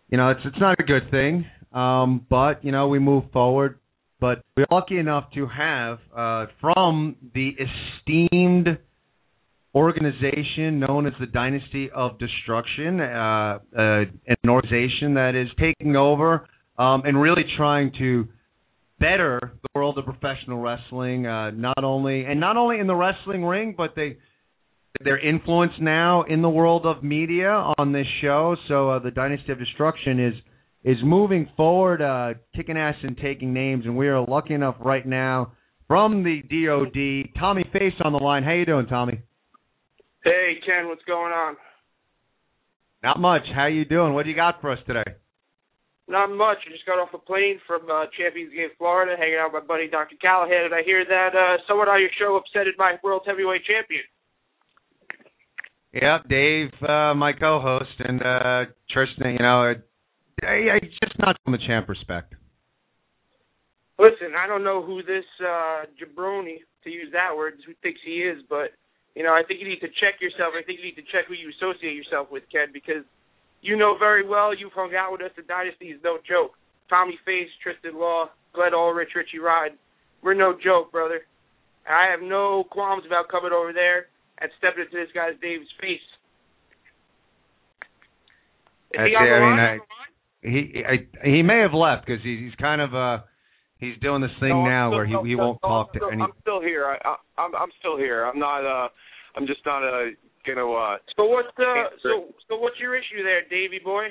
you 0.09 0.17
know 0.17 0.29
it's 0.29 0.41
it's 0.45 0.59
not 0.59 0.79
a 0.79 0.83
good 0.83 1.09
thing. 1.09 1.45
Um, 1.73 2.25
but 2.29 2.63
you 2.63 2.71
know 2.71 2.89
we 2.89 2.99
move 2.99 3.23
forward. 3.33 3.79
But 4.19 4.43
we're 4.55 4.67
lucky 4.69 4.99
enough 4.99 5.31
to 5.35 5.47
have 5.47 5.97
uh, 6.15 6.45
from 6.59 7.15
the 7.33 7.51
esteemed 7.51 8.77
organization 9.73 10.79
known 10.79 11.07
as 11.07 11.13
the 11.19 11.25
Dynasty 11.25 11.89
of 11.95 12.19
Destruction, 12.19 12.99
uh, 12.99 13.59
uh, 13.77 13.79
an 14.27 14.49
organization 14.49 15.13
that 15.13 15.35
is 15.35 15.47
taking 15.57 15.95
over 15.95 16.47
um, 16.77 17.03
and 17.05 17.19
really 17.19 17.45
trying 17.57 17.91
to 17.99 18.27
better 18.99 19.39
the 19.61 19.69
world 19.75 19.97
of 19.97 20.05
professional 20.05 20.59
wrestling, 20.59 21.25
uh, 21.25 21.51
not 21.51 21.83
only 21.83 22.25
and 22.25 22.39
not 22.39 22.57
only 22.57 22.79
in 22.79 22.87
the 22.87 22.95
wrestling 22.95 23.43
ring, 23.43 23.73
but 23.77 23.91
they 23.95 24.17
their 25.01 25.19
influence 25.19 25.73
now 25.79 26.23
in 26.23 26.41
the 26.41 26.49
world 26.49 26.85
of 26.85 27.03
media 27.03 27.49
on 27.77 27.91
this 27.93 28.07
show. 28.21 28.55
So 28.67 28.89
uh, 28.89 28.99
the 28.99 29.11
Dynasty 29.11 29.51
of 29.51 29.59
Destruction 29.59 30.19
is 30.19 30.33
is 30.83 30.97
moving 31.03 31.49
forward, 31.57 32.01
uh, 32.01 32.35
kicking 32.55 32.77
ass 32.77 32.95
and 33.03 33.17
taking 33.17 33.53
names, 33.53 33.85
and 33.85 33.97
we 33.97 34.07
are 34.07 34.25
lucky 34.25 34.53
enough 34.53 34.75
right 34.79 35.05
now 35.05 35.53
from 35.87 36.23
the 36.23 36.41
DoD, 36.43 37.33
Tommy 37.39 37.63
Face 37.73 37.93
on 38.03 38.13
the 38.13 38.19
line. 38.19 38.43
How 38.43 38.53
you 38.53 38.65
doing, 38.65 38.87
Tommy? 38.87 39.21
Hey 40.23 40.55
Ken, 40.65 40.87
what's 40.87 41.03
going 41.05 41.31
on? 41.31 41.55
Not 43.03 43.19
much. 43.19 43.43
How 43.55 43.67
you 43.67 43.85
doing? 43.85 44.13
What 44.13 44.23
do 44.23 44.29
you 44.29 44.35
got 44.35 44.59
for 44.61 44.71
us 44.71 44.79
today? 44.85 45.03
Not 46.09 46.33
much. 46.33 46.57
I 46.65 46.73
just 46.73 46.89
got 46.89 46.97
off 46.97 47.13
a 47.13 47.21
plane 47.21 47.61
from 47.69 47.85
uh, 47.85 48.09
Champions 48.17 48.49
Gate, 48.49 48.73
Florida, 48.81 49.13
hanging 49.13 49.37
out 49.37 49.53
with 49.53 49.61
my 49.61 49.67
buddy 49.67 49.87
Dr. 49.87 50.17
Callahan, 50.17 50.65
and 50.65 50.73
I 50.73 50.81
hear 50.81 51.05
that 51.05 51.37
uh, 51.37 51.61
someone 51.69 51.87
on 51.87 52.01
your 52.01 52.09
show 52.17 52.33
upsetted 52.33 52.73
my 52.81 52.97
world 53.03 53.21
heavyweight 53.29 53.61
champion. 53.63 54.01
Yeah, 55.93 56.17
Dave, 56.27 56.73
uh, 56.81 57.13
my 57.13 57.33
co-host, 57.33 57.93
and 57.99 58.21
uh, 58.25 58.65
Tristan. 58.89 59.37
You 59.37 59.45
know, 59.45 59.73
I, 60.41 60.73
I 60.73 60.79
just 60.81 61.13
not 61.19 61.37
from 61.43 61.53
the 61.53 61.61
champ 61.65 61.87
respect. 61.87 62.33
Listen, 63.99 64.33
I 64.33 64.47
don't 64.47 64.63
know 64.63 64.81
who 64.81 65.03
this 65.03 65.25
uh, 65.45 65.85
jabroni, 65.93 66.65
to 66.85 66.89
use 66.89 67.13
that 67.13 67.37
word, 67.37 67.53
who 67.67 67.73
thinks 67.83 67.99
he 68.03 68.25
is, 68.25 68.41
but 68.49 68.73
You 69.15 69.23
know, 69.23 69.33
I 69.33 69.43
think 69.45 69.59
you 69.59 69.67
need 69.67 69.81
to 69.81 69.91
check 69.99 70.21
yourself. 70.21 70.53
I 70.57 70.63
think 70.63 70.79
you 70.79 70.85
need 70.85 70.95
to 70.95 71.07
check 71.11 71.27
who 71.27 71.33
you 71.33 71.51
associate 71.59 71.93
yourself 71.93 72.31
with, 72.31 72.43
Ken, 72.51 72.69
because 72.71 73.03
you 73.61 73.75
know 73.77 73.95
very 73.97 74.27
well 74.27 74.55
you've 74.55 74.73
hung 74.73 74.93
out 74.95 75.11
with 75.11 75.21
us. 75.21 75.31
The 75.35 75.43
dynasty 75.43 75.87
is 75.87 75.99
no 76.03 76.17
joke. 76.27 76.53
Tommy 76.89 77.17
Face, 77.25 77.49
Tristan 77.61 77.99
Law, 77.99 78.29
Glenn 78.53 78.73
Ulrich, 78.73 79.09
Richie 79.15 79.39
Rod. 79.39 79.71
We're 80.23 80.33
no 80.33 80.53
joke, 80.61 80.91
brother. 80.91 81.21
I 81.89 82.07
have 82.11 82.21
no 82.21 82.63
qualms 82.71 83.03
about 83.05 83.29
coming 83.29 83.51
over 83.53 83.73
there 83.73 84.07
and 84.41 84.49
stepping 84.57 84.85
into 84.85 84.97
this 84.97 85.11
guy's 85.13 85.33
Dave's 85.41 85.69
face. 85.79 85.99
Is 88.91 88.99
he 89.05 89.15
on 89.15 89.25
the 89.25 89.35
I 89.35 89.49
mean. 89.49 89.59
I, 89.59 89.77
he 90.41 90.83
I, 90.83 91.27
he 91.27 91.41
may 91.43 91.59
have 91.59 91.73
left 91.73 92.05
because 92.05 92.23
he, 92.23 92.37
he's 92.43 92.55
kind 92.55 92.81
of 92.81 92.95
uh 92.95 93.19
he's 93.77 93.97
doing 94.01 94.21
this 94.21 94.31
thing 94.39 94.49
No, 94.49 94.65
now 94.65 94.89
still- 94.89 94.97
where 94.97 95.05
he 95.05 95.13
no, 95.13 95.23
he 95.23 95.35
won't 95.35 95.59
no, 95.61 95.69
talk 95.69 95.87
I'm 95.89 95.93
to 95.93 95.99
still, 95.99 96.11
any. 96.11 96.21
I'm 96.23 96.33
still 96.41 96.61
here. 96.61 96.85
I, 96.87 96.97
I, 97.07 97.15
I'm 97.41 97.55
I'm 97.55 97.69
still 97.79 97.97
here. 97.97 98.23
I'm 98.25 98.39
not. 98.39 98.65
uh 98.65 98.89
I'm 99.35 99.45
just 99.45 99.59
not 99.65 99.83
uh 99.83 100.09
gonna. 100.53 100.69
uh 100.71 100.97
So 101.15 101.25
what's 101.25 101.49
the 101.57 101.85
so 102.03 102.33
so 102.49 102.57
what's 102.57 102.79
your 102.79 102.95
issue 102.95 103.23
there, 103.23 103.41
Davy 103.49 103.79
boy? 103.79 104.07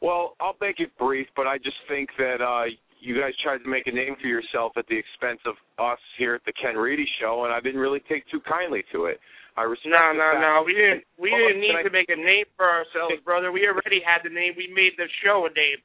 Well, 0.00 0.36
I'll 0.40 0.56
make 0.60 0.78
it 0.80 0.90
brief, 0.98 1.26
but 1.36 1.46
I 1.46 1.58
just 1.58 1.76
think 1.88 2.10
that 2.18 2.40
uh 2.42 2.64
you 3.00 3.18
guys 3.20 3.32
tried 3.42 3.58
to 3.58 3.68
make 3.68 3.86
a 3.86 3.92
name 3.92 4.16
for 4.20 4.26
yourself 4.26 4.72
at 4.76 4.86
the 4.88 4.96
expense 4.96 5.40
of 5.46 5.54
us 5.78 5.98
here 6.18 6.34
at 6.34 6.44
the 6.44 6.52
Ken 6.60 6.76
Reedy 6.76 7.06
Show, 7.20 7.44
and 7.44 7.52
I 7.52 7.60
didn't 7.60 7.80
really 7.80 8.00
take 8.08 8.24
too 8.30 8.40
kindly 8.48 8.82
to 8.92 9.06
it. 9.06 9.20
I 9.56 9.62
respect 9.62 9.88
No, 9.92 10.12
no, 10.12 10.32
fact- 10.32 10.40
no. 10.40 10.62
We 10.66 10.74
didn't. 10.74 11.04
We 11.16 11.30
Well, 11.32 11.48
didn't 11.48 11.60
need 11.60 11.76
I- 11.76 11.82
to 11.84 11.90
make 11.90 12.08
a 12.08 12.16
name 12.16 12.44
for 12.56 12.68
ourselves, 12.68 13.20
brother. 13.24 13.52
We 13.52 13.66
already 13.68 14.00
had 14.00 14.22
the 14.22 14.28
name. 14.28 14.54
We 14.56 14.68
made 14.68 14.96
the 14.98 15.08
show 15.24 15.46
a 15.46 15.50
name. 15.50 15.80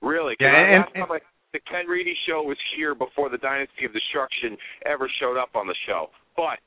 Really? 0.00 0.36
'Cause 0.36 0.46
Yeah, 0.48 0.56
I- 0.56 0.68
and- 0.96 1.10
last 1.10 1.10
I, 1.24 1.26
the 1.52 1.60
Ken 1.60 1.86
Reedy 1.86 2.14
Show 2.26 2.42
was 2.42 2.58
here 2.76 2.94
before 2.94 3.28
the 3.28 3.36
Dynasty 3.38 3.84
of 3.84 3.92
Destruction 3.92 4.56
ever 4.86 5.08
showed 5.20 5.36
up 5.36 5.54
on 5.56 5.66
the 5.66 5.74
show. 5.86 6.10
But 6.36 6.60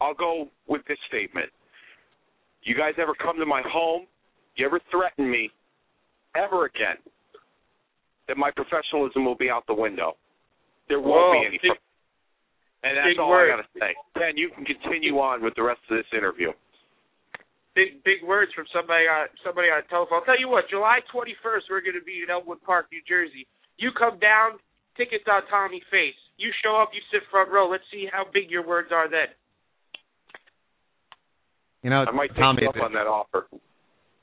I'll 0.00 0.14
go 0.14 0.48
with 0.66 0.82
this 0.88 0.98
statement. 1.08 1.50
You 2.62 2.74
guys 2.74 2.94
ever 2.98 3.14
come 3.14 3.38
to 3.38 3.46
my 3.46 3.62
home? 3.66 4.06
You 4.56 4.66
ever 4.66 4.80
threaten 4.90 5.30
me 5.30 5.50
ever 6.34 6.66
again 6.66 6.96
that 8.28 8.36
my 8.36 8.50
professionalism 8.50 9.24
will 9.24 9.36
be 9.36 9.50
out 9.50 9.66
the 9.66 9.74
window? 9.74 10.16
There 10.88 11.00
won't 11.00 11.14
Whoa, 11.14 11.40
be 11.40 11.46
any. 11.46 11.58
big- 11.62 11.78
and 12.82 12.96
that's 12.96 13.18
all 13.18 13.30
word. 13.30 13.50
I 13.52 13.56
got 13.56 13.62
to 13.62 13.78
say. 13.78 13.94
Ken, 14.14 14.36
you 14.36 14.50
can 14.50 14.64
continue 14.64 15.18
on 15.18 15.42
with 15.42 15.54
the 15.56 15.62
rest 15.62 15.80
of 15.90 15.96
this 15.96 16.06
interview. 16.16 16.52
Big 17.74 18.02
big 18.04 18.22
words 18.24 18.52
from 18.54 18.64
somebody 18.72 19.04
on 19.04 19.28
somebody 19.44 19.68
on 19.68 19.82
telephone. 19.90 20.20
I'll 20.20 20.24
tell 20.24 20.38
you 20.38 20.48
what. 20.48 20.64
July 20.70 21.00
21st, 21.12 21.68
we're 21.68 21.82
going 21.84 21.98
to 21.98 22.04
be 22.06 22.22
in 22.24 22.30
Elmwood 22.30 22.62
Park, 22.62 22.86
New 22.90 23.02
Jersey. 23.06 23.46
You 23.76 23.90
come 23.92 24.18
down. 24.18 24.58
Tickets 24.96 25.28
on 25.28 25.44
Tommy 25.52 25.82
Face. 25.92 26.16
You 26.40 26.48
show 26.64 26.80
up. 26.80 26.88
You 26.96 27.04
sit 27.12 27.20
front 27.30 27.52
row. 27.52 27.68
Let's 27.68 27.84
see 27.92 28.08
how 28.10 28.24
big 28.32 28.48
your 28.50 28.64
words 28.66 28.88
are 28.92 29.10
then. 29.10 29.28
You 31.82 31.90
know, 31.90 32.04
I 32.08 32.10
might 32.10 32.28
take 32.28 32.38
Tommy, 32.38 32.62
you 32.62 32.68
up 32.68 32.76
it's, 32.76 32.84
on 32.84 32.92
that 32.94 33.06
offer. 33.06 33.46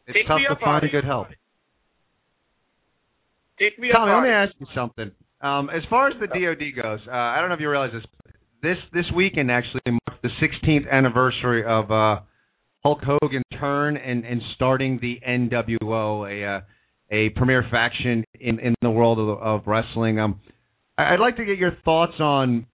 it's 0.08 0.18
Take 0.18 0.28
tough 0.28 0.40
to 0.50 0.56
find 0.64 0.86
good 0.92 1.06
help. 1.06 1.28
Take 3.60 3.80
me 3.80 3.90
Tommy, 3.94 4.12
up 4.12 4.18
let 4.18 4.24
me 4.24 4.34
ask 4.34 4.54
you 4.60 4.68
something. 4.76 5.12
Um, 5.42 5.70
as 5.70 5.84
far 5.90 6.08
as 6.08 6.16
the 6.20 6.28
DoD 6.28 6.82
goes, 6.82 7.00
uh, 7.08 7.12
I 7.12 7.40
don't 7.40 7.50
know 7.50 7.56
if 7.56 7.62
you 7.62 7.70
realize 7.70 7.92
this. 7.94 8.04
This 8.62 8.78
this 8.94 9.06
weekend 9.16 9.52
actually 9.52 9.82
marks 9.86 10.22
the 10.24 10.30
16th 10.42 10.90
anniversary 10.90 11.66
of 11.66 11.92
uh, 11.92 12.22
Hulk 12.82 13.00
Hogan's 13.04 13.44
turn 13.60 13.98
and, 13.98 14.26
and 14.26 14.42
starting 14.56 15.00
the 15.02 15.20
NWO, 15.28 16.30
a 16.32 16.58
uh, 16.58 16.62
a 17.12 17.30
premier 17.30 17.66
faction 17.70 18.24
in, 18.40 18.60
in 18.60 18.76
the 18.82 18.90
world 18.90 19.20
of, 19.20 19.30
of 19.40 19.68
wrestling. 19.68 20.20
Um, 20.20 20.40
I'd 20.98 21.20
like 21.20 21.38
to 21.38 21.46
get 21.46 21.58
your 21.58 21.78
thoughts 21.86 22.14
on 22.20 22.66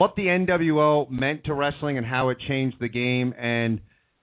what 0.00 0.16
the 0.16 0.22
NWO 0.22 1.10
meant 1.10 1.44
to 1.44 1.52
wrestling 1.52 1.98
and 1.98 2.06
how 2.06 2.30
it 2.30 2.38
changed 2.48 2.78
the 2.80 2.88
game, 2.88 3.34
and 3.38 3.80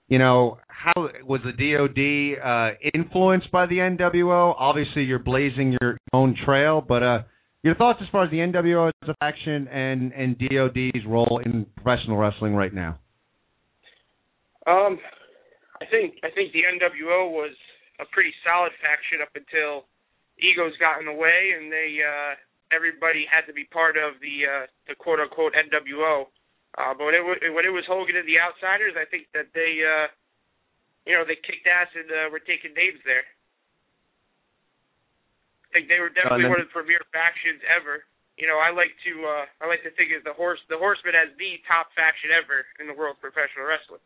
you 0.07 0.17
know 0.17 0.57
how 0.67 0.91
was 1.23 1.39
the 1.45 1.53
DoD 1.53 2.41
uh, 2.43 2.89
influenced 2.95 3.51
by 3.51 3.67
the 3.67 3.75
NWO? 3.75 4.55
Obviously, 4.57 5.03
you're 5.03 5.19
blazing 5.19 5.77
your 5.79 5.99
own 6.13 6.35
trail, 6.43 6.81
but 6.81 7.03
uh, 7.03 7.19
your 7.61 7.75
thoughts 7.75 7.99
as 8.01 8.07
far 8.11 8.25
as 8.25 8.31
the 8.31 8.37
NWO 8.37 8.89
as 9.03 9.09
a 9.09 9.13
faction 9.19 9.67
and 9.67 10.11
and 10.13 10.39
DoD's 10.39 11.05
role 11.07 11.39
in 11.45 11.67
professional 11.75 12.17
wrestling 12.17 12.55
right 12.55 12.73
now. 12.73 12.97
Um, 14.65 14.97
I 15.79 15.85
think 15.91 16.15
I 16.23 16.33
think 16.33 16.53
the 16.53 16.65
NWO 16.73 17.29
was 17.29 17.53
a 17.99 18.05
pretty 18.11 18.33
solid 18.43 18.71
faction 18.81 19.21
up 19.21 19.29
until 19.35 19.85
egos 20.41 20.73
got 20.79 20.99
in 20.99 21.05
the 21.05 21.13
way 21.13 21.53
and 21.55 21.71
they 21.71 21.97
uh 22.01 22.33
everybody 22.71 23.25
had 23.27 23.47
to 23.47 23.53
be 23.53 23.65
part 23.69 23.95
of 23.95 24.19
the 24.19 24.35
uh 24.45 24.65
the 24.87 24.95
quote 24.95 25.19
unquote 25.19 25.53
NWO. 25.55 26.27
Uh 26.77 26.93
but 26.95 27.05
when 27.07 27.15
it 27.15 27.23
wa- 27.23 27.41
when 27.55 27.65
it 27.65 27.73
was 27.73 27.85
Hogan 27.87 28.15
and 28.19 28.27
the 28.27 28.39
Outsiders, 28.39 28.95
I 28.99 29.05
think 29.07 29.27
that 29.33 29.51
they 29.55 29.81
uh 29.83 30.07
you 31.07 31.15
know, 31.15 31.23
they 31.23 31.39
kicked 31.39 31.63
ass 31.63 31.87
and 31.95 32.11
uh, 32.11 32.27
were 32.27 32.43
taking 32.43 32.75
names 32.75 32.99
there. 33.07 33.23
I 35.71 35.79
think 35.79 35.87
they 35.87 36.03
were 36.03 36.11
definitely 36.11 36.51
one 36.51 36.59
of 36.59 36.67
the 36.67 36.75
premier 36.75 36.99
factions 37.15 37.63
ever. 37.71 38.03
You 38.35 38.43
know, 38.45 38.59
I 38.59 38.75
like 38.75 38.91
to 39.07 39.13
uh 39.23 39.45
I 39.63 39.65
like 39.71 39.83
to 39.87 39.91
think 39.95 40.11
of 40.13 40.27
the 40.27 40.35
horse 40.35 40.59
the 40.67 40.77
horseman 40.77 41.15
as 41.15 41.31
the 41.39 41.59
top 41.67 41.91
faction 41.95 42.31
ever 42.35 42.67
in 42.79 42.87
the 42.91 42.95
world 42.95 43.17
of 43.17 43.23
professional 43.23 43.63
wrestling. 43.65 44.03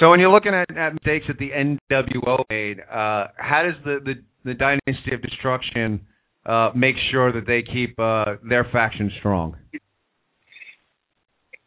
So 0.00 0.10
when 0.10 0.20
you're 0.20 0.30
looking 0.30 0.52
at, 0.52 0.68
at 0.76 0.92
mistakes 0.92 1.24
that 1.28 1.38
the 1.38 1.50
NWO 1.50 2.44
made, 2.50 2.80
uh, 2.80 3.28
how 3.36 3.62
does 3.64 3.80
the, 3.84 3.98
the, 4.04 4.14
the 4.44 4.54
Dynasty 4.54 5.14
of 5.14 5.22
Destruction 5.22 6.04
uh, 6.46 6.70
make 6.74 6.94
sure 7.10 7.32
that 7.32 7.46
they 7.46 7.62
keep 7.62 7.98
uh, 7.98 8.38
their 8.46 8.64
faction 8.70 9.10
strong? 9.18 9.56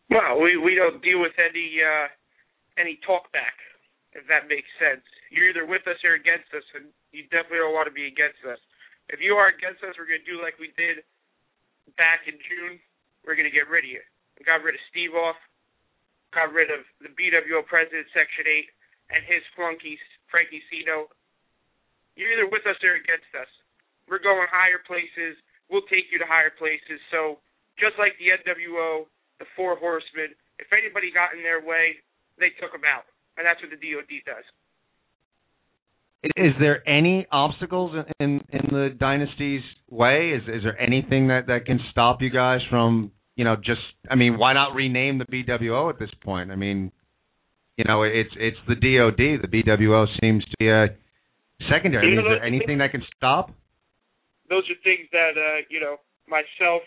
Well, 0.10 0.42
we 0.42 0.58
we 0.58 0.74
don't 0.74 1.04
deal 1.06 1.22
with 1.22 1.38
any 1.38 1.84
uh 1.86 2.10
any 2.82 2.98
talk 3.06 3.30
back, 3.30 3.54
if 4.18 4.26
that 4.26 4.50
makes 4.50 4.68
sense. 4.82 5.06
You're 5.30 5.54
either 5.54 5.70
with 5.70 5.86
us 5.86 6.02
or 6.02 6.18
against 6.18 6.50
us, 6.56 6.66
and 6.74 6.90
you 7.14 7.30
definitely 7.30 7.62
don't 7.62 7.78
want 7.78 7.86
to 7.86 7.94
be 7.94 8.10
against 8.10 8.42
us. 8.42 8.58
If 9.14 9.22
you 9.22 9.38
are 9.38 9.54
against 9.54 9.86
us, 9.86 9.94
we're 10.02 10.10
gonna 10.10 10.26
do 10.26 10.42
like 10.42 10.58
we 10.58 10.74
did 10.74 11.06
back 11.94 12.26
in 12.26 12.42
June. 12.42 12.82
We're 13.22 13.38
gonna 13.38 13.54
get 13.54 13.70
rid 13.70 13.86
of 13.86 13.92
you. 13.94 14.02
We 14.40 14.48
got 14.48 14.66
rid 14.66 14.74
of 14.74 14.84
Steve 14.90 15.14
off, 15.14 15.38
got 16.34 16.50
rid 16.56 16.74
of 16.74 16.82
the 17.04 17.14
BWO 17.14 17.62
president, 17.70 18.10
Section 18.16 18.50
Eight, 18.50 18.74
and 19.14 19.22
his 19.28 19.46
flunkies, 19.54 20.02
Frankie 20.34 20.64
Cino. 20.74 21.12
You're 22.18 22.34
either 22.34 22.50
with 22.50 22.66
us 22.66 22.82
or 22.82 22.98
against 22.98 23.30
us. 23.38 23.52
We're 24.10 24.24
going 24.24 24.50
higher 24.50 24.82
places. 24.84 25.38
We'll 25.70 25.86
take 25.86 26.10
you 26.10 26.18
to 26.18 26.26
higher 26.26 26.52
places. 26.58 26.98
So 27.14 27.40
just 27.78 27.96
like 28.02 28.18
the 28.18 28.34
NWO, 28.34 29.06
the 29.38 29.46
Four 29.56 29.78
Horsemen, 29.78 30.34
if 30.58 30.68
anybody 30.74 31.14
got 31.14 31.38
in 31.38 31.46
their 31.46 31.62
way, 31.62 32.02
they 32.42 32.52
took 32.60 32.74
them 32.74 32.84
out, 32.84 33.06
and 33.38 33.46
that's 33.46 33.62
what 33.62 33.72
the 33.72 33.80
DoD 33.80 34.26
does. 34.26 34.46
Is 36.36 36.52
there 36.60 36.88
any 36.88 37.26
obstacles 37.32 37.96
in 38.20 38.42
in 38.50 38.66
the 38.72 38.90
dynasty's 39.00 39.62
way? 39.90 40.32
Is 40.36 40.44
is 40.44 40.64
there 40.64 40.80
anything 40.80 41.30
that 41.30 41.48
that 41.48 41.66
can 41.66 41.80
stop 41.92 42.22
you 42.22 42.30
guys 42.30 42.60
from 42.70 43.12
you 43.36 43.46
know 43.46 43.56
just 43.56 43.80
I 44.12 44.16
mean 44.16 44.38
why 44.38 44.52
not 44.52 44.76
rename 44.76 45.18
the 45.18 45.26
BWO 45.26 45.90
at 45.90 45.98
this 45.98 46.10
point? 46.22 46.52
I 46.52 46.58
mean 46.58 46.92
you 47.78 47.86
know 47.88 48.04
it's 48.04 48.32
it's 48.36 48.58
the 48.68 48.76
DoD. 48.76 49.42
The 49.42 49.64
BWO 49.64 50.08
seems 50.20 50.44
to 50.44 50.56
be 50.60 50.68
a 50.68 50.88
secondary. 51.72 52.06
I 52.06 52.10
mean, 52.10 52.20
is 52.20 52.26
there 52.28 52.44
anything 52.44 52.80
that 52.80 52.92
can 52.92 53.04
stop? 53.16 53.52
Those 54.50 54.66
are 54.70 54.80
things 54.82 55.06
that 55.14 55.38
uh, 55.38 55.64
you 55.70 55.80
know 55.80 56.02
myself 56.26 56.82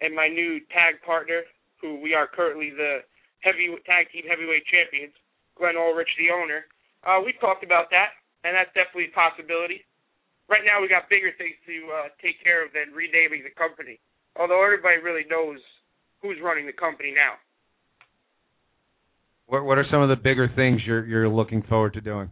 and 0.00 0.14
my 0.14 0.30
new 0.30 0.62
tag 0.70 1.02
partner, 1.02 1.42
who 1.82 1.98
we 1.98 2.14
are 2.14 2.30
currently 2.30 2.70
the 2.70 3.02
heavy 3.42 3.70
tag 3.86 4.10
team 4.14 4.24
heavyweight 4.30 4.66
champions, 4.70 5.14
Glenn 5.58 5.76
Ulrich, 5.76 6.10
the 6.18 6.30
owner. 6.30 6.66
Uh, 7.02 7.18
we 7.22 7.34
talked 7.42 7.62
about 7.62 7.90
that, 7.90 8.14
and 8.42 8.54
that's 8.54 8.70
definitely 8.74 9.10
a 9.10 9.14
possibility. 9.14 9.82
Right 10.46 10.64
now, 10.64 10.80
we 10.80 10.88
got 10.88 11.10
bigger 11.12 11.34
things 11.36 11.58
to 11.68 11.76
uh, 11.92 12.08
take 12.22 12.40
care 12.42 12.64
of 12.64 12.72
than 12.72 12.94
renaming 12.94 13.44
the 13.44 13.52
company. 13.52 14.00
Although 14.38 14.64
everybody 14.64 15.02
really 15.02 15.26
knows 15.28 15.58
who's 16.22 16.38
running 16.42 16.66
the 16.66 16.74
company 16.74 17.12
now. 17.12 17.36
What 19.46 19.64
what 19.64 19.78
are 19.78 19.86
some 19.90 20.02
of 20.02 20.08
the 20.08 20.16
bigger 20.16 20.48
things 20.54 20.82
you're 20.84 21.04
you're 21.06 21.28
looking 21.28 21.62
forward 21.66 21.94
to 21.94 22.00
doing? 22.00 22.30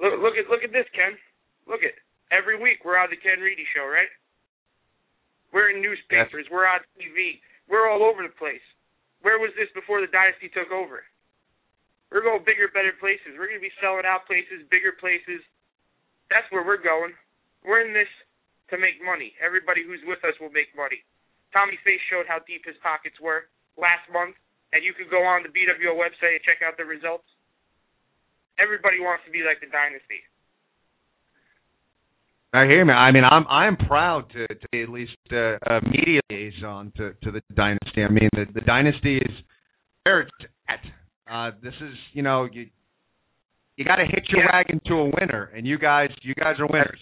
Look, 0.00 0.20
look 0.20 0.34
at 0.36 0.50
look 0.50 0.62
at 0.62 0.72
this, 0.72 0.86
Ken. 0.94 1.16
Look 1.66 1.80
at 1.80 1.96
every 2.32 2.60
week 2.60 2.84
we're 2.84 3.00
on 3.00 3.10
the 3.10 3.20
Ken 3.20 3.40
Reedy 3.40 3.66
show, 3.74 3.84
right? 3.84 4.10
We're 5.52 5.70
in 5.70 5.82
newspapers. 5.82 6.46
We're 6.50 6.66
on 6.66 6.82
TV. 6.98 7.40
We're 7.70 7.88
all 7.88 8.02
over 8.02 8.22
the 8.26 8.34
place. 8.34 8.64
Where 9.22 9.38
was 9.40 9.54
this 9.56 9.70
before 9.72 10.04
the 10.04 10.10
dynasty 10.10 10.50
took 10.52 10.68
over? 10.74 11.06
We're 12.12 12.26
going 12.26 12.44
bigger, 12.44 12.68
better 12.70 12.92
places. 12.98 13.34
We're 13.38 13.48
going 13.48 13.62
to 13.62 13.66
be 13.66 13.72
selling 13.80 14.06
out 14.06 14.28
places, 14.28 14.66
bigger 14.68 14.92
places. 14.98 15.40
That's 16.28 16.46
where 16.52 16.66
we're 16.66 16.82
going. 16.82 17.16
We're 17.64 17.82
in 17.82 17.96
this 17.96 18.10
to 18.70 18.76
make 18.76 19.00
money. 19.00 19.32
Everybody 19.40 19.82
who's 19.82 20.02
with 20.04 20.20
us 20.22 20.36
will 20.38 20.52
make 20.52 20.70
money. 20.76 21.00
Tommy 21.54 21.78
Face 21.86 22.02
showed 22.10 22.26
how 22.26 22.42
deep 22.44 22.66
his 22.66 22.76
pockets 22.82 23.16
were 23.22 23.46
last 23.78 24.04
month, 24.10 24.34
and 24.74 24.82
you 24.82 24.90
could 24.92 25.08
go 25.08 25.22
on 25.22 25.46
the 25.46 25.52
BWO 25.54 25.94
website 25.94 26.38
and 26.38 26.44
check 26.44 26.60
out 26.66 26.74
the 26.76 26.84
results. 26.84 27.26
Everybody 28.58 28.98
wants 28.98 29.22
to 29.26 29.32
be 29.34 29.46
like 29.46 29.62
the 29.62 29.70
dynasty. 29.70 30.22
I 32.54 32.66
hear 32.66 32.84
me. 32.84 32.92
I 32.94 33.10
mean, 33.10 33.24
I'm 33.26 33.44
I'm 33.50 33.76
proud 33.76 34.30
to, 34.30 34.46
to 34.46 34.66
be 34.70 34.82
at 34.82 34.88
least 34.88 35.18
uh, 35.32 35.58
a 35.66 35.82
media 35.82 36.20
liaison 36.30 36.92
to, 36.96 37.12
to 37.22 37.32
the 37.34 37.42
dynasty. 37.54 38.06
I 38.06 38.08
mean, 38.08 38.30
the, 38.32 38.46
the 38.54 38.60
dynasty 38.62 39.18
is 39.18 39.34
where 40.06 40.20
it's 40.22 40.30
at. 40.70 40.78
Uh, 41.26 41.50
this 41.62 41.74
is, 41.82 41.94
you 42.12 42.22
know, 42.22 42.46
you 42.46 42.70
you 43.76 43.84
got 43.84 43.96
to 43.96 44.06
hitch 44.06 44.30
your 44.30 44.46
Yeah. 44.46 44.54
wagon 44.54 44.78
to 44.86 44.94
a 45.02 45.06
winner, 45.18 45.50
and 45.50 45.66
you 45.66 45.78
guys, 45.82 46.14
you 46.22 46.34
guys 46.38 46.60
are 46.62 46.70
winners. 46.70 47.00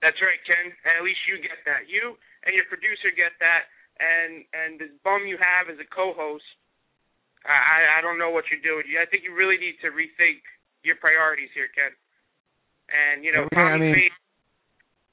That's 0.00 0.16
right, 0.22 0.38
Ken. 0.46 0.70
And 0.70 0.92
at 0.96 1.02
least 1.02 1.18
you 1.26 1.42
get 1.42 1.58
that. 1.66 1.90
You 1.90 2.14
and 2.46 2.54
your 2.54 2.64
producer 2.70 3.10
get 3.10 3.34
that. 3.42 3.66
And 3.98 4.46
and 4.54 4.78
the 4.78 4.88
bum 5.02 5.26
you 5.26 5.36
have 5.36 5.66
as 5.68 5.76
a 5.82 5.88
co-host, 5.90 6.46
I 7.44 7.98
I, 7.98 8.00
don't 8.00 8.16
know 8.22 8.30
what 8.30 8.46
you're 8.54 8.62
doing. 8.62 8.86
I 8.96 9.04
think 9.10 9.26
you 9.26 9.34
really 9.34 9.58
need 9.58 9.76
to 9.82 9.90
rethink 9.92 10.40
your 10.86 10.96
priorities 11.02 11.50
here, 11.52 11.68
Ken. 11.74 11.92
And 12.88 13.24
you 13.26 13.34
know, 13.34 13.44
Okay, 13.50 13.60
I 13.60 13.76
mean- 13.76 13.92
Faye, 13.98 14.14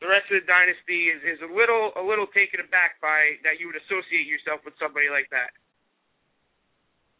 the 0.02 0.08
rest 0.08 0.30
of 0.30 0.42
the 0.42 0.46
dynasty 0.46 1.10
is 1.10 1.22
is 1.26 1.40
a 1.42 1.50
little 1.50 1.92
a 1.98 2.04
little 2.04 2.30
taken 2.30 2.62
aback 2.62 3.02
by 3.02 3.42
that 3.42 3.58
you 3.58 3.66
would 3.68 3.78
associate 3.78 4.30
yourself 4.30 4.62
with 4.66 4.78
somebody 4.78 5.10
like 5.10 5.30
that. 5.34 5.54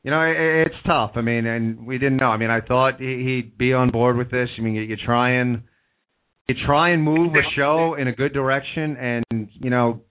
You 0.06 0.12
know, 0.14 0.22
it, 0.22 0.70
it's 0.70 0.82
tough. 0.86 1.12
I 1.16 1.22
mean, 1.22 1.46
and 1.46 1.86
we 1.86 1.98
didn't 1.98 2.18
know. 2.18 2.30
I 2.30 2.38
mean, 2.38 2.52
I 2.52 2.62
thought 2.62 3.02
he, 3.02 3.42
he'd 3.44 3.58
be 3.58 3.74
on 3.74 3.90
board 3.90 4.16
with 4.16 4.30
this. 4.30 4.48
I 4.58 4.62
mean, 4.62 4.76
you, 4.76 4.84
you 4.84 4.96
try 4.96 5.42
and 5.42 5.64
you 6.48 6.56
try 6.66 6.92
and 6.92 7.04
move 7.04 7.34
a 7.34 7.44
show 7.56 7.96
in 7.98 8.08
a 8.08 8.14
good 8.14 8.32
direction, 8.32 8.96
and 8.96 9.50
you 9.60 9.70
know, 9.70 10.02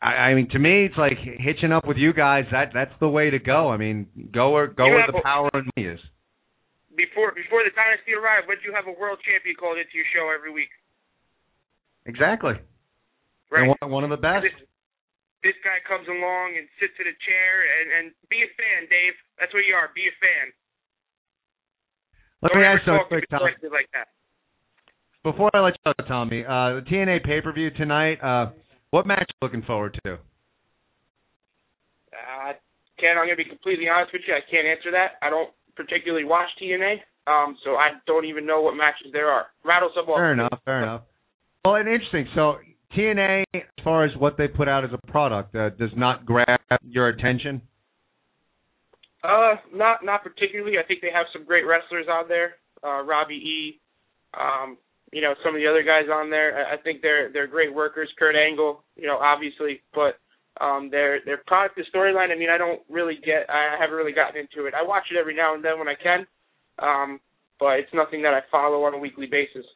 I, 0.00 0.30
I 0.30 0.34
mean, 0.34 0.48
to 0.50 0.58
me, 0.58 0.86
it's 0.86 0.96
like 0.96 1.18
hitching 1.18 1.72
up 1.72 1.84
with 1.84 1.98
you 1.98 2.14
guys. 2.14 2.46
That 2.52 2.70
that's 2.72 2.94
the 3.00 3.08
way 3.08 3.30
to 3.30 3.38
go. 3.38 3.68
I 3.68 3.76
mean, 3.76 4.06
go 4.32 4.50
where 4.50 4.68
go 4.68 4.86
where 4.86 5.04
the 5.10 5.18
a- 5.18 5.22
power 5.22 5.50
and 5.52 5.68
money 5.76 5.88
is. 5.88 6.00
Before 6.96 7.34
before 7.34 7.66
the 7.66 7.74
dynasty 7.74 8.14
arrived, 8.14 8.46
would 8.46 8.62
you 8.64 8.72
have 8.72 8.86
a 8.86 8.94
world 8.94 9.18
champion 9.26 9.58
called 9.58 9.78
into 9.78 9.92
your 9.92 10.06
show 10.14 10.30
every 10.30 10.54
week? 10.54 10.70
Exactly. 12.08 12.56
Right. 13.52 13.68
And 13.68 13.92
one, 13.92 14.04
of 14.04 14.10
the 14.10 14.16
best. 14.16 14.48
This, 14.48 14.56
this 15.44 15.58
guy 15.62 15.78
comes 15.84 16.08
along 16.08 16.56
and 16.56 16.64
sits 16.80 16.96
in 16.96 17.06
a 17.06 17.16
chair 17.24 17.52
and 17.64 17.86
and 17.92 18.04
be 18.32 18.40
a 18.42 18.50
fan, 18.56 18.88
Dave. 18.88 19.14
That's 19.38 19.52
what 19.52 19.62
you 19.68 19.76
are. 19.76 19.92
Be 19.94 20.08
a 20.08 20.16
fan. 20.20 20.46
Let 22.42 22.52
Don't 22.52 22.60
me 22.60 22.66
ask 22.66 22.82
you 22.86 22.98
quick 23.08 23.28
Tom. 23.30 23.44
like 23.44 23.88
that. 23.92 24.08
Before 25.22 25.50
I 25.52 25.60
let 25.60 25.74
you 25.76 25.92
go, 25.92 26.04
Tommy, 26.06 26.44
uh, 26.44 26.80
the 26.80 26.84
TNA 26.88 27.24
pay 27.24 27.40
per 27.40 27.52
view 27.52 27.70
tonight. 27.70 28.22
Uh, 28.22 28.52
what 28.90 29.06
match 29.06 29.28
are 29.28 29.28
you 29.28 29.42
looking 29.42 29.62
forward 29.66 29.98
to? 30.04 30.14
Uh, 32.12 32.52
Ken, 32.98 33.18
I'm 33.18 33.26
gonna 33.26 33.36
be 33.36 33.44
completely 33.44 33.88
honest 33.88 34.12
with 34.12 34.22
you. 34.26 34.34
I 34.34 34.40
can't 34.50 34.66
answer 34.66 34.90
that. 34.92 35.18
I 35.20 35.30
don't 35.30 35.50
particularly 35.76 36.24
watch 36.24 36.48
TNA, 36.60 37.00
um, 37.26 37.56
so 37.64 37.76
I 37.76 37.98
don't 38.06 38.24
even 38.24 38.46
know 38.46 38.62
what 38.62 38.74
matches 38.74 39.08
there 39.12 39.28
are. 39.28 39.46
Rattle 39.64 39.90
some 39.94 40.08
off. 40.08 40.18
Fair 40.18 40.32
enough. 40.32 40.58
Fair 40.64 40.82
enough. 40.82 41.02
Well, 41.64 41.76
and 41.76 41.88
interesting. 41.88 42.26
So 42.34 42.56
TNA, 42.96 43.44
as 43.54 43.62
far 43.84 44.04
as 44.04 44.16
what 44.16 44.36
they 44.36 44.48
put 44.48 44.68
out 44.68 44.84
as 44.84 44.90
a 44.92 45.10
product, 45.10 45.54
uh, 45.54 45.70
does 45.70 45.90
not 45.96 46.24
grab 46.24 46.60
your 46.82 47.08
attention. 47.08 47.60
Uh, 49.22 49.56
not 49.74 50.04
not 50.04 50.22
particularly. 50.22 50.78
I 50.78 50.86
think 50.86 51.00
they 51.00 51.10
have 51.12 51.26
some 51.32 51.44
great 51.44 51.66
wrestlers 51.66 52.06
on 52.08 52.28
there. 52.28 52.56
Uh, 52.84 53.02
Robbie 53.02 53.34
E. 53.34 53.80
Um, 54.38 54.78
you 55.12 55.22
know, 55.22 55.34
some 55.42 55.54
of 55.54 55.60
the 55.60 55.66
other 55.66 55.82
guys 55.82 56.08
on 56.12 56.30
there. 56.30 56.66
I, 56.66 56.74
I 56.74 56.76
think 56.76 57.02
they're 57.02 57.32
they're 57.32 57.46
great 57.46 57.74
workers. 57.74 58.08
Kurt 58.18 58.36
Angle, 58.36 58.84
you 58.96 59.06
know, 59.06 59.18
obviously, 59.18 59.80
but 59.94 60.20
um, 60.60 60.88
their 60.90 61.18
their 61.24 61.38
product, 61.46 61.76
the 61.76 61.84
storyline. 61.94 62.30
I 62.30 62.38
mean, 62.38 62.50
I 62.50 62.58
don't 62.58 62.80
really 62.88 63.16
get. 63.24 63.48
I 63.48 63.76
haven't 63.80 63.96
really 63.96 64.12
gotten 64.12 64.40
into 64.40 64.66
it. 64.66 64.74
I 64.74 64.86
watch 64.86 65.04
it 65.10 65.18
every 65.18 65.34
now 65.34 65.54
and 65.54 65.64
then 65.64 65.78
when 65.78 65.88
I 65.88 65.94
can, 66.00 66.26
um, 66.78 67.20
but 67.58 67.80
it's 67.80 67.94
nothing 67.94 68.22
that 68.22 68.34
I 68.34 68.40
follow 68.50 68.84
on 68.84 68.94
a 68.94 68.98
weekly 68.98 69.26
basis. 69.26 69.66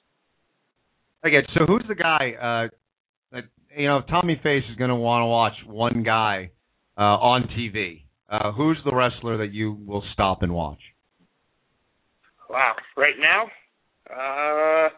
Okay, 1.24 1.46
so 1.54 1.66
who's 1.66 1.84
the 1.88 1.94
guy? 1.94 2.32
Uh, 2.40 2.68
that, 3.32 3.44
you 3.76 3.86
know, 3.86 3.98
if 3.98 4.06
Tommy 4.08 4.38
Face 4.42 4.64
is 4.70 4.76
going 4.76 4.90
to 4.90 4.96
want 4.96 5.22
to 5.22 5.26
watch 5.26 5.54
one 5.66 6.02
guy 6.02 6.50
uh, 6.98 7.18
on 7.18 7.48
TV. 7.56 8.04
Uh, 8.28 8.52
who's 8.52 8.78
the 8.84 8.94
wrestler 8.94 9.36
that 9.38 9.52
you 9.52 9.76
will 9.86 10.02
stop 10.12 10.42
and 10.42 10.52
watch? 10.52 10.80
Wow. 12.48 12.74
Right 12.96 13.16
now, 13.20 13.44
uh, 14.08 14.88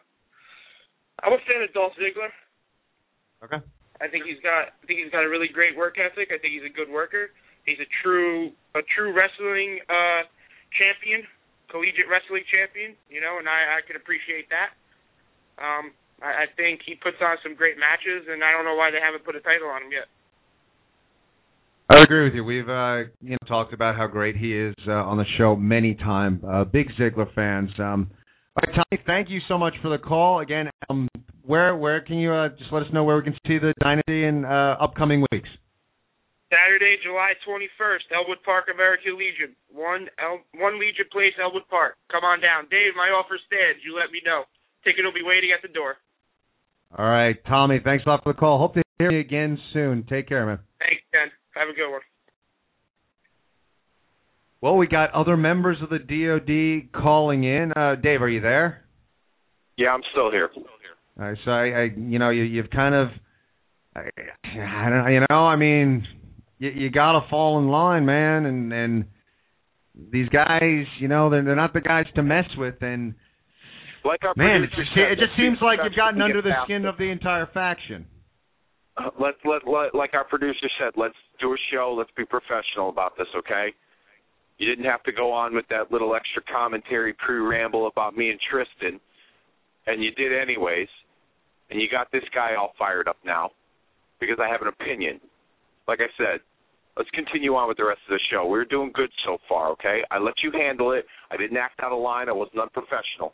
I'm 1.23 1.33
a 1.33 1.43
fan 1.47 1.63
of 1.63 1.73
Dolph 1.75 1.93
Ziggler. 1.99 2.31
Okay. 3.43 3.65
I 4.01 4.09
think 4.09 4.25
he's 4.27 4.43
got 4.43 4.75
I 4.75 4.85
think 4.87 4.99
he's 4.99 5.13
got 5.13 5.23
a 5.23 5.31
really 5.31 5.47
great 5.47 5.77
work 5.77 5.97
ethic. 6.03 6.35
I 6.35 6.39
think 6.39 6.55
he's 6.55 6.67
a 6.67 6.73
good 6.73 6.91
worker. 6.91 7.31
He's 7.67 7.79
a 7.79 7.89
true 8.03 8.51
a 8.75 8.83
true 8.97 9.15
wrestling 9.15 9.79
uh 9.87 10.27
champion, 10.75 11.23
collegiate 11.71 12.11
wrestling 12.11 12.43
champion, 12.51 12.99
you 13.07 13.23
know, 13.23 13.39
and 13.39 13.47
I 13.47 13.79
I 13.79 13.81
can 13.87 13.95
appreciate 13.95 14.51
that. 14.51 14.75
Um 15.63 15.95
I, 16.23 16.45
I 16.45 16.47
think 16.57 16.81
he 16.85 16.95
puts 16.95 17.19
on 17.23 17.37
some 17.43 17.55
great 17.55 17.79
matches 17.79 18.27
and 18.29 18.43
I 18.45 18.53
don't 18.53 18.65
know 18.65 18.77
why 18.77 18.91
they 18.91 19.01
haven't 19.03 19.25
put 19.25 19.37
a 19.37 19.41
title 19.41 19.69
on 19.69 19.83
him 19.83 19.93
yet. 19.93 20.09
I 21.91 22.01
agree 22.01 22.25
with 22.25 22.35
you. 22.35 22.45
We've 22.45 22.69
uh, 22.69 23.13
you 23.21 23.37
know 23.37 23.45
talked 23.47 23.75
about 23.75 23.95
how 23.97 24.07
great 24.07 24.37
he 24.37 24.57
is 24.57 24.75
uh, 24.89 25.05
on 25.05 25.19
the 25.19 25.29
show 25.37 25.55
many 25.55 25.95
times. 25.95 26.41
Uh, 26.43 26.65
big 26.65 26.89
Ziggler 26.99 27.33
fans. 27.35 27.71
Um, 27.79 28.11
all 28.57 28.63
right, 28.65 28.75
Tommy, 28.75 29.03
thank 29.07 29.29
you 29.29 29.41
so 29.49 29.59
much 29.59 29.75
for 29.83 29.91
the 29.91 29.99
call. 29.99 30.41
Again, 30.41 30.71
um, 30.89 31.09
where 31.45 31.77
where 31.77 32.01
can 32.01 32.17
you 32.17 32.33
uh, 32.33 32.49
just 32.57 32.73
let 32.73 32.83
us 32.83 32.89
know 32.93 33.05
where 33.05 33.17
we 33.17 33.23
can 33.23 33.37
see 33.47 33.59
the 33.59 33.75
Dynasty 33.81 34.25
in 34.25 34.45
uh, 34.47 34.81
upcoming 34.81 35.27
weeks? 35.31 35.49
Saturday, 36.49 36.97
July 37.03 37.35
21st, 37.43 38.15
Elwood 38.15 38.39
Park 38.47 38.71
American 38.73 39.19
Legion. 39.19 39.59
One 39.69 40.07
El- 40.23 40.47
one 40.57 40.79
Legion 40.79 41.11
Place, 41.11 41.35
Elwood 41.37 41.67
Park. 41.69 41.99
Come 42.09 42.25
on 42.25 42.41
down. 42.41 42.71
Dave, 42.71 42.97
my 42.97 43.11
offer 43.13 43.37
stands. 43.45 43.83
You 43.85 43.99
let 43.99 44.09
me 44.15 44.23
know. 44.25 44.47
Ticket 44.87 45.05
will 45.05 45.17
be 45.17 45.27
waiting 45.27 45.51
at 45.51 45.61
the 45.61 45.73
door. 45.73 45.99
All 46.97 47.07
right, 47.07 47.37
Tommy, 47.47 47.81
thanks 47.83 48.05
a 48.07 48.09
lot 48.09 48.23
for 48.23 48.33
the 48.33 48.39
call. 48.39 48.59
Hope 48.59 48.75
to 48.75 48.83
hear 48.99 49.11
you 49.11 49.21
again 49.21 49.59
soon. 49.73 50.05
Take 50.09 50.29
care, 50.29 50.47
man. 50.47 50.61
Thanks, 50.79 51.03
Ken. 51.13 51.31
Have 51.55 51.69
a 51.69 51.73
good 51.73 51.91
one. 51.91 52.01
Well, 54.61 54.77
we 54.77 54.87
got 54.87 55.13
other 55.13 55.37
members 55.37 55.77
of 55.83 55.91
the 55.91 55.99
DoD 55.99 56.93
calling 56.93 57.45
in. 57.45 57.73
Uh, 57.77 57.97
Dave, 57.97 58.23
are 58.23 58.29
you 58.29 58.41
there? 58.41 58.85
Yeah, 59.77 59.89
I'm 59.89 60.01
still 60.13 60.31
here. 60.31 60.49
All 60.57 60.65
right, 61.27 61.37
so 61.45 61.51
I, 61.51 61.65
I 61.65 61.83
you 61.97 62.19
know, 62.19 62.31
you, 62.31 62.43
you've 62.45 62.71
kind 62.71 62.95
of, 62.95 63.09
I, 63.95 64.01
I 64.59 64.89
don't, 64.89 65.13
you 65.13 65.21
know, 65.29 65.47
I 65.47 65.57
mean, 65.57 66.07
you, 66.59 66.71
you 66.71 66.91
got 66.91 67.13
to 67.13 67.29
fall 67.29 67.59
in 67.59 67.69
line, 67.69 68.07
man, 68.07 68.47
and 68.47 68.73
and 68.73 69.05
these 70.13 70.29
guys, 70.29 70.87
you 70.99 71.09
know, 71.09 71.31
they're 71.31 71.45
they're 71.45 71.57
not 71.57 71.73
the 71.73 71.81
guys 71.81 72.07
to 72.15 72.23
mess 72.23 72.47
with, 72.57 72.77
and 72.81 73.15
Like 74.05 74.25
our 74.25 74.35
man, 74.37 74.63
it 74.63 74.71
just 74.77 74.91
it 74.97 75.19
just 75.19 75.37
seems 75.37 75.59
like 75.63 75.79
you've 75.83 75.97
gotten 75.97 76.21
under 76.21 76.43
the 76.43 76.53
skin 76.65 76.85
of 76.85 76.99
the 76.99 77.11
entire 77.11 77.49
faction. 77.55 78.07
Uh, 78.97 79.11
let, 79.19 79.35
let 79.45 79.67
let 79.67 79.95
like 79.95 80.15
our 80.15 80.25
producer 80.25 80.69
said, 80.79 80.93
let's 80.97 81.17
do 81.41 81.53
a 81.53 81.57
show. 81.73 81.95
Let's 81.97 82.13
be 82.17 82.25
professional 82.25 82.91
about 82.91 83.17
this, 83.17 83.27
okay? 83.37 83.73
You 84.59 84.69
didn't 84.69 84.85
have 84.85 85.03
to 85.05 85.13
go 85.13 85.33
on 85.33 85.55
with 85.55 85.65
that 85.71 85.91
little 85.91 86.15
extra 86.15 86.43
commentary 86.53 87.13
pre-ramble 87.15 87.89
about 87.89 88.17
me 88.17 88.31
and 88.31 88.39
Tristan, 88.51 89.01
and 89.87 90.05
you 90.05 90.13
did 90.13 90.33
anyways. 90.33 90.89
And 91.71 91.81
you 91.81 91.89
got 91.91 92.13
this 92.13 92.23
guy 92.35 92.55
all 92.55 92.73
fired 92.79 93.09
up 93.09 93.17
now 93.25 93.51
because 94.21 94.37
I 94.39 94.49
have 94.53 94.63
an 94.63 94.69
opinion. 94.69 95.19
Like 95.89 96.01
I 96.01 96.13
said, 96.17 96.41
let's 96.97 97.11
continue 97.11 97.55
on 97.57 97.69
with 97.69 97.79
the 97.79 97.85
rest 97.85 98.01
of 98.07 98.13
the 98.13 98.21
show. 98.31 98.47
We're 98.47 98.65
doing 98.65 98.93
good 98.95 99.11
so 99.27 99.39
far, 99.49 99.71
okay? 99.73 100.01
I 100.11 100.19
let 100.19 100.35
you 100.45 100.53
handle 100.53 100.93
it. 100.93 101.05
I 101.31 101.37
didn't 101.37 101.57
act 101.57 101.81
out 101.83 101.91
of 101.91 102.01
line. 102.01 102.29
I 102.29 102.33
wasn't 102.33 102.61
unprofessional, 102.61 103.33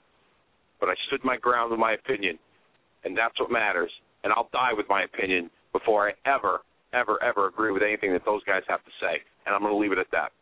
but 0.80 0.88
I 0.88 0.94
stood 1.06 1.20
my 1.24 1.36
ground 1.36 1.70
with 1.70 1.80
my 1.80 1.92
opinion, 1.92 2.38
and 3.04 3.16
that's 3.16 3.38
what 3.38 3.50
matters 3.50 3.90
and 4.24 4.32
I'll 4.32 4.48
die 4.52 4.72
with 4.76 4.86
my 4.88 5.04
opinion 5.04 5.50
before 5.72 6.08
I 6.08 6.12
ever, 6.28 6.60
ever, 6.92 7.22
ever 7.22 7.48
agree 7.48 7.72
with 7.72 7.82
anything 7.82 8.12
that 8.12 8.22
those 8.24 8.42
guys 8.44 8.62
have 8.68 8.84
to 8.84 8.90
say. 9.00 9.20
And 9.46 9.54
I'm 9.54 9.62
going 9.62 9.72
to 9.72 9.78
leave 9.78 9.92
it 9.92 9.98
at 9.98 10.06
that. 10.12 10.32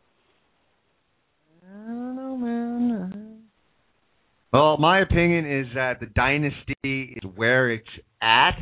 Well, 4.51 4.77
my 4.77 5.01
opinion 5.01 5.45
is 5.45 5.67
that 5.75 5.99
the 5.99 6.07
dynasty 6.07 7.15
is 7.15 7.31
where 7.35 7.71
it's 7.71 7.87
at, 8.21 8.57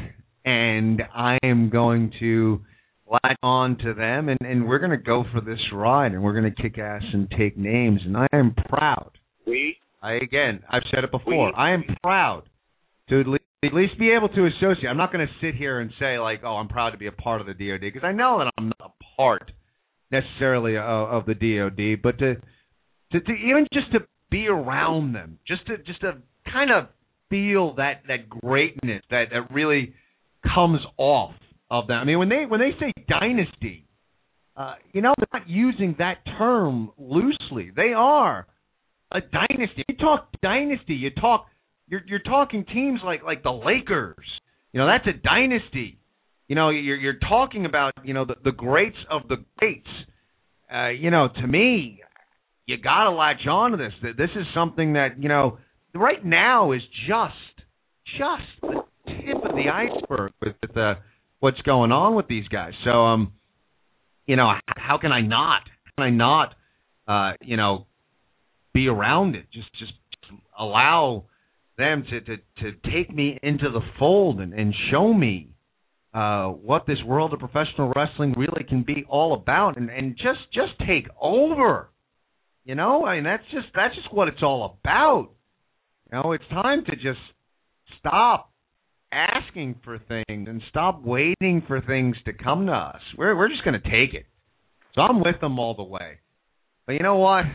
and 0.45 1.01
I 1.15 1.37
am 1.43 1.69
going 1.69 2.11
to 2.19 2.59
latch 3.09 3.37
on 3.41 3.77
to 3.77 3.93
them, 3.93 4.27
and, 4.27 4.37
and 4.41 4.67
we're 4.67 4.79
going 4.79 4.91
to 4.91 4.97
go 4.97 5.23
for 5.33 5.39
this 5.39 5.59
ride, 5.71 6.11
and 6.11 6.21
we're 6.21 6.37
going 6.37 6.53
to 6.53 6.61
kick 6.61 6.77
ass 6.77 7.03
and 7.13 7.31
take 7.37 7.57
names, 7.57 8.01
and 8.05 8.17
I 8.17 8.27
am 8.33 8.53
proud. 8.67 9.11
We, 9.45 9.77
I 10.07 10.13
again, 10.23 10.63
I've 10.69 10.83
said 10.93 11.03
it 11.03 11.11
before. 11.11 11.57
I 11.57 11.73
am 11.73 11.83
proud 12.01 12.43
to 13.09 13.19
at 13.19 13.27
least, 13.27 13.43
at 13.65 13.73
least 13.73 13.99
be 13.99 14.11
able 14.11 14.29
to 14.29 14.45
associate. 14.45 14.87
I'm 14.89 14.97
not 14.97 15.11
going 15.11 15.27
to 15.27 15.33
sit 15.45 15.55
here 15.55 15.81
and 15.81 15.91
say 15.99 16.17
like, 16.17 16.41
"Oh, 16.45 16.55
I'm 16.55 16.69
proud 16.69 16.91
to 16.91 16.97
be 16.97 17.07
a 17.07 17.11
part 17.11 17.41
of 17.41 17.47
the 17.47 17.53
DoD," 17.53 17.81
because 17.81 18.03
I 18.03 18.13
know 18.13 18.39
that 18.39 18.51
I'm 18.57 18.71
not 18.79 18.93
a 18.95 19.15
part 19.17 19.51
necessarily 20.09 20.77
of, 20.77 20.83
of 20.83 21.25
the 21.25 21.33
DoD, 21.33 22.01
but 22.01 22.17
to, 22.19 22.35
to 23.11 23.19
to 23.19 23.31
even 23.33 23.67
just 23.73 23.91
to 23.91 23.99
be 24.31 24.47
around 24.47 25.13
them, 25.13 25.39
just 25.45 25.67
to 25.67 25.77
just 25.79 25.99
to 26.01 26.13
kind 26.51 26.71
of 26.71 26.87
feel 27.29 27.75
that 27.75 28.03
that 28.07 28.29
greatness 28.29 29.03
that 29.09 29.25
that 29.31 29.53
really 29.53 29.93
comes 30.55 30.79
off 30.95 31.35
of 31.69 31.87
them. 31.87 31.97
I 31.97 32.05
mean, 32.05 32.19
when 32.19 32.29
they 32.29 32.45
when 32.47 32.61
they 32.61 32.71
say 32.79 32.93
dynasty, 33.09 33.85
uh, 34.55 34.75
you 34.93 35.01
know, 35.01 35.13
they're 35.17 35.41
not 35.41 35.49
using 35.49 35.95
that 35.99 36.19
term 36.37 36.91
loosely. 36.97 37.71
They 37.75 37.91
are 37.93 38.47
a 39.11 39.21
dynasty. 39.21 39.83
You 39.87 39.95
talk 39.97 40.29
dynasty, 40.41 40.95
you 40.95 41.11
talk 41.11 41.47
you're 41.87 42.01
you're 42.05 42.19
talking 42.19 42.65
teams 42.65 43.01
like 43.03 43.23
like 43.23 43.43
the 43.43 43.51
Lakers. 43.51 44.25
You 44.73 44.79
know, 44.79 44.87
that's 44.87 45.07
a 45.07 45.19
dynasty. 45.21 45.99
You 46.47 46.55
know, 46.55 46.69
you're 46.69 46.97
you're 46.97 47.19
talking 47.29 47.65
about 47.65 47.93
you 48.03 48.13
know 48.13 48.25
the 48.25 48.35
the 48.43 48.51
greats 48.51 48.97
of 49.09 49.27
the 49.27 49.37
greats. 49.57 49.87
Uh, 50.73 50.89
you 50.89 51.11
know, 51.11 51.29
to 51.33 51.47
me, 51.47 52.01
you 52.65 52.77
got 52.77 53.05
to 53.05 53.11
latch 53.11 53.47
on 53.49 53.71
to 53.71 53.77
this. 53.77 53.93
This 54.17 54.29
is 54.35 54.45
something 54.53 54.93
that 54.93 55.21
you 55.21 55.29
know 55.29 55.57
right 55.95 56.23
now 56.23 56.73
is 56.73 56.81
just 57.07 57.33
just 58.17 58.61
the 58.61 58.83
tip 59.05 59.37
of 59.43 59.55
the 59.55 59.69
iceberg 59.73 60.31
with, 60.41 60.55
the 60.73 60.93
what's 61.39 61.61
going 61.61 61.91
on 61.91 62.15
with 62.15 62.27
these 62.27 62.47
guys. 62.49 62.73
So 62.83 62.89
um, 62.89 63.33
you 64.25 64.35
know, 64.35 64.51
how 64.67 64.97
can 64.97 65.11
I 65.11 65.21
not? 65.21 65.61
How 65.85 66.03
can 66.03 66.03
I 66.03 66.09
not? 66.09 66.55
Uh, 67.07 67.33
you 67.41 67.55
know, 67.55 67.87
be 68.77 68.87
around 68.87 69.35
it. 69.35 69.45
Just 69.51 69.69
just 69.79 69.93
allow 70.59 71.25
them 71.77 72.03
to 72.09 72.21
to 72.21 72.37
to 72.61 72.91
take 72.93 73.13
me 73.13 73.39
into 73.41 73.69
the 73.71 73.81
fold 73.97 74.39
and 74.39 74.53
and 74.53 74.73
show 74.91 75.13
me 75.13 75.49
uh, 76.13 76.47
what 76.47 76.85
this 76.85 76.99
world 77.05 77.33
of 77.33 77.39
professional 77.39 77.91
wrestling 77.95 78.35
really 78.37 78.63
can 78.69 78.83
be 78.83 79.03
all 79.09 79.33
about, 79.33 79.77
and 79.77 79.89
and 79.89 80.15
just 80.15 80.39
just 80.53 80.73
take 80.87 81.07
over. 81.19 81.89
You 82.65 82.75
know, 82.75 83.05
I 83.05 83.15
mean 83.15 83.23
that's 83.23 83.43
just 83.51 83.67
that's 83.73 83.95
just 83.95 84.13
what 84.13 84.27
it's 84.27 84.43
all 84.43 84.79
about. 84.79 85.31
You 86.11 86.19
know, 86.19 86.31
it's 86.33 86.47
time 86.49 86.85
to 86.85 86.95
just 86.95 87.19
stop 87.99 88.51
asking 89.11 89.75
for 89.83 89.97
things 89.97 90.47
and 90.47 90.61
stop 90.69 91.01
waiting 91.03 91.63
for 91.67 91.81
things 91.81 92.15
to 92.25 92.33
come 92.33 92.67
to 92.67 92.73
us. 92.73 93.01
We're 93.17 93.35
we're 93.35 93.49
just 93.49 93.63
going 93.63 93.81
to 93.81 93.89
take 93.89 94.13
it. 94.13 94.27
So 94.93 95.01
I'm 95.01 95.19
with 95.19 95.39
them 95.41 95.57
all 95.57 95.75
the 95.75 95.83
way. 95.83 96.19
But 96.85 96.93
you 96.93 96.99
know 96.99 97.17
what? 97.17 97.45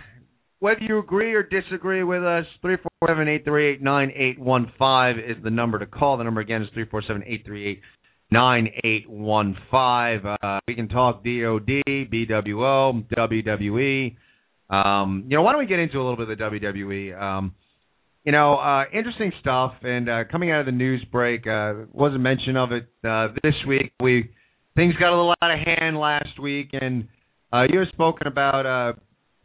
Whether 0.63 0.83
you 0.83 1.01
agree 1.01 1.35
or 1.35 1.43
disagree 1.43 2.05
with 2.05 2.23
us, 2.23 2.45
347 2.61 3.27
838 3.27 3.83
9815 3.83 5.37
is 5.37 5.43
the 5.43 5.51
number 5.51 5.81
to 5.81 5.87
call. 5.87 6.19
The 6.19 6.23
number 6.23 6.41
again 6.41 6.63
is 6.63 6.69
three 6.73 6.85
four 6.85 7.03
seven 7.05 7.25
eight 7.27 7.45
three 7.45 7.69
eight 7.69 7.81
nine 8.31 8.69
eight 8.85 9.11
one 9.11 9.57
five. 9.73 10.21
Uh, 10.25 10.61
we 10.69 10.77
can 10.77 10.89
talk 10.89 11.25
DOD, 11.25 11.83
BWO, 11.89 13.05
WWE. 13.11 14.17
Um, 14.71 15.25
you 15.27 15.37
know, 15.37 15.43
why 15.43 15.51
don't 15.51 15.59
we 15.59 15.67
get 15.67 15.81
into 15.81 15.97
a 15.97 16.03
little 16.09 16.15
bit 16.15 16.31
of 16.31 16.39
the 16.39 16.45
WWE? 16.45 17.21
Um, 17.21 17.57
you 18.23 18.31
know, 18.31 18.55
uh, 18.55 18.85
interesting 18.97 19.33
stuff. 19.41 19.73
And 19.83 20.09
uh, 20.09 20.25
coming 20.31 20.53
out 20.53 20.61
of 20.61 20.67
the 20.67 20.71
news 20.71 21.05
break, 21.11 21.45
uh, 21.45 21.87
wasn't 21.91 22.21
mention 22.21 22.57
of 22.57 22.71
it 22.71 22.87
uh, 23.05 23.35
this 23.43 23.55
week. 23.67 23.95
We 24.01 24.31
things 24.77 24.95
got 24.95 25.09
a 25.09 25.17
little 25.17 25.35
out 25.43 25.51
of 25.51 25.59
hand 25.67 25.99
last 25.99 26.39
week, 26.41 26.69
and 26.73 27.09
uh, 27.53 27.65
you 27.69 27.81
have 27.81 27.89
spoken 27.89 28.29
about 28.29 28.65
uh, 28.65 28.93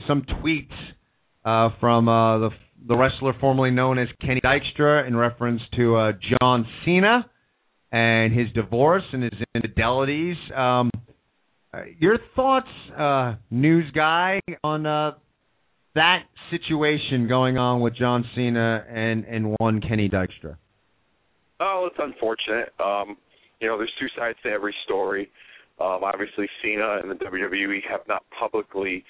some 0.07 0.21
tweets 0.21 0.69
uh, 1.47 1.69
from 1.79 2.09
uh, 2.09 2.39
the 2.39 2.49
the 2.87 2.95
wrestler 2.95 3.33
formerly 3.39 3.71
known 3.71 3.97
as 3.97 4.07
Kenny 4.21 4.41
Dykstra 4.41 5.07
in 5.07 5.15
reference 5.15 5.61
to 5.75 5.95
uh, 5.95 6.11
John 6.39 6.65
Cena 6.85 7.25
and 7.91 8.37
his 8.37 8.51
divorce 8.53 9.03
and 9.13 9.23
his 9.23 9.33
infidelities. 9.55 10.35
Um, 10.55 10.91
uh, 11.73 11.81
your 11.99 12.17
thoughts, 12.35 12.67
uh, 12.97 13.35
news 13.49 13.89
guy, 13.93 14.39
on 14.63 14.85
uh, 14.85 15.11
that 15.95 16.23
situation 16.51 17.27
going 17.27 17.57
on 17.57 17.81
with 17.81 17.95
John 17.95 18.25
Cena 18.35 18.85
and 18.89 19.25
and 19.25 19.55
one 19.59 19.81
Kenny 19.81 20.09
Dykstra? 20.09 20.57
Oh, 21.59 21.89
it's 21.89 21.99
unfortunate. 21.99 22.73
Um, 22.79 23.17
you 23.61 23.67
know, 23.67 23.77
there's 23.77 23.93
two 23.99 24.07
sides 24.17 24.37
to 24.43 24.49
every 24.49 24.75
story. 24.85 25.31
Um, 25.79 26.01
obviously, 26.03 26.47
Cena 26.61 26.99
and 27.01 27.09
the 27.09 27.15
WWE 27.15 27.79
have 27.89 28.01
not 28.07 28.23
publicly 28.37 29.03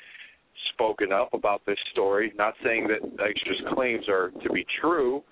spoken 0.73 1.11
up 1.11 1.33
about 1.33 1.61
this 1.65 1.77
story. 1.91 2.33
Not 2.37 2.53
saying 2.63 2.87
that 2.87 3.17
Dykstra's 3.17 3.73
claims 3.73 4.07
are 4.09 4.31
to 4.43 4.49
be 4.51 4.65
true, 4.81 5.23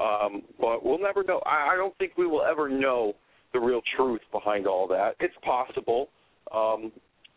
um, 0.00 0.42
but 0.60 0.84
we'll 0.84 1.00
never 1.00 1.22
know. 1.22 1.40
I, 1.46 1.72
I 1.72 1.76
don't 1.76 1.96
think 1.98 2.12
we 2.16 2.26
will 2.26 2.42
ever 2.42 2.68
know 2.68 3.14
the 3.52 3.60
real 3.60 3.80
truth 3.96 4.20
behind 4.32 4.66
all 4.66 4.86
that. 4.88 5.14
It's 5.20 5.34
possible. 5.42 6.08
Um, 6.54 6.92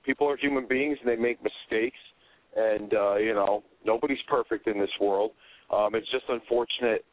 people 0.05 0.27
are 0.27 0.37
human 0.37 0.67
beings 0.67 0.97
and 1.01 1.09
they 1.09 1.21
make 1.21 1.37
mistakes, 1.43 1.97
and 2.55 2.93
uh, 2.93 3.15
you 3.17 3.33
know 3.33 3.63
nobody's 3.85 4.17
perfect 4.27 4.67
in 4.67 4.79
this 4.79 4.89
world. 4.99 5.31
Um, 5.71 5.95
it's 5.95 6.09
just 6.11 6.25
unfortunate 6.29 7.05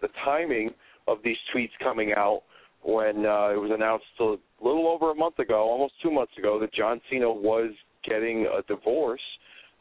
the 0.00 0.08
timing 0.24 0.70
of 1.08 1.18
these 1.24 1.36
tweets 1.54 1.70
coming 1.82 2.12
out 2.16 2.42
when 2.82 3.24
uh, 3.24 3.50
it 3.50 3.60
was 3.60 3.70
announced 3.72 4.04
a 4.20 4.64
little 4.64 4.88
over 4.88 5.12
a 5.12 5.14
month 5.14 5.38
ago, 5.38 5.68
almost 5.68 5.94
two 6.02 6.10
months 6.10 6.32
ago, 6.36 6.58
that 6.60 6.74
John 6.74 7.00
Cena 7.08 7.30
was 7.30 7.70
getting 8.04 8.46
a 8.46 8.62
divorce 8.62 9.20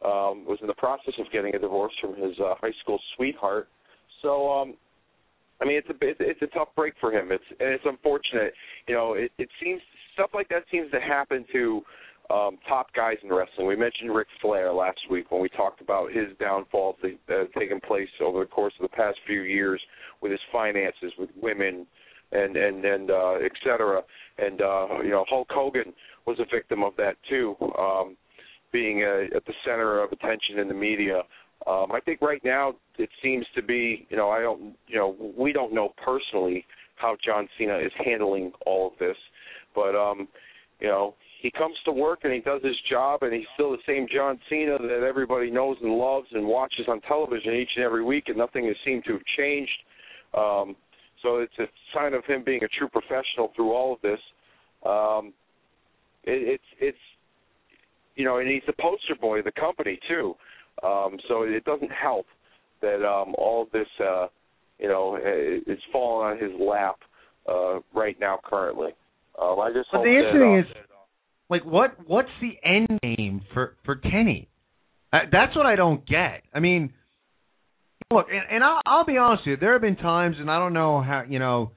um, 0.04 0.46
was 0.46 0.58
in 0.62 0.68
the 0.68 0.74
process 0.74 1.14
of 1.20 1.32
getting 1.32 1.56
a 1.56 1.60
divorce 1.60 1.94
from 2.02 2.16
his 2.16 2.38
uh, 2.40 2.56
high 2.60 2.74
school 2.82 3.00
sweetheart. 3.16 3.68
So, 4.22 4.52
um, 4.52 4.76
I 5.62 5.66
mean, 5.66 5.78
it's 5.78 5.90
a 5.90 5.96
it's, 6.02 6.20
it's 6.20 6.42
a 6.42 6.58
tough 6.58 6.70
break 6.76 6.94
for 7.00 7.12
him. 7.12 7.32
It's 7.32 7.44
and 7.60 7.70
it's 7.70 7.86
unfortunate. 7.86 8.54
You 8.88 8.96
know, 8.96 9.14
it, 9.14 9.32
it 9.38 9.50
seems 9.64 9.82
stuff 10.14 10.32
like 10.34 10.50
that 10.50 10.64
seems 10.72 10.90
to 10.92 11.00
happen 11.00 11.46
to 11.54 11.82
um, 12.32 12.58
top 12.68 12.94
guys 12.94 13.18
in 13.24 13.30
wrestling. 13.30 13.68
We 13.68 13.76
mentioned 13.76 14.14
Ric 14.14 14.28
Flair 14.42 14.72
last 14.74 15.00
week 15.10 15.32
when 15.32 15.42
we 15.42 15.50
talked 15.50 15.82
about 15.82 16.12
his 16.12 16.28
downfalls 16.40 16.96
that, 17.02 17.18
have 17.28 17.52
taken 17.54 17.80
place 17.80 18.10
over 18.22 18.40
the 18.40 18.46
course 18.46 18.74
of 18.80 18.90
the 18.90 18.96
past 18.96 19.18
few 19.28 19.42
years 19.42 19.82
with 20.22 20.32
his 20.32 20.42
finances, 20.52 21.12
with 21.18 21.30
women, 21.40 21.86
and 22.32 22.56
and 22.56 22.86
and 22.86 23.12
uh, 23.12 23.34
et 23.34 23.52
cetera. 23.64 24.02
And 24.38 24.62
uh, 24.62 24.88
you 25.04 25.10
know, 25.10 25.26
Hulk 25.30 25.48
Hogan 25.52 25.94
was 26.26 26.38
a 26.40 26.46
victim 26.54 26.84
of 26.84 26.94
that 26.98 27.18
too. 27.30 27.56
Um, 27.78 28.16
being 28.72 29.04
uh, 29.04 29.36
at 29.36 29.46
the 29.46 29.54
center 29.66 30.02
of 30.02 30.12
attention 30.12 30.60
in 30.60 30.68
the 30.68 30.74
media. 30.74 31.22
Um, 31.68 31.92
I 31.92 32.00
think 32.00 32.22
right 32.22 32.42
now 32.44 32.76
it 32.98 33.10
seems 33.22 33.46
to 33.56 33.62
be, 33.62 34.08
you 34.10 34.18
know, 34.18 34.30
I 34.30 34.42
don't, 34.42 34.76
you 34.88 34.98
know, 34.98 35.16
we 35.38 35.54
don't 35.54 35.74
know 35.74 35.94
personally 36.04 36.66
how 36.96 37.18
John 37.24 37.48
Cena 37.58 37.78
is 37.78 37.92
handling 38.04 38.52
all 38.66 38.88
of 38.88 38.94
this, 39.00 39.18
but 39.76 39.96
um, 39.96 40.28
you 40.80 40.88
know, 40.88 41.14
he 41.42 41.52
comes 41.52 41.76
to 41.86 41.92
work 41.92 42.20
and 42.24 42.34
he 42.34 42.40
does 42.40 42.62
his 42.64 42.76
job 42.90 43.24
and 43.24 43.34
he's 43.34 43.46
still 43.56 43.72
the 43.72 43.78
same 43.88 44.08
John 44.14 44.40
Cena 44.50 44.78
that 44.80 45.06
everybody 45.08 45.50
knows 45.50 45.78
and 45.82 45.92
loves 45.92 46.28
and 46.34 46.46
watches 46.46 46.86
on 46.88 47.02
television 47.02 47.54
each 47.54 47.70
and 47.76 47.86
every 47.86 48.04
week 48.04 48.26
and 48.28 48.38
nothing 48.38 48.66
has 48.66 48.76
seemed 48.86 49.04
to 49.06 49.14
have 49.14 49.26
changed. 49.38 49.72
Um, 50.36 50.76
so 51.22 51.38
it's 51.38 51.54
a 51.60 51.66
sign 51.94 52.14
of 52.14 52.24
him 52.26 52.44
being 52.44 52.64
a 52.64 52.68
true 52.68 52.90
professional 52.90 53.52
through 53.56 53.74
all 53.74 53.94
of 53.94 54.02
this. 54.02 54.20
Um, 54.86 55.34
it, 56.24 56.60
it's 56.60 56.64
it's 56.80 56.98
you 58.16 58.26
know, 58.26 58.38
and 58.38 58.50
he's 58.50 58.64
the 58.68 58.74
poster 58.74 59.16
boy 59.20 59.40
of 59.40 59.46
the 59.46 59.52
company 59.52 60.00
too. 60.08 60.36
Um, 60.84 61.18
so 61.28 61.44
it 61.44 61.64
doesn't 61.66 61.92
help 61.92 62.26
that 62.82 63.06
um, 63.06 63.36
all 63.38 63.68
this, 63.72 63.88
uh, 64.00 64.28
you 64.80 64.88
know, 64.88 65.18
is 65.18 65.78
falling 65.92 66.32
on 66.32 66.38
his 66.42 66.52
lap 66.60 66.96
uh, 67.48 67.80
right 67.94 68.18
now 68.20 68.40
currently. 68.44 68.92
Um, 69.40 69.60
I 69.60 69.72
just. 69.74 69.90
But 69.92 70.04
the 70.04 70.18
interesting 70.18 70.60
is, 70.60 70.66
like, 71.50 71.66
what 71.66 71.98
what's 72.08 72.30
the 72.42 72.54
end 72.68 73.00
game 73.02 73.42
for 73.54 73.76
for 73.86 73.96
Kenny? 73.96 74.50
Uh, 75.14 75.20
that's 75.32 75.56
what 75.56 75.66
I 75.66 75.76
don't 75.76 76.08
get. 76.08 76.44
I 76.54 76.60
mean, 76.60 76.94
look, 78.12 78.28
and, 78.32 78.56
and 78.56 78.64
I'll, 78.64 78.82
I'll 78.86 79.06
be 79.06 79.18
honest 79.18 79.44
with 79.46 79.52
you. 79.52 79.58
There 79.58 79.74
have 79.74 79.82
been 79.82 79.98
times, 79.98 80.38
and 80.40 80.50
I 80.50 80.58
don't 80.58 80.74
know 80.74 81.02
how 81.02 81.24
you 81.28 81.40
know 81.40 81.72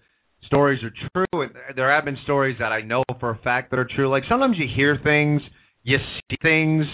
stories 0.47 0.81
are 0.83 0.93
true, 1.13 1.43
and 1.43 1.53
there 1.77 1.95
have 1.95 2.05
been 2.05 2.19
stories 2.25 2.57
that 2.61 2.73
I 2.73 2.83
know 2.83 3.03
for 3.21 3.31
a 3.31 3.39
fact 3.39 3.71
that 3.71 3.79
are 3.79 3.89
true. 3.95 4.09
Like 4.09 4.25
sometimes 4.29 4.57
you 4.59 4.67
hear 4.75 4.99
things 5.03 5.43
you 5.85 5.99
see 5.99 6.37
things 6.43 6.85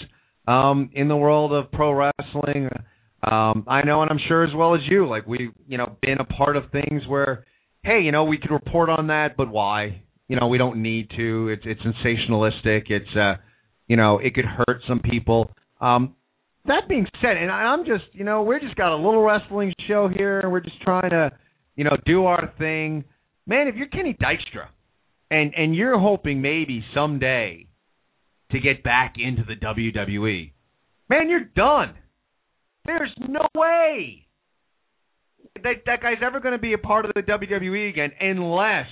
um, 0.47 0.89
in 0.93 1.07
the 1.07 1.15
world 1.15 1.53
of 1.53 1.71
pro 1.71 1.91
wrestling. 1.93 2.69
Um, 3.23 3.65
I 3.67 3.83
know, 3.83 4.01
and 4.01 4.11
I'm 4.11 4.19
sure 4.27 4.43
as 4.43 4.53
well 4.55 4.75
as 4.75 4.81
you, 4.89 5.07
like 5.07 5.25
we've 5.25 5.51
you 5.67 5.77
know 5.77 5.97
been 6.01 6.17
a 6.19 6.25
part 6.25 6.57
of 6.57 6.65
things 6.71 7.03
where, 7.07 7.45
hey, 7.83 8.01
you 8.01 8.11
know, 8.11 8.25
we 8.25 8.37
could 8.37 8.51
report 8.51 8.89
on 8.89 9.07
that, 9.07 9.37
but 9.37 9.49
why? 9.49 10.03
You 10.27 10.39
know, 10.39 10.47
we 10.47 10.57
don't 10.57 10.81
need 10.81 11.09
to. 11.17 11.49
It's 11.49 11.63
it's 11.65 11.81
sensationalistic. 11.81 12.89
It's 12.89 13.15
uh, 13.15 13.35
you 13.87 13.95
know, 13.95 14.19
it 14.19 14.33
could 14.33 14.45
hurt 14.45 14.81
some 14.87 14.99
people. 14.99 15.51
Um, 15.79 16.15
that 16.65 16.87
being 16.87 17.07
said, 17.21 17.37
and 17.37 17.49
I'm 17.51 17.85
just, 17.85 18.03
you 18.13 18.23
know, 18.23 18.43
we're 18.43 18.59
just 18.59 18.75
got 18.75 18.93
a 18.93 18.95
little 18.95 19.21
wrestling 19.21 19.73
show 19.87 20.09
here, 20.15 20.39
and 20.39 20.51
we're 20.51 20.59
just 20.59 20.79
trying 20.81 21.09
to, 21.09 21.31
you 21.75 21.83
know, 21.83 21.97
do 22.05 22.25
our 22.25 22.53
thing. 22.57 23.03
Man, 23.47 23.67
if 23.67 23.75
you're 23.75 23.87
Kenny 23.87 24.15
Dykstra, 24.21 24.67
and 25.29 25.53
and 25.55 25.75
you're 25.75 25.99
hoping 25.99 26.41
maybe 26.41 26.83
someday 26.93 27.67
to 28.51 28.59
get 28.59 28.83
back 28.83 29.15
into 29.17 29.43
the 29.43 29.55
WWE. 29.55 30.51
Man, 31.09 31.29
you're 31.29 31.49
done. 31.55 31.95
There's 32.85 33.13
no 33.27 33.47
way 33.55 34.27
that 35.63 35.83
that 35.85 36.01
guy's 36.01 36.17
ever 36.25 36.39
going 36.39 36.53
to 36.53 36.61
be 36.61 36.73
a 36.73 36.77
part 36.77 37.05
of 37.05 37.11
the 37.13 37.21
WWE 37.21 37.89
again, 37.89 38.11
unless, 38.19 38.87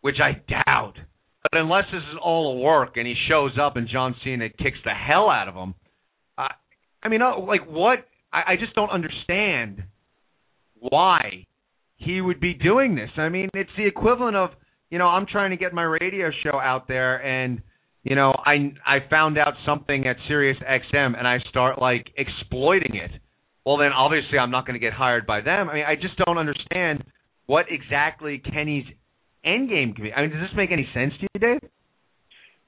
which 0.00 0.16
I 0.22 0.40
doubt, 0.48 0.94
but 1.42 1.58
unless 1.58 1.84
this 1.92 2.02
is 2.12 2.18
all 2.22 2.52
a 2.52 2.60
work 2.60 2.96
and 2.96 3.06
he 3.06 3.14
shows 3.28 3.52
up 3.60 3.76
and 3.76 3.88
John 3.88 4.14
Cena 4.24 4.48
kicks 4.48 4.78
the 4.84 4.92
hell 4.94 5.28
out 5.28 5.48
of 5.48 5.54
him. 5.54 5.74
Uh, 6.36 6.48
I 7.02 7.08
mean, 7.08 7.22
uh, 7.22 7.38
like 7.38 7.66
what? 7.68 8.06
I, 8.32 8.52
I 8.52 8.56
just 8.58 8.74
don't 8.74 8.90
understand 8.90 9.82
why 10.74 11.46
he 11.96 12.20
would 12.20 12.40
be 12.40 12.54
doing 12.54 12.94
this. 12.94 13.10
I 13.16 13.28
mean, 13.28 13.48
it's 13.54 13.70
the 13.76 13.86
equivalent 13.86 14.36
of 14.36 14.50
you 14.90 14.98
know 14.98 15.06
I'm 15.06 15.26
trying 15.26 15.50
to 15.50 15.56
get 15.56 15.72
my 15.72 15.82
radio 15.82 16.30
show 16.42 16.58
out 16.58 16.88
there 16.88 17.16
and 17.16 17.62
you 18.02 18.16
know, 18.16 18.32
I 18.32 18.72
I 18.86 18.98
found 19.08 19.38
out 19.38 19.54
something 19.66 20.06
at 20.06 20.16
Sirius 20.28 20.58
XM 20.58 21.18
and 21.18 21.26
I 21.26 21.38
start 21.50 21.80
like 21.80 22.06
exploiting 22.16 22.96
it 22.96 23.10
well, 23.64 23.76
then 23.76 23.92
obviously 23.92 24.38
I'm 24.38 24.50
not 24.50 24.66
going 24.66 24.74
to 24.74 24.84
get 24.84 24.92
hired 24.92 25.26
by 25.26 25.40
them. 25.40 25.68
I 25.68 25.74
mean, 25.74 25.84
I 25.86 25.94
just 25.94 26.16
don't 26.24 26.38
understand 26.38 27.04
what 27.46 27.66
exactly 27.68 28.38
Kenny's 28.38 28.86
end 29.44 29.68
game 29.68 29.92
can 29.94 30.04
be. 30.04 30.12
I 30.12 30.22
mean, 30.22 30.30
does 30.30 30.40
this 30.40 30.56
make 30.56 30.72
any 30.72 30.88
sense 30.94 31.12
to 31.20 31.28
you, 31.34 31.40
Dave? 31.40 31.70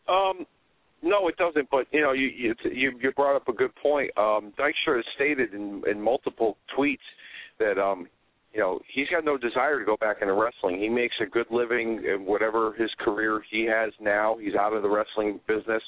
Um, 0.09 0.47
no, 1.03 1.29
it 1.29 1.37
doesn't. 1.37 1.69
But 1.71 1.87
you 1.93 2.03
know, 2.03 2.13
you 2.13 2.29
you 2.29 2.55
you, 2.71 3.13
brought 3.17 3.37
up 3.37 3.49
a 3.49 3.53
good 3.53 3.75
point. 3.77 4.11
Um, 4.17 4.53
Dykstra 4.59 4.97
has 4.97 5.05
stated 5.15 5.55
in, 5.55 5.83
in 5.91 6.01
multiple 6.01 6.57
tweets 6.77 6.99
that 7.59 7.79
um, 7.79 8.07
you 8.53 8.61
know 8.61 8.81
he's 8.93 9.09
got 9.09 9.25
no 9.25 9.37
desire 9.37 9.79
to 9.79 9.85
go 9.85 9.97
back 9.97 10.19
into 10.21 10.35
wrestling. 10.35 10.81
He 10.81 10.89
makes 10.89 11.15
a 11.23 11.27
good 11.27 11.47
living 11.51 12.03
in 12.05 12.27
whatever 12.27 12.75
his 12.75 12.91
career 13.01 13.43
he 13.51 13.67
has 13.67 13.93
now. 14.01 14.37
He's 14.41 14.55
out 14.55 14.73
of 14.73 14.83
the 14.83 14.91
wrestling 14.91 15.41
business, 15.49 15.83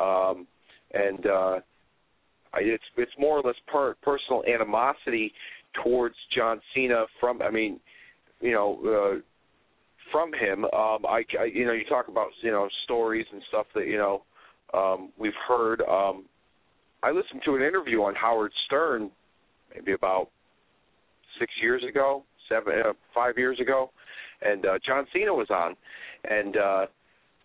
um, 0.00 0.46
and 0.92 1.26
uh, 1.26 1.58
it's 2.56 2.84
it's 2.96 3.12
more 3.18 3.38
or 3.38 3.42
less 3.42 3.56
per, 3.66 3.94
personal 4.02 4.42
animosity 4.52 5.32
towards 5.82 6.14
John 6.34 6.60
Cena 6.74 7.04
from. 7.20 7.42
I 7.42 7.50
mean, 7.50 7.80
you 8.40 8.52
know. 8.52 9.16
Uh, 9.16 9.20
from 10.10 10.32
him, 10.32 10.64
um, 10.64 11.04
I, 11.06 11.22
I, 11.38 11.44
you 11.52 11.66
know, 11.66 11.72
you 11.72 11.84
talk 11.86 12.08
about 12.08 12.28
you 12.40 12.50
know 12.50 12.66
stories 12.84 13.26
and 13.30 13.42
stuff 13.48 13.66
that 13.74 13.86
you 13.86 13.98
know 13.98 14.22
um, 14.72 15.12
we've 15.18 15.32
heard. 15.46 15.82
Um, 15.82 16.24
I 17.02 17.10
listened 17.10 17.42
to 17.44 17.56
an 17.56 17.62
interview 17.62 18.02
on 18.02 18.14
Howard 18.14 18.52
Stern, 18.66 19.10
maybe 19.74 19.92
about 19.92 20.30
six 21.38 21.52
years 21.62 21.82
ago, 21.88 22.24
seven, 22.48 22.74
uh, 22.84 22.92
five 23.14 23.36
years 23.36 23.58
ago, 23.60 23.90
and 24.42 24.64
uh, 24.66 24.78
John 24.86 25.06
Cena 25.12 25.32
was 25.34 25.48
on, 25.50 25.76
and 26.28 26.56
uh, 26.56 26.86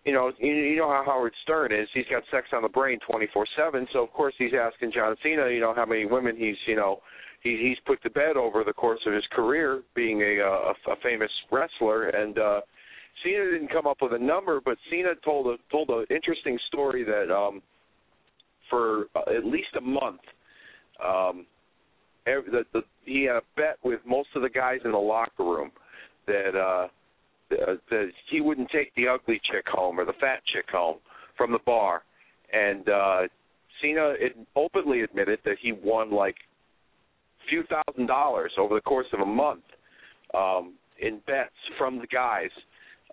you 0.06 0.14
know, 0.14 0.32
you, 0.40 0.54
you 0.54 0.78
know 0.78 0.90
how 0.90 1.04
Howard 1.06 1.34
Stern 1.44 1.72
is. 1.72 1.88
He's 1.94 2.06
got 2.12 2.24
sex 2.32 2.48
on 2.54 2.62
the 2.62 2.70
brain 2.70 3.00
twenty 3.10 3.28
four 3.34 3.46
seven. 3.56 3.88
So 3.94 4.04
of 4.04 4.12
course 4.12 4.34
he's 4.38 4.52
asking 4.60 4.92
John 4.94 5.16
Cena, 5.24 5.50
you 5.50 5.60
know, 5.60 5.74
how 5.76 5.86
many 5.86 6.06
women 6.06 6.36
he's, 6.38 6.58
you 6.68 6.76
know, 6.76 7.00
he, 7.42 7.52
he's 7.62 7.78
put 7.86 8.02
to 8.04 8.10
bed 8.10 8.38
over 8.38 8.64
the 8.64 8.74
course 8.74 9.00
of 9.06 9.14
his 9.14 9.24
career, 9.32 9.84
being 9.96 10.22
a, 10.22 10.42
a, 10.42 10.74
a 10.92 10.96
famous 11.02 11.32
wrestler, 11.52 12.10
and. 12.10 12.38
uh 12.38 12.62
Cena 13.24 13.52
didn't 13.52 13.72
come 13.72 13.86
up 13.86 13.98
with 14.02 14.14
a 14.14 14.18
number, 14.18 14.60
but 14.60 14.76
Cena 14.90 15.10
told 15.24 15.46
a 15.46 15.58
told 15.72 15.88
an 15.90 16.04
interesting 16.10 16.58
story 16.68 17.04
that 17.04 17.32
um 17.32 17.62
for 18.72 19.06
uh, 19.16 19.38
at 19.38 19.46
least 19.46 19.68
a 19.78 19.82
month 19.82 20.22
um 21.06 21.46
every, 22.28 22.52
the, 22.52 22.64
the, 22.74 22.82
he 23.06 23.24
had 23.24 23.38
a 23.38 23.42
bet 23.56 23.78
with 23.84 24.00
most 24.06 24.30
of 24.36 24.42
the 24.42 24.50
guys 24.50 24.80
in 24.86 24.92
the 24.92 24.98
locker 24.98 25.44
room 25.44 25.72
that 26.28 26.56
uh 26.58 26.88
that 27.50 28.08
he 28.32 28.42
wouldn't 28.42 28.70
take 28.72 28.94
the 28.96 29.08
ugly 29.08 29.40
chick 29.52 29.66
home 29.68 30.00
or 30.00 30.06
the 30.06 30.14
fat 30.14 30.40
chick 30.54 30.66
home 30.72 30.98
from 31.38 31.52
the 31.52 31.60
bar. 31.66 32.02
And 32.52 32.88
uh 32.90 33.22
Cena 33.82 34.14
openly 34.56 35.02
admitted 35.02 35.40
that 35.46 35.58
he 35.62 35.72
won 35.72 36.12
like 36.12 36.36
a 37.46 37.50
few 37.50 37.64
thousand 37.64 38.08
dollars 38.08 38.52
over 38.58 38.76
the 38.76 38.82
course 38.82 39.08
of 39.14 39.20
a 39.20 39.26
month 39.26 39.64
um 40.34 40.74
in 41.02 41.20
bets 41.28 41.52
from 41.78 42.00
the 42.00 42.08
guys 42.08 42.50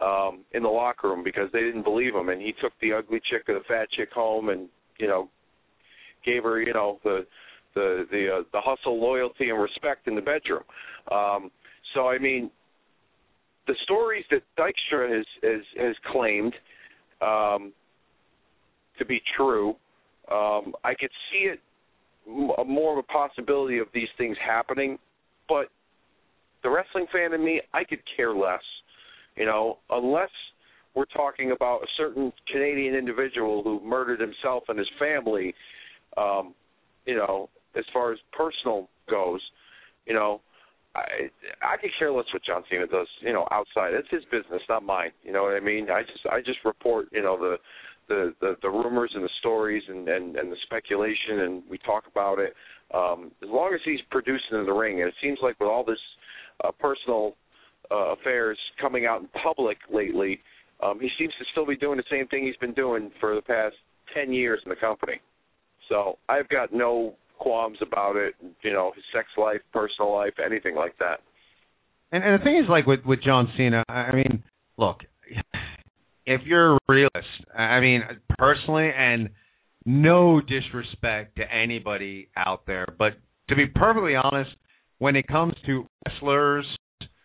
um 0.01 0.45
in 0.53 0.63
the 0.63 0.69
locker 0.69 1.09
room 1.09 1.25
because 1.25 1.51
they 1.53 1.61
didn't 1.61 1.83
believe 1.85 2.15
him. 2.15 2.29
And 2.29 2.41
he 2.41 2.55
took 2.63 2.73
the 2.81 2.93
ugly 2.93 3.21
chick 3.31 3.49
or 3.49 3.55
the 3.55 3.65
fat 3.69 3.91
chick 3.91 4.11
home 4.13 4.49
and 4.49 4.69
you 4.99 5.09
know 5.09 5.29
gave 6.25 6.45
her 6.45 6.63
you 6.63 6.73
know 6.73 6.99
the 7.05 7.27
the 7.75 8.07
the 8.11 8.39
uh, 8.39 8.43
the 8.53 8.61
hustle 8.61 9.01
loyalty 9.01 9.51
and 9.51 9.61
respect 9.61 10.07
in 10.09 10.15
the 10.15 10.21
bedroom. 10.21 10.63
Um 11.11 11.51
so 11.95 12.09
i 12.09 12.19
mean 12.19 12.51
the 13.67 13.75
stories 13.85 14.25
that 14.31 14.43
Dykstra 14.59 15.17
has 15.17 15.27
has, 15.43 15.63
has 15.79 15.97
claimed 16.13 16.55
um 17.21 17.73
to 18.99 19.05
be 19.05 19.21
true 19.37 19.71
um 20.31 20.75
i 20.85 20.95
could 20.95 21.11
see 21.31 21.49
it 21.49 21.61
m- 22.27 22.69
more 22.69 22.93
of 22.93 22.99
a 22.99 23.13
possibility 23.13 23.79
of 23.79 23.89
these 23.95 24.09
things 24.19 24.37
happening 24.45 24.99
but 25.49 25.69
the 26.63 26.71
wrestling 26.71 27.07
fan 27.13 27.33
in 27.33 27.45
me 27.45 27.61
i 27.73 27.83
could 27.83 28.01
care 28.17 28.35
less 28.35 28.63
you 29.37 29.47
know, 29.47 29.79
unless 29.91 30.31
we're 30.95 31.07
talking 31.07 31.53
about 31.53 31.83
a 31.83 31.87
certain 31.97 32.33
Canadian 32.53 32.95
individual 32.95 33.63
who 33.63 33.81
murdered 33.83 34.21
himself 34.21 34.65
and 34.69 34.79
his 34.79 34.89
family, 34.99 35.55
um, 36.17 36.55
you 37.07 37.17
know, 37.17 37.49
as 37.77 37.85
far 37.93 38.13
as 38.13 38.19
personal 38.33 38.89
goes, 39.09 39.41
you 40.07 40.15
know, 40.15 40.41
I 40.95 41.31
I 41.63 41.77
could 41.77 41.91
care 41.99 42.11
less 42.11 42.27
what 42.33 42.43
John 42.45 42.65
Cena 42.69 42.87
does, 42.87 43.07
you 43.21 43.33
know, 43.33 43.47
outside. 43.51 43.95
It's 43.95 44.09
his 44.11 44.25
business, 44.25 44.63
not 44.69 44.83
mine. 44.83 45.11
You 45.23 45.33
know 45.33 45.43
what 45.43 45.55
I 45.55 45.61
mean? 45.61 45.91
I 45.91 46.03
just 46.03 46.27
I 46.31 46.41
just 46.41 46.59
report, 46.65 47.09
you 47.13 47.23
know, 47.23 47.39
the 47.39 47.57
the 48.09 48.35
the, 48.41 48.57
the 48.63 48.69
rumors 48.69 49.13
and 49.15 49.23
the 49.23 49.31
stories 49.39 49.83
and, 49.89 50.09
and 50.09 50.37
and 50.37 50.51
the 50.51 50.57
speculation, 50.65 51.41
and 51.41 51.63
we 51.71 51.79
talk 51.79 52.05
about 52.11 52.39
it. 52.39 52.55
Um, 52.93 53.31
as 53.43 53.49
long 53.49 53.73
as 53.73 53.81
he's 53.85 54.01
producing 54.11 54.59
in 54.59 54.67
the 54.67 54.73
ring, 54.73 55.01
and 55.01 55.09
it 55.09 55.15
seems 55.23 55.39
like 55.43 55.61
with 55.61 55.69
all 55.69 55.85
this 55.85 55.99
uh, 56.65 56.73
personal 56.73 57.37
uh, 57.93 58.15
affairs 58.15 58.59
coming 58.81 59.07
out 59.07 59.21
in 59.21 59.29
public 59.41 59.79
lately, 59.93 60.41
um, 60.83 60.99
he 60.99 61.09
seems 61.19 61.33
to 61.39 61.45
still 61.53 61.67
be 61.67 61.77
doing 61.77 61.99
the 61.99 62.11
same 62.11 62.27
thing 62.27 62.45
he's 62.45 62.57
been 62.57 62.75
doing 62.75 63.13
for 63.21 63.37
the 63.37 63.43
past 63.43 63.77
ten 64.13 64.33
years 64.33 64.61
in 64.65 64.71
the 64.71 64.77
company. 64.77 65.21
So 65.89 66.19
I've 66.29 66.49
got 66.49 66.73
no 66.73 67.15
qualms 67.41 67.79
about 67.83 68.17
it. 68.17 68.35
You 68.63 68.73
know, 68.73 68.93
his 68.95 69.05
sex 69.13 69.27
life, 69.37 69.61
personal 69.73 70.13
life, 70.13 70.35
anything 70.45 70.77
like 70.77 70.97
that. 70.99 71.21
And 72.13 72.23
and 72.23 72.41
the 72.41 72.45
thing 72.45 72.57
is, 72.57 72.69
like 72.69 72.87
with 72.87 73.01
with 73.05 73.23
John 73.23 73.49
Cena, 73.57 73.85
I 73.89 74.13
mean, 74.13 74.45
look, 74.77 74.99
if 76.27 76.43
you're 76.45 76.75
a 76.75 76.79
realist, 76.89 77.29
I 77.57 77.81
mean, 77.81 78.03
personally, 78.39 78.91
and 78.97 79.31
no 79.85 80.41
disrespect 80.41 81.37
to 81.37 81.43
anybody 81.53 82.29
out 82.37 82.67
there, 82.67 82.87
but 82.99 83.15
to 83.49 83.57
be 83.57 83.67
perfectly 83.67 84.15
honest, 84.15 84.51
when 84.99 85.17
it 85.17 85.27
comes 85.27 85.55
to 85.67 85.87
wrestlers 86.07 86.67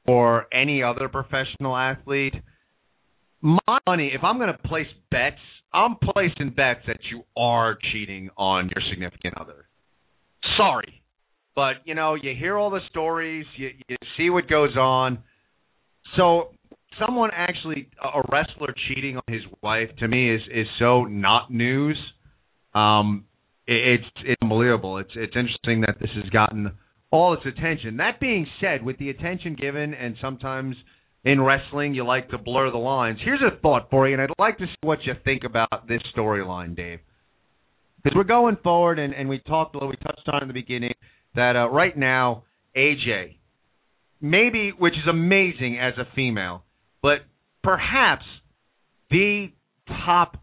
or 0.07 0.47
any 0.53 0.81
other 0.81 1.09
professional 1.09 1.75
athlete, 1.75 2.33
my 3.41 3.77
money, 3.85 4.11
if 4.15 4.23
I'm 4.23 4.37
going 4.37 4.51
to 4.51 4.67
place 4.67 4.87
bets, 5.11 5.35
I'm 5.73 5.97
placing 6.01 6.51
bets 6.55 6.79
that 6.87 6.99
you 7.11 7.23
are 7.37 7.77
cheating 7.91 8.29
on 8.37 8.71
your 8.75 8.83
significant 8.89 9.35
other. 9.39 9.67
Sorry. 10.57 11.01
But, 11.55 11.75
you 11.85 11.95
know, 11.95 12.15
you 12.15 12.33
hear 12.37 12.57
all 12.57 12.69
the 12.69 12.81
stories, 12.89 13.45
you, 13.57 13.69
you 13.87 13.95
see 14.17 14.29
what 14.29 14.49
goes 14.49 14.75
on. 14.75 15.19
So, 16.17 16.49
someone 16.99 17.29
actually, 17.33 17.89
a 18.03 18.21
wrestler 18.31 18.73
cheating 18.87 19.17
on 19.17 19.23
his 19.33 19.43
wife, 19.61 19.89
to 19.99 20.07
me, 20.07 20.35
is, 20.35 20.41
is 20.53 20.67
so 20.79 21.05
not 21.05 21.51
news. 21.51 21.97
Um, 22.73 23.25
it, 23.67 23.99
it's, 24.01 24.11
it's 24.25 24.41
unbelievable. 24.41 24.97
It's, 24.97 25.11
it's 25.15 25.35
interesting 25.35 25.81
that 25.81 25.95
this 25.99 26.09
has 26.21 26.29
gotten 26.29 26.71
all 27.11 27.33
its 27.33 27.45
attention. 27.45 27.97
That 27.97 28.19
being 28.19 28.45
said, 28.59 28.83
with 28.83 28.97
the 28.97 29.09
attention 29.09 29.55
given, 29.59 29.93
and 29.93 30.15
sometimes 30.21 30.75
in 31.23 31.41
wrestling 31.41 31.93
you 31.93 32.05
like 32.05 32.29
to 32.29 32.37
blur 32.37 32.71
the 32.71 32.77
lines, 32.77 33.19
here's 33.23 33.41
a 33.41 33.57
thought 33.61 33.89
for 33.89 34.07
you, 34.07 34.13
and 34.13 34.21
I'd 34.21 34.29
like 34.37 34.57
to 34.57 34.65
see 34.65 34.75
what 34.81 34.99
you 35.05 35.13
think 35.23 35.43
about 35.45 35.87
this 35.87 36.01
storyline, 36.15 36.75
Dave. 36.75 36.99
Because 38.05 38.17
we're 38.17 38.23
going 38.23 38.55
forward, 38.63 38.99
and, 38.99 39.15
and 39.15 39.27
we 39.27 39.39
talked, 39.39 39.73
a 39.73 39.79
little, 39.79 39.89
we 39.89 39.95
touched 39.95 40.29
on 40.31 40.43
in 40.43 40.47
the 40.47 40.53
beginning 40.53 40.93
that 41.33 41.55
uh, 41.55 41.67
right 41.69 41.97
now 41.97 42.43
AJ, 42.77 43.37
maybe 44.21 44.71
which 44.77 44.93
is 44.93 45.09
amazing 45.09 45.79
as 45.81 45.93
a 45.97 46.05
female, 46.15 46.63
but 47.01 47.21
perhaps 47.63 48.23
the 49.09 49.47
top 50.05 50.37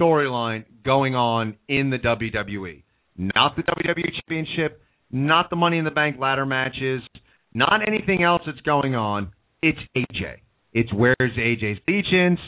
storyline 0.00 0.64
going 0.82 1.14
on 1.14 1.56
in 1.68 1.90
the 1.90 1.98
WWE. 1.98 2.84
Not 3.18 3.54
the 3.56 3.62
WWE 3.62 4.14
Championship, 4.14 4.80
not 5.10 5.50
the 5.50 5.56
Money 5.56 5.76
in 5.76 5.84
the 5.84 5.90
Bank 5.90 6.16
ladder 6.18 6.46
matches, 6.46 7.02
not 7.52 7.86
anything 7.86 8.22
else 8.22 8.40
that's 8.46 8.60
going 8.62 8.94
on. 8.94 9.30
It's 9.60 9.78
AJ. 9.94 10.36
It's 10.72 10.90
where's 10.94 11.16
AJ's 11.20 11.80
allegiance? 11.86 12.40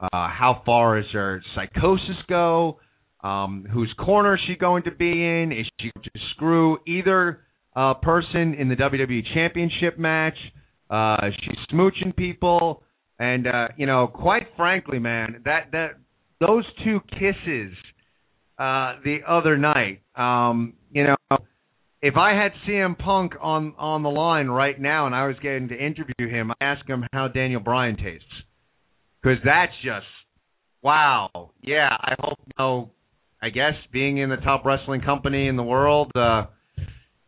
Uh, 0.00 0.06
how 0.12 0.62
far 0.64 0.96
is 1.00 1.06
her 1.12 1.42
psychosis 1.56 2.22
go? 2.28 2.78
Um, 3.22 3.66
whose 3.72 3.92
corner 3.98 4.34
is 4.34 4.40
she 4.46 4.54
going 4.54 4.84
to 4.84 4.92
be 4.92 5.10
in? 5.10 5.52
Is 5.52 5.66
she 5.80 5.90
going 5.94 6.04
to 6.04 6.20
screw 6.34 6.78
either 6.86 7.40
uh, 7.74 7.94
person 7.94 8.54
in 8.54 8.68
the 8.68 8.76
WWE 8.76 9.22
Championship 9.34 9.98
match? 9.98 10.36
Uh, 10.88 11.16
she's 11.40 11.58
smooching 11.72 12.14
people, 12.16 12.82
and 13.18 13.46
uh, 13.46 13.68
you 13.76 13.86
know, 13.86 14.06
quite 14.06 14.46
frankly, 14.56 14.98
man, 14.98 15.42
that 15.44 15.70
that 15.72 15.90
those 16.40 16.64
two 16.84 17.00
kisses 17.10 17.74
uh, 18.58 18.94
the 19.04 19.18
other 19.28 19.58
night, 19.58 20.00
um, 20.16 20.74
you 20.92 21.04
know, 21.04 21.38
if 22.00 22.16
I 22.16 22.32
had 22.40 22.52
CM 22.66 22.96
Punk 22.96 23.34
on 23.40 23.74
on 23.78 24.02
the 24.02 24.08
line 24.08 24.46
right 24.46 24.80
now 24.80 25.06
and 25.06 25.14
I 25.14 25.26
was 25.26 25.36
getting 25.42 25.68
to 25.68 25.74
interview 25.74 26.28
him, 26.28 26.52
I 26.52 26.54
ask 26.64 26.86
him 26.88 27.04
how 27.12 27.28
Daniel 27.28 27.60
Bryan 27.60 27.96
tastes 27.96 28.24
because 29.20 29.38
that's 29.44 29.72
just 29.82 30.06
wow. 30.82 31.50
Yeah, 31.62 31.88
I 31.90 32.14
hope 32.20 32.38
know. 32.58 32.90
I 33.40 33.50
guess 33.50 33.74
being 33.92 34.18
in 34.18 34.30
the 34.30 34.36
top 34.36 34.64
wrestling 34.64 35.00
company 35.00 35.48
in 35.48 35.56
the 35.56 35.62
world, 35.62 36.10
uh, 36.14 36.46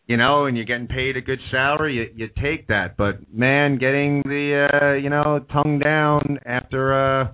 you 0.07 0.17
know, 0.17 0.47
and 0.47 0.57
you're 0.57 0.67
getting 0.67 0.89
paid 0.89 1.17
a 1.17 1.21
good 1.21 1.39
salary, 1.51 1.95
you 1.95 2.25
you 2.25 2.29
take 2.43 2.69
that. 2.69 2.97
But 2.97 3.33
man, 3.33 3.79
getting 3.79 4.23
the 4.25 4.69
uh, 4.73 4.93
you 4.95 5.11
know 5.11 5.45
tongue 5.53 5.79
down 5.79 6.39
after 6.45 7.23
uh, 7.23 7.29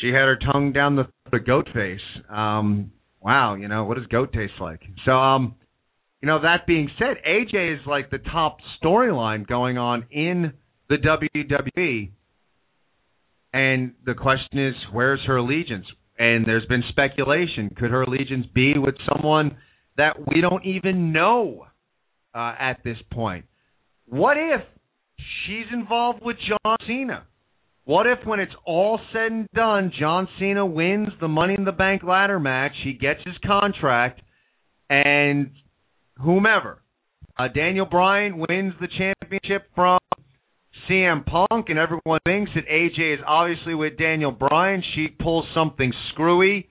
she 0.00 0.08
had 0.08 0.24
her 0.24 0.38
tongue 0.52 0.72
down 0.72 0.96
the, 0.96 1.38
goat 1.38 1.68
face. 1.74 2.00
Um, 2.30 2.92
wow, 3.20 3.54
you 3.56 3.68
know 3.68 3.84
what 3.84 3.98
does 3.98 4.06
goat 4.06 4.32
taste 4.32 4.54
like? 4.60 4.80
So 5.04 5.12
um 5.12 5.56
you 6.22 6.28
know, 6.28 6.40
that 6.42 6.66
being 6.66 6.90
said, 6.98 7.18
AJ 7.28 7.74
is 7.74 7.86
like 7.86 8.10
the 8.10 8.18
top 8.18 8.58
storyline 8.82 9.46
going 9.46 9.78
on 9.78 10.06
in 10.10 10.54
the 10.88 10.96
WWE. 10.96 12.10
And 13.52 13.92
the 14.04 14.14
question 14.14 14.66
is, 14.66 14.74
where's 14.92 15.20
her 15.26 15.36
allegiance? 15.36 15.86
And 16.18 16.46
there's 16.46 16.66
been 16.66 16.82
speculation. 16.88 17.74
Could 17.76 17.90
her 17.90 18.02
allegiance 18.02 18.46
be 18.54 18.74
with 18.76 18.94
someone 19.12 19.56
that 19.96 20.16
we 20.28 20.40
don't 20.40 20.64
even 20.64 21.12
know 21.12 21.66
uh, 22.34 22.54
at 22.58 22.82
this 22.84 22.96
point? 23.12 23.44
What 24.06 24.36
if 24.36 24.62
she's 25.46 25.66
involved 25.72 26.20
with 26.22 26.36
John 26.48 26.76
Cena? 26.86 27.26
What 27.84 28.06
if, 28.06 28.18
when 28.26 28.40
it's 28.40 28.52
all 28.64 28.98
said 29.12 29.30
and 29.30 29.48
done, 29.54 29.92
John 29.98 30.26
Cena 30.40 30.66
wins 30.66 31.08
the 31.20 31.28
Money 31.28 31.54
in 31.56 31.64
the 31.64 31.72
Bank 31.72 32.02
ladder 32.02 32.40
match, 32.40 32.72
he 32.82 32.94
gets 32.94 33.20
his 33.24 33.36
contract, 33.46 34.20
and 34.90 35.52
whomever, 36.20 36.82
uh, 37.38 37.46
Daniel 37.46 37.86
Bryan 37.86 38.38
wins 38.38 38.74
the 38.80 38.88
championship 38.88 39.68
from 39.74 39.98
CM 40.88 41.24
Punk, 41.24 41.68
and 41.68 41.78
everyone 41.78 42.20
thinks 42.24 42.50
that 42.54 42.66
AJ 42.68 43.14
is 43.14 43.20
obviously 43.26 43.74
with 43.74 43.98
Daniel 43.98 44.30
Bryan. 44.30 44.82
She 44.94 45.08
pulls 45.08 45.44
something 45.54 45.92
screwy, 46.12 46.68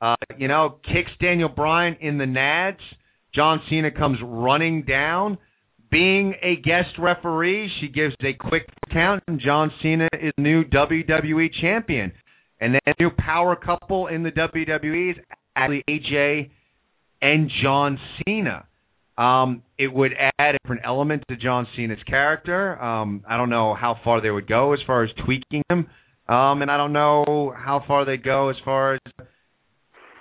uh, 0.00 0.16
you 0.38 0.48
know, 0.48 0.78
kicks 0.84 1.10
Daniel 1.20 1.48
Bryan 1.48 1.96
in 2.00 2.18
the 2.18 2.24
nads. 2.24 2.80
John 3.34 3.60
Cena 3.70 3.90
comes 3.90 4.18
running 4.22 4.82
down. 4.82 5.38
Being 5.90 6.34
a 6.42 6.56
guest 6.56 6.98
referee, 6.98 7.70
she 7.80 7.88
gives 7.88 8.14
a 8.22 8.32
quick 8.32 8.62
count, 8.92 9.22
and 9.28 9.40
John 9.40 9.70
Cena 9.82 10.08
is 10.12 10.32
new 10.38 10.64
WWE 10.64 11.48
champion. 11.60 12.12
And 12.60 12.74
then 12.74 12.94
new 12.98 13.10
power 13.18 13.56
couple 13.56 14.06
in 14.06 14.22
the 14.22 14.30
WWE 14.30 15.10
is 15.10 15.16
actually 15.56 15.84
AJ 15.88 16.50
and 17.20 17.50
John 17.62 17.98
Cena. 18.24 18.66
Um, 19.18 19.62
it 19.78 19.92
would 19.92 20.12
add 20.14 20.54
a 20.54 20.58
different 20.62 20.82
element 20.84 21.24
to 21.28 21.36
John 21.36 21.66
Cena's 21.76 22.02
character. 22.06 22.82
Um, 22.82 23.24
I 23.28 23.36
don't 23.36 23.50
know 23.50 23.74
how 23.74 23.96
far 24.02 24.20
they 24.22 24.30
would 24.30 24.48
go 24.48 24.72
as 24.72 24.80
far 24.86 25.04
as 25.04 25.10
tweaking 25.24 25.62
him, 25.68 25.86
um, 26.28 26.62
and 26.62 26.70
I 26.70 26.76
don't 26.78 26.92
know 26.92 27.52
how 27.54 27.84
far 27.86 28.04
they 28.04 28.16
go 28.16 28.48
as 28.48 28.56
far 28.64 28.94
as 28.94 29.00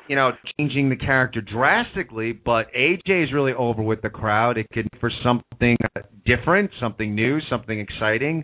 you 0.09 0.15
know 0.17 0.31
changing 0.57 0.89
the 0.89 0.97
character 0.97 1.39
drastically. 1.41 2.33
But 2.33 2.67
AJ 2.73 3.25
is 3.25 3.33
really 3.33 3.53
over 3.53 3.81
with 3.81 4.01
the 4.01 4.09
crowd. 4.09 4.57
It 4.57 4.67
could 4.73 4.89
for 4.99 5.09
something 5.23 5.77
different, 6.25 6.71
something 6.81 7.15
new, 7.15 7.39
something 7.49 7.79
exciting. 7.79 8.43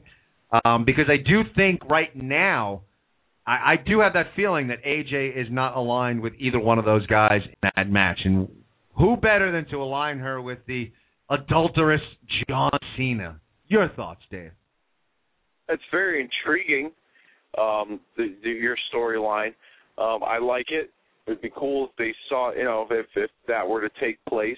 Um, 0.64 0.86
because 0.86 1.06
I 1.10 1.18
do 1.18 1.42
think 1.58 1.84
right 1.90 2.16
now, 2.16 2.84
I, 3.46 3.52
I 3.52 3.76
do 3.86 4.00
have 4.00 4.14
that 4.14 4.28
feeling 4.36 4.68
that 4.68 4.84
AJ 4.86 5.36
is 5.36 5.48
not 5.52 5.76
aligned 5.76 6.22
with 6.22 6.34
either 6.40 6.60
one 6.60 6.80
of 6.80 6.86
those 6.86 7.06
guys 7.08 7.42
in 7.44 7.70
that 7.76 7.90
match, 7.90 8.20
and 8.24 8.48
who 8.98 9.16
better 9.18 9.52
than 9.52 9.70
to 9.70 9.78
align 9.78 10.20
her 10.20 10.42
with 10.42 10.60
the 10.68 10.92
adulterous 11.30 12.02
John 12.48 12.72
Cena? 12.96 13.40
Your 13.68 13.90
thoughts, 13.90 14.22
Dave? 14.32 14.52
That's 15.68 15.82
very 15.92 16.22
intriguing. 16.22 16.92
Um, 17.58 18.00
the, 18.16 18.36
the, 18.44 18.50
your 18.50 18.78
storyline. 18.94 19.54
Um, 19.98 20.24
I 20.24 20.38
like 20.40 20.68
it. 20.70 20.92
It'd 21.26 21.42
be 21.42 21.52
cool 21.56 21.86
if 21.86 21.92
they 21.98 22.14
saw, 22.30 22.54
you 22.54 22.64
know, 22.64 22.88
if 22.90 23.06
if 23.16 23.30
that 23.48 23.68
were 23.68 23.82
to 23.82 23.90
take 24.00 24.18
place. 24.30 24.58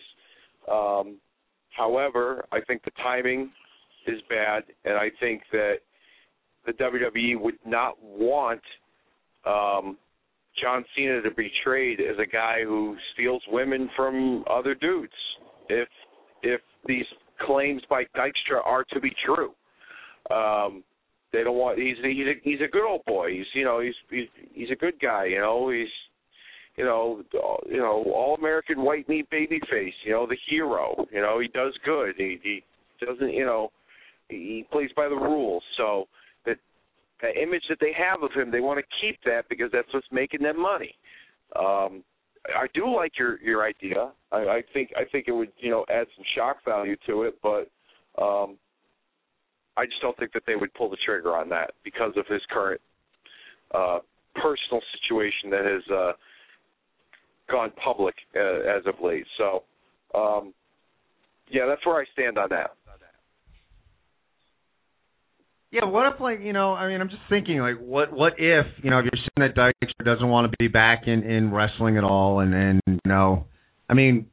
Um, 0.72 1.18
however, 1.76 2.46
I 2.52 2.60
think 2.62 2.84
the 2.84 2.92
timing 3.02 3.52
is 4.06 4.20
bad, 4.30 4.64
and 4.86 4.96
I 4.96 5.10
think 5.20 5.42
that 5.52 5.78
the 6.66 6.74
WWE 6.74 7.40
would 7.40 7.58
not 7.66 7.96
want 8.04 8.62
um, 9.46 9.98
John 10.62 10.86
Cena 10.96 11.22
to 11.22 11.32
be 11.32 11.52
portrayed 11.64 12.00
as 12.00 12.18
a 12.20 12.26
guy 12.26 12.64
who 12.64 12.96
steals 13.14 13.44
women 13.48 13.90
from 13.96 14.44
other 14.50 14.76
dudes. 14.76 15.14
If 15.70 15.88
if 16.42 16.62
these 16.86 17.06
claims 17.46 17.82
by 17.90 18.04
Dykstra 18.16 18.66
are 18.66 18.84
to 18.92 19.00
be 19.00 19.12
true, 19.26 19.52
um, 20.32 20.84
they 21.32 21.44
don't 21.44 21.58
want. 21.58 21.80
He's 21.80 21.98
he's 22.04 22.26
a, 22.26 22.34
he's 22.44 22.62
a 22.62 22.72
good 22.72 22.88
old 22.88 23.06
boy. 23.06 23.32
He's 23.32 23.46
you 23.54 23.64
know 23.64 23.80
he's 23.80 23.94
he's 24.10 24.28
he's 24.54 24.72
a 24.72 24.76
good 24.76 25.00
guy. 25.02 25.26
You 25.26 25.40
know 25.40 25.70
he's 25.70 25.88
you 26.76 26.86
know 26.86 27.24
you 27.70 27.78
know 27.78 28.04
all 28.14 28.36
American 28.36 28.84
white 28.84 29.08
meat 29.08 29.30
baby 29.30 29.60
face. 29.70 29.94
You 30.06 30.14
know 30.14 30.28
the 30.28 30.38
hero. 30.50 31.06
You 31.12 31.22
know 31.22 31.40
he 31.40 31.48
does 31.50 31.74
good. 31.86 32.16
He 32.18 32.40
he 32.42 32.64
doesn't 33.06 33.34
you 33.34 33.46
know 33.46 33.72
he 34.30 34.66
plays 34.72 34.90
by 34.96 35.08
the 35.08 35.16
rules. 35.16 35.64
So 35.78 36.08
that 37.22 37.42
image 37.42 37.64
that 37.70 37.80
they 37.82 37.94
have 37.98 38.24
of 38.24 38.32
him, 38.32 38.52
they 38.52 38.60
want 38.62 38.80
to 38.80 38.86
keep 39.02 39.20
that 39.26 39.48
because 39.50 39.70
that's 39.72 39.94
what's 39.94 40.08
making 40.12 40.42
them 40.42 40.62
money. 40.62 40.96
Um, 41.56 42.04
I 42.48 42.68
do 42.74 42.94
like 42.94 43.18
your 43.20 43.40
your 43.42 43.64
idea. 43.64 44.12
I, 44.32 44.38
I 44.38 44.64
think 44.74 44.92
I 44.96 45.04
think 45.12 45.28
it 45.28 45.32
would 45.32 45.52
you 45.58 45.70
know 45.70 45.86
add 45.90 46.08
some 46.16 46.26
shock 46.36 46.64
value 46.66 46.96
to 47.08 47.24
it, 47.24 47.38
but 47.44 47.70
um, 48.22 48.58
I 49.78 49.86
just 49.86 50.02
don't 50.02 50.18
think 50.18 50.34
that 50.34 50.44
they 50.48 50.56
would 50.56 50.74
pull 50.74 50.90
the 50.90 50.98
trigger 51.06 51.36
on 51.36 51.50
that 51.50 51.72
because 51.84 52.14
of 52.18 52.26
his 52.28 52.42
current 52.50 52.82
uh, 53.74 54.00
personal 54.36 54.82
situation 55.00 55.50
that 55.52 55.66
has 55.66 55.94
uh, 55.94 56.12
gone 57.50 57.72
public 57.84 58.16
uh, 58.36 58.78
as 58.78 58.86
of 58.86 58.96
late. 59.04 59.26
So, 59.38 59.64
um, 60.16 60.54
yeah, 61.50 61.66
that's 61.66 61.86
where 61.86 62.00
I 62.00 62.06
stand 62.14 62.38
on 62.38 62.50
that. 62.50 62.72
Yeah, 65.72 65.86
what 65.86 66.12
if 66.12 66.20
like 66.20 66.40
you 66.42 66.52
know? 66.52 66.74
I 66.74 66.88
mean, 66.88 67.00
I'm 67.00 67.10
just 67.10 67.22
thinking 67.30 67.60
like, 67.60 67.78
what 67.80 68.12
what 68.12 68.34
if 68.40 68.66
you 68.84 68.90
know 68.90 69.00
if 69.00 69.06
you're 69.06 69.12
seeing 69.14 69.48
that 69.48 69.56
Dykstra 69.56 70.04
doesn't 70.04 70.28
want 70.28 70.52
to 70.52 70.56
be 70.58 70.68
back 70.68 71.04
in 71.06 71.22
in 71.22 71.54
wrestling 71.54 71.98
at 71.98 72.04
all, 72.04 72.40
and 72.40 72.54
and 72.56 72.82
you 72.88 73.00
know, 73.06 73.46
I 73.88 73.94
mean, 73.94 74.26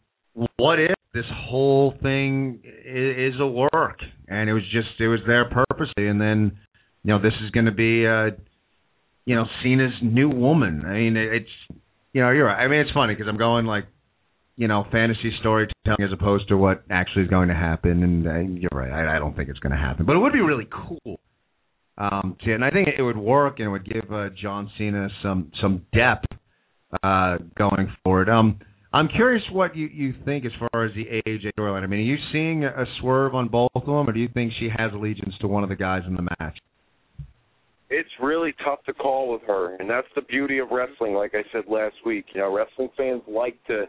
what 0.56 0.78
if 0.78 0.94
this 1.12 1.26
whole 1.30 1.94
thing 2.02 2.62
is, 2.64 3.34
is 3.34 3.40
a 3.40 3.46
work 3.46 3.98
and 4.28 4.48
it 4.48 4.54
was 4.54 4.62
just 4.72 4.88
it 4.98 5.08
was 5.08 5.20
there 5.26 5.44
purposely, 5.44 6.08
and 6.08 6.18
then 6.18 6.56
you 7.04 7.12
know 7.12 7.20
this 7.20 7.34
is 7.44 7.50
going 7.50 7.66
to 7.66 7.72
be 7.72 8.06
uh, 8.06 8.34
you 9.26 9.36
know 9.36 9.44
Cena's 9.62 9.92
new 10.02 10.30
woman. 10.30 10.84
I 10.86 10.94
mean, 10.94 11.16
it's 11.18 11.50
you 12.14 12.22
know 12.22 12.30
you're 12.30 12.46
right. 12.46 12.64
I 12.64 12.66
mean, 12.68 12.80
it's 12.80 12.92
funny 12.92 13.14
because 13.14 13.28
I'm 13.28 13.38
going 13.38 13.66
like 13.66 13.84
you 14.58 14.68
know, 14.68 14.86
fantasy 14.90 15.30
storytelling 15.40 16.00
as 16.00 16.10
opposed 16.18 16.48
to 16.48 16.56
what 16.56 16.82
actually 16.90 17.24
is 17.24 17.28
going 17.28 17.48
to 17.48 17.54
happen. 17.54 18.02
And 18.02 18.26
uh, 18.26 18.38
you're 18.38 18.70
right, 18.72 18.90
I, 18.90 19.16
I 19.16 19.18
don't 19.18 19.36
think 19.36 19.50
it's 19.50 19.58
going 19.58 19.72
to 19.72 19.78
happen, 19.78 20.06
but 20.06 20.16
it 20.16 20.18
would 20.18 20.32
be 20.32 20.40
really 20.40 20.66
cool 20.70 21.20
um, 21.98 22.36
and 22.44 22.64
I 22.64 22.70
think 22.70 22.88
it 22.96 23.02
would 23.02 23.16
work 23.16 23.58
and 23.58 23.68
it 23.68 23.70
would 23.70 23.88
give 23.88 24.12
uh, 24.12 24.28
John 24.40 24.70
Cena 24.76 25.08
some 25.22 25.50
some 25.60 25.86
depth 25.94 26.26
uh, 27.02 27.38
going 27.56 27.92
forward. 28.04 28.28
Um, 28.28 28.58
I'm 28.92 29.08
curious 29.08 29.42
what 29.50 29.76
you 29.76 29.86
you 29.86 30.14
think 30.24 30.44
as 30.44 30.52
far 30.58 30.84
as 30.84 30.92
the 30.94 31.04
AJ 31.26 31.52
storyline. 31.58 31.82
I 31.82 31.86
mean, 31.86 32.00
are 32.00 32.02
you 32.02 32.16
seeing 32.32 32.64
a 32.64 32.84
swerve 33.00 33.34
on 33.34 33.48
both 33.48 33.70
of 33.74 33.84
them, 33.84 34.08
or 34.08 34.12
do 34.12 34.20
you 34.20 34.28
think 34.32 34.52
she 34.58 34.68
has 34.76 34.92
allegiance 34.92 35.34
to 35.40 35.48
one 35.48 35.62
of 35.62 35.68
the 35.68 35.76
guys 35.76 36.02
in 36.06 36.14
the 36.14 36.28
match? 36.38 36.58
It's 37.88 38.08
really 38.20 38.52
tough 38.64 38.82
to 38.86 38.92
call 38.92 39.32
with 39.32 39.42
her, 39.46 39.76
and 39.76 39.88
that's 39.88 40.08
the 40.14 40.22
beauty 40.22 40.58
of 40.58 40.68
wrestling. 40.70 41.14
Like 41.14 41.34
I 41.34 41.42
said 41.52 41.64
last 41.68 41.94
week, 42.04 42.26
you 42.34 42.40
know, 42.40 42.54
wrestling 42.54 42.88
fans 42.96 43.22
like 43.28 43.56
to, 43.66 43.84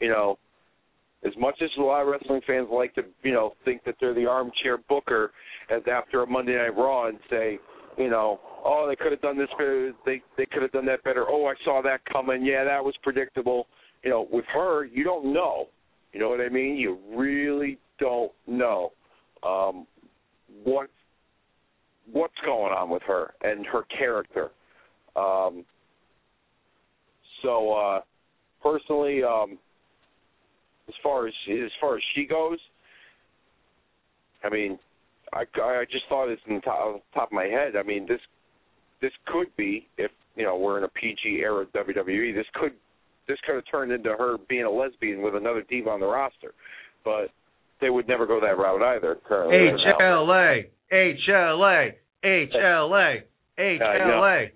you 0.00 0.08
know, 0.08 0.38
as 1.26 1.32
much 1.38 1.56
as 1.62 1.70
a 1.78 1.82
lot 1.82 2.02
of 2.02 2.08
wrestling 2.08 2.40
fans 2.46 2.68
like 2.72 2.94
to, 2.94 3.02
you 3.22 3.32
know, 3.32 3.54
think 3.64 3.82
that 3.84 3.96
they're 4.00 4.14
the 4.14 4.26
armchair 4.26 4.78
booker 4.88 5.32
as 5.70 5.82
after 5.90 6.22
a 6.22 6.26
Monday 6.26 6.56
Night 6.56 6.76
Raw 6.76 7.08
and 7.08 7.18
say, 7.28 7.58
you 7.96 8.08
know, 8.08 8.38
oh, 8.64 8.86
they 8.88 8.94
could 8.94 9.10
have 9.10 9.20
done 9.20 9.36
this 9.36 9.48
better, 9.58 9.92
they 10.06 10.22
they 10.36 10.46
could 10.46 10.62
have 10.62 10.70
done 10.72 10.86
that 10.86 11.02
better. 11.02 11.26
Oh, 11.28 11.46
I 11.46 11.54
saw 11.64 11.82
that 11.82 12.00
coming. 12.12 12.44
Yeah, 12.44 12.64
that 12.64 12.84
was 12.84 12.94
predictable. 13.02 13.66
You 14.04 14.10
know, 14.10 14.28
with 14.30 14.44
her, 14.54 14.84
you 14.84 15.02
don't 15.02 15.32
know. 15.32 15.66
You 16.12 16.20
know 16.20 16.28
what 16.28 16.40
I 16.40 16.48
mean? 16.48 16.76
You 16.76 16.98
really 17.14 17.78
don't 17.98 18.32
know 18.46 18.92
um, 19.42 19.86
what 20.62 20.88
what's 22.12 22.34
going 22.44 22.72
on 22.72 22.88
with 22.88 23.02
her 23.06 23.34
and 23.42 23.66
her 23.66 23.82
character. 23.96 24.50
Um, 25.16 25.64
so 27.42 27.72
uh, 27.72 28.00
personally, 28.62 29.22
um, 29.22 29.58
as 30.88 30.94
far 31.02 31.26
as 31.26 31.34
as 31.48 31.70
far 31.80 31.96
as 31.96 32.02
she 32.14 32.24
goes, 32.24 32.58
I 34.42 34.48
mean, 34.48 34.78
I 35.32 35.44
I 35.60 35.84
just 35.90 36.04
thought 36.08 36.28
it's 36.28 36.42
in 36.48 36.56
the 36.56 36.60
top, 36.60 37.02
top 37.14 37.28
of 37.28 37.32
my 37.32 37.44
head. 37.44 37.76
I 37.76 37.82
mean, 37.82 38.06
this 38.08 38.20
this 39.00 39.12
could 39.26 39.54
be 39.56 39.86
if 39.96 40.10
you 40.36 40.44
know 40.44 40.56
we're 40.56 40.78
in 40.78 40.84
a 40.84 40.88
PG 40.88 41.40
era 41.42 41.62
of 41.62 41.72
WWE. 41.72 42.34
This 42.34 42.46
could 42.54 42.72
this 43.28 43.38
could 43.46 43.56
have 43.56 43.64
turned 43.70 43.92
into 43.92 44.10
her 44.10 44.36
being 44.48 44.64
a 44.64 44.70
lesbian 44.70 45.22
with 45.22 45.34
another 45.34 45.62
diva 45.68 45.90
on 45.90 46.00
the 46.00 46.06
roster, 46.06 46.54
but 47.04 47.28
they 47.80 47.90
would 47.90 48.08
never 48.08 48.26
go 48.26 48.40
that 48.40 48.58
route 48.58 48.82
either. 48.82 49.18
Currently, 49.26 49.84
HLA, 50.00 50.64
HLA, 50.92 51.92
HLA, 52.24 53.16
HLA. 53.58 54.46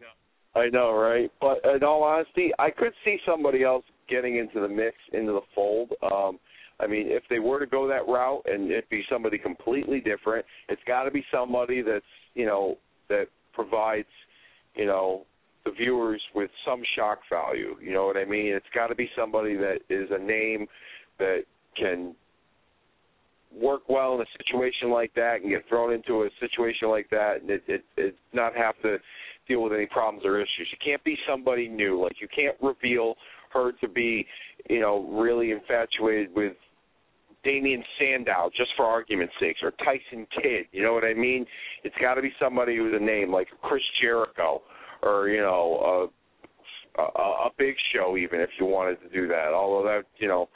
I 0.54 0.68
know, 0.68 0.92
right? 0.92 1.30
But 1.40 1.60
in 1.74 1.82
all 1.82 2.02
honesty, 2.02 2.50
I 2.59 2.70
could 2.70 2.92
see 3.04 3.18
somebody 3.26 3.62
else 3.62 3.84
getting 4.09 4.37
into 4.37 4.61
the 4.61 4.69
mix, 4.69 4.97
into 5.12 5.33
the 5.33 5.41
fold. 5.55 5.93
Um, 6.03 6.39
I 6.81 6.87
mean, 6.87 7.07
if 7.09 7.23
they 7.31 7.39
were 7.39 7.61
to 7.61 7.66
go 7.66 7.87
that 7.89 8.07
route 8.09 8.43
and 8.47 8.70
it 8.70 8.89
be 8.91 9.03
somebody 9.11 9.39
completely 9.39 10.01
different, 10.01 10.45
it's 10.69 10.83
got 10.87 11.05
to 11.05 11.11
be 11.11 11.24
somebody 11.33 11.83
that's 11.83 12.05
you 12.35 12.47
know 12.47 12.79
that 13.09 13.27
provides 13.53 14.09
you 14.74 14.87
know 14.87 15.24
the 15.65 15.70
viewers 15.70 16.23
with 16.35 16.51
some 16.66 16.83
shock 16.97 17.20
value. 17.31 17.77
You 17.81 17.93
know 17.93 18.07
what 18.07 18.16
I 18.16 18.24
mean? 18.24 18.47
It's 18.47 18.66
got 18.74 18.89
to 18.89 18.95
be 18.95 19.09
somebody 19.16 19.55
that 19.57 19.79
is 19.89 20.09
a 20.11 20.19
name 20.19 20.66
that 21.19 21.43
can 21.77 22.15
work 23.55 23.83
well 23.89 24.15
in 24.15 24.20
a 24.23 24.24
situation 24.39 24.91
like 24.91 25.12
that 25.15 25.43
and 25.43 25.51
get 25.51 25.69
thrown 25.69 25.93
into 25.93 26.23
a 26.23 26.29
situation 26.41 26.89
like 26.89 27.09
that 27.11 27.43
and 27.43 27.51
it, 27.51 27.62
it, 27.69 27.85
it 27.97 28.16
not 28.33 28.57
have 28.57 28.74
to 28.83 28.97
deal 29.47 29.62
with 29.62 29.73
any 29.73 29.87
problems 29.87 30.24
or 30.24 30.41
issues. 30.41 30.69
You 30.70 30.79
can't 30.85 31.03
be 31.05 31.16
somebody 31.29 31.69
new. 31.69 32.03
Like 32.03 32.16
you 32.20 32.29
can't 32.35 32.57
reveal 32.62 33.15
her 33.53 33.73
to 33.81 33.89
be, 33.89 34.27
you 34.69 34.81
know, 34.81 35.07
really 35.11 35.51
infatuated 35.51 36.35
with 36.35 36.55
Damien 37.45 37.83
Sandow 37.99 38.51
just 38.57 38.70
for 38.77 38.85
argument's 38.87 39.35
sake, 39.41 39.57
or 39.62 39.73
Tyson 39.85 40.27
Kidd. 40.35 40.66
You 40.73 40.83
know 40.83 40.93
what 40.93 41.05
I 41.05 41.15
mean? 41.15 41.45
It's 41.85 41.95
got 42.01 42.15
to 42.15 42.23
be 42.23 42.33
somebody 42.41 42.79
with 42.81 42.95
a 42.95 43.05
name 43.05 43.33
like 43.33 43.49
Chris 43.62 43.83
Jericho, 44.01 44.62
or 45.03 45.29
you 45.29 45.41
know, 45.41 46.11
a, 46.97 47.03
a, 47.03 47.23
a 47.23 47.51
Big 47.59 47.74
Show, 47.95 48.16
even 48.16 48.41
if 48.41 48.51
you 48.61 48.66
wanted 48.66 49.01
to 49.03 49.09
do 49.09 49.27
that. 49.29 49.53
Although 49.53 49.89
that, 49.89 50.05
you 50.19 50.29
know, 50.29 50.49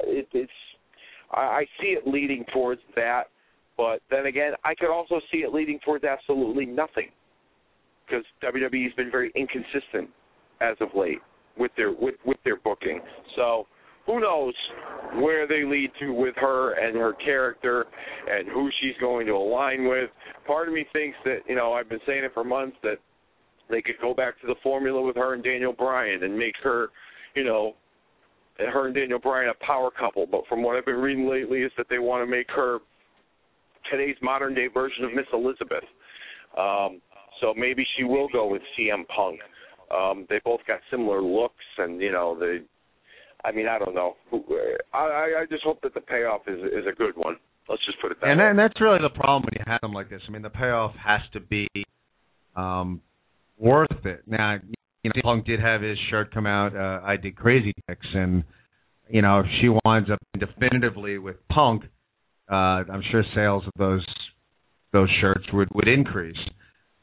it, 0.00 0.28
it's 0.32 0.52
I, 1.30 1.40
I 1.40 1.64
see 1.80 1.88
it 1.88 2.06
leading 2.06 2.44
towards 2.52 2.82
that, 2.94 3.24
but 3.76 4.00
then 4.10 4.26
again, 4.26 4.52
I 4.64 4.74
could 4.74 4.92
also 4.92 5.20
see 5.30 5.38
it 5.38 5.54
leading 5.54 5.78
towards 5.84 6.04
absolutely 6.04 6.66
nothing 6.66 7.08
because 8.06 8.24
WWE 8.42 8.84
has 8.84 8.92
been 8.94 9.10
very 9.10 9.32
inconsistent 9.34 10.10
as 10.60 10.76
of 10.80 10.88
late 10.94 11.18
with 11.58 11.70
their 11.76 11.92
with 11.92 12.14
with 12.24 12.38
their 12.44 12.56
booking. 12.56 13.00
So 13.36 13.66
who 14.06 14.20
knows 14.20 14.54
where 15.16 15.46
they 15.46 15.64
lead 15.64 15.90
to 16.00 16.12
with 16.12 16.34
her 16.36 16.72
and 16.72 16.96
her 16.96 17.12
character 17.24 17.86
and 18.28 18.48
who 18.48 18.68
she's 18.80 18.96
going 19.00 19.26
to 19.26 19.32
align 19.32 19.88
with. 19.88 20.10
Part 20.46 20.68
of 20.68 20.74
me 20.74 20.84
thinks 20.92 21.16
that, 21.24 21.38
you 21.46 21.54
know, 21.54 21.72
I've 21.72 21.88
been 21.88 22.00
saying 22.06 22.24
it 22.24 22.32
for 22.34 22.42
months 22.42 22.76
that 22.82 22.96
they 23.70 23.80
could 23.80 23.94
go 24.00 24.12
back 24.12 24.40
to 24.40 24.46
the 24.46 24.56
formula 24.62 25.00
with 25.00 25.16
her 25.16 25.34
and 25.34 25.44
Daniel 25.44 25.72
Bryan 25.72 26.24
and 26.24 26.36
make 26.36 26.54
her, 26.62 26.88
you 27.34 27.44
know, 27.44 27.74
her 28.58 28.86
and 28.86 28.94
Daniel 28.94 29.18
Bryan 29.18 29.50
a 29.50 29.64
power 29.64 29.90
couple. 29.90 30.26
But 30.26 30.42
from 30.48 30.62
what 30.62 30.76
I've 30.76 30.84
been 30.84 30.96
reading 30.96 31.28
lately 31.28 31.62
is 31.62 31.72
that 31.76 31.86
they 31.88 31.98
want 31.98 32.26
to 32.26 32.30
make 32.30 32.48
her 32.50 32.78
today's 33.90 34.16
modern 34.20 34.54
day 34.54 34.66
version 34.66 35.04
of 35.04 35.14
Miss 35.14 35.26
Elizabeth. 35.32 35.84
Um, 36.58 37.00
so 37.40 37.54
maybe 37.56 37.86
she 37.96 38.04
will 38.04 38.28
go 38.32 38.46
with 38.46 38.62
CM 38.78 39.06
Punk. 39.14 39.38
Um, 39.92 40.26
they 40.28 40.40
both 40.44 40.60
got 40.66 40.80
similar 40.90 41.22
looks, 41.22 41.64
and 41.78 42.00
you 42.00 42.12
know 42.12 42.36
they. 42.38 42.60
I 43.44 43.52
mean, 43.52 43.66
I 43.66 43.78
don't 43.78 43.94
know. 43.94 44.14
I 44.94 45.42
I 45.42 45.44
just 45.50 45.64
hope 45.64 45.80
that 45.82 45.94
the 45.94 46.00
payoff 46.00 46.42
is 46.46 46.58
is 46.58 46.86
a 46.90 46.94
good 46.94 47.16
one. 47.16 47.36
Let's 47.68 47.84
just 47.86 48.00
put 48.00 48.12
it 48.12 48.20
that 48.20 48.30
and 48.30 48.40
way. 48.40 48.46
And 48.46 48.58
that's 48.58 48.80
really 48.80 48.98
the 49.00 49.10
problem 49.10 49.42
when 49.42 49.54
you 49.58 49.64
have 49.66 49.80
them 49.80 49.92
like 49.92 50.10
this. 50.10 50.22
I 50.26 50.30
mean, 50.30 50.42
the 50.42 50.50
payoff 50.50 50.94
has 50.96 51.20
to 51.32 51.40
be 51.40 51.68
um, 52.56 53.00
worth 53.58 54.04
it. 54.04 54.22
Now, 54.26 54.58
you 55.02 55.10
know, 55.14 55.22
Punk 55.22 55.46
did 55.46 55.60
have 55.60 55.82
his 55.82 55.98
shirt 56.10 56.32
come 56.32 56.46
out. 56.46 56.74
Uh, 56.76 57.04
I 57.04 57.16
did 57.16 57.36
Crazy 57.36 57.72
Dicks, 57.88 58.06
and 58.14 58.44
you 59.08 59.22
know, 59.22 59.40
if 59.40 59.46
she 59.60 59.68
winds 59.84 60.10
up 60.10 60.18
definitively 60.38 61.18
with 61.18 61.36
Punk, 61.48 61.84
uh, 62.50 62.84
I'm 62.90 63.02
sure 63.10 63.24
sales 63.34 63.64
of 63.66 63.72
those 63.78 64.06
those 64.92 65.08
shirts 65.20 65.44
would 65.52 65.68
would 65.74 65.88
increase. 65.88 66.38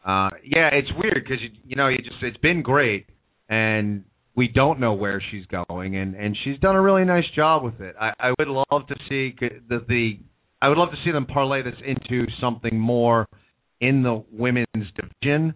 Uh, 0.06 0.30
yeah, 0.44 0.70
it's 0.72 0.90
weird 0.98 1.24
because 1.24 1.42
you, 1.42 1.50
you 1.66 1.76
know 1.76 1.88
you 1.88 1.98
just 1.98 2.22
it's 2.22 2.38
been 2.38 2.62
great, 2.62 3.08
and 3.50 4.06
we 4.36 4.48
don't 4.48 4.80
know 4.80 4.94
where 4.94 5.22
she's 5.32 5.46
going, 5.48 5.96
and 5.96 6.16
and 6.16 6.38
she's 6.44 6.60
done 6.60 6.76
a 6.76 6.82
really 6.82 7.04
nice 7.04 7.26
job 7.36 7.64
with 7.64 7.80
it. 7.82 7.96
I, 8.00 8.12
I 8.20 8.34
would 8.40 8.48
love 8.48 8.88
to 8.88 8.96
see 9.10 9.36
the 9.70 9.84
the 9.88 10.20
I 10.62 10.70
would 10.70 10.78
love 10.78 10.92
to 10.92 10.98
see 11.04 11.12
them 11.12 11.26
parlay 11.26 11.62
this 11.64 11.76
into 11.86 12.26
something 12.42 12.80
more 12.80 13.28
in 13.82 14.04
the 14.04 14.24
women's 14.32 14.88
division. 14.96 15.54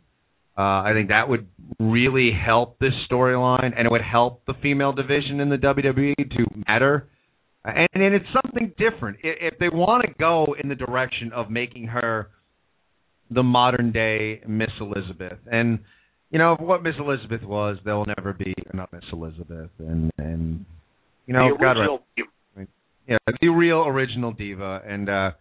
Uh, 0.57 0.61
I 0.61 0.91
think 0.93 1.09
that 1.09 1.27
would 1.27 1.47
really 1.79 2.31
help 2.31 2.77
this 2.79 2.93
storyline, 3.09 3.73
and 3.75 3.87
it 3.87 3.91
would 3.91 4.01
help 4.01 4.45
the 4.45 4.53
female 4.61 4.93
division 4.93 5.39
in 5.39 5.49
the 5.49 5.57
WWE 5.57 6.15
to 6.15 6.45
matter. 6.67 7.09
And, 7.65 7.87
and 7.93 8.13
it's 8.13 8.25
something 8.43 8.73
different. 8.77 9.17
If 9.23 9.57
they 9.57 9.69
want 9.69 10.05
to 10.05 10.13
go 10.19 10.55
in 10.61 10.69
the 10.69 10.75
direction 10.75 11.31
of 11.33 11.49
making 11.49 11.87
her 11.87 12.29
the 13.33 13.43
modern 13.43 13.91
day 13.91 14.41
Miss 14.47 14.71
Elizabeth. 14.79 15.39
And 15.51 15.79
you 16.29 16.39
know 16.39 16.55
what 16.59 16.83
Miss 16.83 16.95
Elizabeth 16.99 17.43
was, 17.43 17.77
there 17.85 17.95
will 17.95 18.07
never 18.17 18.33
be 18.33 18.53
another 18.71 18.89
Miss 18.93 19.03
Elizabeth. 19.11 19.69
And 19.79 20.11
and 20.17 20.65
you 21.25 21.33
know, 21.33 21.55
the 21.57 21.65
original, 21.65 21.99
God, 22.17 22.67
yeah, 23.07 23.17
the 23.41 23.49
real 23.49 23.85
original 23.85 24.31
diva. 24.31 24.81
And 24.87 25.09
uh, 25.09 25.31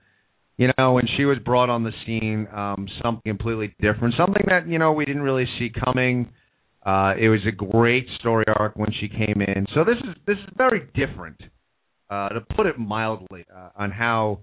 you 0.56 0.68
know, 0.78 0.92
when 0.92 1.04
she 1.16 1.24
was 1.24 1.38
brought 1.44 1.70
on 1.70 1.82
the 1.84 1.92
scene, 2.06 2.46
um, 2.54 2.86
something 3.02 3.30
completely 3.30 3.74
different, 3.80 4.14
something 4.18 4.44
that 4.48 4.68
you 4.68 4.78
know 4.78 4.92
we 4.92 5.04
didn't 5.04 5.22
really 5.22 5.46
see 5.58 5.70
coming. 5.84 6.28
Uh, 6.84 7.14
it 7.18 7.28
was 7.28 7.40
a 7.46 7.52
great 7.52 8.06
story 8.18 8.44
arc 8.58 8.74
when 8.76 8.90
she 9.00 9.08
came 9.08 9.40
in. 9.40 9.66
So 9.74 9.84
this 9.84 9.96
is 9.98 10.14
this 10.26 10.36
is 10.36 10.52
very 10.56 10.88
different, 10.94 11.40
uh, 12.10 12.30
to 12.30 12.40
put 12.56 12.66
it 12.66 12.78
mildly, 12.78 13.44
uh, 13.54 13.70
on 13.76 13.92
how 13.92 14.40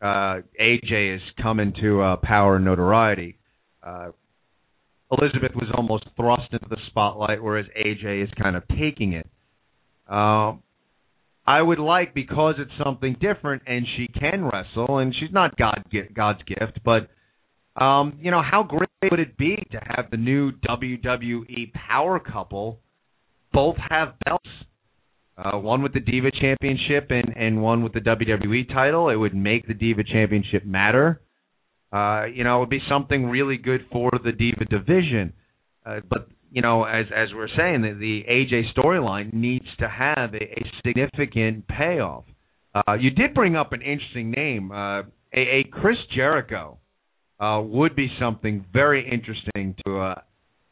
uh, 0.00 0.40
AJ 0.60 1.16
is 1.16 1.22
coming 1.42 1.72
to 1.80 2.02
uh, 2.02 2.16
power 2.22 2.56
and 2.56 2.64
notoriety. 2.64 3.38
Uh, 3.82 4.10
Elizabeth 5.10 5.52
was 5.54 5.70
almost 5.74 6.04
thrust 6.16 6.52
into 6.52 6.66
the 6.68 6.76
spotlight, 6.88 7.42
whereas 7.42 7.66
AJ 7.76 8.24
is 8.24 8.30
kind 8.40 8.56
of 8.56 8.62
taking 8.78 9.14
it. 9.14 9.26
Uh, 10.10 10.54
I 11.46 11.62
would 11.62 11.78
like 11.78 12.12
because 12.14 12.56
it's 12.58 12.70
something 12.84 13.16
different, 13.20 13.62
and 13.66 13.86
she 13.96 14.06
can 14.08 14.44
wrestle, 14.44 14.98
and 14.98 15.14
she's 15.18 15.32
not 15.32 15.56
God 15.56 15.82
God's 16.14 16.40
gift, 16.42 16.80
but 16.84 17.08
um, 17.82 18.18
you 18.20 18.30
know 18.30 18.42
how 18.42 18.62
great 18.62 19.10
would 19.10 19.20
it 19.20 19.38
be 19.38 19.56
to 19.72 19.78
have 19.82 20.10
the 20.10 20.18
new 20.18 20.52
WWE 20.52 21.72
Power 21.72 22.20
couple 22.20 22.80
both 23.52 23.76
have 23.88 24.14
belts? 24.26 24.48
Uh, 25.38 25.56
one 25.56 25.82
with 25.82 25.92
the 25.92 26.00
Diva 26.00 26.30
Championship 26.32 27.10
and, 27.10 27.36
and 27.36 27.62
one 27.62 27.84
with 27.84 27.92
the 27.92 28.00
WWE 28.00 28.66
title. 28.68 29.08
It 29.08 29.14
would 29.14 29.34
make 29.34 29.68
the 29.68 29.74
Diva 29.74 30.02
Championship 30.02 30.64
matter. 30.66 31.20
Uh, 31.92 32.24
you 32.24 32.42
know, 32.42 32.56
it 32.56 32.60
would 32.60 32.70
be 32.70 32.82
something 32.88 33.26
really 33.26 33.56
good 33.56 33.82
for 33.92 34.10
the 34.24 34.32
Diva 34.32 34.64
division. 34.64 35.32
Uh, 35.86 36.00
but 36.08 36.28
you 36.50 36.60
know, 36.60 36.84
as 36.84 37.06
as 37.14 37.28
we're 37.34 37.48
saying, 37.56 37.82
the, 37.82 37.92
the 37.92 38.24
AJ 38.28 38.76
storyline 38.76 39.32
needs 39.32 39.66
to 39.78 39.88
have 39.88 40.34
a, 40.34 40.42
a 40.42 40.72
significant 40.84 41.68
payoff. 41.68 42.24
Uh, 42.74 42.94
you 42.94 43.10
did 43.10 43.32
bring 43.32 43.54
up 43.54 43.72
an 43.72 43.82
interesting 43.82 44.30
name, 44.30 44.72
uh, 44.72 45.02
a, 45.34 45.40
a 45.60 45.64
Chris 45.70 45.96
Jericho 46.14 46.78
uh, 47.40 47.60
would 47.64 47.94
be 47.94 48.08
something 48.20 48.64
very 48.72 49.08
interesting 49.08 49.76
to 49.84 50.00
uh, 50.00 50.20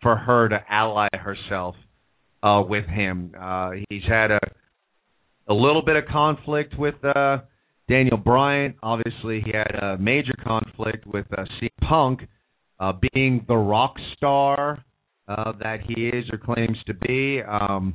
for 0.02 0.16
her 0.16 0.48
to 0.48 0.58
ally 0.68 1.08
herself 1.12 1.74
uh, 2.46 2.62
with 2.62 2.86
him. 2.86 3.32
Uh, 3.38 3.70
he's 3.88 4.04
had 4.08 4.30
a 4.30 4.40
a 5.48 5.54
little 5.54 5.82
bit 5.82 5.96
of 5.96 6.04
conflict 6.06 6.74
with 6.76 6.94
uh, 7.04 7.38
Daniel 7.88 8.16
Bryan. 8.16 8.74
Obviously, 8.82 9.42
he 9.44 9.52
had 9.52 9.74
a 9.80 9.96
major 9.98 10.34
conflict 10.44 11.06
with 11.06 11.26
uh, 11.36 11.44
CM 11.60 11.88
Punk, 11.88 12.20
uh, 12.80 12.92
being 13.12 13.44
the 13.46 13.54
rock 13.56 13.94
star 14.16 14.84
uh, 15.28 15.52
that 15.60 15.78
he 15.86 16.06
is 16.06 16.24
or 16.32 16.38
claims 16.38 16.76
to 16.86 16.94
be. 16.94 17.40
Um, 17.42 17.94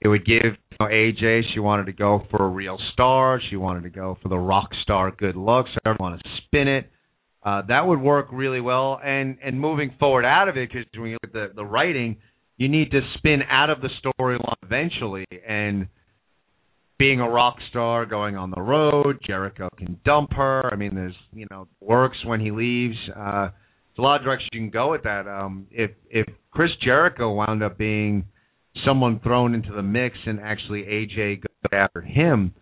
it 0.00 0.06
would 0.08 0.24
give 0.24 0.44
you 0.44 0.76
know, 0.78 0.86
AJ. 0.86 1.42
She 1.54 1.60
wanted 1.60 1.86
to 1.86 1.92
go 1.92 2.22
for 2.30 2.44
a 2.44 2.48
real 2.48 2.78
star. 2.92 3.40
She 3.50 3.56
wanted 3.56 3.82
to 3.82 3.90
go 3.90 4.16
for 4.22 4.28
the 4.28 4.38
rock 4.38 4.70
star 4.82 5.10
good 5.10 5.34
looks. 5.34 5.70
I 5.84 5.88
don't 5.88 6.00
want 6.00 6.22
to 6.22 6.30
spin 6.44 6.68
it. 6.68 6.88
Uh, 7.42 7.62
that 7.68 7.86
would 7.86 8.00
work 8.00 8.28
really 8.32 8.60
well. 8.60 9.00
And 9.02 9.38
and 9.42 9.60
moving 9.60 9.92
forward 9.98 10.24
out 10.24 10.48
of 10.48 10.56
it, 10.56 10.68
because 10.68 10.86
when 10.96 11.10
you 11.10 11.18
look 11.22 11.30
at 11.30 11.32
the 11.32 11.52
the 11.56 11.64
writing, 11.64 12.18
you 12.56 12.68
need 12.68 12.90
to 12.90 13.00
spin 13.18 13.40
out 13.48 13.70
of 13.70 13.78
the 13.80 13.88
storyline 14.02 14.54
eventually. 14.62 15.26
And 15.46 15.88
being 16.98 17.20
a 17.20 17.28
rock 17.28 17.56
star, 17.70 18.06
going 18.06 18.36
on 18.36 18.50
the 18.50 18.62
road, 18.62 19.18
Jericho 19.26 19.68
can 19.76 20.00
dump 20.04 20.32
her. 20.32 20.72
I 20.72 20.76
mean, 20.76 20.94
there's 20.94 21.14
you 21.32 21.46
know 21.50 21.68
works 21.80 22.18
when 22.24 22.40
he 22.40 22.50
leaves. 22.50 22.96
Uh, 23.14 23.48
there's 23.50 23.98
a 23.98 24.02
lot 24.02 24.16
of 24.16 24.24
directions 24.24 24.50
you 24.52 24.60
can 24.60 24.70
go 24.70 24.90
with 24.90 25.02
that. 25.02 25.26
Um, 25.28 25.66
if 25.70 25.90
if 26.10 26.26
Chris 26.50 26.70
Jericho 26.82 27.32
wound 27.32 27.62
up 27.62 27.76
being 27.76 28.24
someone 28.84 29.20
thrown 29.20 29.54
into 29.54 29.72
the 29.72 29.82
mix 29.82 30.16
and 30.26 30.40
actually 30.40 30.82
AJ 30.82 31.42
goes 31.42 31.72
after 31.72 32.00
him, 32.00 32.54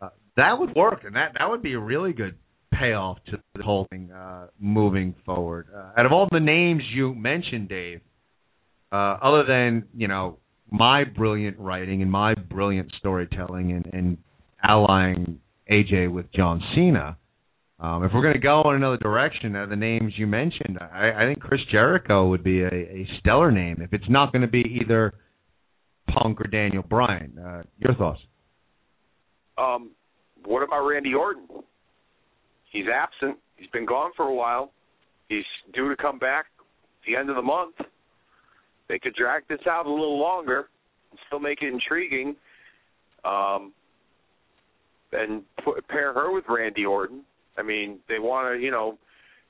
uh, 0.00 0.08
that 0.36 0.58
would 0.58 0.74
work, 0.74 1.04
and 1.04 1.14
that 1.16 1.32
that 1.38 1.50
would 1.50 1.62
be 1.62 1.74
a 1.74 1.80
really 1.80 2.12
good 2.14 2.36
payoff 2.72 3.18
to 3.30 3.38
the 3.54 3.62
whole 3.62 3.86
thing 3.90 4.10
uh, 4.10 4.46
moving 4.58 5.14
forward. 5.24 5.66
Uh, 5.74 6.00
out 6.00 6.06
of 6.06 6.12
all 6.12 6.28
the 6.30 6.40
names 6.40 6.82
you 6.94 7.14
mentioned, 7.14 7.68
Dave, 7.68 8.00
uh, 8.92 9.16
other 9.22 9.44
than 9.46 9.84
you 9.94 10.08
know 10.08 10.38
my 10.70 11.04
brilliant 11.04 11.58
writing 11.58 12.02
and 12.02 12.10
my 12.10 12.34
brilliant 12.34 12.90
storytelling 12.98 13.72
and, 13.72 13.86
and 13.92 14.18
allying 14.62 15.40
AJ 15.70 16.12
with 16.12 16.32
John 16.32 16.62
Cena. 16.74 17.16
Um, 17.78 18.04
if 18.04 18.12
we're 18.14 18.22
going 18.22 18.34
to 18.34 18.40
go 18.40 18.62
in 18.70 18.76
another 18.76 18.96
direction, 18.96 19.54
uh, 19.54 19.66
the 19.66 19.76
names 19.76 20.14
you 20.16 20.26
mentioned, 20.26 20.78
I, 20.80 21.12
I 21.14 21.26
think 21.26 21.40
Chris 21.40 21.60
Jericho 21.70 22.28
would 22.28 22.42
be 22.42 22.62
a, 22.62 22.68
a 22.68 23.08
stellar 23.20 23.52
name. 23.52 23.82
If 23.82 23.92
it's 23.92 24.08
not 24.08 24.32
going 24.32 24.42
to 24.42 24.48
be 24.48 24.80
either 24.82 25.12
Punk 26.08 26.40
or 26.40 26.48
Daniel 26.48 26.82
Bryan, 26.82 27.38
uh, 27.38 27.62
your 27.78 27.94
thoughts? 27.94 28.20
Um, 29.58 29.90
what 30.44 30.62
about 30.62 30.86
Randy 30.86 31.12
Orton? 31.14 31.46
He's 32.72 32.86
absent. 32.92 33.38
He's 33.56 33.68
been 33.70 33.86
gone 33.86 34.10
for 34.16 34.24
a 34.24 34.34
while. 34.34 34.72
He's 35.28 35.44
due 35.74 35.88
to 35.88 35.96
come 35.96 36.18
back 36.18 36.46
at 36.58 37.06
the 37.06 37.16
end 37.16 37.30
of 37.30 37.36
the 37.36 37.42
month. 37.42 37.74
They 38.88 38.98
could 38.98 39.14
drag 39.14 39.46
this 39.48 39.60
out 39.68 39.86
a 39.86 39.90
little 39.90 40.18
longer 40.18 40.68
and 41.10 41.20
still 41.26 41.40
make 41.40 41.62
it 41.62 41.72
intriguing. 41.72 42.36
Um, 43.24 43.72
and 45.12 45.42
put, 45.64 45.86
pair 45.88 46.12
her 46.12 46.32
with 46.32 46.44
Randy 46.48 46.84
Orton. 46.84 47.22
I 47.58 47.62
mean, 47.62 47.98
they 48.08 48.18
want 48.18 48.54
to, 48.54 48.62
you 48.62 48.70
know, 48.70 48.98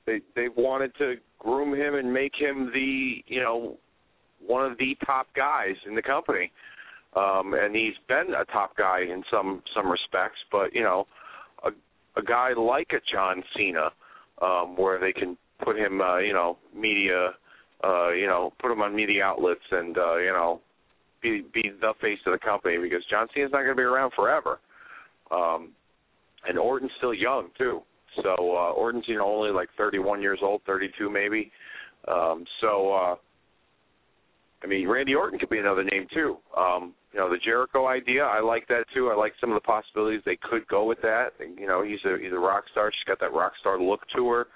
they 0.06 0.20
they 0.34 0.48
wanted 0.56 0.94
to 0.98 1.14
groom 1.38 1.74
him 1.74 1.94
and 1.94 2.12
make 2.12 2.32
him 2.38 2.70
the, 2.72 3.16
you 3.26 3.40
know, 3.40 3.76
one 4.46 4.70
of 4.70 4.78
the 4.78 4.96
top 5.04 5.26
guys 5.34 5.74
in 5.86 5.94
the 5.94 6.02
company. 6.02 6.52
Um, 7.16 7.54
and 7.54 7.74
he's 7.74 7.94
been 8.08 8.34
a 8.34 8.44
top 8.52 8.76
guy 8.76 9.00
in 9.00 9.22
some 9.30 9.62
some 9.74 9.90
respects, 9.90 10.38
but 10.52 10.74
you 10.74 10.82
know, 10.82 11.06
a 11.64 11.70
a 12.18 12.22
guy 12.22 12.52
like 12.52 12.88
a 12.92 13.00
John 13.12 13.42
Cena, 13.56 13.90
um, 14.42 14.76
where 14.76 15.00
they 15.00 15.12
can 15.12 15.36
put 15.64 15.76
him, 15.76 16.00
uh, 16.00 16.18
you 16.18 16.32
know, 16.32 16.58
media, 16.74 17.30
uh, 17.84 18.10
you 18.10 18.26
know, 18.26 18.52
put 18.60 18.72
him 18.72 18.82
on 18.82 18.94
media 18.94 19.24
outlets 19.24 19.60
and 19.70 19.96
uh, 19.96 20.16
you 20.16 20.32
know, 20.32 20.60
be 21.22 21.44
be 21.52 21.70
the 21.80 21.92
face 22.00 22.18
of 22.26 22.32
the 22.32 22.38
company 22.38 22.78
because 22.78 23.04
John 23.10 23.26
Cena's 23.34 23.50
not 23.52 23.62
going 23.62 23.70
to 23.70 23.74
be 23.74 23.82
around 23.82 24.12
forever. 24.14 24.58
Um, 25.30 25.72
and 26.48 26.58
Orton's 26.58 26.92
still 26.98 27.14
young 27.14 27.48
too. 27.58 27.80
So 28.22 28.30
uh, 28.30 28.72
Orton's 28.72 29.04
you 29.06 29.16
know 29.16 29.26
only 29.26 29.50
like 29.50 29.68
31 29.76 30.22
years 30.22 30.38
old, 30.42 30.62
32 30.66 31.10
maybe. 31.10 31.50
Um, 32.08 32.44
so 32.60 32.92
uh, 32.92 33.14
I 34.62 34.66
mean, 34.66 34.88
Randy 34.88 35.14
Orton 35.14 35.38
could 35.38 35.50
be 35.50 35.58
another 35.58 35.84
name 35.84 36.06
too. 36.12 36.38
Um, 36.56 36.94
you 37.12 37.20
know, 37.20 37.30
the 37.30 37.38
Jericho 37.38 37.86
idea, 37.86 38.24
I 38.24 38.40
like 38.40 38.68
that 38.68 38.84
too. 38.94 39.10
I 39.10 39.16
like 39.16 39.32
some 39.40 39.50
of 39.50 39.54
the 39.54 39.66
possibilities 39.66 40.22
they 40.24 40.38
could 40.42 40.66
go 40.68 40.84
with 40.84 41.00
that. 41.02 41.30
You 41.40 41.66
know, 41.66 41.82
he's 41.82 41.98
a 42.04 42.16
he's 42.22 42.32
a 42.32 42.38
rock 42.38 42.64
star. 42.72 42.90
She's 42.92 43.06
got 43.06 43.20
that 43.20 43.32
rock 43.32 43.52
star 43.60 43.80
look 43.80 44.00
to 44.14 44.28
her. 44.28 44.46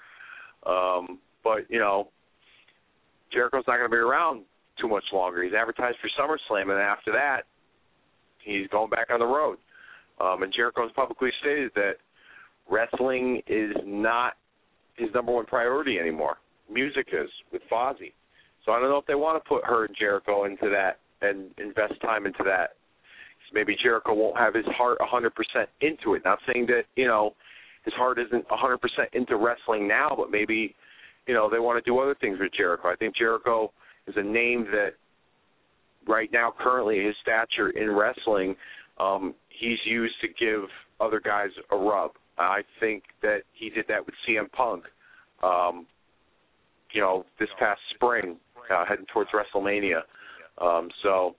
Um, 0.69 1.19
but 1.43 1.69
you 1.69 1.79
know, 1.79 2.09
Jericho's 3.31 3.63
not 3.67 3.77
going 3.77 3.89
to 3.89 3.95
be 3.95 3.97
around 3.97 4.43
too 4.79 4.87
much 4.87 5.03
longer. 5.13 5.43
He's 5.43 5.53
advertised 5.53 5.97
for 6.01 6.09
SummerSlam, 6.19 6.71
and 6.71 6.79
after 6.79 7.11
that, 7.11 7.43
he's 8.43 8.67
going 8.67 8.89
back 8.89 9.07
on 9.11 9.19
the 9.19 9.25
road. 9.25 9.57
Um, 10.19 10.43
and 10.43 10.53
Jericho's 10.53 10.91
publicly 10.95 11.29
stated 11.41 11.71
that 11.75 11.93
wrestling 12.69 13.41
is 13.47 13.75
not 13.85 14.33
his 14.95 15.09
number 15.13 15.31
one 15.31 15.45
priority 15.45 15.99
anymore. 15.99 16.37
Music 16.71 17.07
is 17.11 17.29
with 17.51 17.61
Fozzy. 17.71 18.13
So 18.65 18.71
I 18.71 18.79
don't 18.79 18.89
know 18.89 18.97
if 18.97 19.05
they 19.05 19.15
want 19.15 19.43
to 19.43 19.47
put 19.47 19.65
her 19.65 19.85
and 19.85 19.95
Jericho 19.97 20.45
into 20.45 20.69
that 20.69 20.99
and 21.21 21.49
invest 21.57 21.99
time 22.01 22.25
into 22.25 22.43
that. 22.45 22.71
Maybe 23.53 23.75
Jericho 23.83 24.13
won't 24.13 24.37
have 24.37 24.53
his 24.53 24.65
heart 24.77 24.97
100% 24.99 25.29
into 25.81 26.13
it. 26.13 26.21
Not 26.23 26.39
saying 26.51 26.67
that 26.67 26.83
you 26.95 27.05
know 27.05 27.33
his 27.83 27.93
heart 27.95 28.17
isn't 28.17 28.47
100% 28.47 28.77
into 29.11 29.35
wrestling 29.35 29.89
now, 29.89 30.13
but 30.15 30.31
maybe 30.31 30.73
you 31.31 31.37
know 31.37 31.49
they 31.49 31.59
want 31.59 31.81
to 31.81 31.89
do 31.89 31.97
other 31.97 32.13
things 32.19 32.37
with 32.41 32.51
Jericho. 32.51 32.89
I 32.89 32.95
think 32.97 33.15
Jericho 33.15 33.71
is 34.05 34.15
a 34.17 34.21
name 34.21 34.65
that 34.73 34.95
right 36.05 36.29
now, 36.33 36.53
currently, 36.59 37.01
his 37.05 37.15
stature 37.21 37.69
in 37.69 37.89
wrestling, 37.89 38.53
um, 38.99 39.33
he's 39.47 39.77
used 39.85 40.15
to 40.19 40.27
give 40.27 40.67
other 40.99 41.21
guys 41.23 41.51
a 41.71 41.77
rub. 41.77 42.11
I 42.37 42.63
think 42.81 43.03
that 43.21 43.43
he 43.53 43.69
did 43.69 43.85
that 43.87 44.05
with 44.05 44.13
CM 44.27 44.51
Punk. 44.51 44.83
Um, 45.41 45.87
you 46.91 46.99
know, 46.99 47.23
this 47.39 47.47
past 47.57 47.79
spring, 47.95 48.35
uh, 48.69 48.83
heading 48.85 49.05
towards 49.13 49.29
WrestleMania. 49.31 50.01
Um, 50.61 50.89
so 51.01 51.35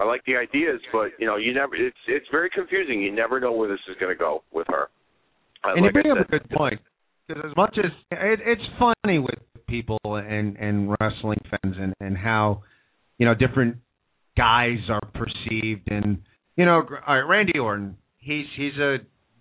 I 0.00 0.04
like 0.04 0.24
the 0.26 0.34
ideas, 0.34 0.80
but 0.92 1.10
you 1.20 1.26
know, 1.26 1.36
you 1.36 1.54
never. 1.54 1.76
It's 1.76 1.96
it's 2.08 2.26
very 2.32 2.50
confusing. 2.50 3.00
You 3.02 3.12
never 3.12 3.38
know 3.38 3.52
where 3.52 3.68
this 3.68 3.78
is 3.88 3.94
going 4.00 4.12
to 4.12 4.18
go 4.18 4.42
with 4.52 4.66
her. 4.66 4.88
Uh, 5.62 5.74
and 5.74 5.82
like 5.82 5.94
you 5.94 6.02
bring 6.02 6.10
up 6.10 6.26
a 6.26 6.28
good 6.28 6.50
point 6.50 6.80
because 7.28 7.44
as 7.44 7.56
much 7.56 7.78
as 7.78 7.92
it, 8.10 8.40
it's 8.44 8.62
funny 8.78 9.18
with 9.18 9.38
people 9.68 9.98
and 10.04 10.56
and 10.56 10.94
wrestling 11.00 11.38
fans 11.50 11.76
and 11.78 11.94
and 12.00 12.16
how 12.16 12.62
you 13.18 13.26
know 13.26 13.34
different 13.34 13.76
guys 14.36 14.78
are 14.88 15.02
perceived 15.12 15.90
and 15.90 16.22
you 16.56 16.64
know 16.64 16.82
all 17.06 17.14
right, 17.14 17.28
Randy 17.28 17.58
Orton 17.58 17.96
he's 18.18 18.46
he's 18.56 18.76
a 18.78 18.98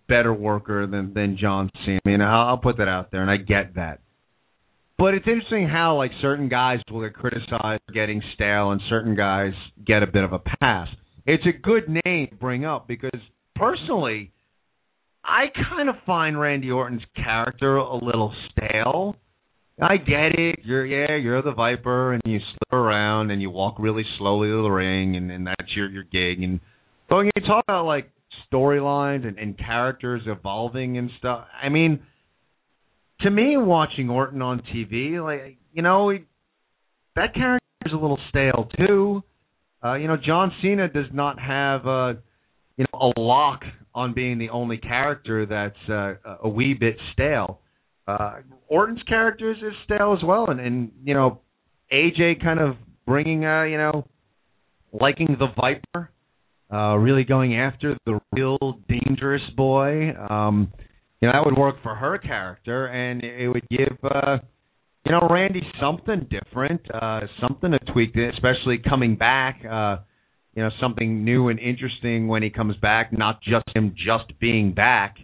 better 0.08 0.34
worker 0.34 0.88
than 0.88 1.14
than 1.14 1.38
John 1.40 1.70
Cena. 1.86 2.00
I 2.06 2.10
mean, 2.10 2.22
I'll, 2.22 2.50
I'll 2.50 2.58
put 2.58 2.78
that 2.78 2.88
out 2.88 3.12
there, 3.12 3.22
and 3.22 3.30
I 3.30 3.38
get 3.38 3.76
that. 3.76 4.00
But 4.98 5.14
it's 5.14 5.28
interesting 5.28 5.68
how 5.68 5.98
like 5.98 6.12
certain 6.22 6.50
guys 6.50 6.80
will 6.90 7.02
get 7.02 7.14
criticized 7.14 7.82
for 7.86 7.94
getting 7.94 8.22
stale, 8.34 8.72
and 8.72 8.82
certain 8.90 9.16
guys 9.16 9.54
get 9.86 10.04
a 10.04 10.08
bit 10.08 10.24
of 10.24 10.34
a 10.34 10.40
pass. 10.40 10.88
It's 11.26 11.44
a 11.46 11.52
good 11.52 11.90
name 12.06 12.28
to 12.30 12.36
bring 12.36 12.66
up 12.66 12.88
because 12.88 13.20
personally, 13.56 14.32
I 15.28 15.48
kind 15.70 15.90
of 15.90 15.96
find 16.06 16.40
Randy 16.40 16.72
Orton's 16.72 17.04
character 17.16 17.76
a 17.76 17.96
little 17.96 18.34
stale. 18.52 19.18
I 19.80 19.98
get 19.98 20.40
it. 20.40 20.60
You're 20.64 20.86
yeah, 20.86 21.18
you're 21.18 21.42
the 21.42 21.52
Viper, 21.52 22.14
and 22.14 22.22
you 22.26 22.40
slip 22.40 22.74
around 22.74 23.30
and 23.30 23.42
you 23.42 23.50
walk 23.50 23.76
really 23.78 24.04
slowly 24.18 24.48
to 24.48 24.64
the 24.64 24.70
ring, 24.70 25.18
and, 25.18 25.30
and 25.30 25.46
that's 25.46 25.76
your 25.76 25.90
your 25.90 26.04
gig. 26.04 26.42
And 26.42 26.62
but 27.10 27.18
when 27.18 27.26
you 27.36 27.42
talk 27.46 27.66
about 27.68 27.86
like 27.86 28.10
storylines 28.52 29.28
and, 29.28 29.38
and 29.38 29.58
characters 29.58 30.22
evolving 30.26 30.98
and 30.98 31.12
stuff, 31.20 31.46
I 31.62 31.70
mean, 31.70 32.00
to 33.22 33.30
me, 33.30 33.58
watching 33.58 34.10
Orton 34.10 34.42
on 34.42 34.64
TV, 34.74 35.22
like 35.22 35.58
you 35.74 35.82
know, 35.82 36.10
he, 36.10 36.20
that 37.16 37.34
character 37.34 37.66
is 37.86 37.92
a 37.92 37.98
little 37.98 38.20
stale 38.30 38.70
too. 38.78 39.24
Uh, 39.84 39.96
you 39.96 40.08
know, 40.08 40.18
John 40.18 40.54
Cena 40.62 40.88
does 40.88 41.06
not 41.14 41.38
have 41.38 41.86
uh, 41.86 42.14
you 42.78 42.86
know 42.92 43.12
a 43.16 43.20
lock 43.20 43.62
on 43.98 44.14
being 44.14 44.38
the 44.38 44.50
only 44.50 44.78
character 44.78 45.46
that's 45.48 45.90
uh, 45.90 46.38
a 46.44 46.48
wee 46.48 46.76
bit 46.80 46.98
stale. 47.14 47.60
Uh, 48.08 48.36
Orton's 48.70 49.02
character 49.04 49.52
is 49.52 49.58
stale 49.84 50.16
as 50.18 50.24
well, 50.24 50.50
and 50.50 50.60
and 50.60 50.92
you 51.04 51.16
know, 51.16 51.42
AJ 51.92 52.42
kind 52.42 52.60
of 52.60 52.76
bringing 53.08 53.44
uh, 53.44 53.64
you 53.64 53.78
know, 53.78 54.08
liking 54.94 55.36
the 55.40 55.48
Viper, 55.60 56.12
uh, 56.72 56.96
really 56.96 57.24
going 57.24 57.58
after 57.58 57.98
the 58.06 58.20
real 58.34 58.80
dangerous 58.88 59.42
boy. 59.58 60.12
Um, 60.30 60.72
you 61.20 61.28
know, 61.28 61.34
that 61.34 61.44
would 61.44 61.58
work 61.58 61.78
for 61.82 61.96
her 61.96 62.20
character, 62.20 62.86
and 62.86 63.24
it 63.24 63.50
would 63.50 63.68
give 63.70 63.98
uh, 64.04 64.38
you 65.06 65.12
know 65.12 65.28
Randy 65.30 65.62
something 65.82 66.30
different, 66.30 66.82
uh, 66.94 67.22
something 67.42 67.72
to 67.72 67.80
tweak, 67.92 68.16
especially 68.16 68.78
coming 68.78 69.16
back. 69.16 69.62
Uh, 69.66 69.98
you 70.58 70.64
know, 70.64 70.72
something 70.82 71.24
new 71.24 71.50
and 71.50 71.60
interesting 71.60 72.28
when 72.28 72.42
he 72.42 72.50
comes 72.50 72.76
back, 72.78 73.16
not 73.16 73.44
just 73.44 73.64
him 73.76 73.94
just 73.96 74.40
being 74.40 74.74
back. 74.74 75.18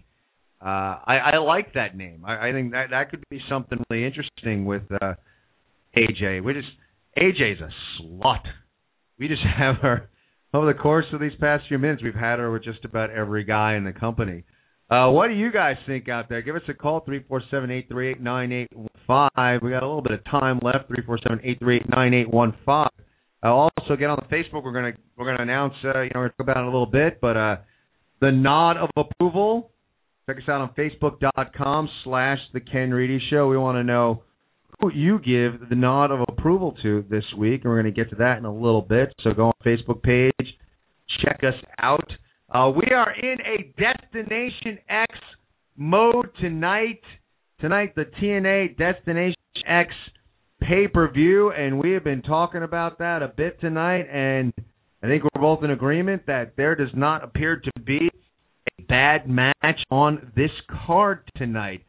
Uh, 0.63 1.01
I, 1.07 1.31
I 1.33 1.37
like 1.37 1.73
that 1.73 1.97
name. 1.97 2.23
I, 2.23 2.49
I 2.49 2.51
think 2.51 2.71
that 2.73 2.91
that 2.91 3.09
could 3.09 3.23
be 3.31 3.41
something 3.49 3.79
really 3.89 4.05
interesting 4.05 4.65
with 4.65 4.83
uh, 5.01 5.15
AJ. 5.97 6.43
We 6.43 6.53
just 6.53 6.67
AJ's 7.17 7.61
a 7.61 7.69
slut. 7.99 8.43
We 9.17 9.27
just 9.27 9.41
have 9.57 9.77
her 9.77 10.07
over 10.53 10.71
the 10.71 10.77
course 10.77 11.07
of 11.13 11.19
these 11.19 11.31
past 11.41 11.63
few 11.67 11.79
minutes. 11.79 12.03
We've 12.03 12.13
had 12.13 12.37
her 12.37 12.51
with 12.51 12.63
just 12.63 12.85
about 12.85 13.09
every 13.09 13.43
guy 13.43 13.73
in 13.73 13.85
the 13.85 13.91
company. 13.91 14.43
Uh, 14.87 15.09
what 15.09 15.29
do 15.29 15.33
you 15.33 15.51
guys 15.51 15.77
think 15.87 16.09
out 16.09 16.29
there? 16.29 16.43
Give 16.43 16.55
us 16.55 16.61
a 16.67 16.75
call 16.75 16.99
three 16.99 17.23
four 17.27 17.41
seven 17.49 17.71
eight 17.71 17.87
three 17.89 18.11
eight 18.11 18.21
nine 18.21 18.51
eight 18.51 18.69
one 18.71 18.87
five. 19.07 19.63
We 19.63 19.71
got 19.71 19.81
a 19.81 19.87
little 19.87 20.03
bit 20.03 20.11
of 20.11 20.23
time 20.25 20.59
left. 20.61 20.89
Three 20.89 21.03
four 21.03 21.17
seven 21.27 21.39
eight 21.43 21.57
three 21.57 21.77
eight 21.77 21.89
nine 21.89 22.13
eight 22.13 22.31
one 22.31 22.53
five. 22.63 22.91
Uh, 23.43 23.49
also, 23.49 23.95
get 23.97 24.09
on 24.09 24.17
the 24.17 24.35
Facebook. 24.35 24.63
We're 24.63 24.73
gonna 24.73 24.93
we're 25.17 25.25
gonna 25.25 25.43
announce. 25.43 25.73
Uh, 25.83 26.01
you 26.01 26.11
know, 26.13 26.21
we're 26.21 26.29
gonna 26.29 26.29
talk 26.29 26.39
about 26.39 26.57
it 26.57 26.63
a 26.63 26.65
little 26.65 26.85
bit, 26.85 27.19
but 27.19 27.35
uh, 27.35 27.57
the 28.21 28.31
nod 28.31 28.77
of 28.77 28.89
approval. 28.95 29.69
Check 30.25 30.37
us 30.37 30.43
out 30.47 30.61
on 30.61 30.69
Facebook.com 30.77 31.89
slash 32.05 32.37
The 32.53 32.61
Ken 32.61 32.91
Reedy 32.91 33.19
Show. 33.29 33.49
We 33.49 33.57
want 33.57 33.75
to 33.75 33.83
know 33.83 34.23
who 34.79 34.89
you 34.89 35.19
give 35.19 35.69
the 35.69 35.75
nod 35.75 36.11
of 36.11 36.21
approval 36.29 36.75
to 36.81 37.03
this 37.09 37.25
week, 37.37 37.61
and 37.63 37.71
we're 37.71 37.81
going 37.81 37.93
to 37.93 38.03
get 38.03 38.09
to 38.11 38.15
that 38.17 38.37
in 38.37 38.45
a 38.45 38.53
little 38.53 38.81
bit. 38.81 39.13
So 39.21 39.33
go 39.33 39.47
on 39.47 39.53
Facebook 39.65 40.01
page, 40.01 40.57
check 41.25 41.41
us 41.43 41.55
out. 41.77 42.09
Uh, 42.49 42.69
we 42.69 42.85
are 42.95 43.13
in 43.13 43.37
a 43.41 43.73
Destination 43.77 44.77
X 44.87 45.13
mode 45.75 46.29
tonight. 46.39 47.01
Tonight, 47.59 47.93
the 47.95 48.05
TNA 48.21 48.77
Destination 48.77 49.35
X 49.67 49.93
pay 50.67 50.87
per 50.87 51.11
view, 51.11 51.51
and 51.51 51.79
we 51.79 51.91
have 51.91 52.03
been 52.03 52.21
talking 52.21 52.63
about 52.63 52.99
that 52.99 53.21
a 53.21 53.27
bit 53.27 53.59
tonight. 53.59 54.07
And 54.11 54.53
I 55.01 55.07
think 55.07 55.23
we're 55.23 55.41
both 55.41 55.63
in 55.63 55.71
agreement 55.71 56.25
that 56.27 56.53
there 56.57 56.75
does 56.75 56.93
not 56.93 57.23
appear 57.23 57.57
to 57.57 57.71
be 57.81 58.09
a 58.79 58.83
bad 58.83 59.29
match 59.29 59.79
on 59.91 60.31
this 60.35 60.51
card 60.85 61.29
tonight. 61.37 61.83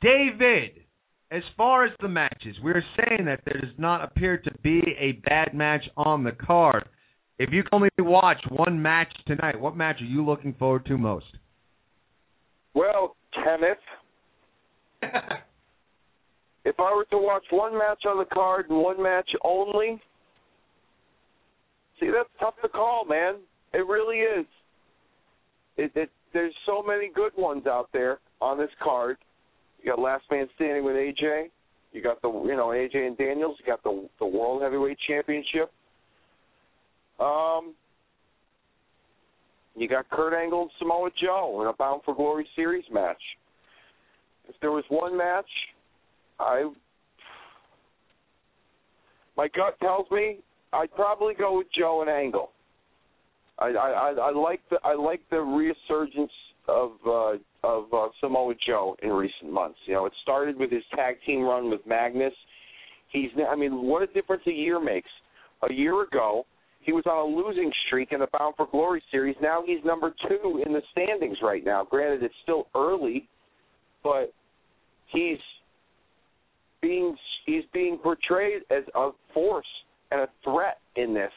David, 0.00 0.84
as 1.30 1.42
far 1.56 1.84
as 1.84 1.92
the 2.00 2.08
matches, 2.08 2.56
we're 2.62 2.84
saying 2.96 3.26
that 3.26 3.40
there 3.44 3.60
does 3.60 3.78
not 3.78 4.04
appear 4.04 4.38
to 4.38 4.50
be 4.62 4.82
a 4.98 5.12
bad 5.28 5.54
match 5.54 5.84
on 5.96 6.24
the 6.24 6.32
card. 6.32 6.84
If 7.38 7.50
you 7.52 7.62
can 7.62 7.70
only 7.72 7.88
watch 7.98 8.38
one 8.48 8.80
match 8.80 9.12
tonight, 9.26 9.58
what 9.60 9.76
match 9.76 10.00
are 10.00 10.04
you 10.04 10.24
looking 10.24 10.54
forward 10.54 10.86
to 10.86 10.96
most? 10.96 11.26
Well, 12.74 13.16
Kenneth, 13.34 13.78
if 16.64 16.80
I 16.80 16.94
were 16.94 17.04
to 17.10 17.18
watch 17.18 17.44
one 17.50 17.76
match 17.76 18.02
on 18.06 18.18
the 18.18 18.24
card 18.24 18.70
and 18.70 18.78
one 18.78 19.02
match 19.02 19.28
only, 19.44 20.00
see 22.00 22.06
that's 22.06 22.28
tough 22.40 22.54
to 22.62 22.68
call, 22.68 23.04
man. 23.04 23.34
It 23.72 23.86
really 23.86 24.18
is. 24.18 24.46
It, 25.76 25.92
it 25.94 26.10
there's 26.32 26.54
so 26.66 26.82
many 26.82 27.10
good 27.14 27.32
ones 27.36 27.66
out 27.66 27.88
there 27.92 28.18
on 28.40 28.58
this 28.58 28.70
card. 28.82 29.16
You 29.82 29.90
got 29.90 30.00
Last 30.00 30.24
Man 30.30 30.48
Standing 30.56 30.84
with 30.84 30.96
AJ. 30.96 31.50
You 31.92 32.02
got 32.02 32.20
the 32.22 32.28
you 32.28 32.56
know 32.56 32.68
AJ 32.68 33.06
and 33.06 33.16
Daniels. 33.16 33.56
You 33.60 33.66
got 33.66 33.82
the 33.82 34.08
the 34.18 34.26
World 34.26 34.62
Heavyweight 34.62 34.98
Championship. 35.06 35.70
Um, 37.20 37.74
You 39.76 39.88
got 39.88 40.08
Kurt 40.10 40.34
Angle 40.34 40.62
and 40.62 40.70
Samoa 40.78 41.10
Joe 41.20 41.60
in 41.62 41.68
a 41.68 41.72
Bound 41.72 42.02
for 42.04 42.14
Glory 42.14 42.46
series 42.56 42.84
match. 42.92 43.20
If 44.48 44.56
there 44.60 44.72
was 44.72 44.84
one 44.88 45.16
match, 45.16 45.48
I 46.38 46.70
my 49.36 49.48
gut 49.48 49.78
tells 49.80 50.10
me 50.10 50.38
I'd 50.72 50.92
probably 50.94 51.34
go 51.34 51.58
with 51.58 51.66
Joe 51.76 52.02
and 52.02 52.10
Angle. 52.10 52.50
I 53.58 53.66
I 53.68 54.14
I 54.20 54.30
like 54.30 54.60
the 54.70 54.78
I 54.84 54.94
like 54.94 55.20
the 55.30 55.40
resurgence 55.40 56.32
of 56.68 56.92
uh, 57.06 57.32
of 57.62 57.92
uh, 57.92 58.08
Samoa 58.20 58.54
Joe 58.66 58.96
in 59.02 59.10
recent 59.10 59.52
months. 59.52 59.78
You 59.86 59.94
know, 59.94 60.06
it 60.06 60.12
started 60.22 60.56
with 60.58 60.70
his 60.70 60.82
tag 60.94 61.16
team 61.26 61.42
run 61.42 61.70
with 61.70 61.80
Magnus. 61.86 62.34
He's 63.10 63.30
I 63.48 63.54
mean, 63.54 63.86
what 63.86 64.02
a 64.02 64.06
difference 64.08 64.42
a 64.46 64.52
year 64.52 64.80
makes. 64.80 65.10
A 65.68 65.72
year 65.72 66.02
ago, 66.02 66.44
he 66.80 66.92
was 66.92 67.04
on 67.06 67.16
a 67.16 67.36
losing 67.36 67.72
streak 67.86 68.12
in 68.12 68.20
the 68.20 68.28
Bound 68.38 68.54
for 68.56 68.66
Glory 68.70 69.02
series. 69.10 69.36
Now 69.40 69.62
he's 69.64 69.78
number 69.84 70.14
two 70.28 70.62
in 70.66 70.72
the 70.72 70.82
standings 70.92 71.38
right 71.42 71.64
now. 71.64 71.86
Granted, 71.88 72.22
it's 72.22 72.34
still 72.42 72.66
early, 72.74 73.28
but 74.02 74.32
he's 75.06 75.38
being 76.84 77.16
he's 77.46 77.64
being 77.72 77.98
portrayed 77.98 78.62
as 78.70 78.84
a 78.94 79.10
force 79.32 79.66
and 80.10 80.20
a 80.20 80.28
threat 80.44 80.78
in 80.96 81.14
this. 81.14 81.32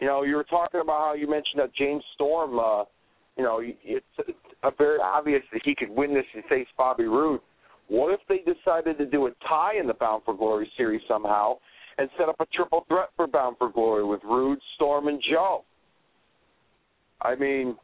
You 0.00 0.06
know, 0.06 0.22
you 0.22 0.36
were 0.36 0.44
talking 0.44 0.80
about 0.80 1.00
how 1.00 1.14
you 1.14 1.28
mentioned 1.28 1.58
that 1.58 1.74
James 1.74 2.04
Storm. 2.14 2.58
Uh, 2.58 2.84
you 3.36 3.44
know, 3.44 3.60
it's 3.62 4.06
a 4.62 4.70
very 4.76 4.98
obvious 5.02 5.42
that 5.52 5.62
he 5.64 5.74
could 5.74 5.90
win 5.90 6.14
this 6.14 6.24
and 6.34 6.44
face 6.44 6.66
Bobby 6.76 7.04
Roode. 7.04 7.40
What 7.88 8.12
if 8.12 8.20
they 8.28 8.38
decided 8.38 8.98
to 8.98 9.06
do 9.06 9.26
a 9.26 9.30
tie 9.48 9.78
in 9.80 9.86
the 9.86 9.94
Bound 9.94 10.22
for 10.24 10.34
Glory 10.34 10.70
series 10.76 11.00
somehow 11.08 11.58
and 11.98 12.08
set 12.18 12.28
up 12.28 12.36
a 12.40 12.46
triple 12.46 12.84
threat 12.88 13.08
for 13.16 13.26
Bound 13.26 13.56
for 13.58 13.70
Glory 13.70 14.04
with 14.04 14.20
Roode, 14.24 14.58
Storm, 14.76 15.08
and 15.08 15.22
Joe? 15.28 15.64
I 17.22 17.34
mean, 17.34 17.76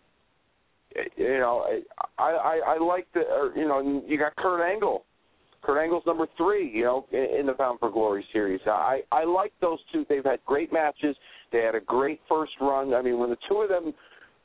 you 1.17 1.39
know, 1.39 1.67
I 2.19 2.23
I, 2.23 2.61
I 2.67 2.79
like 2.79 3.07
the 3.15 3.21
or, 3.21 3.53
you 3.57 3.67
know 3.67 4.03
you 4.07 4.19
got 4.19 4.37
Kurt 4.37 4.61
Angle 4.61 5.05
Kurt 5.65 5.83
Angle's 5.83 6.05
number 6.07 6.27
three, 6.37 6.71
you 6.71 6.85
know, 6.85 7.07
in 7.13 7.47
the 7.47 7.55
Bound 7.55 7.81
for 7.81 7.91
Glory 7.91 8.25
series. 8.33 8.61
I 8.67 9.01
I 9.11 9.25
like 9.25 9.53
those 9.61 9.79
two. 9.93 10.05
They've 10.09 10.25
had 10.25 10.41
great 10.45 10.73
matches. 10.73 11.17
They 11.53 11.61
had 11.61 11.75
a 11.75 11.81
great 11.81 12.21
first 12.29 12.53
run. 12.61 12.93
I 12.93 13.01
mean, 13.01 13.19
when 13.19 13.31
the 13.31 13.39
two 13.49 13.57
of 13.57 13.69
them, 13.69 13.95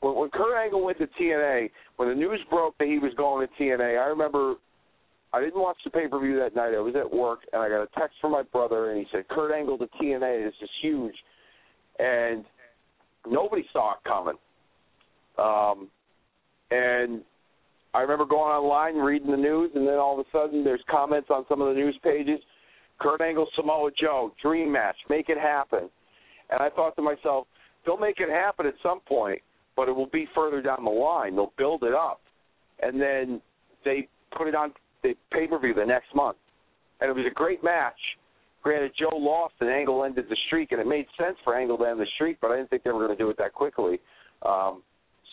when, 0.00 0.14
when 0.14 0.30
Kurt 0.30 0.56
Angle 0.56 0.82
went 0.82 0.98
to 0.98 1.06
TNA, 1.20 1.70
when 1.96 2.08
the 2.08 2.14
news 2.14 2.40
broke 2.48 2.76
that 2.78 2.88
he 2.88 2.98
was 2.98 3.12
going 3.16 3.46
to 3.46 3.62
TNA, 3.62 4.02
I 4.02 4.06
remember 4.06 4.54
I 5.32 5.40
didn't 5.40 5.60
watch 5.60 5.76
the 5.84 5.90
pay 5.90 6.08
per 6.08 6.18
view 6.18 6.38
that 6.38 6.56
night. 6.56 6.74
I 6.74 6.80
was 6.80 6.94
at 6.96 7.10
work, 7.12 7.40
and 7.52 7.60
I 7.60 7.68
got 7.68 7.82
a 7.82 7.88
text 7.98 8.16
from 8.20 8.32
my 8.32 8.42
brother, 8.42 8.90
and 8.90 8.98
he 8.98 9.06
said, 9.12 9.28
"Kurt 9.28 9.52
Angle 9.52 9.78
to 9.78 9.88
TNA. 10.00 10.44
This 10.44 10.54
is 10.62 10.70
huge," 10.80 11.14
and 11.98 12.44
nobody 13.28 13.64
saw 13.72 13.92
it 13.92 13.98
coming. 14.06 14.36
Um, 15.38 15.88
and 16.70 17.22
I 17.92 18.00
remember 18.00 18.24
going 18.24 18.52
online, 18.52 18.96
reading 18.96 19.30
the 19.30 19.36
news, 19.36 19.70
and 19.74 19.86
then 19.86 19.94
all 19.94 20.18
of 20.18 20.24
a 20.24 20.30
sudden 20.30 20.62
there's 20.62 20.82
comments 20.88 21.28
on 21.30 21.44
some 21.48 21.60
of 21.60 21.68
the 21.68 21.80
news 21.80 21.98
pages. 22.02 22.38
Kurt 23.00 23.20
Angle, 23.20 23.48
Samoa 23.56 23.90
Joe, 23.98 24.32
dream 24.42 24.70
match, 24.70 24.96
make 25.08 25.28
it 25.28 25.38
happen. 25.38 25.88
And 26.50 26.60
I 26.60 26.70
thought 26.70 26.94
to 26.96 27.02
myself, 27.02 27.46
they'll 27.84 27.96
make 27.96 28.20
it 28.20 28.28
happen 28.28 28.66
at 28.66 28.74
some 28.82 29.00
point, 29.00 29.40
but 29.76 29.88
it 29.88 29.92
will 29.92 30.10
be 30.12 30.26
further 30.34 30.62
down 30.62 30.84
the 30.84 30.90
line. 30.90 31.34
They'll 31.34 31.52
build 31.56 31.82
it 31.82 31.94
up, 31.94 32.20
and 32.82 33.00
then 33.00 33.40
they 33.84 34.08
put 34.36 34.46
it 34.46 34.54
on 34.54 34.72
the 35.02 35.14
pay 35.32 35.46
per 35.46 35.58
view 35.58 35.74
the 35.74 35.84
next 35.84 36.14
month, 36.14 36.36
and 37.00 37.10
it 37.10 37.14
was 37.14 37.26
a 37.28 37.34
great 37.34 37.64
match. 37.64 37.98
Granted, 38.62 38.92
Joe 38.98 39.16
lost 39.16 39.54
and 39.60 39.70
Angle 39.70 40.04
ended 40.04 40.26
the 40.28 40.36
streak, 40.46 40.72
and 40.72 40.80
it 40.80 40.86
made 40.86 41.06
sense 41.18 41.36
for 41.42 41.56
Angle 41.56 41.78
to 41.78 41.84
end 41.84 41.98
the 41.98 42.06
streak, 42.16 42.36
but 42.42 42.50
I 42.50 42.56
didn't 42.56 42.68
think 42.68 42.82
they 42.82 42.90
were 42.90 43.06
going 43.06 43.16
to 43.16 43.22
do 43.22 43.30
it 43.30 43.38
that 43.38 43.54
quickly. 43.54 44.00
Um, 44.42 44.82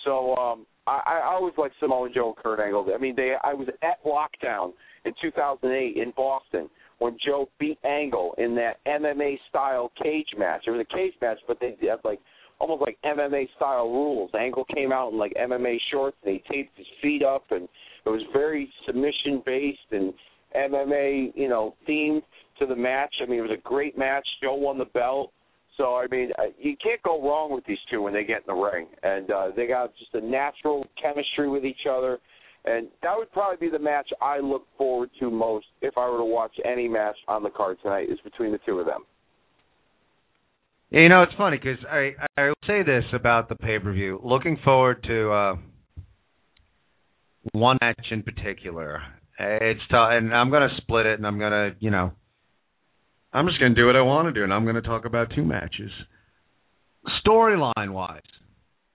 so 0.05 0.33
um, 0.35 0.65
I, 0.87 1.01
I 1.05 1.33
always 1.33 1.53
liked 1.57 1.75
Samoa 1.79 2.09
Joe 2.09 2.33
and 2.35 2.37
Kurt 2.37 2.59
Angle. 2.59 2.87
I 2.93 2.97
mean, 2.97 3.15
they 3.15 3.33
I 3.43 3.53
was 3.53 3.67
at 3.81 4.03
Lockdown 4.05 4.73
in 5.05 5.13
2008 5.21 5.97
in 6.01 6.13
Boston 6.15 6.69
when 6.99 7.17
Joe 7.23 7.49
beat 7.59 7.77
Angle 7.85 8.33
in 8.37 8.55
that 8.55 8.77
MMA 8.87 9.37
style 9.49 9.91
cage 10.01 10.29
match. 10.37 10.63
It 10.65 10.71
was 10.71 10.85
a 10.89 10.95
cage 10.95 11.13
match, 11.21 11.39
but 11.47 11.59
they 11.59 11.75
had 11.81 11.99
like 12.03 12.19
almost 12.59 12.81
like 12.81 12.97
MMA 13.05 13.47
style 13.55 13.89
rules. 13.89 14.31
Angle 14.37 14.65
came 14.73 14.91
out 14.91 15.11
in 15.11 15.19
like 15.19 15.33
MMA 15.39 15.77
shorts 15.91 16.17
and 16.25 16.33
he 16.33 16.53
taped 16.53 16.77
his 16.77 16.87
feet 17.01 17.23
up 17.23 17.43
and 17.51 17.67
it 18.05 18.09
was 18.09 18.21
very 18.33 18.71
submission 18.85 19.43
based 19.45 19.79
and 19.91 20.13
MMA, 20.55 21.33
you 21.35 21.49
know, 21.49 21.75
themed 21.87 22.23
to 22.59 22.65
the 22.65 22.75
match. 22.75 23.13
I 23.21 23.25
mean, 23.25 23.39
it 23.39 23.43
was 23.43 23.51
a 23.51 23.67
great 23.67 23.97
match. 23.97 24.27
Joe 24.41 24.55
won 24.55 24.77
the 24.77 24.85
belt. 24.85 25.31
So 25.77 25.95
I 25.95 26.07
mean, 26.09 26.31
you 26.59 26.75
can't 26.83 27.01
go 27.03 27.21
wrong 27.21 27.53
with 27.53 27.65
these 27.65 27.77
two 27.89 28.01
when 28.01 28.13
they 28.13 28.23
get 28.23 28.37
in 28.37 28.47
the 28.47 28.53
ring, 28.53 28.87
and 29.03 29.29
uh, 29.29 29.47
they 29.55 29.67
got 29.67 29.93
just 29.97 30.13
a 30.15 30.21
natural 30.21 30.85
chemistry 31.01 31.47
with 31.47 31.63
each 31.63 31.85
other. 31.89 32.17
And 32.65 32.87
that 33.01 33.13
would 33.15 33.31
probably 33.31 33.67
be 33.67 33.71
the 33.71 33.81
match 33.81 34.09
I 34.21 34.39
look 34.39 34.67
forward 34.77 35.09
to 35.21 35.29
most 35.29 35.67
if 35.81 35.97
I 35.97 36.09
were 36.09 36.17
to 36.17 36.25
watch 36.25 36.51
any 36.65 36.87
match 36.87 37.15
on 37.27 37.43
the 37.43 37.49
card 37.49 37.77
tonight 37.81 38.09
is 38.09 38.19
between 38.25 38.51
the 38.51 38.59
two 38.65 38.79
of 38.79 38.85
them. 38.85 39.05
Yeah, 40.89 41.01
You 41.01 41.09
know, 41.09 41.23
it's 41.23 41.33
funny 41.37 41.57
because 41.57 41.79
I 41.89 42.13
I 42.35 42.47
will 42.47 42.53
say 42.65 42.83
this 42.83 43.05
about 43.13 43.47
the 43.47 43.55
pay 43.55 43.79
per 43.79 43.93
view. 43.93 44.19
Looking 44.23 44.57
forward 44.65 45.03
to 45.03 45.31
uh, 45.31 45.55
one 47.51 47.77
match 47.81 48.07
in 48.11 48.23
particular. 48.23 49.01
It's 49.39 49.81
tough, 49.91 50.09
and 50.11 50.33
I'm 50.33 50.49
gonna 50.49 50.75
split 50.77 51.05
it, 51.05 51.19
and 51.19 51.27
I'm 51.27 51.39
gonna 51.39 51.75
you 51.79 51.91
know 51.91 52.13
I'm 53.33 53.47
just 53.47 53.59
going 53.59 53.75
to 53.75 53.81
do 53.81 53.85
what 53.85 53.95
I 53.95 54.01
want 54.01 54.27
to 54.27 54.33
do, 54.33 54.43
and 54.43 54.53
I'm 54.53 54.63
going 54.63 54.75
to 54.75 54.81
talk 54.81 55.05
about 55.05 55.31
two 55.35 55.43
matches. 55.43 55.91
Storyline 57.25 57.91
wise, 57.91 58.21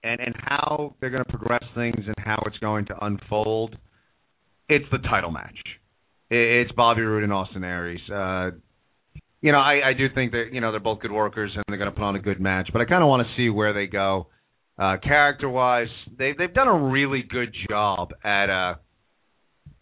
and, 0.03 0.19
and 0.19 0.35
how 0.37 0.95
they're 0.99 1.09
going 1.09 1.23
to 1.23 1.29
progress 1.29 1.63
things 1.75 2.03
and 2.05 2.15
how 2.17 2.41
it's 2.45 2.57
going 2.57 2.85
to 2.87 3.05
unfold, 3.05 3.75
it's 4.69 4.85
the 4.91 4.97
title 4.99 5.31
match. 5.31 5.57
It's 6.29 6.71
Bobby 6.71 7.01
Roode 7.01 7.23
and 7.23 7.33
Austin 7.33 7.63
Aries. 7.63 8.01
Uh, 8.09 8.51
you 9.41 9.51
know, 9.51 9.59
I, 9.59 9.89
I 9.89 9.93
do 9.95 10.07
think 10.13 10.31
that 10.31 10.45
you 10.51 10.61
know 10.61 10.71
they're 10.71 10.79
both 10.79 11.01
good 11.01 11.11
workers 11.11 11.51
and 11.53 11.63
they're 11.67 11.77
going 11.77 11.91
to 11.91 11.95
put 11.95 12.03
on 12.03 12.15
a 12.15 12.19
good 12.19 12.39
match, 12.39 12.69
but 12.71 12.81
I 12.81 12.85
kind 12.85 13.03
of 13.03 13.09
want 13.09 13.27
to 13.27 13.33
see 13.37 13.49
where 13.49 13.73
they 13.73 13.87
go. 13.87 14.27
Uh, 14.79 14.97
character 15.03 15.49
wise, 15.49 15.89
they 16.17 16.33
they've 16.35 16.53
done 16.53 16.67
a 16.67 16.89
really 16.89 17.23
good 17.27 17.53
job 17.69 18.09
at 18.23 18.49
uh, 18.49 18.75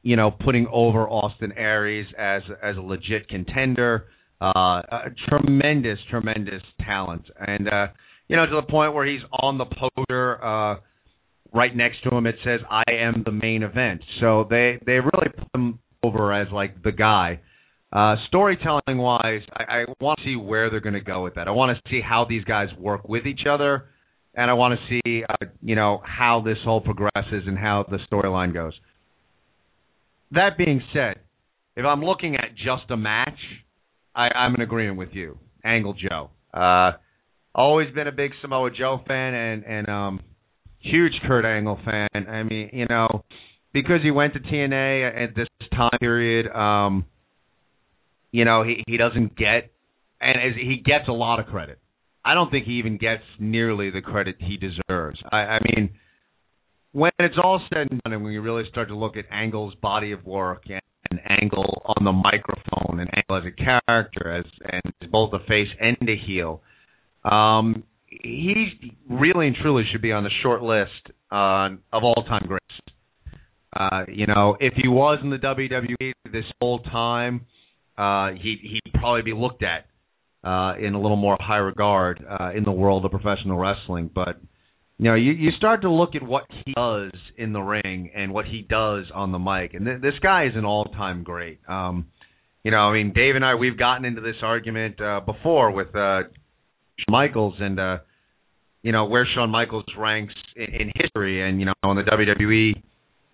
you 0.02 0.16
know 0.16 0.32
putting 0.32 0.68
over 0.68 1.08
Austin 1.08 1.54
Aries 1.54 2.08
as 2.18 2.42
as 2.62 2.76
a 2.76 2.82
legit 2.82 3.30
contender. 3.30 4.08
Uh, 4.42 4.82
tremendous, 5.30 6.00
tremendous 6.10 6.64
talent, 6.84 7.22
and 7.38 7.68
uh, 7.68 7.88
you 8.28 8.36
know 8.36 8.48
to 8.48 8.56
the 8.56 8.68
point 8.68 8.92
where 8.92 9.06
he's 9.06 9.22
on 9.34 9.60
the 9.60 9.66
poster 9.66 10.44
uh, 10.44 10.78
right 11.54 11.76
next 11.76 12.02
to 12.04 12.10
him. 12.10 12.26
It 12.26 12.38
says 12.44 12.60
"I 12.68 12.82
am 12.92 13.22
the 13.24 13.32
main 13.32 13.62
event," 13.62 14.02
so 14.20 14.48
they 14.50 14.80
they 14.84 14.94
really 14.94 15.30
put 15.38 15.48
him 15.54 15.78
over 16.02 16.34
as 16.34 16.48
like 16.52 16.82
the 16.82 16.92
guy. 16.92 17.40
Uh, 17.94 18.16
storytelling 18.30 18.98
wise, 18.98 19.42
I, 19.54 19.64
I 19.64 19.86
want 20.00 20.18
to 20.18 20.26
see 20.26 20.36
where 20.36 20.72
they're 20.72 20.80
going 20.80 20.94
to 20.94 21.02
go 21.02 21.24
with 21.24 21.36
that. 21.36 21.48
I 21.48 21.52
want 21.52 21.78
to 21.78 21.90
see 21.92 22.02
how 22.02 22.26
these 22.28 22.44
guys 22.46 22.70
work 22.80 23.08
with 23.08 23.28
each 23.28 23.42
other, 23.48 23.90
and 24.34 24.50
I 24.50 24.54
want 24.54 24.80
to 24.80 25.02
see 25.04 25.24
uh, 25.24 25.46
you 25.62 25.76
know 25.76 26.02
how 26.04 26.42
this 26.44 26.58
whole 26.66 26.82
progresses 26.82 27.44
and 27.46 27.60
how 27.60 27.86
the 27.88 28.00
storyline 28.12 28.56
goes. 28.56 28.74
That 30.32 30.58
being 30.58 30.82
said, 30.94 31.20
if 31.76 31.86
I'm 31.86 32.02
looking 32.02 32.38
at 32.38 32.56
just 32.56 32.90
a 32.90 32.98
match, 32.98 33.38
I, 34.16 34.30
I'm 34.30 34.56
in 34.56 34.62
agreement 34.62 34.98
with 34.98 35.10
you. 35.14 35.38
Angle 35.64 35.94
Joe. 35.94 36.30
Uh, 36.54 36.94
always 37.54 37.94
been 37.94 38.08
a 38.08 38.12
big 38.12 38.32
Samoa 38.42 38.72
Joe 38.72 39.02
fan 39.08 39.34
and 39.34 39.64
and 39.64 39.90
um, 39.90 40.20
huge 40.80 41.14
Kurt 41.28 41.46
Angle 41.46 41.80
fan. 41.86 42.10
I 42.14 42.44
mean, 42.44 42.70
you 42.74 42.88
know, 42.88 43.24
because 43.74 44.02
he 44.04 44.12
went 44.12 44.34
to 44.34 44.40
TNA 44.40 45.24
at 45.24 45.36
this 45.36 45.48
time 45.72 45.98
period, 46.00 46.48
um, 46.48 47.06
you 48.32 48.46
know, 48.46 48.64
he 48.64 48.84
he 48.88 48.98
doesn't 48.98 49.36
get, 49.36 49.72
and 50.20 50.38
as 50.42 50.56
he 50.56 50.82
gets 50.84 51.08
a 51.08 51.14
lot 51.14 51.40
of 51.40 51.46
credit. 51.48 51.80
I 52.24 52.36
don't 52.36 52.52
think 52.52 52.66
he 52.66 52.74
even 52.74 52.98
gets 52.98 53.24
nearly 53.40 53.90
the 53.90 54.02
credit 54.02 54.36
he 54.38 54.56
deserves. 54.56 55.20
I, 55.32 55.38
I 55.38 55.60
mean, 55.64 55.90
when 56.92 57.12
it's 57.18 57.36
all 57.44 57.60
said 57.70 57.88
and 57.90 58.00
done, 58.04 58.14
and 58.14 58.24
when 58.24 58.32
you 58.32 58.44
really 58.44 58.64
start 58.70 58.90
to 58.90 58.96
look 58.96 59.18
at 59.18 59.26
Angle's 59.32 59.74
body 59.82 60.12
of 60.12 60.24
work 60.24 60.64
and 60.70 60.82
an 61.12 61.20
Angle 61.42 61.82
on 61.86 62.04
the 62.04 62.12
microphone, 62.12 63.00
an 63.00 63.08
Angle 63.16 63.38
as 63.38 63.54
a 63.54 63.86
character, 63.88 64.36
as 64.38 64.46
and 64.72 65.12
both 65.12 65.34
a 65.34 65.40
face 65.46 65.68
and 65.80 65.98
a 66.10 66.16
heel. 66.16 66.62
Um, 67.24 67.84
he 68.08 68.92
really 69.10 69.48
and 69.48 69.56
truly 69.62 69.84
should 69.92 70.02
be 70.02 70.12
on 70.12 70.24
the 70.24 70.30
short 70.42 70.62
list 70.62 71.16
uh, 71.32 71.70
of 71.94 72.04
all 72.04 72.24
time 72.28 72.46
greats. 72.48 72.66
Uh, 73.74 74.04
you 74.08 74.28
know, 74.28 74.58
if 74.60 74.74
he 74.76 74.88
was 74.88 75.20
in 75.24 75.30
the 75.30 75.38
WWE 75.38 76.12
this 76.32 76.44
whole 76.60 76.80
time, 76.80 77.46
uh, 77.98 78.32
he 78.32 78.58
he'd 78.62 78.94
probably 78.94 79.22
be 79.22 79.34
looked 79.34 79.64
at 79.64 79.86
uh, 80.44 80.74
in 80.78 80.94
a 80.94 81.02
little 81.02 81.18
more 81.18 81.38
high 81.40 81.58
regard 81.58 82.24
uh, 82.28 82.52
in 82.56 82.64
the 82.64 82.72
world 82.72 83.06
of 83.06 83.12
professional 83.12 83.58
wrestling. 83.58 84.10
But 84.14 84.42
you 85.02 85.10
know, 85.10 85.16
you, 85.16 85.32
you 85.32 85.50
start 85.58 85.82
to 85.82 85.90
look 85.90 86.14
at 86.14 86.22
what 86.22 86.44
he 86.64 86.74
does 86.74 87.12
in 87.36 87.54
the 87.54 87.60
ring 87.60 88.12
and 88.16 88.32
what 88.32 88.46
he 88.46 88.62
does 88.62 89.06
on 89.16 89.32
the 89.32 89.40
mic, 89.40 89.74
and 89.74 89.84
th- 89.84 90.00
this 90.00 90.14
guy 90.22 90.46
is 90.46 90.52
an 90.56 90.64
all-time 90.64 91.24
great. 91.24 91.60
Um, 91.68 92.06
you 92.64 92.70
know, 92.70 92.78
I 92.78 92.94
mean, 92.94 93.12
Dave 93.12 93.36
and 93.36 93.44
I, 93.44 93.56
we've 93.56 93.80
gotten 93.80 94.06
into 94.06 94.22
this 94.22 94.36
argument 94.44 95.02
uh, 95.02 95.22
before 95.22 95.72
with 95.72 95.96
uh, 95.96 96.22
Michaels, 97.10 97.56
and 97.60 97.80
uh, 97.80 97.98
you 98.84 98.92
know 98.92 99.06
where 99.06 99.28
Shawn 99.34 99.50
Michaels 99.50 99.86
ranks 99.98 100.36
in, 100.56 100.66
in 100.66 100.92
history, 100.94 101.50
and 101.50 101.60
you 101.60 101.66
know 101.66 101.74
on 101.82 101.96
the 101.96 102.04
WWE 102.04 102.74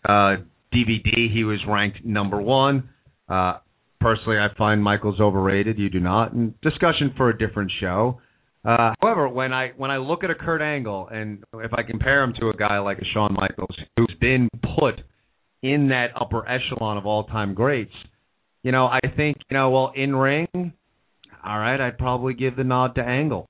uh, 0.06 0.42
DVD 0.74 1.34
he 1.34 1.44
was 1.44 1.60
ranked 1.68 2.06
number 2.06 2.42
one. 2.42 2.92
Uh, 3.28 3.58
personally, 4.00 4.38
I 4.38 4.48
find 4.58 4.82
Michaels 4.82 5.20
overrated. 5.20 5.78
You 5.78 5.90
do 5.90 6.00
not. 6.00 6.32
And 6.32 6.54
discussion 6.62 7.14
for 7.18 7.30
a 7.30 7.38
different 7.38 7.74
show. 7.82 8.22
Uh, 8.66 8.94
however, 9.02 9.30
when 9.30 9.54
I 9.54 9.72
when 9.78 9.92
I 9.92 9.98
look 9.98 10.24
at 10.24 10.32
a 10.32 10.36
Kurt 10.36 10.62
Angle 10.62 11.10
and 11.12 11.44
if 11.54 11.74
I 11.74 11.84
compare 11.84 12.24
him 12.24 12.34
to 12.40 12.50
a 12.50 12.54
guy 12.54 12.80
like 12.80 12.98
a 13.00 13.06
Shawn 13.14 13.34
Michaels 13.34 13.76
who's 13.96 14.16
been 14.20 14.50
put 14.78 14.96
in 15.62 15.90
that 15.90 16.08
upper 16.20 16.48
echelon 16.48 16.98
of 16.98 17.06
all-time 17.06 17.54
greats, 17.54 17.94
you 18.64 18.72
know, 18.72 18.86
I 18.86 19.00
think 19.16 19.38
you 19.50 19.56
know, 19.56 19.70
well, 19.70 19.92
in 19.96 20.16
ring, 20.16 20.48
all 20.54 21.60
right, 21.60 21.80
I'd 21.80 21.98
probably 21.98 22.34
give 22.34 22.56
the 22.56 22.64
nod 22.64 22.96
to 22.96 23.02
Angle. 23.02 23.48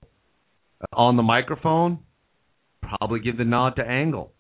Uh, 0.82 0.96
on 0.96 1.18
the 1.18 1.24
microphone, 1.24 2.00
probably 2.82 3.20
give 3.20 3.38
the 3.38 3.46
nod 3.46 3.78
to 3.78 3.82
Angle. 3.82 4.32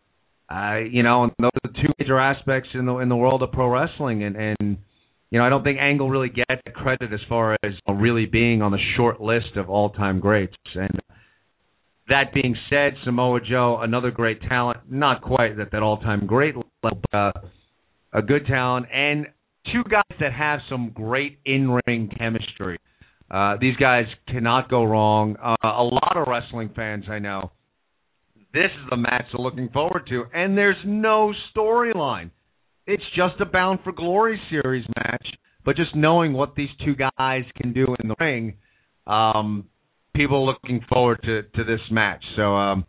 I, 0.49 0.85
you 0.91 1.03
know, 1.03 1.23
and 1.23 1.31
those 1.39 1.51
are 1.63 1.71
the 1.71 1.81
two 1.81 1.91
major 1.99 2.19
aspects 2.19 2.69
in 2.73 2.85
the 2.85 2.97
in 2.97 3.09
the 3.09 3.15
world 3.15 3.41
of 3.41 3.51
pro 3.51 3.67
wrestling, 3.67 4.23
and 4.23 4.35
and 4.35 4.77
you 5.29 5.39
know, 5.39 5.45
I 5.45 5.49
don't 5.49 5.63
think 5.63 5.77
Angle 5.79 6.09
really 6.09 6.29
gets 6.29 6.61
credit 6.73 7.11
as 7.13 7.19
far 7.27 7.57
as 7.63 7.73
really 7.87 8.25
being 8.25 8.61
on 8.61 8.71
the 8.71 8.79
short 8.95 9.19
list 9.19 9.57
of 9.57 9.69
all-time 9.69 10.19
greats. 10.19 10.55
And 10.73 11.01
that 12.07 12.33
being 12.33 12.55
said, 12.69 12.93
Samoa 13.03 13.41
Joe, 13.41 13.79
another 13.81 14.11
great 14.11 14.41
talent, 14.43 14.79
not 14.89 15.21
quite 15.21 15.59
at 15.59 15.71
that 15.71 15.83
all-time 15.83 16.25
great 16.25 16.55
level, 16.55 16.71
but 16.81 16.97
uh, 17.13 17.31
a 18.13 18.21
good 18.21 18.45
talent, 18.45 18.85
and 18.93 19.27
two 19.73 19.83
guys 19.89 20.17
that 20.19 20.31
have 20.31 20.61
some 20.69 20.91
great 20.93 21.39
in-ring 21.45 22.09
chemistry. 22.17 22.79
Uh, 23.29 23.57
these 23.59 23.75
guys 23.75 24.05
cannot 24.29 24.69
go 24.69 24.85
wrong. 24.85 25.35
Uh, 25.43 25.55
a 25.63 25.83
lot 25.83 26.15
of 26.15 26.27
wrestling 26.27 26.69
fans 26.73 27.03
I 27.11 27.19
know, 27.19 27.51
this 28.53 28.71
is 28.71 28.89
the 28.89 28.95
match 28.95 29.25
they're 29.33 29.43
looking 29.43 29.67
forward 29.69 30.07
to, 30.07 30.23
and 30.33 30.57
there's 30.57 30.77
no 30.85 31.33
storyline. 31.53 32.31
It's 32.87 33.03
just 33.17 33.35
a 33.41 33.45
Bound 33.45 33.79
for 33.83 33.91
Glory 33.91 34.39
series 34.49 34.85
match, 34.95 35.27
but 35.65 35.75
just 35.75 35.93
knowing 35.93 36.31
what 36.31 36.55
these 36.55 36.69
two 36.85 36.95
guys 36.95 37.43
can 37.57 37.73
do 37.73 37.85
in 38.01 38.07
the 38.07 38.15
ring, 38.17 38.55
um, 39.05 39.65
people 40.15 40.45
looking 40.45 40.79
forward 40.87 41.19
to 41.23 41.43
to 41.43 41.65
this 41.65 41.81
match. 41.91 42.23
So, 42.37 42.55
um, 42.55 42.85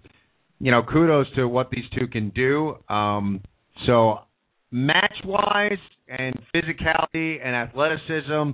you 0.61 0.71
know, 0.71 0.85
kudos 0.85 1.27
to 1.35 1.49
what 1.49 1.71
these 1.71 1.83
two 1.99 2.07
can 2.07 2.31
do. 2.31 2.77
Um, 2.89 3.43
so, 3.87 4.21
match 4.71 5.15
wise 5.25 5.79
and 6.07 6.33
physicality 6.55 7.45
and 7.45 7.57
athleticism, 7.57 8.51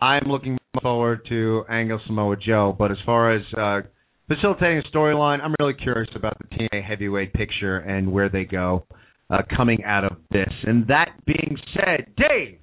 I'm 0.00 0.24
looking 0.26 0.58
forward 0.82 1.20
to 1.28 1.64
Angle 1.70 2.00
Samoa 2.08 2.36
Joe. 2.44 2.74
But 2.76 2.90
as 2.90 2.98
far 3.06 3.32
as 3.36 3.42
uh, 3.56 3.82
facilitating 4.26 4.82
a 4.84 4.96
storyline, 4.96 5.40
I'm 5.42 5.54
really 5.60 5.74
curious 5.74 6.10
about 6.16 6.36
the 6.40 6.56
TNA 6.56 6.84
heavyweight 6.84 7.34
picture 7.34 7.76
and 7.76 8.10
where 8.10 8.28
they 8.28 8.44
go 8.44 8.84
uh, 9.32 9.42
coming 9.56 9.82
out 9.84 10.04
of 10.04 10.18
this. 10.30 10.52
And 10.64 10.86
that 10.88 11.08
being 11.24 11.56
said, 11.74 12.14
Dave, 12.16 12.58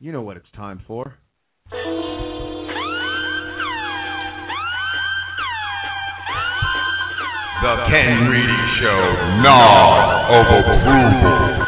you 0.00 0.12
know 0.12 0.22
what 0.22 0.36
it's 0.36 0.50
time 0.56 0.82
for. 0.86 1.18
The 7.62 7.76
Ken 7.88 8.28
Reedy 8.28 8.62
Show, 8.80 9.02
nod 9.42 10.30
of 10.30 10.46
approval. 10.64 11.64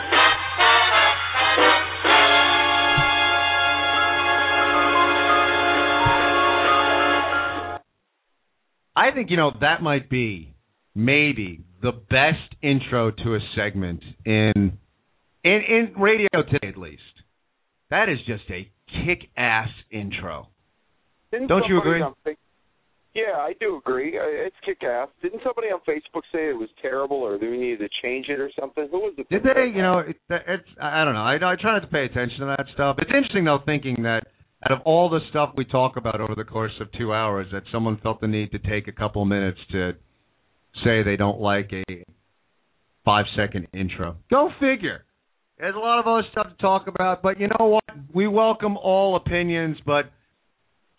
I 8.98 9.10
think 9.14 9.30
you 9.30 9.36
know 9.36 9.52
that 9.60 9.82
might 9.82 10.08
be 10.10 10.55
maybe 10.96 11.60
the 11.82 11.92
best 11.92 12.56
intro 12.62 13.10
to 13.10 13.34
a 13.34 13.38
segment 13.54 14.02
in 14.24 14.78
in 15.44 15.60
in 15.68 15.92
radio 16.00 16.28
today 16.50 16.68
at 16.68 16.78
least. 16.78 17.02
That 17.90 18.08
is 18.08 18.18
just 18.26 18.44
a 18.50 18.68
kick 19.04 19.28
ass 19.36 19.68
intro. 19.92 20.48
Didn't 21.30 21.48
Don't 21.48 21.68
you 21.68 21.78
agree? 21.78 22.02
Fa- 22.24 22.30
yeah, 23.14 23.36
I 23.38 23.52
do 23.60 23.76
agree. 23.76 24.12
It's 24.14 24.56
kick 24.64 24.82
ass. 24.82 25.08
Didn't 25.22 25.40
somebody 25.44 25.68
on 25.68 25.80
Facebook 25.80 26.22
say 26.32 26.48
it 26.48 26.58
was 26.58 26.68
terrible, 26.82 27.18
or 27.18 27.38
that 27.38 27.50
we 27.50 27.58
needed 27.58 27.80
to 27.80 27.88
change 28.02 28.26
it 28.28 28.40
or 28.40 28.50
something? 28.58 28.88
Who 28.90 28.98
was 28.98 29.14
it? 29.18 29.28
Did 29.28 29.42
they? 29.42 29.72
You 29.74 29.82
know, 29.82 29.98
it, 30.00 30.16
it's 30.30 30.68
I 30.80 31.04
don't 31.04 31.14
know. 31.14 31.22
I, 31.22 31.36
I 31.36 31.56
try 31.60 31.74
not 31.74 31.80
to 31.80 31.86
pay 31.88 32.06
attention 32.06 32.40
to 32.40 32.46
that 32.56 32.66
stuff. 32.74 32.96
It's 32.98 33.10
interesting 33.14 33.44
though, 33.44 33.60
thinking 33.64 34.02
that 34.02 34.26
out 34.64 34.72
of 34.72 34.80
all 34.84 35.10
the 35.10 35.20
stuff 35.30 35.50
we 35.56 35.66
talk 35.66 35.96
about 35.96 36.20
over 36.20 36.34
the 36.34 36.44
course 36.44 36.72
of 36.80 36.90
two 36.92 37.12
hours, 37.12 37.46
that 37.52 37.62
someone 37.70 37.98
felt 38.02 38.20
the 38.22 38.26
need 38.26 38.50
to 38.52 38.58
take 38.58 38.88
a 38.88 38.92
couple 38.92 39.24
minutes 39.24 39.60
to 39.72 39.92
say 40.84 41.02
they 41.02 41.16
don't 41.16 41.40
like 41.40 41.72
a 41.72 42.04
five 43.04 43.26
second 43.36 43.68
intro. 43.72 44.16
Go 44.30 44.50
figure. 44.60 45.04
There's 45.58 45.74
a 45.74 45.78
lot 45.78 46.00
of 46.00 46.06
other 46.06 46.26
stuff 46.32 46.48
to 46.48 46.56
talk 46.60 46.86
about, 46.86 47.22
but 47.22 47.40
you 47.40 47.48
know 47.48 47.66
what? 47.66 47.84
We 48.12 48.28
welcome 48.28 48.76
all 48.76 49.16
opinions, 49.16 49.78
but 49.86 50.10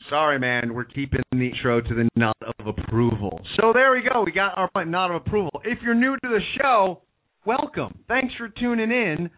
sorry, 0.09 0.39
man, 0.39 0.73
we're 0.73 0.85
keeping 0.85 1.21
the 1.31 1.49
intro 1.49 1.81
to 1.81 1.93
the 1.93 2.09
nod 2.15 2.33
of 2.59 2.65
approval. 2.67 3.39
So 3.59 3.71
there 3.71 3.91
we 3.91 4.01
go. 4.01 4.23
We 4.25 4.31
got 4.31 4.57
our 4.57 4.85
nod 4.85 5.11
of 5.11 5.21
approval. 5.27 5.61
If 5.63 5.79
you're 5.83 5.93
new 5.93 6.13
to 6.15 6.27
the 6.27 6.39
show, 6.59 7.01
welcome. 7.45 7.99
Thanks 8.07 8.33
for 8.35 8.49
tuning 8.49 8.89
in. 8.91 9.29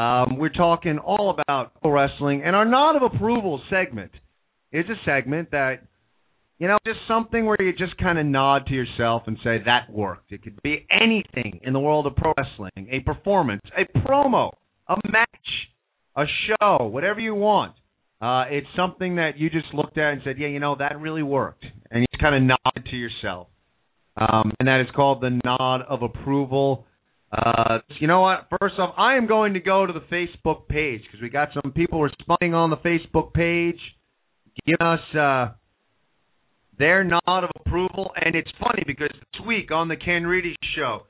Um, 0.00 0.38
we're 0.38 0.48
talking 0.48 0.98
all 0.98 1.36
about 1.36 1.80
pro 1.80 1.90
wrestling, 1.90 2.42
and 2.44 2.54
our 2.54 2.64
nod 2.64 2.96
of 2.96 3.02
approval 3.02 3.60
segment 3.68 4.12
is 4.70 4.84
a 4.88 4.94
segment 5.04 5.50
that 5.50 5.80
you 6.58 6.68
know, 6.68 6.78
just 6.86 7.00
something 7.08 7.44
where 7.44 7.60
you 7.60 7.72
just 7.72 7.96
kind 7.98 8.18
of 8.18 8.26
nod 8.26 8.66
to 8.66 8.74
yourself 8.74 9.22
and 9.26 9.36
say 9.42 9.58
that 9.64 9.90
worked. 9.90 10.30
It 10.32 10.42
could 10.42 10.60
be 10.62 10.86
anything 10.90 11.60
in 11.62 11.72
the 11.72 11.80
world 11.80 12.06
of 12.06 12.14
pro 12.14 12.32
wrestling, 12.36 12.88
a 12.90 13.00
performance, 13.00 13.62
a 13.76 13.98
promo, 13.98 14.50
a 14.88 14.96
match, 15.10 15.28
a 16.16 16.24
show, 16.46 16.86
whatever 16.86 17.20
you 17.20 17.34
want. 17.34 17.74
Uh, 18.20 18.44
it's 18.48 18.68
something 18.76 19.16
that 19.16 19.36
you 19.36 19.50
just 19.50 19.74
looked 19.74 19.98
at 19.98 20.12
and 20.12 20.22
said, 20.24 20.36
yeah, 20.38 20.46
you 20.46 20.60
know, 20.60 20.76
that 20.78 21.00
really 21.00 21.24
worked, 21.24 21.64
and 21.90 22.02
you 22.02 22.06
just 22.12 22.22
kind 22.22 22.36
of 22.36 22.42
nodded 22.42 22.88
to 22.88 22.96
yourself. 22.96 23.48
Um, 24.16 24.52
and 24.60 24.68
that 24.68 24.80
is 24.80 24.86
called 24.94 25.20
the 25.20 25.40
nod 25.44 25.80
of 25.88 26.02
approval. 26.02 26.86
Uh, 27.32 27.78
you 27.98 28.06
know 28.06 28.20
what? 28.20 28.46
First 28.60 28.74
off, 28.78 28.94
I 28.96 29.16
am 29.16 29.26
going 29.26 29.54
to 29.54 29.60
go 29.60 29.86
to 29.86 29.92
the 29.92 30.00
Facebook 30.00 30.68
page 30.68 31.00
because 31.06 31.20
we 31.20 31.30
got 31.30 31.48
some 31.60 31.72
people 31.72 32.02
responding 32.02 32.54
on 32.54 32.70
the 32.70 32.76
Facebook 32.76 33.32
page, 33.32 33.80
giving 34.64 34.86
us. 34.86 35.00
Uh, 35.12 35.54
their 36.82 37.04
nod 37.04 37.44
of 37.44 37.50
approval. 37.60 38.10
And 38.20 38.34
it's 38.34 38.50
funny 38.58 38.82
because 38.86 39.10
this 39.12 39.46
week 39.46 39.70
on 39.70 39.88
the 39.88 39.96
Ken 39.96 40.24
Reedy 40.24 40.56
Show, 40.76 41.02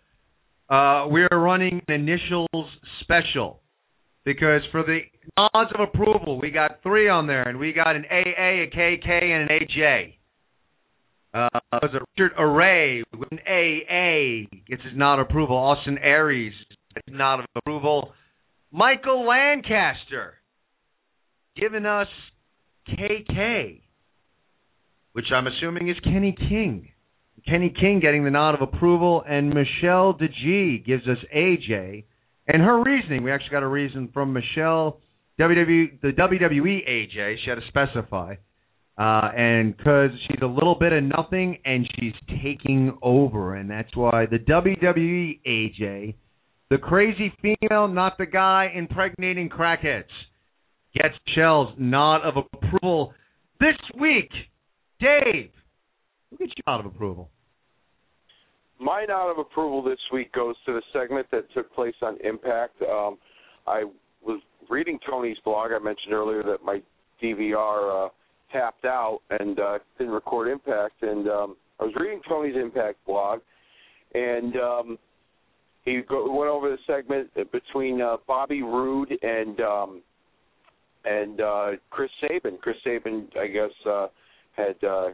uh, 0.69 1.09
we're 1.09 1.29
running 1.31 1.81
an 1.89 1.95
initials 1.95 2.67
special 3.01 3.61
because 4.25 4.63
for 4.71 4.83
the 4.83 5.01
nods 5.37 5.71
of 5.75 5.81
approval, 5.81 6.39
we 6.41 6.51
got 6.51 6.83
three 6.83 7.09
on 7.09 7.27
there, 7.27 7.43
and 7.43 7.59
we 7.59 7.73
got 7.73 7.97
an 7.97 8.05
AA, 8.11 8.63
a 8.65 8.71
KK, 8.75 9.09
and 9.09 9.51
an 9.51 9.59
AJ. 9.59 10.15
Uh, 11.35 11.61
was 11.73 11.91
it 11.95 12.03
Richard 12.17 12.33
Array 12.39 13.03
with 13.19 13.33
an 13.33 13.39
AA 13.47 14.47
gets 14.69 14.83
his 14.83 14.93
nod 14.95 15.19
of 15.19 15.27
approval. 15.29 15.57
Austin 15.57 15.97
Aries 15.99 16.53
nod 17.09 17.41
of 17.41 17.47
approval. 17.57 18.13
Michael 18.71 19.27
Lancaster 19.27 20.35
giving 21.57 21.87
us 21.87 22.09
KK 22.89 23.81
which 25.13 25.27
I'm 25.33 25.47
assuming 25.47 25.89
is 25.89 25.97
Kenny 26.05 26.35
King. 26.49 26.89
Kenny 27.47 27.75
King 27.79 28.01
getting 28.01 28.25
the 28.25 28.31
nod 28.31 28.55
of 28.55 28.63
approval, 28.63 29.23
and 29.29 29.49
Michelle 29.49 30.13
DeG 30.13 30.85
gives 30.87 31.07
us 31.09 31.19
AJ. 31.35 32.05
And 32.47 32.63
her 32.63 32.83
reasoning, 32.83 33.23
we 33.23 33.33
actually 33.33 33.51
got 33.51 33.63
a 33.63 33.69
reason 33.69 34.09
from 34.13 34.33
Michelle, 34.33 35.01
WWE, 35.41 36.01
the 36.03 36.09
WWE 36.09 36.89
AJ, 36.89 37.37
she 37.43 37.51
had 37.51 37.57
to 37.57 37.67
specify. 37.69 38.35
Uh, 38.99 39.31
and 39.37 39.77
because 39.77 40.11
she's 40.27 40.43
a 40.43 40.47
little 40.47 40.77
bit 40.79 40.93
of 40.93 41.03
nothing 41.03 41.59
and 41.65 41.89
she's 41.97 42.13
taking 42.43 42.97
over, 43.03 43.57
and 43.57 43.71
that's 43.71 43.95
why 43.97 44.27
the 44.27 44.39
WWE 44.39 45.41
AJ, 45.47 46.15
the 46.71 46.79
crazy 46.79 47.33
female, 47.41 47.89
not 47.89 48.19
the 48.19 48.27
guy 48.27 48.71
impregnating 48.75 49.49
crackheads, 49.49 50.05
gets 50.95 51.15
Michelle's 51.27 51.75
nod 51.79 52.21
of 52.23 52.45
approval 52.53 53.15
this 53.61 53.77
week. 53.99 54.31
Dave, 55.03 55.51
who 56.31 56.37
gets 56.37 56.53
you 56.57 56.63
out 56.69 56.79
of 56.79 56.87
approval? 56.87 57.29
My 58.79 59.05
nod 59.05 59.33
of 59.33 59.39
approval 59.39 59.83
this 59.83 59.99
week 60.13 60.33
goes 60.33 60.55
to 60.67 60.73
the 60.73 60.83
segment 60.93 61.27
that 61.33 61.53
took 61.53 61.73
place 61.75 61.95
on 62.03 62.19
Impact. 62.23 62.81
Um, 62.83 63.19
I 63.67 63.85
was 64.25 64.41
reading 64.71 65.01
Tony's 65.09 65.39
blog. 65.45 65.73
I 65.73 65.83
mentioned 65.83 66.13
earlier 66.15 66.45
that 66.45 66.65
my 66.65 66.81
DVR 67.21 68.07
uh, 68.07 68.09
tapped 68.53 68.85
out 68.85 69.21
and 69.31 69.59
uh, 69.59 69.79
didn't 69.99 70.13
record 70.13 70.49
Impact. 70.49 71.03
And 71.03 71.29
um, 71.29 71.57
I 71.81 71.85
was 71.85 71.95
reading 71.99 72.21
Tony's 72.29 72.57
Impact 72.57 72.99
blog, 73.05 73.41
and 74.15 74.57
um, 74.57 74.99
he 75.85 76.01
go, 76.09 76.33
went 76.33 76.51
over 76.51 76.71
the 76.71 76.79
segment 76.87 77.29
between 77.51 78.01
uh, 78.01 78.19
Bobby 78.29 78.63
Roode 78.63 79.13
and 79.23 79.61
um, 79.61 80.03
and 81.05 81.41
uh, 81.41 81.67
Chris 81.91 82.11
Sabin. 82.21 82.59
Chris 82.63 82.77
Sabin, 82.85 83.27
I 83.41 83.49
guess. 83.49 83.71
Uh, 83.85 84.07
had 84.57 84.77
uh, 84.85 85.09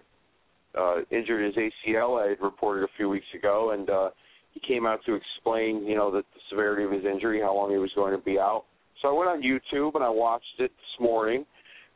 uh, 0.79 0.97
injured 1.11 1.45
his 1.45 1.55
ACL. 1.55 2.25
I 2.25 2.31
had 2.31 2.41
reported 2.41 2.85
a 2.85 2.89
few 2.97 3.09
weeks 3.09 3.27
ago, 3.35 3.73
and 3.73 3.89
uh, 3.91 4.11
he 4.53 4.61
came 4.61 4.87
out 4.87 5.01
to 5.07 5.15
explain, 5.15 5.85
you 5.87 5.97
know, 5.97 6.11
the, 6.11 6.19
the 6.19 6.41
severity 6.51 6.85
of 6.85 6.93
his 6.93 7.05
injury, 7.05 7.41
how 7.41 7.55
long 7.55 7.71
he 7.71 7.79
was 7.79 7.91
going 7.95 8.17
to 8.17 8.23
be 8.23 8.39
out. 8.39 8.65
So 9.03 9.09
I 9.09 9.19
went 9.19 9.31
on 9.31 9.43
YouTube 9.43 9.95
and 9.95 10.03
I 10.03 10.09
watched 10.09 10.45
it 10.59 10.71
this 10.71 11.01
morning, 11.01 11.45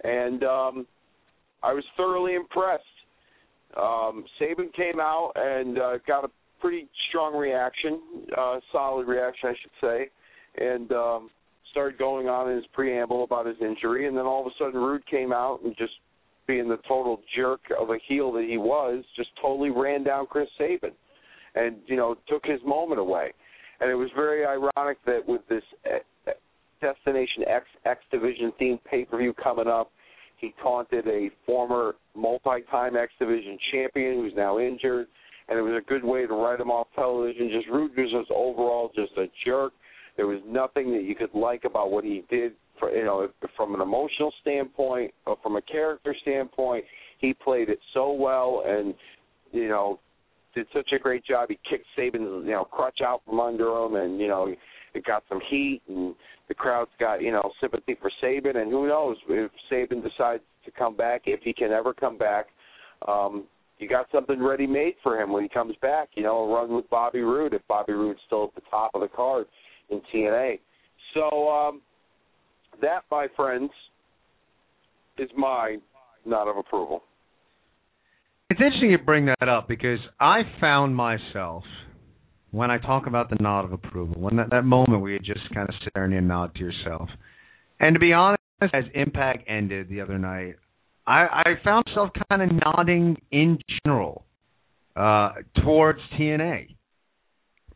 and 0.05 0.45
um, 0.45 0.87
I 1.63 1.73
was 1.73 1.85
thoroughly 1.97 2.35
impressed. 2.35 2.85
Um, 3.77 4.25
Sabin 4.39 4.71
came 4.77 5.01
out 5.01 5.33
and 5.35 5.79
uh, 5.79 5.99
got 6.07 6.25
a 6.25 6.29
pretty 6.61 6.89
strong 7.09 7.37
reaction, 7.37 8.01
uh, 8.39 8.61
solid 8.71 9.09
reaction, 9.09 9.49
I 9.49 9.55
should 9.61 9.71
say, 9.81 10.65
and 10.65 10.93
um, 10.93 11.31
started 11.73 11.99
going 11.99 12.29
on 12.29 12.51
in 12.51 12.57
his 12.57 12.67
preamble 12.73 13.25
about 13.25 13.47
his 13.47 13.57
injury, 13.61 14.07
and 14.07 14.17
then 14.17 14.27
all 14.27 14.43
of 14.43 14.47
a 14.47 14.51
sudden 14.59 14.81
Roode 14.81 15.05
came 15.07 15.33
out 15.33 15.61
and 15.65 15.75
just 15.77 15.95
being 16.47 16.69
the 16.69 16.79
total 16.89 17.21
jerk 17.37 17.61
of 17.79 17.91
a 17.91 17.99
heel 18.09 18.33
that 18.33 18.45
he 18.49 18.59
was, 18.59 19.05
just 19.17 19.31
totally 19.41 19.71
ran 19.71 20.03
down 20.03 20.27
Chris 20.27 20.49
Sabin, 20.59 20.93
and 21.55 21.77
you 21.87 21.97
know 21.97 22.17
took 22.29 22.45
his 22.45 22.61
moment 22.65 23.01
away, 23.01 23.33
and 23.81 23.91
it 23.91 23.95
was 23.95 24.09
very 24.15 24.45
ironic 24.45 24.99
that 25.07 25.21
with 25.27 25.43
this 25.49 25.63
uh, 25.87 26.33
Destination 26.81 27.45
X 27.47 27.67
X 27.85 28.01
Division 28.11 28.53
themed 28.61 28.81
pay 28.85 29.05
per 29.05 29.19
view 29.19 29.33
coming 29.35 29.69
up, 29.69 29.91
he 30.39 30.53
taunted 30.63 31.07
a 31.07 31.31
former 31.47 31.95
multi-time 32.15 32.97
X 32.97 33.13
Division 33.19 33.57
champion 33.71 34.15
who's 34.15 34.33
now 34.37 34.59
injured, 34.59 35.07
and 35.49 35.59
it 35.59 35.63
was 35.63 35.81
a 35.81 35.89
good 35.89 36.05
way 36.05 36.27
to 36.27 36.35
write 36.35 36.61
him 36.61 36.71
off 36.71 36.89
television. 36.95 37.51
Just 37.53 37.69
Roode 37.69 37.97
was 37.97 38.11
just 38.11 38.31
overall 38.31 38.91
just 38.95 39.13
a 39.17 39.27
jerk. 39.45 39.73
There 40.17 40.27
was 40.27 40.41
nothing 40.47 40.93
that 40.93 41.05
you 41.05 41.15
could 41.15 41.35
like 41.35 41.65
about 41.65 41.91
what 41.91 42.05
he 42.05 42.25
did. 42.29 42.53
For, 42.79 42.91
you 42.91 43.05
know, 43.05 43.29
from 43.57 43.75
an 43.75 43.81
emotional 43.81 44.33
standpoint, 44.41 45.13
or 45.27 45.37
from 45.43 45.57
a 45.57 45.63
character 45.63 46.15
standpoint, 46.23 46.85
he 47.19 47.33
played 47.33 47.69
it 47.69 47.79
so 47.95 48.13
well, 48.13 48.65
and 48.67 48.95
you 49.53 49.69
know, 49.69 50.01
did 50.55 50.67
such 50.75 50.91
a 50.93 50.99
great 50.99 51.25
job. 51.25 51.49
He 51.49 51.59
kicked 51.69 51.87
Sabin's 51.97 52.45
you 52.45 52.53
know 52.53 52.65
crutch 52.65 53.01
out 53.05 53.23
from 53.25 53.41
under 53.41 53.69
him, 53.69 53.95
and 53.97 54.21
you 54.21 54.29
know, 54.29 54.53
it 54.95 55.05
got 55.05 55.23
some 55.29 55.41
heat, 55.49 55.83
and 55.89 56.15
the 56.49 56.55
crowd's 56.55 56.91
got 56.99 57.23
you 57.23 57.33
know 57.33 57.53
sympathy 57.61 57.97
for 58.01 58.11
Sabin, 58.21 58.57
and 58.57 58.71
who 58.71 58.89
knows 58.89 59.17
if 59.29 59.51
Sabin 59.71 60.03
decides 60.03 60.43
to 60.65 60.71
come 60.71 60.97
back, 60.97 61.23
if 61.27 61.41
he 61.43 61.53
can 61.53 61.73
ever 61.73 61.93
come 61.95 62.19
back. 62.19 62.47
Um, 63.09 63.45
you 63.79 63.89
got 63.89 64.07
something 64.13 64.41
ready 64.41 64.67
made 64.67 64.95
for 65.03 65.21
him 65.21 65.33
when 65.33 65.43
he 65.43 65.49
comes 65.49 65.75
back. 65.83 66.11
You 66.15 66.23
know, 66.23 66.45
a 66.45 66.55
run 66.55 66.75
with 66.75 66.89
Bobby 66.89 67.21
Roode 67.21 67.53
if 67.53 67.63
Bobby 67.67 67.93
Roode's 67.93 68.21
still 68.27 68.45
at 68.45 68.55
the 68.55 68.61
top 68.71 68.93
of 68.95 69.01
the 69.01 69.09
card 69.09 69.47
in 69.91 70.01
TNA. 70.15 70.61
So 71.15 71.49
um, 71.49 71.81
that, 72.81 73.05
my 73.11 73.27
friends, 73.37 73.71
is 75.19 75.29
my 75.37 75.77
nod 76.25 76.49
of 76.49 76.57
approval. 76.57 77.03
It's 78.51 78.61
interesting 78.61 78.91
you 78.91 78.99
bring 78.99 79.27
that 79.27 79.49
up 79.49 79.69
because 79.69 79.99
I 80.21 80.43
found 80.61 80.95
myself 80.95 81.65
when 82.51 82.71
I 82.71 82.79
talk 82.79 83.07
about 83.07 83.31
the 83.31 83.37
nod 83.41 83.65
of 83.65 83.73
approval, 83.73 84.21
when 84.21 84.37
that, 84.37 84.51
that 84.51 84.65
moment 84.65 85.01
where 85.01 85.13
you 85.13 85.19
just 85.19 85.53
kind 85.55 85.69
of 85.69 85.75
sit 85.83 85.93
there 85.95 86.05
and 86.05 86.13
you 86.13 86.21
nod 86.21 86.55
to 86.55 86.61
yourself. 86.61 87.09
And 87.81 87.95
to 87.95 88.01
be 88.01 88.13
honest, 88.13 88.43
as 88.61 88.85
Impact 88.95 89.49
ended 89.49 89.89
the 89.89 90.03
other 90.03 90.19
night, 90.19 90.57
I, 91.07 91.21
I 91.23 91.45
found 91.65 91.85
myself 91.87 92.11
kind 92.29 92.43
of 92.43 92.51
nodding 92.65 93.17
in 93.33 93.59
general 93.85 94.25
uh, 94.95 95.33
towards 95.65 95.99
TNA. 96.19 96.77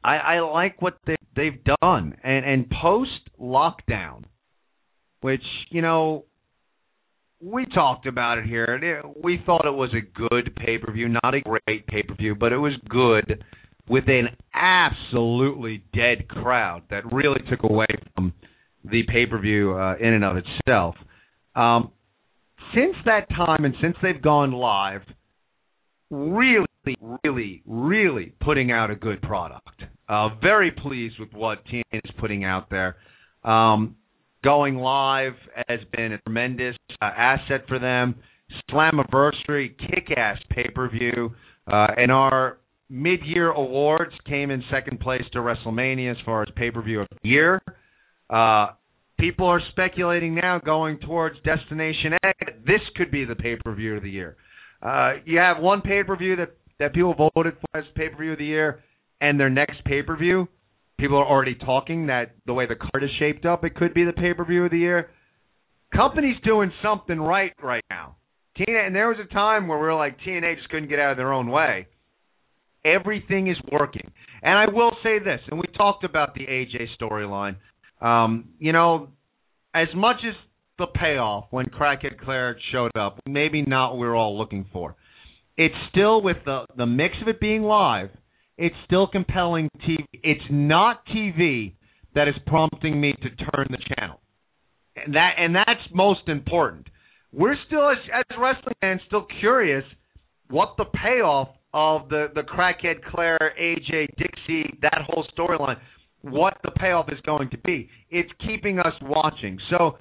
I, 0.05 0.16
I 0.16 0.40
like 0.40 0.81
what 0.81 0.98
they, 1.06 1.16
they've 1.35 1.64
done, 1.81 2.16
and 2.23 2.44
and 2.44 2.70
post 2.82 3.10
lockdown, 3.40 4.24
which 5.20 5.43
you 5.70 5.82
know 5.82 6.24
we 7.40 7.66
talked 7.66 8.06
about 8.06 8.38
it 8.38 8.47
here. 8.47 9.02
We 9.22 9.40
thought 9.44 9.66
it 9.66 9.70
was 9.70 9.90
a 9.93 10.18
good 10.18 10.55
pay 10.56 10.78
per 10.78 10.93
view, 10.93 11.09
not 11.09 11.34
a 11.34 11.40
great 11.40 11.86
pay 11.86 12.02
per 12.02 12.14
view, 12.14 12.34
but 12.34 12.52
it 12.52 12.59
was 12.59 12.72
good 12.88 13.44
with 13.88 14.05
an 14.09 14.28
absolutely 14.55 15.84
dead 15.94 16.28
crowd 16.28 16.82
that 16.90 17.10
really 17.12 17.40
took 17.48 17.62
away 17.62 17.86
from 18.14 18.32
the 18.84 19.02
pay 19.09 19.26
per 19.26 19.38
view 19.40 19.74
uh, 19.74 19.97
in 20.01 20.14
and 20.14 20.24
of 20.24 20.36
itself. 20.36 20.94
Um, 21.55 21.93
since 22.74 22.97
that 23.05 23.28
time 23.28 23.64
and 23.64 23.74
since 23.80 23.97
they've 24.02 24.20
gone 24.20 24.52
live, 24.52 25.02
really, 26.10 26.66
really, 27.24 27.62
really 27.66 28.32
putting 28.40 28.70
out 28.70 28.90
a 28.90 28.97
good 28.97 29.22
product. 29.22 29.82
Uh, 30.09 30.28
very 30.40 30.70
pleased 30.70 31.18
with 31.18 31.32
what 31.32 31.64
TNA 31.66 31.82
is 31.93 32.10
putting 32.18 32.44
out 32.44 32.70
there. 32.70 32.97
Um, 33.44 33.97
going 34.47 34.77
live 34.77 35.32
has 35.66 35.81
been 35.97 36.12
a 36.12 36.18
tremendous 36.18 36.77
uh, 37.02 37.06
asset 37.06 37.62
for 37.66 37.81
them. 37.81 38.14
Slammiversary, 38.70 39.77
kick-ass 39.77 40.39
pay-per-view, 40.51 41.35
uh, 41.66 41.86
and 41.97 42.12
our 42.12 42.59
mid-year 42.89 43.51
awards 43.51 44.12
came 44.24 44.52
in 44.52 44.62
second 44.70 45.01
place 45.01 45.24
to 45.32 45.40
WrestleMania 45.40 46.12
as 46.12 46.16
far 46.24 46.43
as 46.43 46.48
pay-per-view 46.55 47.01
of 47.01 47.09
the 47.10 47.28
year. 47.28 47.60
Uh, 48.31 48.68
people 49.18 49.48
are 49.48 49.60
speculating 49.73 50.36
now 50.36 50.60
going 50.60 51.01
towards 51.01 51.35
Destination 51.43 52.12
X. 52.23 52.39
This 52.64 52.82
could 52.94 53.10
be 53.10 53.24
the 53.24 53.35
pay-per-view 53.35 53.97
of 53.97 54.05
the 54.05 54.10
year. 54.10 54.36
Uh, 54.81 55.14
you 55.24 55.39
have 55.39 55.60
one 55.60 55.81
pay-per-view 55.81 56.36
that 56.36 56.51
that 56.78 56.94
people 56.94 57.14
voted 57.35 57.55
for 57.60 57.81
as 57.81 57.85
pay-per-view 57.97 58.32
of 58.32 58.39
the 58.39 58.44
year, 58.44 58.85
and 59.20 59.40
their 59.40 59.51
next 59.51 59.82
pay-per-view, 59.86 60.47
people 60.98 61.18
are 61.18 61.27
already 61.27 61.55
talking 61.55 62.06
that 62.06 62.32
the 62.47 62.55
way 62.55 62.66
the 62.66 62.74
card 62.74 63.05
is 63.05 63.10
shaped 63.18 63.44
up, 63.44 63.64
it 63.64 63.74
could 63.74 63.94
be 63.94 64.05
the 64.05 64.12
pay-per-view 64.12 64.64
of 64.64 64.70
the 64.70 64.78
year. 64.78 65.10
Company's 65.94 66.36
doing 66.44 66.73
something 66.82 67.18
right 67.20 67.52
right 67.62 67.85
now. 67.90 68.16
TNA, 68.59 68.86
and 68.86 68.97
there 68.97 69.09
was 69.09 69.18
a 69.18 69.32
time 69.32 69.68
where 69.68 69.78
we 69.78 69.85
were 69.85 69.94
like 69.94 70.16
TNA 70.27 70.56
just 70.56 70.68
couldn't 70.70 70.89
get 70.89 70.98
out 70.98 71.12
of 71.12 71.16
their 71.16 71.32
own 71.32 71.51
way. 71.51 71.86
Everything 72.85 73.48
is 73.48 73.56
working, 73.70 74.10
and 74.43 74.59
I 74.59 74.73
will 74.73 74.93
say 75.02 75.18
this, 75.18 75.40
and 75.51 75.59
we 75.59 75.66
talked 75.77 76.05
about 76.05 76.35
the 76.35 76.47
AJ 76.47 76.86
storyline. 77.01 77.56
Um, 78.01 78.51
you 78.59 78.73
know, 78.73 79.09
as 79.74 79.89
much 79.94 80.16
as 80.27 80.35
the 80.78 80.86
payoff 80.86 81.47
when 81.51 81.66
Crackhead 81.66 82.18
Claire 82.23 82.56
showed 82.73 82.97
up, 82.97 83.20
maybe 83.27 83.62
not 83.62 83.93
what 83.93 84.01
we 84.01 84.06
were 84.06 84.14
all 84.14 84.39
looking 84.39 84.66
for. 84.73 84.94
It's 85.56 85.74
still 85.90 86.23
with 86.23 86.36
the 86.44 86.66
the 86.77 86.86
mix 86.86 87.14
of 87.23 87.28
it 87.28 87.40
being 87.40 87.62
live 87.62 88.10
it's 88.59 88.74
still 88.85 89.07
compelling 89.07 89.69
TV. 89.87 90.05
It's 90.12 90.45
not 90.51 91.03
TV 91.07 91.74
that 92.15 92.28
is 92.28 92.35
prompting 92.47 93.01
me 93.01 93.12
to 93.12 93.28
turn 93.28 93.66
the 93.70 93.78
channel. 93.95 94.20
And 94.97 95.15
that 95.15 95.35
and 95.39 95.55
that's 95.55 95.81
most 95.93 96.28
important. 96.28 96.89
We're 97.33 97.57
still 97.66 97.91
as, 97.91 97.99
as 98.15 98.24
wrestling 98.39 98.74
fans 98.81 99.01
still 99.07 99.27
curious 99.41 99.85
what 100.49 100.74
the 100.78 100.87
payoff 100.87 101.49
of 101.74 102.09
the 102.09 102.28
the 102.35 102.43
crackhead 102.43 103.05
Claire, 103.11 103.53
AJ, 103.61 104.07
Dixie, 104.16 104.78
that 104.81 105.03
whole 105.07 105.27
storyline, 105.37 105.77
what 106.23 106.57
the 106.65 106.70
payoff 106.70 107.12
is 107.12 107.20
going 107.27 107.51
to 107.51 107.59
be. 107.59 107.89
It's 108.11 108.31
keeping 108.47 108.78
us 108.78 108.95
watching. 109.03 109.59
So 109.70 109.99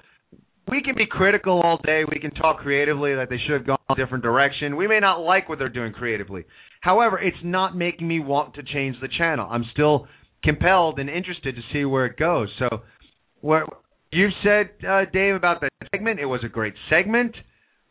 we 0.68 0.82
can 0.82 0.94
be 0.96 1.06
critical 1.06 1.60
all 1.62 1.78
day. 1.84 2.02
We 2.10 2.18
can 2.20 2.32
talk 2.32 2.58
creatively 2.58 3.14
that 3.14 3.28
they 3.30 3.38
should 3.38 3.52
have 3.52 3.66
gone 3.66 3.78
a 3.90 3.94
different 3.94 4.24
direction. 4.24 4.76
We 4.76 4.88
may 4.88 4.98
not 4.98 5.18
like 5.20 5.48
what 5.48 5.58
they're 5.58 5.68
doing 5.68 5.92
creatively. 5.92 6.44
However, 6.80 7.18
it's 7.18 7.36
not 7.44 7.76
making 7.76 8.08
me 8.08 8.20
want 8.20 8.54
to 8.54 8.62
change 8.62 8.96
the 9.00 9.08
channel. 9.16 9.48
I'm 9.50 9.64
still 9.72 10.08
compelled 10.42 10.98
and 10.98 11.08
interested 11.08 11.54
to 11.54 11.62
see 11.72 11.84
where 11.84 12.06
it 12.06 12.16
goes. 12.16 12.48
So, 12.58 12.82
what 13.40 13.64
you 14.12 14.28
said, 14.42 14.70
uh, 14.88 15.04
Dave, 15.12 15.34
about 15.34 15.60
that 15.60 15.70
segment, 15.92 16.18
it 16.18 16.26
was 16.26 16.40
a 16.44 16.48
great 16.48 16.74
segment. 16.90 17.34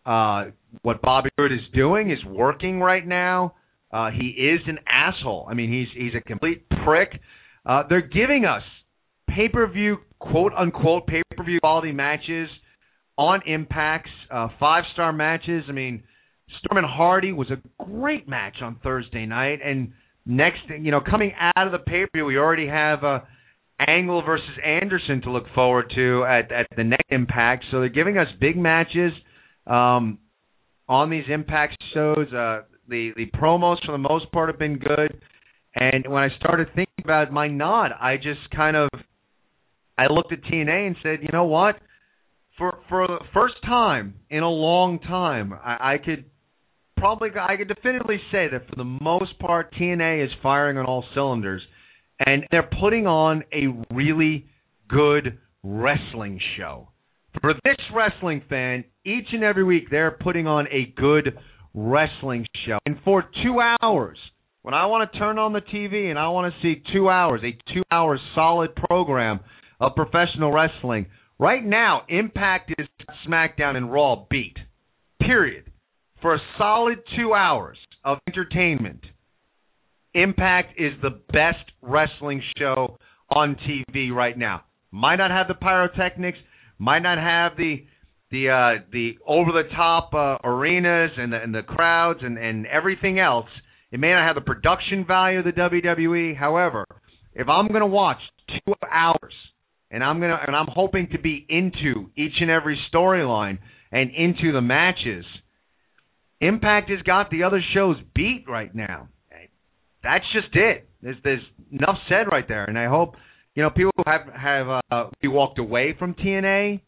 Uh, 0.06 0.46
what 0.82 1.02
Bobby 1.02 1.30
Roode 1.38 1.54
is 1.54 1.60
doing 1.74 2.12
is 2.12 2.24
working 2.26 2.80
right 2.80 3.06
now. 3.06 3.56
Uh, 3.92 4.12
he 4.12 4.28
is 4.28 4.60
an 4.68 4.80
asshole. 4.88 5.48
I 5.50 5.54
mean, 5.54 5.72
he's 5.72 5.88
he's 5.96 6.14
a 6.14 6.22
complete 6.22 6.66
prick. 6.84 7.20
Uh, 7.66 7.84
they're 7.88 8.02
giving 8.02 8.44
us 8.44 8.64
pay 9.30 9.48
per 9.48 9.66
view, 9.68 9.98
quote 10.20 10.52
unquote, 10.58 11.08
pay 11.08 11.22
per 11.36 11.44
view 11.44 11.60
quality 11.62 11.94
matches 11.94 12.50
on 13.18 13.42
impacts, 13.48 14.10
uh, 14.32 14.50
five 14.60 14.84
star 14.94 15.14
matches. 15.14 15.64
I 15.70 15.72
mean, 15.72 16.04
Storm 16.60 16.84
and 16.84 16.88
Hardy 16.88 17.32
was 17.32 17.50
a 17.50 17.84
great 17.84 18.28
match 18.28 18.58
on 18.62 18.78
Thursday 18.84 19.26
night, 19.26 19.60
and 19.64 19.94
next, 20.26 20.62
you 20.80 20.92
know, 20.92 21.02
coming 21.02 21.34
out 21.40 21.66
of 21.66 21.72
the 21.72 21.80
pay 21.80 22.06
per 22.06 22.10
view, 22.14 22.26
we 22.26 22.38
already 22.38 22.68
have 22.68 23.04
uh, 23.04 23.20
Angle 23.80 24.24
versus 24.24 24.46
Anderson 24.64 25.22
to 25.24 25.32
look 25.32 25.46
forward 25.54 25.92
to 25.96 26.24
at 26.26 26.52
at 26.52 26.68
the 26.76 26.84
next 26.84 27.06
Impact. 27.10 27.66
So 27.72 27.80
they're 27.80 27.90
giving 27.90 28.18
us 28.18 28.28
big 28.40 28.58
matches 28.58 29.12
um, 29.68 30.20
on 30.88 31.10
these 31.10 31.26
Impact 31.30 31.76
shows. 31.94 32.28
Uh, 32.34 32.62
the 32.88 33.12
the 33.16 33.26
promos 33.38 33.84
for 33.86 33.92
the 33.92 33.98
most 33.98 34.32
part 34.32 34.50
have 34.50 34.60
been 34.60 34.78
good, 34.78 35.20
and 35.76 36.06
when 36.08 36.24
I 36.24 36.30
started 36.38 36.68
thinking 36.76 37.04
about 37.04 37.32
my 37.32 37.48
nod, 37.48 37.92
I 38.00 38.18
just 38.18 38.50
kind 38.56 38.76
of 38.76 38.90
I 39.98 40.08
looked 40.12 40.32
at 40.32 40.44
TNA 40.44 40.88
and 40.88 40.96
said, 41.02 41.20
you 41.22 41.30
know 41.32 41.46
what? 41.46 41.76
For 42.58 42.78
for 42.88 43.08
the 43.08 43.20
first 43.34 43.56
time 43.66 44.16
in 44.30 44.44
a 44.44 44.50
long 44.50 45.00
time, 45.00 45.54
I, 45.54 45.96
I 45.96 45.98
could 45.98 46.26
probably 46.98 47.30
I 47.40 47.58
could 47.58 47.68
definitively 47.68 48.20
say 48.32 48.48
that 48.52 48.68
for 48.70 48.76
the 48.76 48.84
most 48.84 49.38
part, 49.40 49.74
TNA 49.76 50.26
is 50.26 50.32
firing 50.42 50.78
on 50.78 50.86
all 50.86 51.04
cylinders, 51.14 51.62
and 52.20 52.44
they're 52.52 52.70
putting 52.80 53.08
on 53.08 53.44
a 53.54 53.68
really 53.94 54.46
good 54.88 55.38
wrestling 55.64 56.40
show. 56.58 56.90
For 57.42 57.54
this 57.64 57.78
wrestling 57.94 58.42
fan, 58.50 58.86
each 59.06 59.28
and 59.34 59.44
every 59.44 59.64
week 59.64 59.90
they're 59.92 60.12
putting 60.12 60.48
on 60.48 60.68
a 60.68 60.94
good 60.96 61.38
wrestling 61.74 62.46
show. 62.66 62.78
And 62.86 62.98
for 63.04 63.26
two 63.44 63.60
hours, 63.82 64.18
when 64.62 64.74
I 64.74 64.86
want 64.86 65.12
to 65.12 65.20
turn 65.20 65.38
on 65.38 65.52
the 65.52 65.62
TV 65.62 66.10
and 66.10 66.18
I 66.18 66.30
want 66.30 66.54
to 66.54 66.62
see 66.62 66.82
two 66.94 67.10
hours, 67.10 67.42
a 67.44 67.52
two 67.74 67.84
hour 67.92 68.18
solid 68.34 68.74
program 68.76 69.42
of 69.80 69.96
professional 69.96 70.54
wrestling, 70.54 71.08
right 71.40 71.64
now, 71.64 72.04
Impact 72.10 72.74
is 72.78 72.88
SmackDown 73.28 73.76
and 73.76 73.92
Raw 73.92 74.26
beat. 74.30 74.58
Period. 75.20 75.72
For 76.22 76.36
a 76.36 76.40
solid 76.58 77.00
two 77.18 77.34
hours 77.34 77.78
of 78.04 78.20
entertainment, 78.28 79.02
Impact 80.14 80.80
is 80.80 80.94
the 81.02 81.20
best 81.32 81.72
wrestling 81.82 82.42
show 82.58 82.98
on 83.30 83.58
TV 83.68 84.12
right 84.12 84.38
now. 84.38 84.64
Might 84.92 85.18
not 85.18 85.32
have 85.32 85.48
the 85.48 85.56
pyrotechnics, 85.56 86.38
might 86.80 87.00
not 87.00 87.18
have 87.18 87.58
the 87.58 87.86
the 88.32 88.50
uh, 88.50 88.84
the 88.92 89.18
over 89.28 89.52
the 89.52 89.70
top 89.76 90.14
uh, 90.14 90.38
arenas 90.48 91.12
and 91.18 91.34
the, 91.34 91.38
and 91.38 91.54
the 91.54 91.62
crowds 91.62 92.20
and, 92.24 92.38
and 92.38 92.66
everything 92.68 93.20
else. 93.20 93.48
It 93.92 94.00
may 94.00 94.12
not 94.12 94.26
have 94.26 94.36
the 94.36 94.42
production 94.42 95.06
value 95.06 95.40
of 95.40 95.46
the 95.46 95.52
WWE. 95.52 96.36
However, 96.36 96.86
if 97.34 97.48
I'm 97.50 97.68
going 97.68 97.82
to 97.82 97.86
watch 97.86 98.18
two 98.48 98.74
hours 98.92 99.34
and 99.96 100.04
I'm 100.04 100.20
gonna 100.20 100.38
and 100.46 100.54
I'm 100.54 100.68
hoping 100.70 101.08
to 101.14 101.20
be 101.20 101.46
into 101.48 102.10
each 102.18 102.34
and 102.42 102.52
every 102.52 102.78
storyline 102.94 103.60
and 103.94 104.12
into 104.12 104.52
the 104.52 104.62
matches, 104.62 105.24
Impact 106.42 106.90
has 106.90 107.02
got 107.04 107.30
the 107.30 107.44
other 107.44 107.62
shows 107.74 107.96
beat 108.14 108.44
right 108.46 108.76
now. 108.76 109.08
That's 110.04 110.26
just 110.34 110.54
it. 110.54 110.90
There's 111.02 111.16
there's 111.24 111.42
enough 111.72 111.96
said 112.10 112.28
right 112.30 112.46
there, 112.46 112.66
and 112.66 112.78
I 112.78 112.88
hope 112.88 113.16
you 113.56 113.64
know 113.64 113.70
people 113.70 113.94
have 114.06 114.28
have 114.36 114.82
uh, 114.92 115.06
walked 115.24 115.60
away 115.60 115.96
from 115.98 116.14
TNA, 116.14 116.82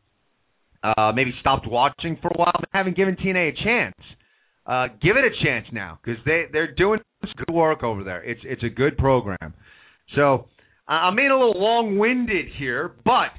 uh, 0.83 1.13
maybe 1.15 1.33
stopped 1.39 1.65
watching 1.65 2.17
for 2.21 2.27
a 2.27 2.37
while, 2.37 2.59
haven't 2.73 2.97
given 2.97 3.15
TNA 3.15 3.53
a 3.53 3.63
chance. 3.63 3.95
Uh, 4.65 4.87
give 5.01 5.15
it 5.15 5.23
a 5.23 5.45
chance 5.45 5.65
now 5.71 5.97
because 6.03 6.21
they 6.25 6.43
they're 6.51 6.75
doing 6.75 6.99
good 7.37 7.53
work 7.53 7.83
over 7.83 8.03
there. 8.03 8.21
It's 8.21 8.41
it's 8.43 8.63
a 8.63 8.69
good 8.69 8.97
program. 8.97 9.53
So 10.13 10.47
I'm 10.87 11.15
being 11.15 11.31
a 11.31 11.37
little 11.37 11.59
long-winded 11.59 12.45
here, 12.57 12.93
but 13.03 13.31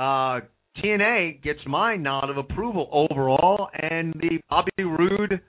uh, 0.00 0.40
TNA 0.82 1.42
gets 1.42 1.60
my 1.66 1.96
nod 1.96 2.30
of 2.30 2.38
approval 2.38 2.88
overall, 2.90 3.68
and 3.74 4.14
the 4.14 4.38
Bobby 4.48 4.70
Roode 4.78 5.40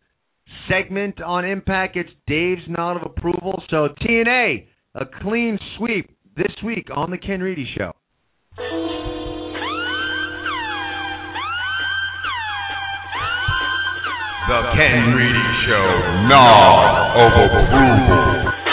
segment 0.70 1.22
on 1.22 1.46
Impact 1.46 1.96
gets 1.96 2.10
Dave's 2.28 2.64
nod 2.68 2.98
of 2.98 3.04
approval. 3.04 3.64
So 3.70 3.88
TNA, 4.02 4.68
a 4.96 5.06
clean 5.22 5.58
sweep 5.78 6.10
this 6.36 6.52
week 6.66 6.90
on 6.94 7.12
the 7.12 7.18
Ken 7.18 7.40
Reedy 7.40 7.66
Show. 7.78 7.94
The 14.48 14.62
Ken 14.76 15.14
Reedy 15.16 15.48
Show, 15.66 16.28
nod 16.28 17.16
of 17.16 17.32
approval. 17.50 18.65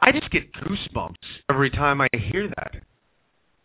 I 0.00 0.12
just 0.12 0.30
get 0.30 0.42
goosebumps 0.54 1.14
every 1.50 1.70
time 1.70 2.00
I 2.00 2.08
hear 2.32 2.48
that. 2.48 2.72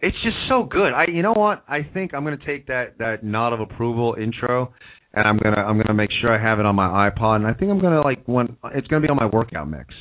It's 0.02 0.18
just 0.24 0.36
so 0.50 0.64
good. 0.64 0.94
I 0.94 1.06
you 1.12 1.22
know 1.22 1.34
what? 1.34 1.64
I 1.68 1.80
think 1.94 2.14
I'm 2.14 2.24
gonna 2.24 2.38
take 2.46 2.68
that 2.68 2.98
that 3.00 3.24
nod 3.24 3.54
of 3.54 3.60
approval 3.60 4.16
intro 4.22 4.74
and 5.14 5.28
I'm 5.28 5.38
gonna 5.38 5.62
I'm 5.62 5.78
gonna 5.78 5.94
make 5.94 6.12
sure 6.22 6.38
I 6.38 6.42
have 6.42 6.60
it 6.60 6.66
on 6.66 6.76
my 6.76 7.10
iPod 7.10 7.38
and 7.38 7.48
I 7.48 7.54
think 7.54 7.72
I'm 7.72 7.82
gonna 7.82 8.02
like 8.02 8.24
when 8.26 8.58
it's 8.74 8.88
gonna 8.88 9.02
be 9.02 9.10
on 9.10 9.16
my 9.16 9.28
workout 9.28 9.70
mix 9.70 9.94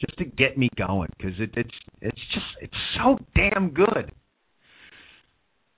just 0.00 0.16
to 0.18 0.24
get 0.24 0.56
me 0.56 0.68
going 0.76 1.08
because 1.16 1.34
it, 1.38 1.50
it's 1.54 1.74
it's 2.00 2.20
just 2.32 2.46
it's 2.60 2.74
so 2.98 3.18
damn 3.34 3.70
good. 3.70 4.12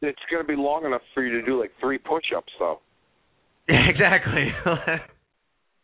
It's 0.01 0.19
going 0.31 0.43
to 0.43 0.47
be 0.47 0.57
long 0.57 0.85
enough 0.85 1.03
for 1.13 1.25
you 1.25 1.41
to 1.41 1.45
do 1.45 1.59
like 1.59 1.73
three 1.81 1.99
push-ups, 1.99 2.53
though. 2.59 2.81
exactly. 3.69 4.49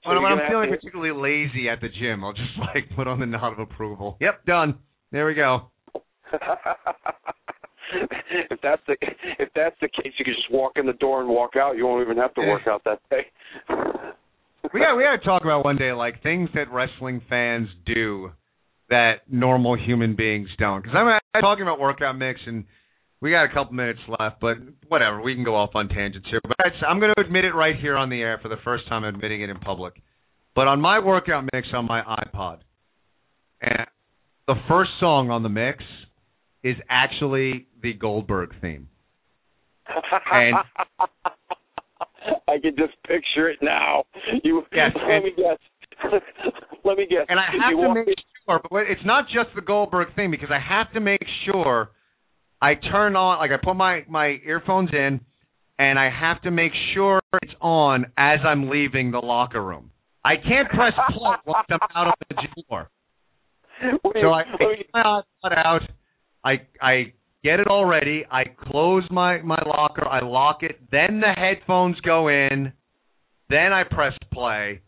So 0.04 0.10
when, 0.10 0.22
when 0.22 0.32
I'm 0.32 0.50
feeling 0.50 0.70
to- 0.70 0.76
particularly 0.76 1.12
lazy 1.12 1.68
at 1.68 1.80
the 1.80 1.88
gym, 1.88 2.24
I'll 2.24 2.32
just 2.32 2.50
like 2.58 2.84
put 2.94 3.06
on 3.08 3.20
the 3.20 3.26
nod 3.26 3.52
of 3.52 3.58
approval. 3.58 4.16
Yep, 4.20 4.44
done. 4.46 4.78
There 5.12 5.26
we 5.26 5.34
go. 5.34 5.70
if 8.50 8.60
that's 8.62 8.82
the 8.86 8.96
if 9.38 9.48
that's 9.54 9.76
the 9.80 9.88
case, 9.88 10.12
you 10.18 10.24
can 10.24 10.34
just 10.34 10.50
walk 10.50 10.72
in 10.76 10.86
the 10.86 10.92
door 10.94 11.20
and 11.20 11.28
walk 11.28 11.56
out. 11.56 11.76
You 11.76 11.86
won't 11.86 12.02
even 12.02 12.16
have 12.16 12.34
to 12.34 12.40
work 12.40 12.66
out 12.66 12.82
that 12.84 13.00
day. 13.10 13.26
we 14.72 14.80
got 14.80 14.96
we 14.96 15.04
got 15.04 15.16
to 15.16 15.24
talk 15.24 15.42
about 15.42 15.64
one 15.64 15.76
day 15.76 15.92
like 15.92 16.22
things 16.22 16.48
that 16.54 16.72
wrestling 16.72 17.22
fans 17.28 17.68
do 17.86 18.32
that 18.90 19.20
normal 19.30 19.76
human 19.76 20.16
beings 20.16 20.48
don't. 20.58 20.82
Because 20.82 20.96
I'm, 20.96 21.06
I'm 21.34 21.42
talking 21.42 21.62
about 21.62 21.78
workout 21.80 22.18
mix 22.18 22.40
and 22.46 22.64
we 23.24 23.30
got 23.30 23.44
a 23.44 23.48
couple 23.48 23.72
minutes 23.72 24.00
left, 24.06 24.38
but 24.38 24.58
whatever. 24.88 25.22
We 25.22 25.34
can 25.34 25.44
go 25.44 25.56
off 25.56 25.70
on 25.74 25.88
tangents 25.88 26.28
here. 26.30 26.40
But 26.46 26.56
I'm 26.86 27.00
going 27.00 27.10
to 27.16 27.22
admit 27.22 27.46
it 27.46 27.54
right 27.54 27.74
here 27.74 27.96
on 27.96 28.10
the 28.10 28.20
air 28.20 28.38
for 28.42 28.50
the 28.50 28.58
first 28.62 28.86
time, 28.86 29.02
admitting 29.02 29.40
it 29.40 29.48
in 29.48 29.58
public. 29.60 29.94
But 30.54 30.68
on 30.68 30.78
my 30.78 30.98
workout 30.98 31.48
mix 31.54 31.68
on 31.72 31.86
my 31.86 32.02
iPod, 32.02 32.58
and 33.62 33.86
the 34.46 34.56
first 34.68 34.90
song 35.00 35.30
on 35.30 35.42
the 35.42 35.48
mix 35.48 35.82
is 36.62 36.76
actually 36.90 37.66
the 37.82 37.94
Goldberg 37.94 38.50
theme. 38.60 38.88
And- 40.30 40.56
I 42.46 42.58
can 42.60 42.76
just 42.76 42.92
picture 43.06 43.48
it 43.48 43.58
now. 43.62 44.04
You 44.42 44.62
Yes, 44.70 44.90
let 44.94 45.10
and- 45.10 45.24
me 45.24 45.32
guess. 45.34 45.58
let 46.84 46.98
me 46.98 47.06
guess. 47.08 47.24
And 47.30 47.40
I 47.40 47.44
have 47.52 47.70
you 47.70 47.86
to 47.88 47.94
make 47.94 48.16
sure, 48.46 48.60
but 48.70 48.82
it's 48.90 49.00
not 49.06 49.24
just 49.28 49.48
the 49.54 49.62
Goldberg 49.62 50.14
thing 50.14 50.30
because 50.30 50.50
I 50.50 50.60
have 50.60 50.92
to 50.92 51.00
make 51.00 51.24
sure 51.46 51.90
I 52.64 52.76
turn 52.76 53.14
on, 53.14 53.38
like 53.40 53.50
I 53.50 53.62
put 53.62 53.74
my 53.74 54.04
my 54.08 54.38
earphones 54.46 54.88
in, 54.94 55.20
and 55.78 55.98
I 55.98 56.08
have 56.08 56.40
to 56.42 56.50
make 56.50 56.72
sure 56.94 57.20
it's 57.42 57.52
on 57.60 58.06
as 58.16 58.38
I'm 58.42 58.70
leaving 58.70 59.10
the 59.10 59.18
locker 59.18 59.62
room. 59.62 59.90
I 60.24 60.36
can't 60.36 60.70
press 60.70 60.94
play 61.10 61.36
once 61.46 61.66
I'm 61.70 61.78
out 61.94 62.08
of 62.08 62.14
the 62.30 62.62
floor. 62.66 62.88
Wait, 63.82 64.22
So 64.22 64.32
I 64.32 64.44
take 64.58 64.88
my 64.94 65.02
iPod 65.02 65.58
out. 65.58 65.82
I 66.42 66.52
I 66.80 67.12
get 67.42 67.60
it 67.60 67.68
all 67.68 67.84
ready. 67.84 68.24
I 68.30 68.44
close 68.70 69.04
my 69.10 69.42
my 69.42 69.62
locker. 69.66 70.08
I 70.08 70.24
lock 70.24 70.62
it. 70.62 70.80
Then 70.90 71.20
the 71.20 71.34
headphones 71.36 72.00
go 72.00 72.28
in. 72.28 72.72
Then 73.50 73.74
I 73.74 73.82
press 73.90 74.14
play. 74.32 74.80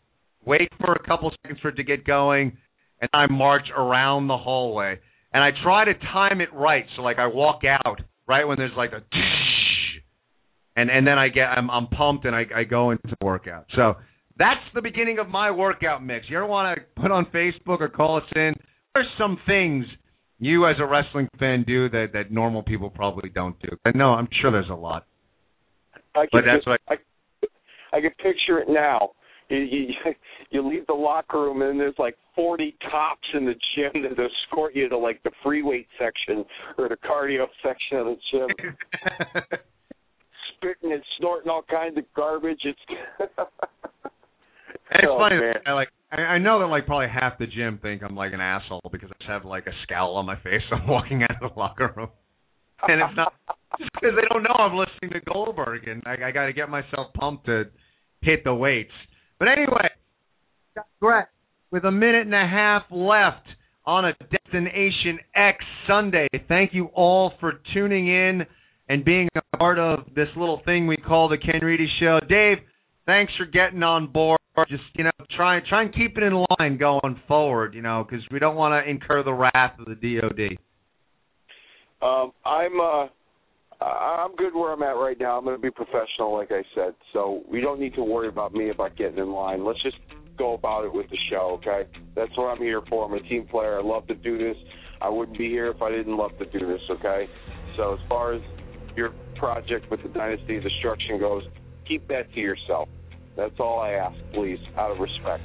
Wait 0.45 0.71
for 0.79 0.93
a 0.93 1.07
couple 1.07 1.31
seconds 1.43 1.59
for 1.61 1.69
it 1.69 1.75
to 1.75 1.83
get 1.83 2.05
going, 2.05 2.57
and 3.01 3.09
I 3.13 3.27
march 3.27 3.67
around 3.77 4.29
the 4.29 4.37
hallway. 4.37 4.97
And 5.33 5.43
I 5.43 5.49
try 5.63 5.85
to 5.85 5.93
time 5.93 6.41
it 6.41 6.53
right, 6.53 6.85
so 6.95 7.01
like 7.01 7.19
I 7.19 7.27
walk 7.27 7.61
out 7.65 8.01
right 8.27 8.45
when 8.45 8.57
there's 8.57 8.71
like 8.77 8.91
a, 8.91 9.01
and 10.75 10.89
and 10.89 11.05
then 11.05 11.17
I 11.17 11.29
get 11.29 11.45
I'm 11.45 11.69
I'm 11.69 11.87
pumped 11.87 12.25
and 12.25 12.35
I 12.35 12.45
I 12.55 12.63
go 12.63 12.91
into 12.91 13.07
the 13.07 13.25
workout. 13.25 13.65
So 13.75 13.95
that's 14.37 14.61
the 14.73 14.81
beginning 14.81 15.19
of 15.19 15.27
my 15.27 15.51
workout 15.51 16.03
mix. 16.03 16.27
You 16.29 16.37
ever 16.37 16.45
want 16.45 16.77
to 16.77 17.01
put 17.01 17.11
on 17.11 17.25
Facebook 17.25 17.81
or 17.81 17.89
call 17.89 18.17
us 18.17 18.23
in? 18.35 18.53
There's 18.93 19.07
some 19.17 19.37
things 19.45 19.85
you 20.39 20.67
as 20.67 20.75
a 20.79 20.85
wrestling 20.85 21.27
fan 21.39 21.63
do 21.67 21.89
that 21.89 22.07
that 22.13 22.31
normal 22.31 22.63
people 22.63 22.89
probably 22.89 23.29
don't 23.29 23.59
do. 23.61 23.69
I 23.85 23.91
know 23.95 24.13
I'm 24.13 24.29
sure 24.41 24.51
there's 24.51 24.69
a 24.69 24.75
lot. 24.75 25.05
I 26.15 26.21
can 26.21 26.29
But 26.31 26.41
that's 26.45 26.57
just, 26.57 26.67
what 26.67 26.81
I, 26.87 26.95
I 27.95 28.01
can 28.01 28.11
picture 28.21 28.59
it 28.59 28.69
now. 28.69 29.11
You, 29.49 29.57
you 29.57 29.87
you 30.51 30.67
leave 30.67 30.85
the 30.87 30.93
locker 30.93 31.41
room 31.41 31.61
and 31.61 31.79
there's 31.79 31.95
like 31.97 32.17
40 32.35 32.75
cops 32.91 33.27
in 33.33 33.45
the 33.45 33.55
gym 33.75 34.03
that 34.03 34.11
escort 34.11 34.75
you 34.75 34.87
to 34.89 34.97
like 34.97 35.21
the 35.23 35.31
free 35.43 35.63
weight 35.63 35.87
section 35.99 36.45
or 36.77 36.89
the 36.89 36.97
cardio 36.97 37.45
section 37.63 37.97
of 37.97 38.05
the 38.07 38.17
gym, 38.31 38.47
spitting 40.57 40.93
and 40.93 41.03
snorting 41.17 41.49
all 41.49 41.63
kinds 41.69 41.97
of 41.97 42.03
garbage. 42.15 42.61
It's 42.63 42.79
it's 44.91 45.03
Oh, 45.07 45.17
funny. 45.19 45.37
man. 45.39 45.55
I 45.65 45.73
like 45.73 45.89
I, 46.11 46.21
I 46.21 46.37
know 46.37 46.59
that 46.59 46.67
like 46.67 46.85
probably 46.85 47.07
half 47.09 47.37
the 47.37 47.47
gym 47.47 47.79
think 47.81 48.01
I'm 48.03 48.15
like 48.15 48.33
an 48.33 48.39
asshole 48.41 48.81
because 48.91 49.09
I 49.11 49.15
just 49.19 49.29
have 49.29 49.45
like 49.45 49.67
a 49.67 49.73
scowl 49.83 50.15
on 50.15 50.25
my 50.25 50.37
face. 50.37 50.61
I'm 50.71 50.87
walking 50.87 51.23
out 51.23 51.31
of 51.41 51.53
the 51.53 51.59
locker 51.59 51.93
room, 51.95 52.09
and 52.87 53.01
it's 53.01 53.15
not 53.15 53.33
just 53.77 53.91
because 53.93 54.15
they 54.15 54.27
don't 54.31 54.43
know 54.43 54.55
I'm 54.57 54.75
listening 54.77 55.11
to 55.11 55.19
Goldberg, 55.31 55.87
and 55.87 56.01
I, 56.05 56.27
I 56.29 56.31
got 56.31 56.45
to 56.45 56.53
get 56.53 56.69
myself 56.69 57.13
pumped 57.19 57.45
to 57.47 57.65
hit 58.21 58.43
the 58.45 58.53
weights. 58.53 58.93
But 59.39 59.49
anyway, 59.49 59.89
Brett, 60.99 61.29
with 61.71 61.85
a 61.85 61.91
minute 61.91 62.25
and 62.25 62.33
a 62.33 62.47
half 62.47 62.83
left 62.91 63.45
on 63.85 64.05
a 64.05 64.13
Destination 64.31 65.19
X 65.35 65.57
Sunday, 65.87 66.27
thank 66.47 66.73
you 66.73 66.85
all 66.95 67.33
for 67.39 67.61
tuning 67.73 68.07
in 68.07 68.41
and 68.89 69.03
being 69.05 69.27
a 69.35 69.57
part 69.57 69.79
of 69.79 69.99
this 70.15 70.27
little 70.35 70.61
thing 70.65 70.87
we 70.87 70.97
call 70.97 71.29
the 71.29 71.37
Ken 71.37 71.61
Reedy 71.61 71.87
Show. 71.99 72.19
Dave, 72.27 72.57
thanks 73.05 73.33
for 73.37 73.45
getting 73.45 73.83
on 73.83 74.11
board. 74.11 74.39
Just 74.69 74.83
you 74.95 75.03
know, 75.03 75.11
try 75.35 75.59
try 75.69 75.83
and 75.83 75.93
keep 75.93 76.17
it 76.17 76.23
in 76.23 76.33
line 76.59 76.77
going 76.79 77.21
forward. 77.27 77.75
You 77.75 77.83
know, 77.83 78.03
because 78.07 78.25
we 78.31 78.39
don't 78.39 78.55
want 78.55 78.73
to 78.73 78.89
incur 78.89 79.23
the 79.23 79.33
wrath 79.33 79.79
of 79.79 79.85
the 79.85 80.19
DoD. 80.19 80.57
Um, 82.01 82.31
I'm 82.43 82.79
uh, 82.79 83.07
I'm 83.85 84.35
good 84.35 84.55
where 84.55 84.73
I'm 84.73 84.83
at 84.83 84.97
right 84.97 85.17
now. 85.19 85.37
I'm 85.37 85.43
going 85.43 85.55
to 85.55 85.61
be 85.61 85.71
professional, 85.71 86.33
like 86.33 86.51
I 86.51 86.63
said. 86.73 86.93
So 87.13 87.43
we 87.49 87.61
don't 87.61 87.79
need 87.79 87.93
to 87.95 88.03
worry 88.03 88.27
about 88.27 88.53
me 88.53 88.69
about 88.69 88.97
getting 88.97 89.17
in 89.17 89.31
line. 89.31 89.63
Let's 89.65 89.81
just 89.83 89.97
go 90.37 90.53
about 90.53 90.85
it 90.85 90.93
with 90.93 91.09
the 91.09 91.17
show, 91.29 91.59
okay? 91.59 91.89
That's 92.15 92.31
what 92.35 92.45
I'm 92.47 92.57
here 92.57 92.81
for. 92.89 93.05
I'm 93.05 93.13
a 93.13 93.21
team 93.27 93.47
player. 93.47 93.79
I 93.79 93.83
love 93.83 94.07
to 94.07 94.15
do 94.15 94.37
this. 94.37 94.57
I 95.01 95.09
wouldn't 95.09 95.37
be 95.37 95.49
here 95.49 95.67
if 95.67 95.81
I 95.81 95.91
didn't 95.91 96.17
love 96.17 96.31
to 96.39 96.45
do 96.45 96.65
this. 96.65 96.81
Okay, 96.89 97.27
so 97.75 97.93
as 97.93 97.99
far 98.09 98.33
as 98.33 98.41
your 98.95 99.13
project 99.35 99.89
with 99.91 100.01
the 100.01 100.09
Dynasty 100.09 100.59
Destruction 100.59 101.19
goes, 101.19 101.43
keep 101.87 102.07
that 102.07 102.33
to 102.33 102.39
yourself. 102.39 102.89
That's 103.35 103.59
all 103.59 103.79
I 103.79 103.91
ask, 103.91 104.17
please, 104.33 104.59
out 104.75 104.91
of 104.91 104.99
respect. 104.99 105.43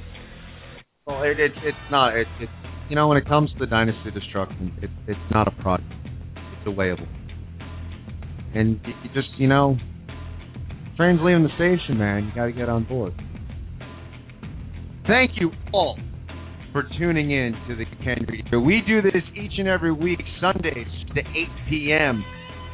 Well, 1.05 1.21
it, 1.23 1.39
it, 1.39 1.51
it's 1.63 1.77
not. 1.91 2.17
It, 2.17 2.27
it's 2.39 2.51
you 2.89 2.95
know 2.95 3.07
when 3.07 3.17
it 3.17 3.27
comes 3.27 3.51
to 3.59 3.65
Dynasty 3.65 4.11
Destruction, 4.11 4.73
it, 4.81 4.89
it's 5.07 5.19
not 5.31 5.47
a 5.47 5.61
project. 5.61 5.93
It's 6.35 6.67
a 6.67 6.71
way 6.71 6.89
of 6.89 6.99
life. 6.99 7.22
And 8.53 8.79
you, 8.85 8.93
just 9.13 9.29
you 9.37 9.47
know, 9.47 9.77
train's 10.97 11.19
leaving 11.23 11.43
the 11.43 11.55
station, 11.55 11.97
man. 11.97 12.25
You 12.25 12.31
got 12.35 12.45
to 12.45 12.51
get 12.51 12.69
on 12.69 12.85
board. 12.85 13.13
Thank 15.07 15.31
you 15.35 15.51
all 15.73 15.97
for 16.71 16.83
tuning 16.97 17.31
in 17.31 17.53
to 17.67 17.75
the 17.75 17.85
Ken 18.03 18.25
Reed 18.27 18.45
Show. 18.49 18.59
We 18.59 18.81
do 18.87 19.01
this 19.01 19.21
each 19.35 19.53
and 19.57 19.67
every 19.67 19.93
week, 19.93 20.19
Sundays 20.41 20.87
to 21.13 21.19
8 21.19 21.25
p.m. 21.69 22.23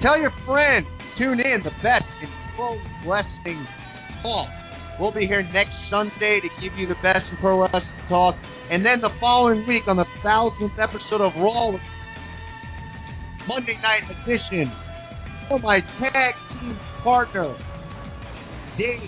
Tell 0.01 0.17
your 0.17 0.31
friends, 0.45 0.87
tune 1.17 1.39
in, 1.39 1.59
the 1.63 1.75
best 1.83 2.07
in 2.21 2.29
pro 2.55 2.79
wrestling 3.05 3.65
talk. 4.23 4.47
We'll 4.99 5.11
be 5.11 5.27
here 5.27 5.43
next 5.51 5.75
Sunday 5.89 6.39
to 6.39 6.49
give 6.61 6.77
you 6.77 6.87
the 6.87 6.99
best 7.03 7.27
in 7.31 7.37
pro 7.41 7.61
wrestling 7.61 8.07
talk. 8.07 8.35
And 8.71 8.85
then 8.85 9.01
the 9.01 9.09
following 9.19 9.67
week 9.67 9.83
on 9.87 9.97
the 9.97 10.05
thousandth 10.23 10.79
episode 10.79 11.19
of 11.19 11.33
Raw, 11.35 11.71
Monday 13.47 13.75
night 13.81 14.05
edition, 14.05 14.71
for 15.49 15.59
my 15.59 15.79
tag 15.99 16.35
team 16.61 16.79
partner, 17.03 17.57
Dave. 18.77 18.99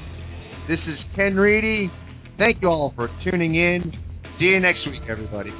This 0.67 0.79
is 0.87 0.97
Ken 1.15 1.35
Reedy. 1.35 1.89
Thank 2.37 2.61
you 2.61 2.67
all 2.67 2.91
for 2.95 3.09
tuning 3.23 3.55
in. 3.55 3.93
See 4.39 4.45
you 4.45 4.59
next 4.59 4.79
week, 4.87 5.03
everybody. 5.07 5.51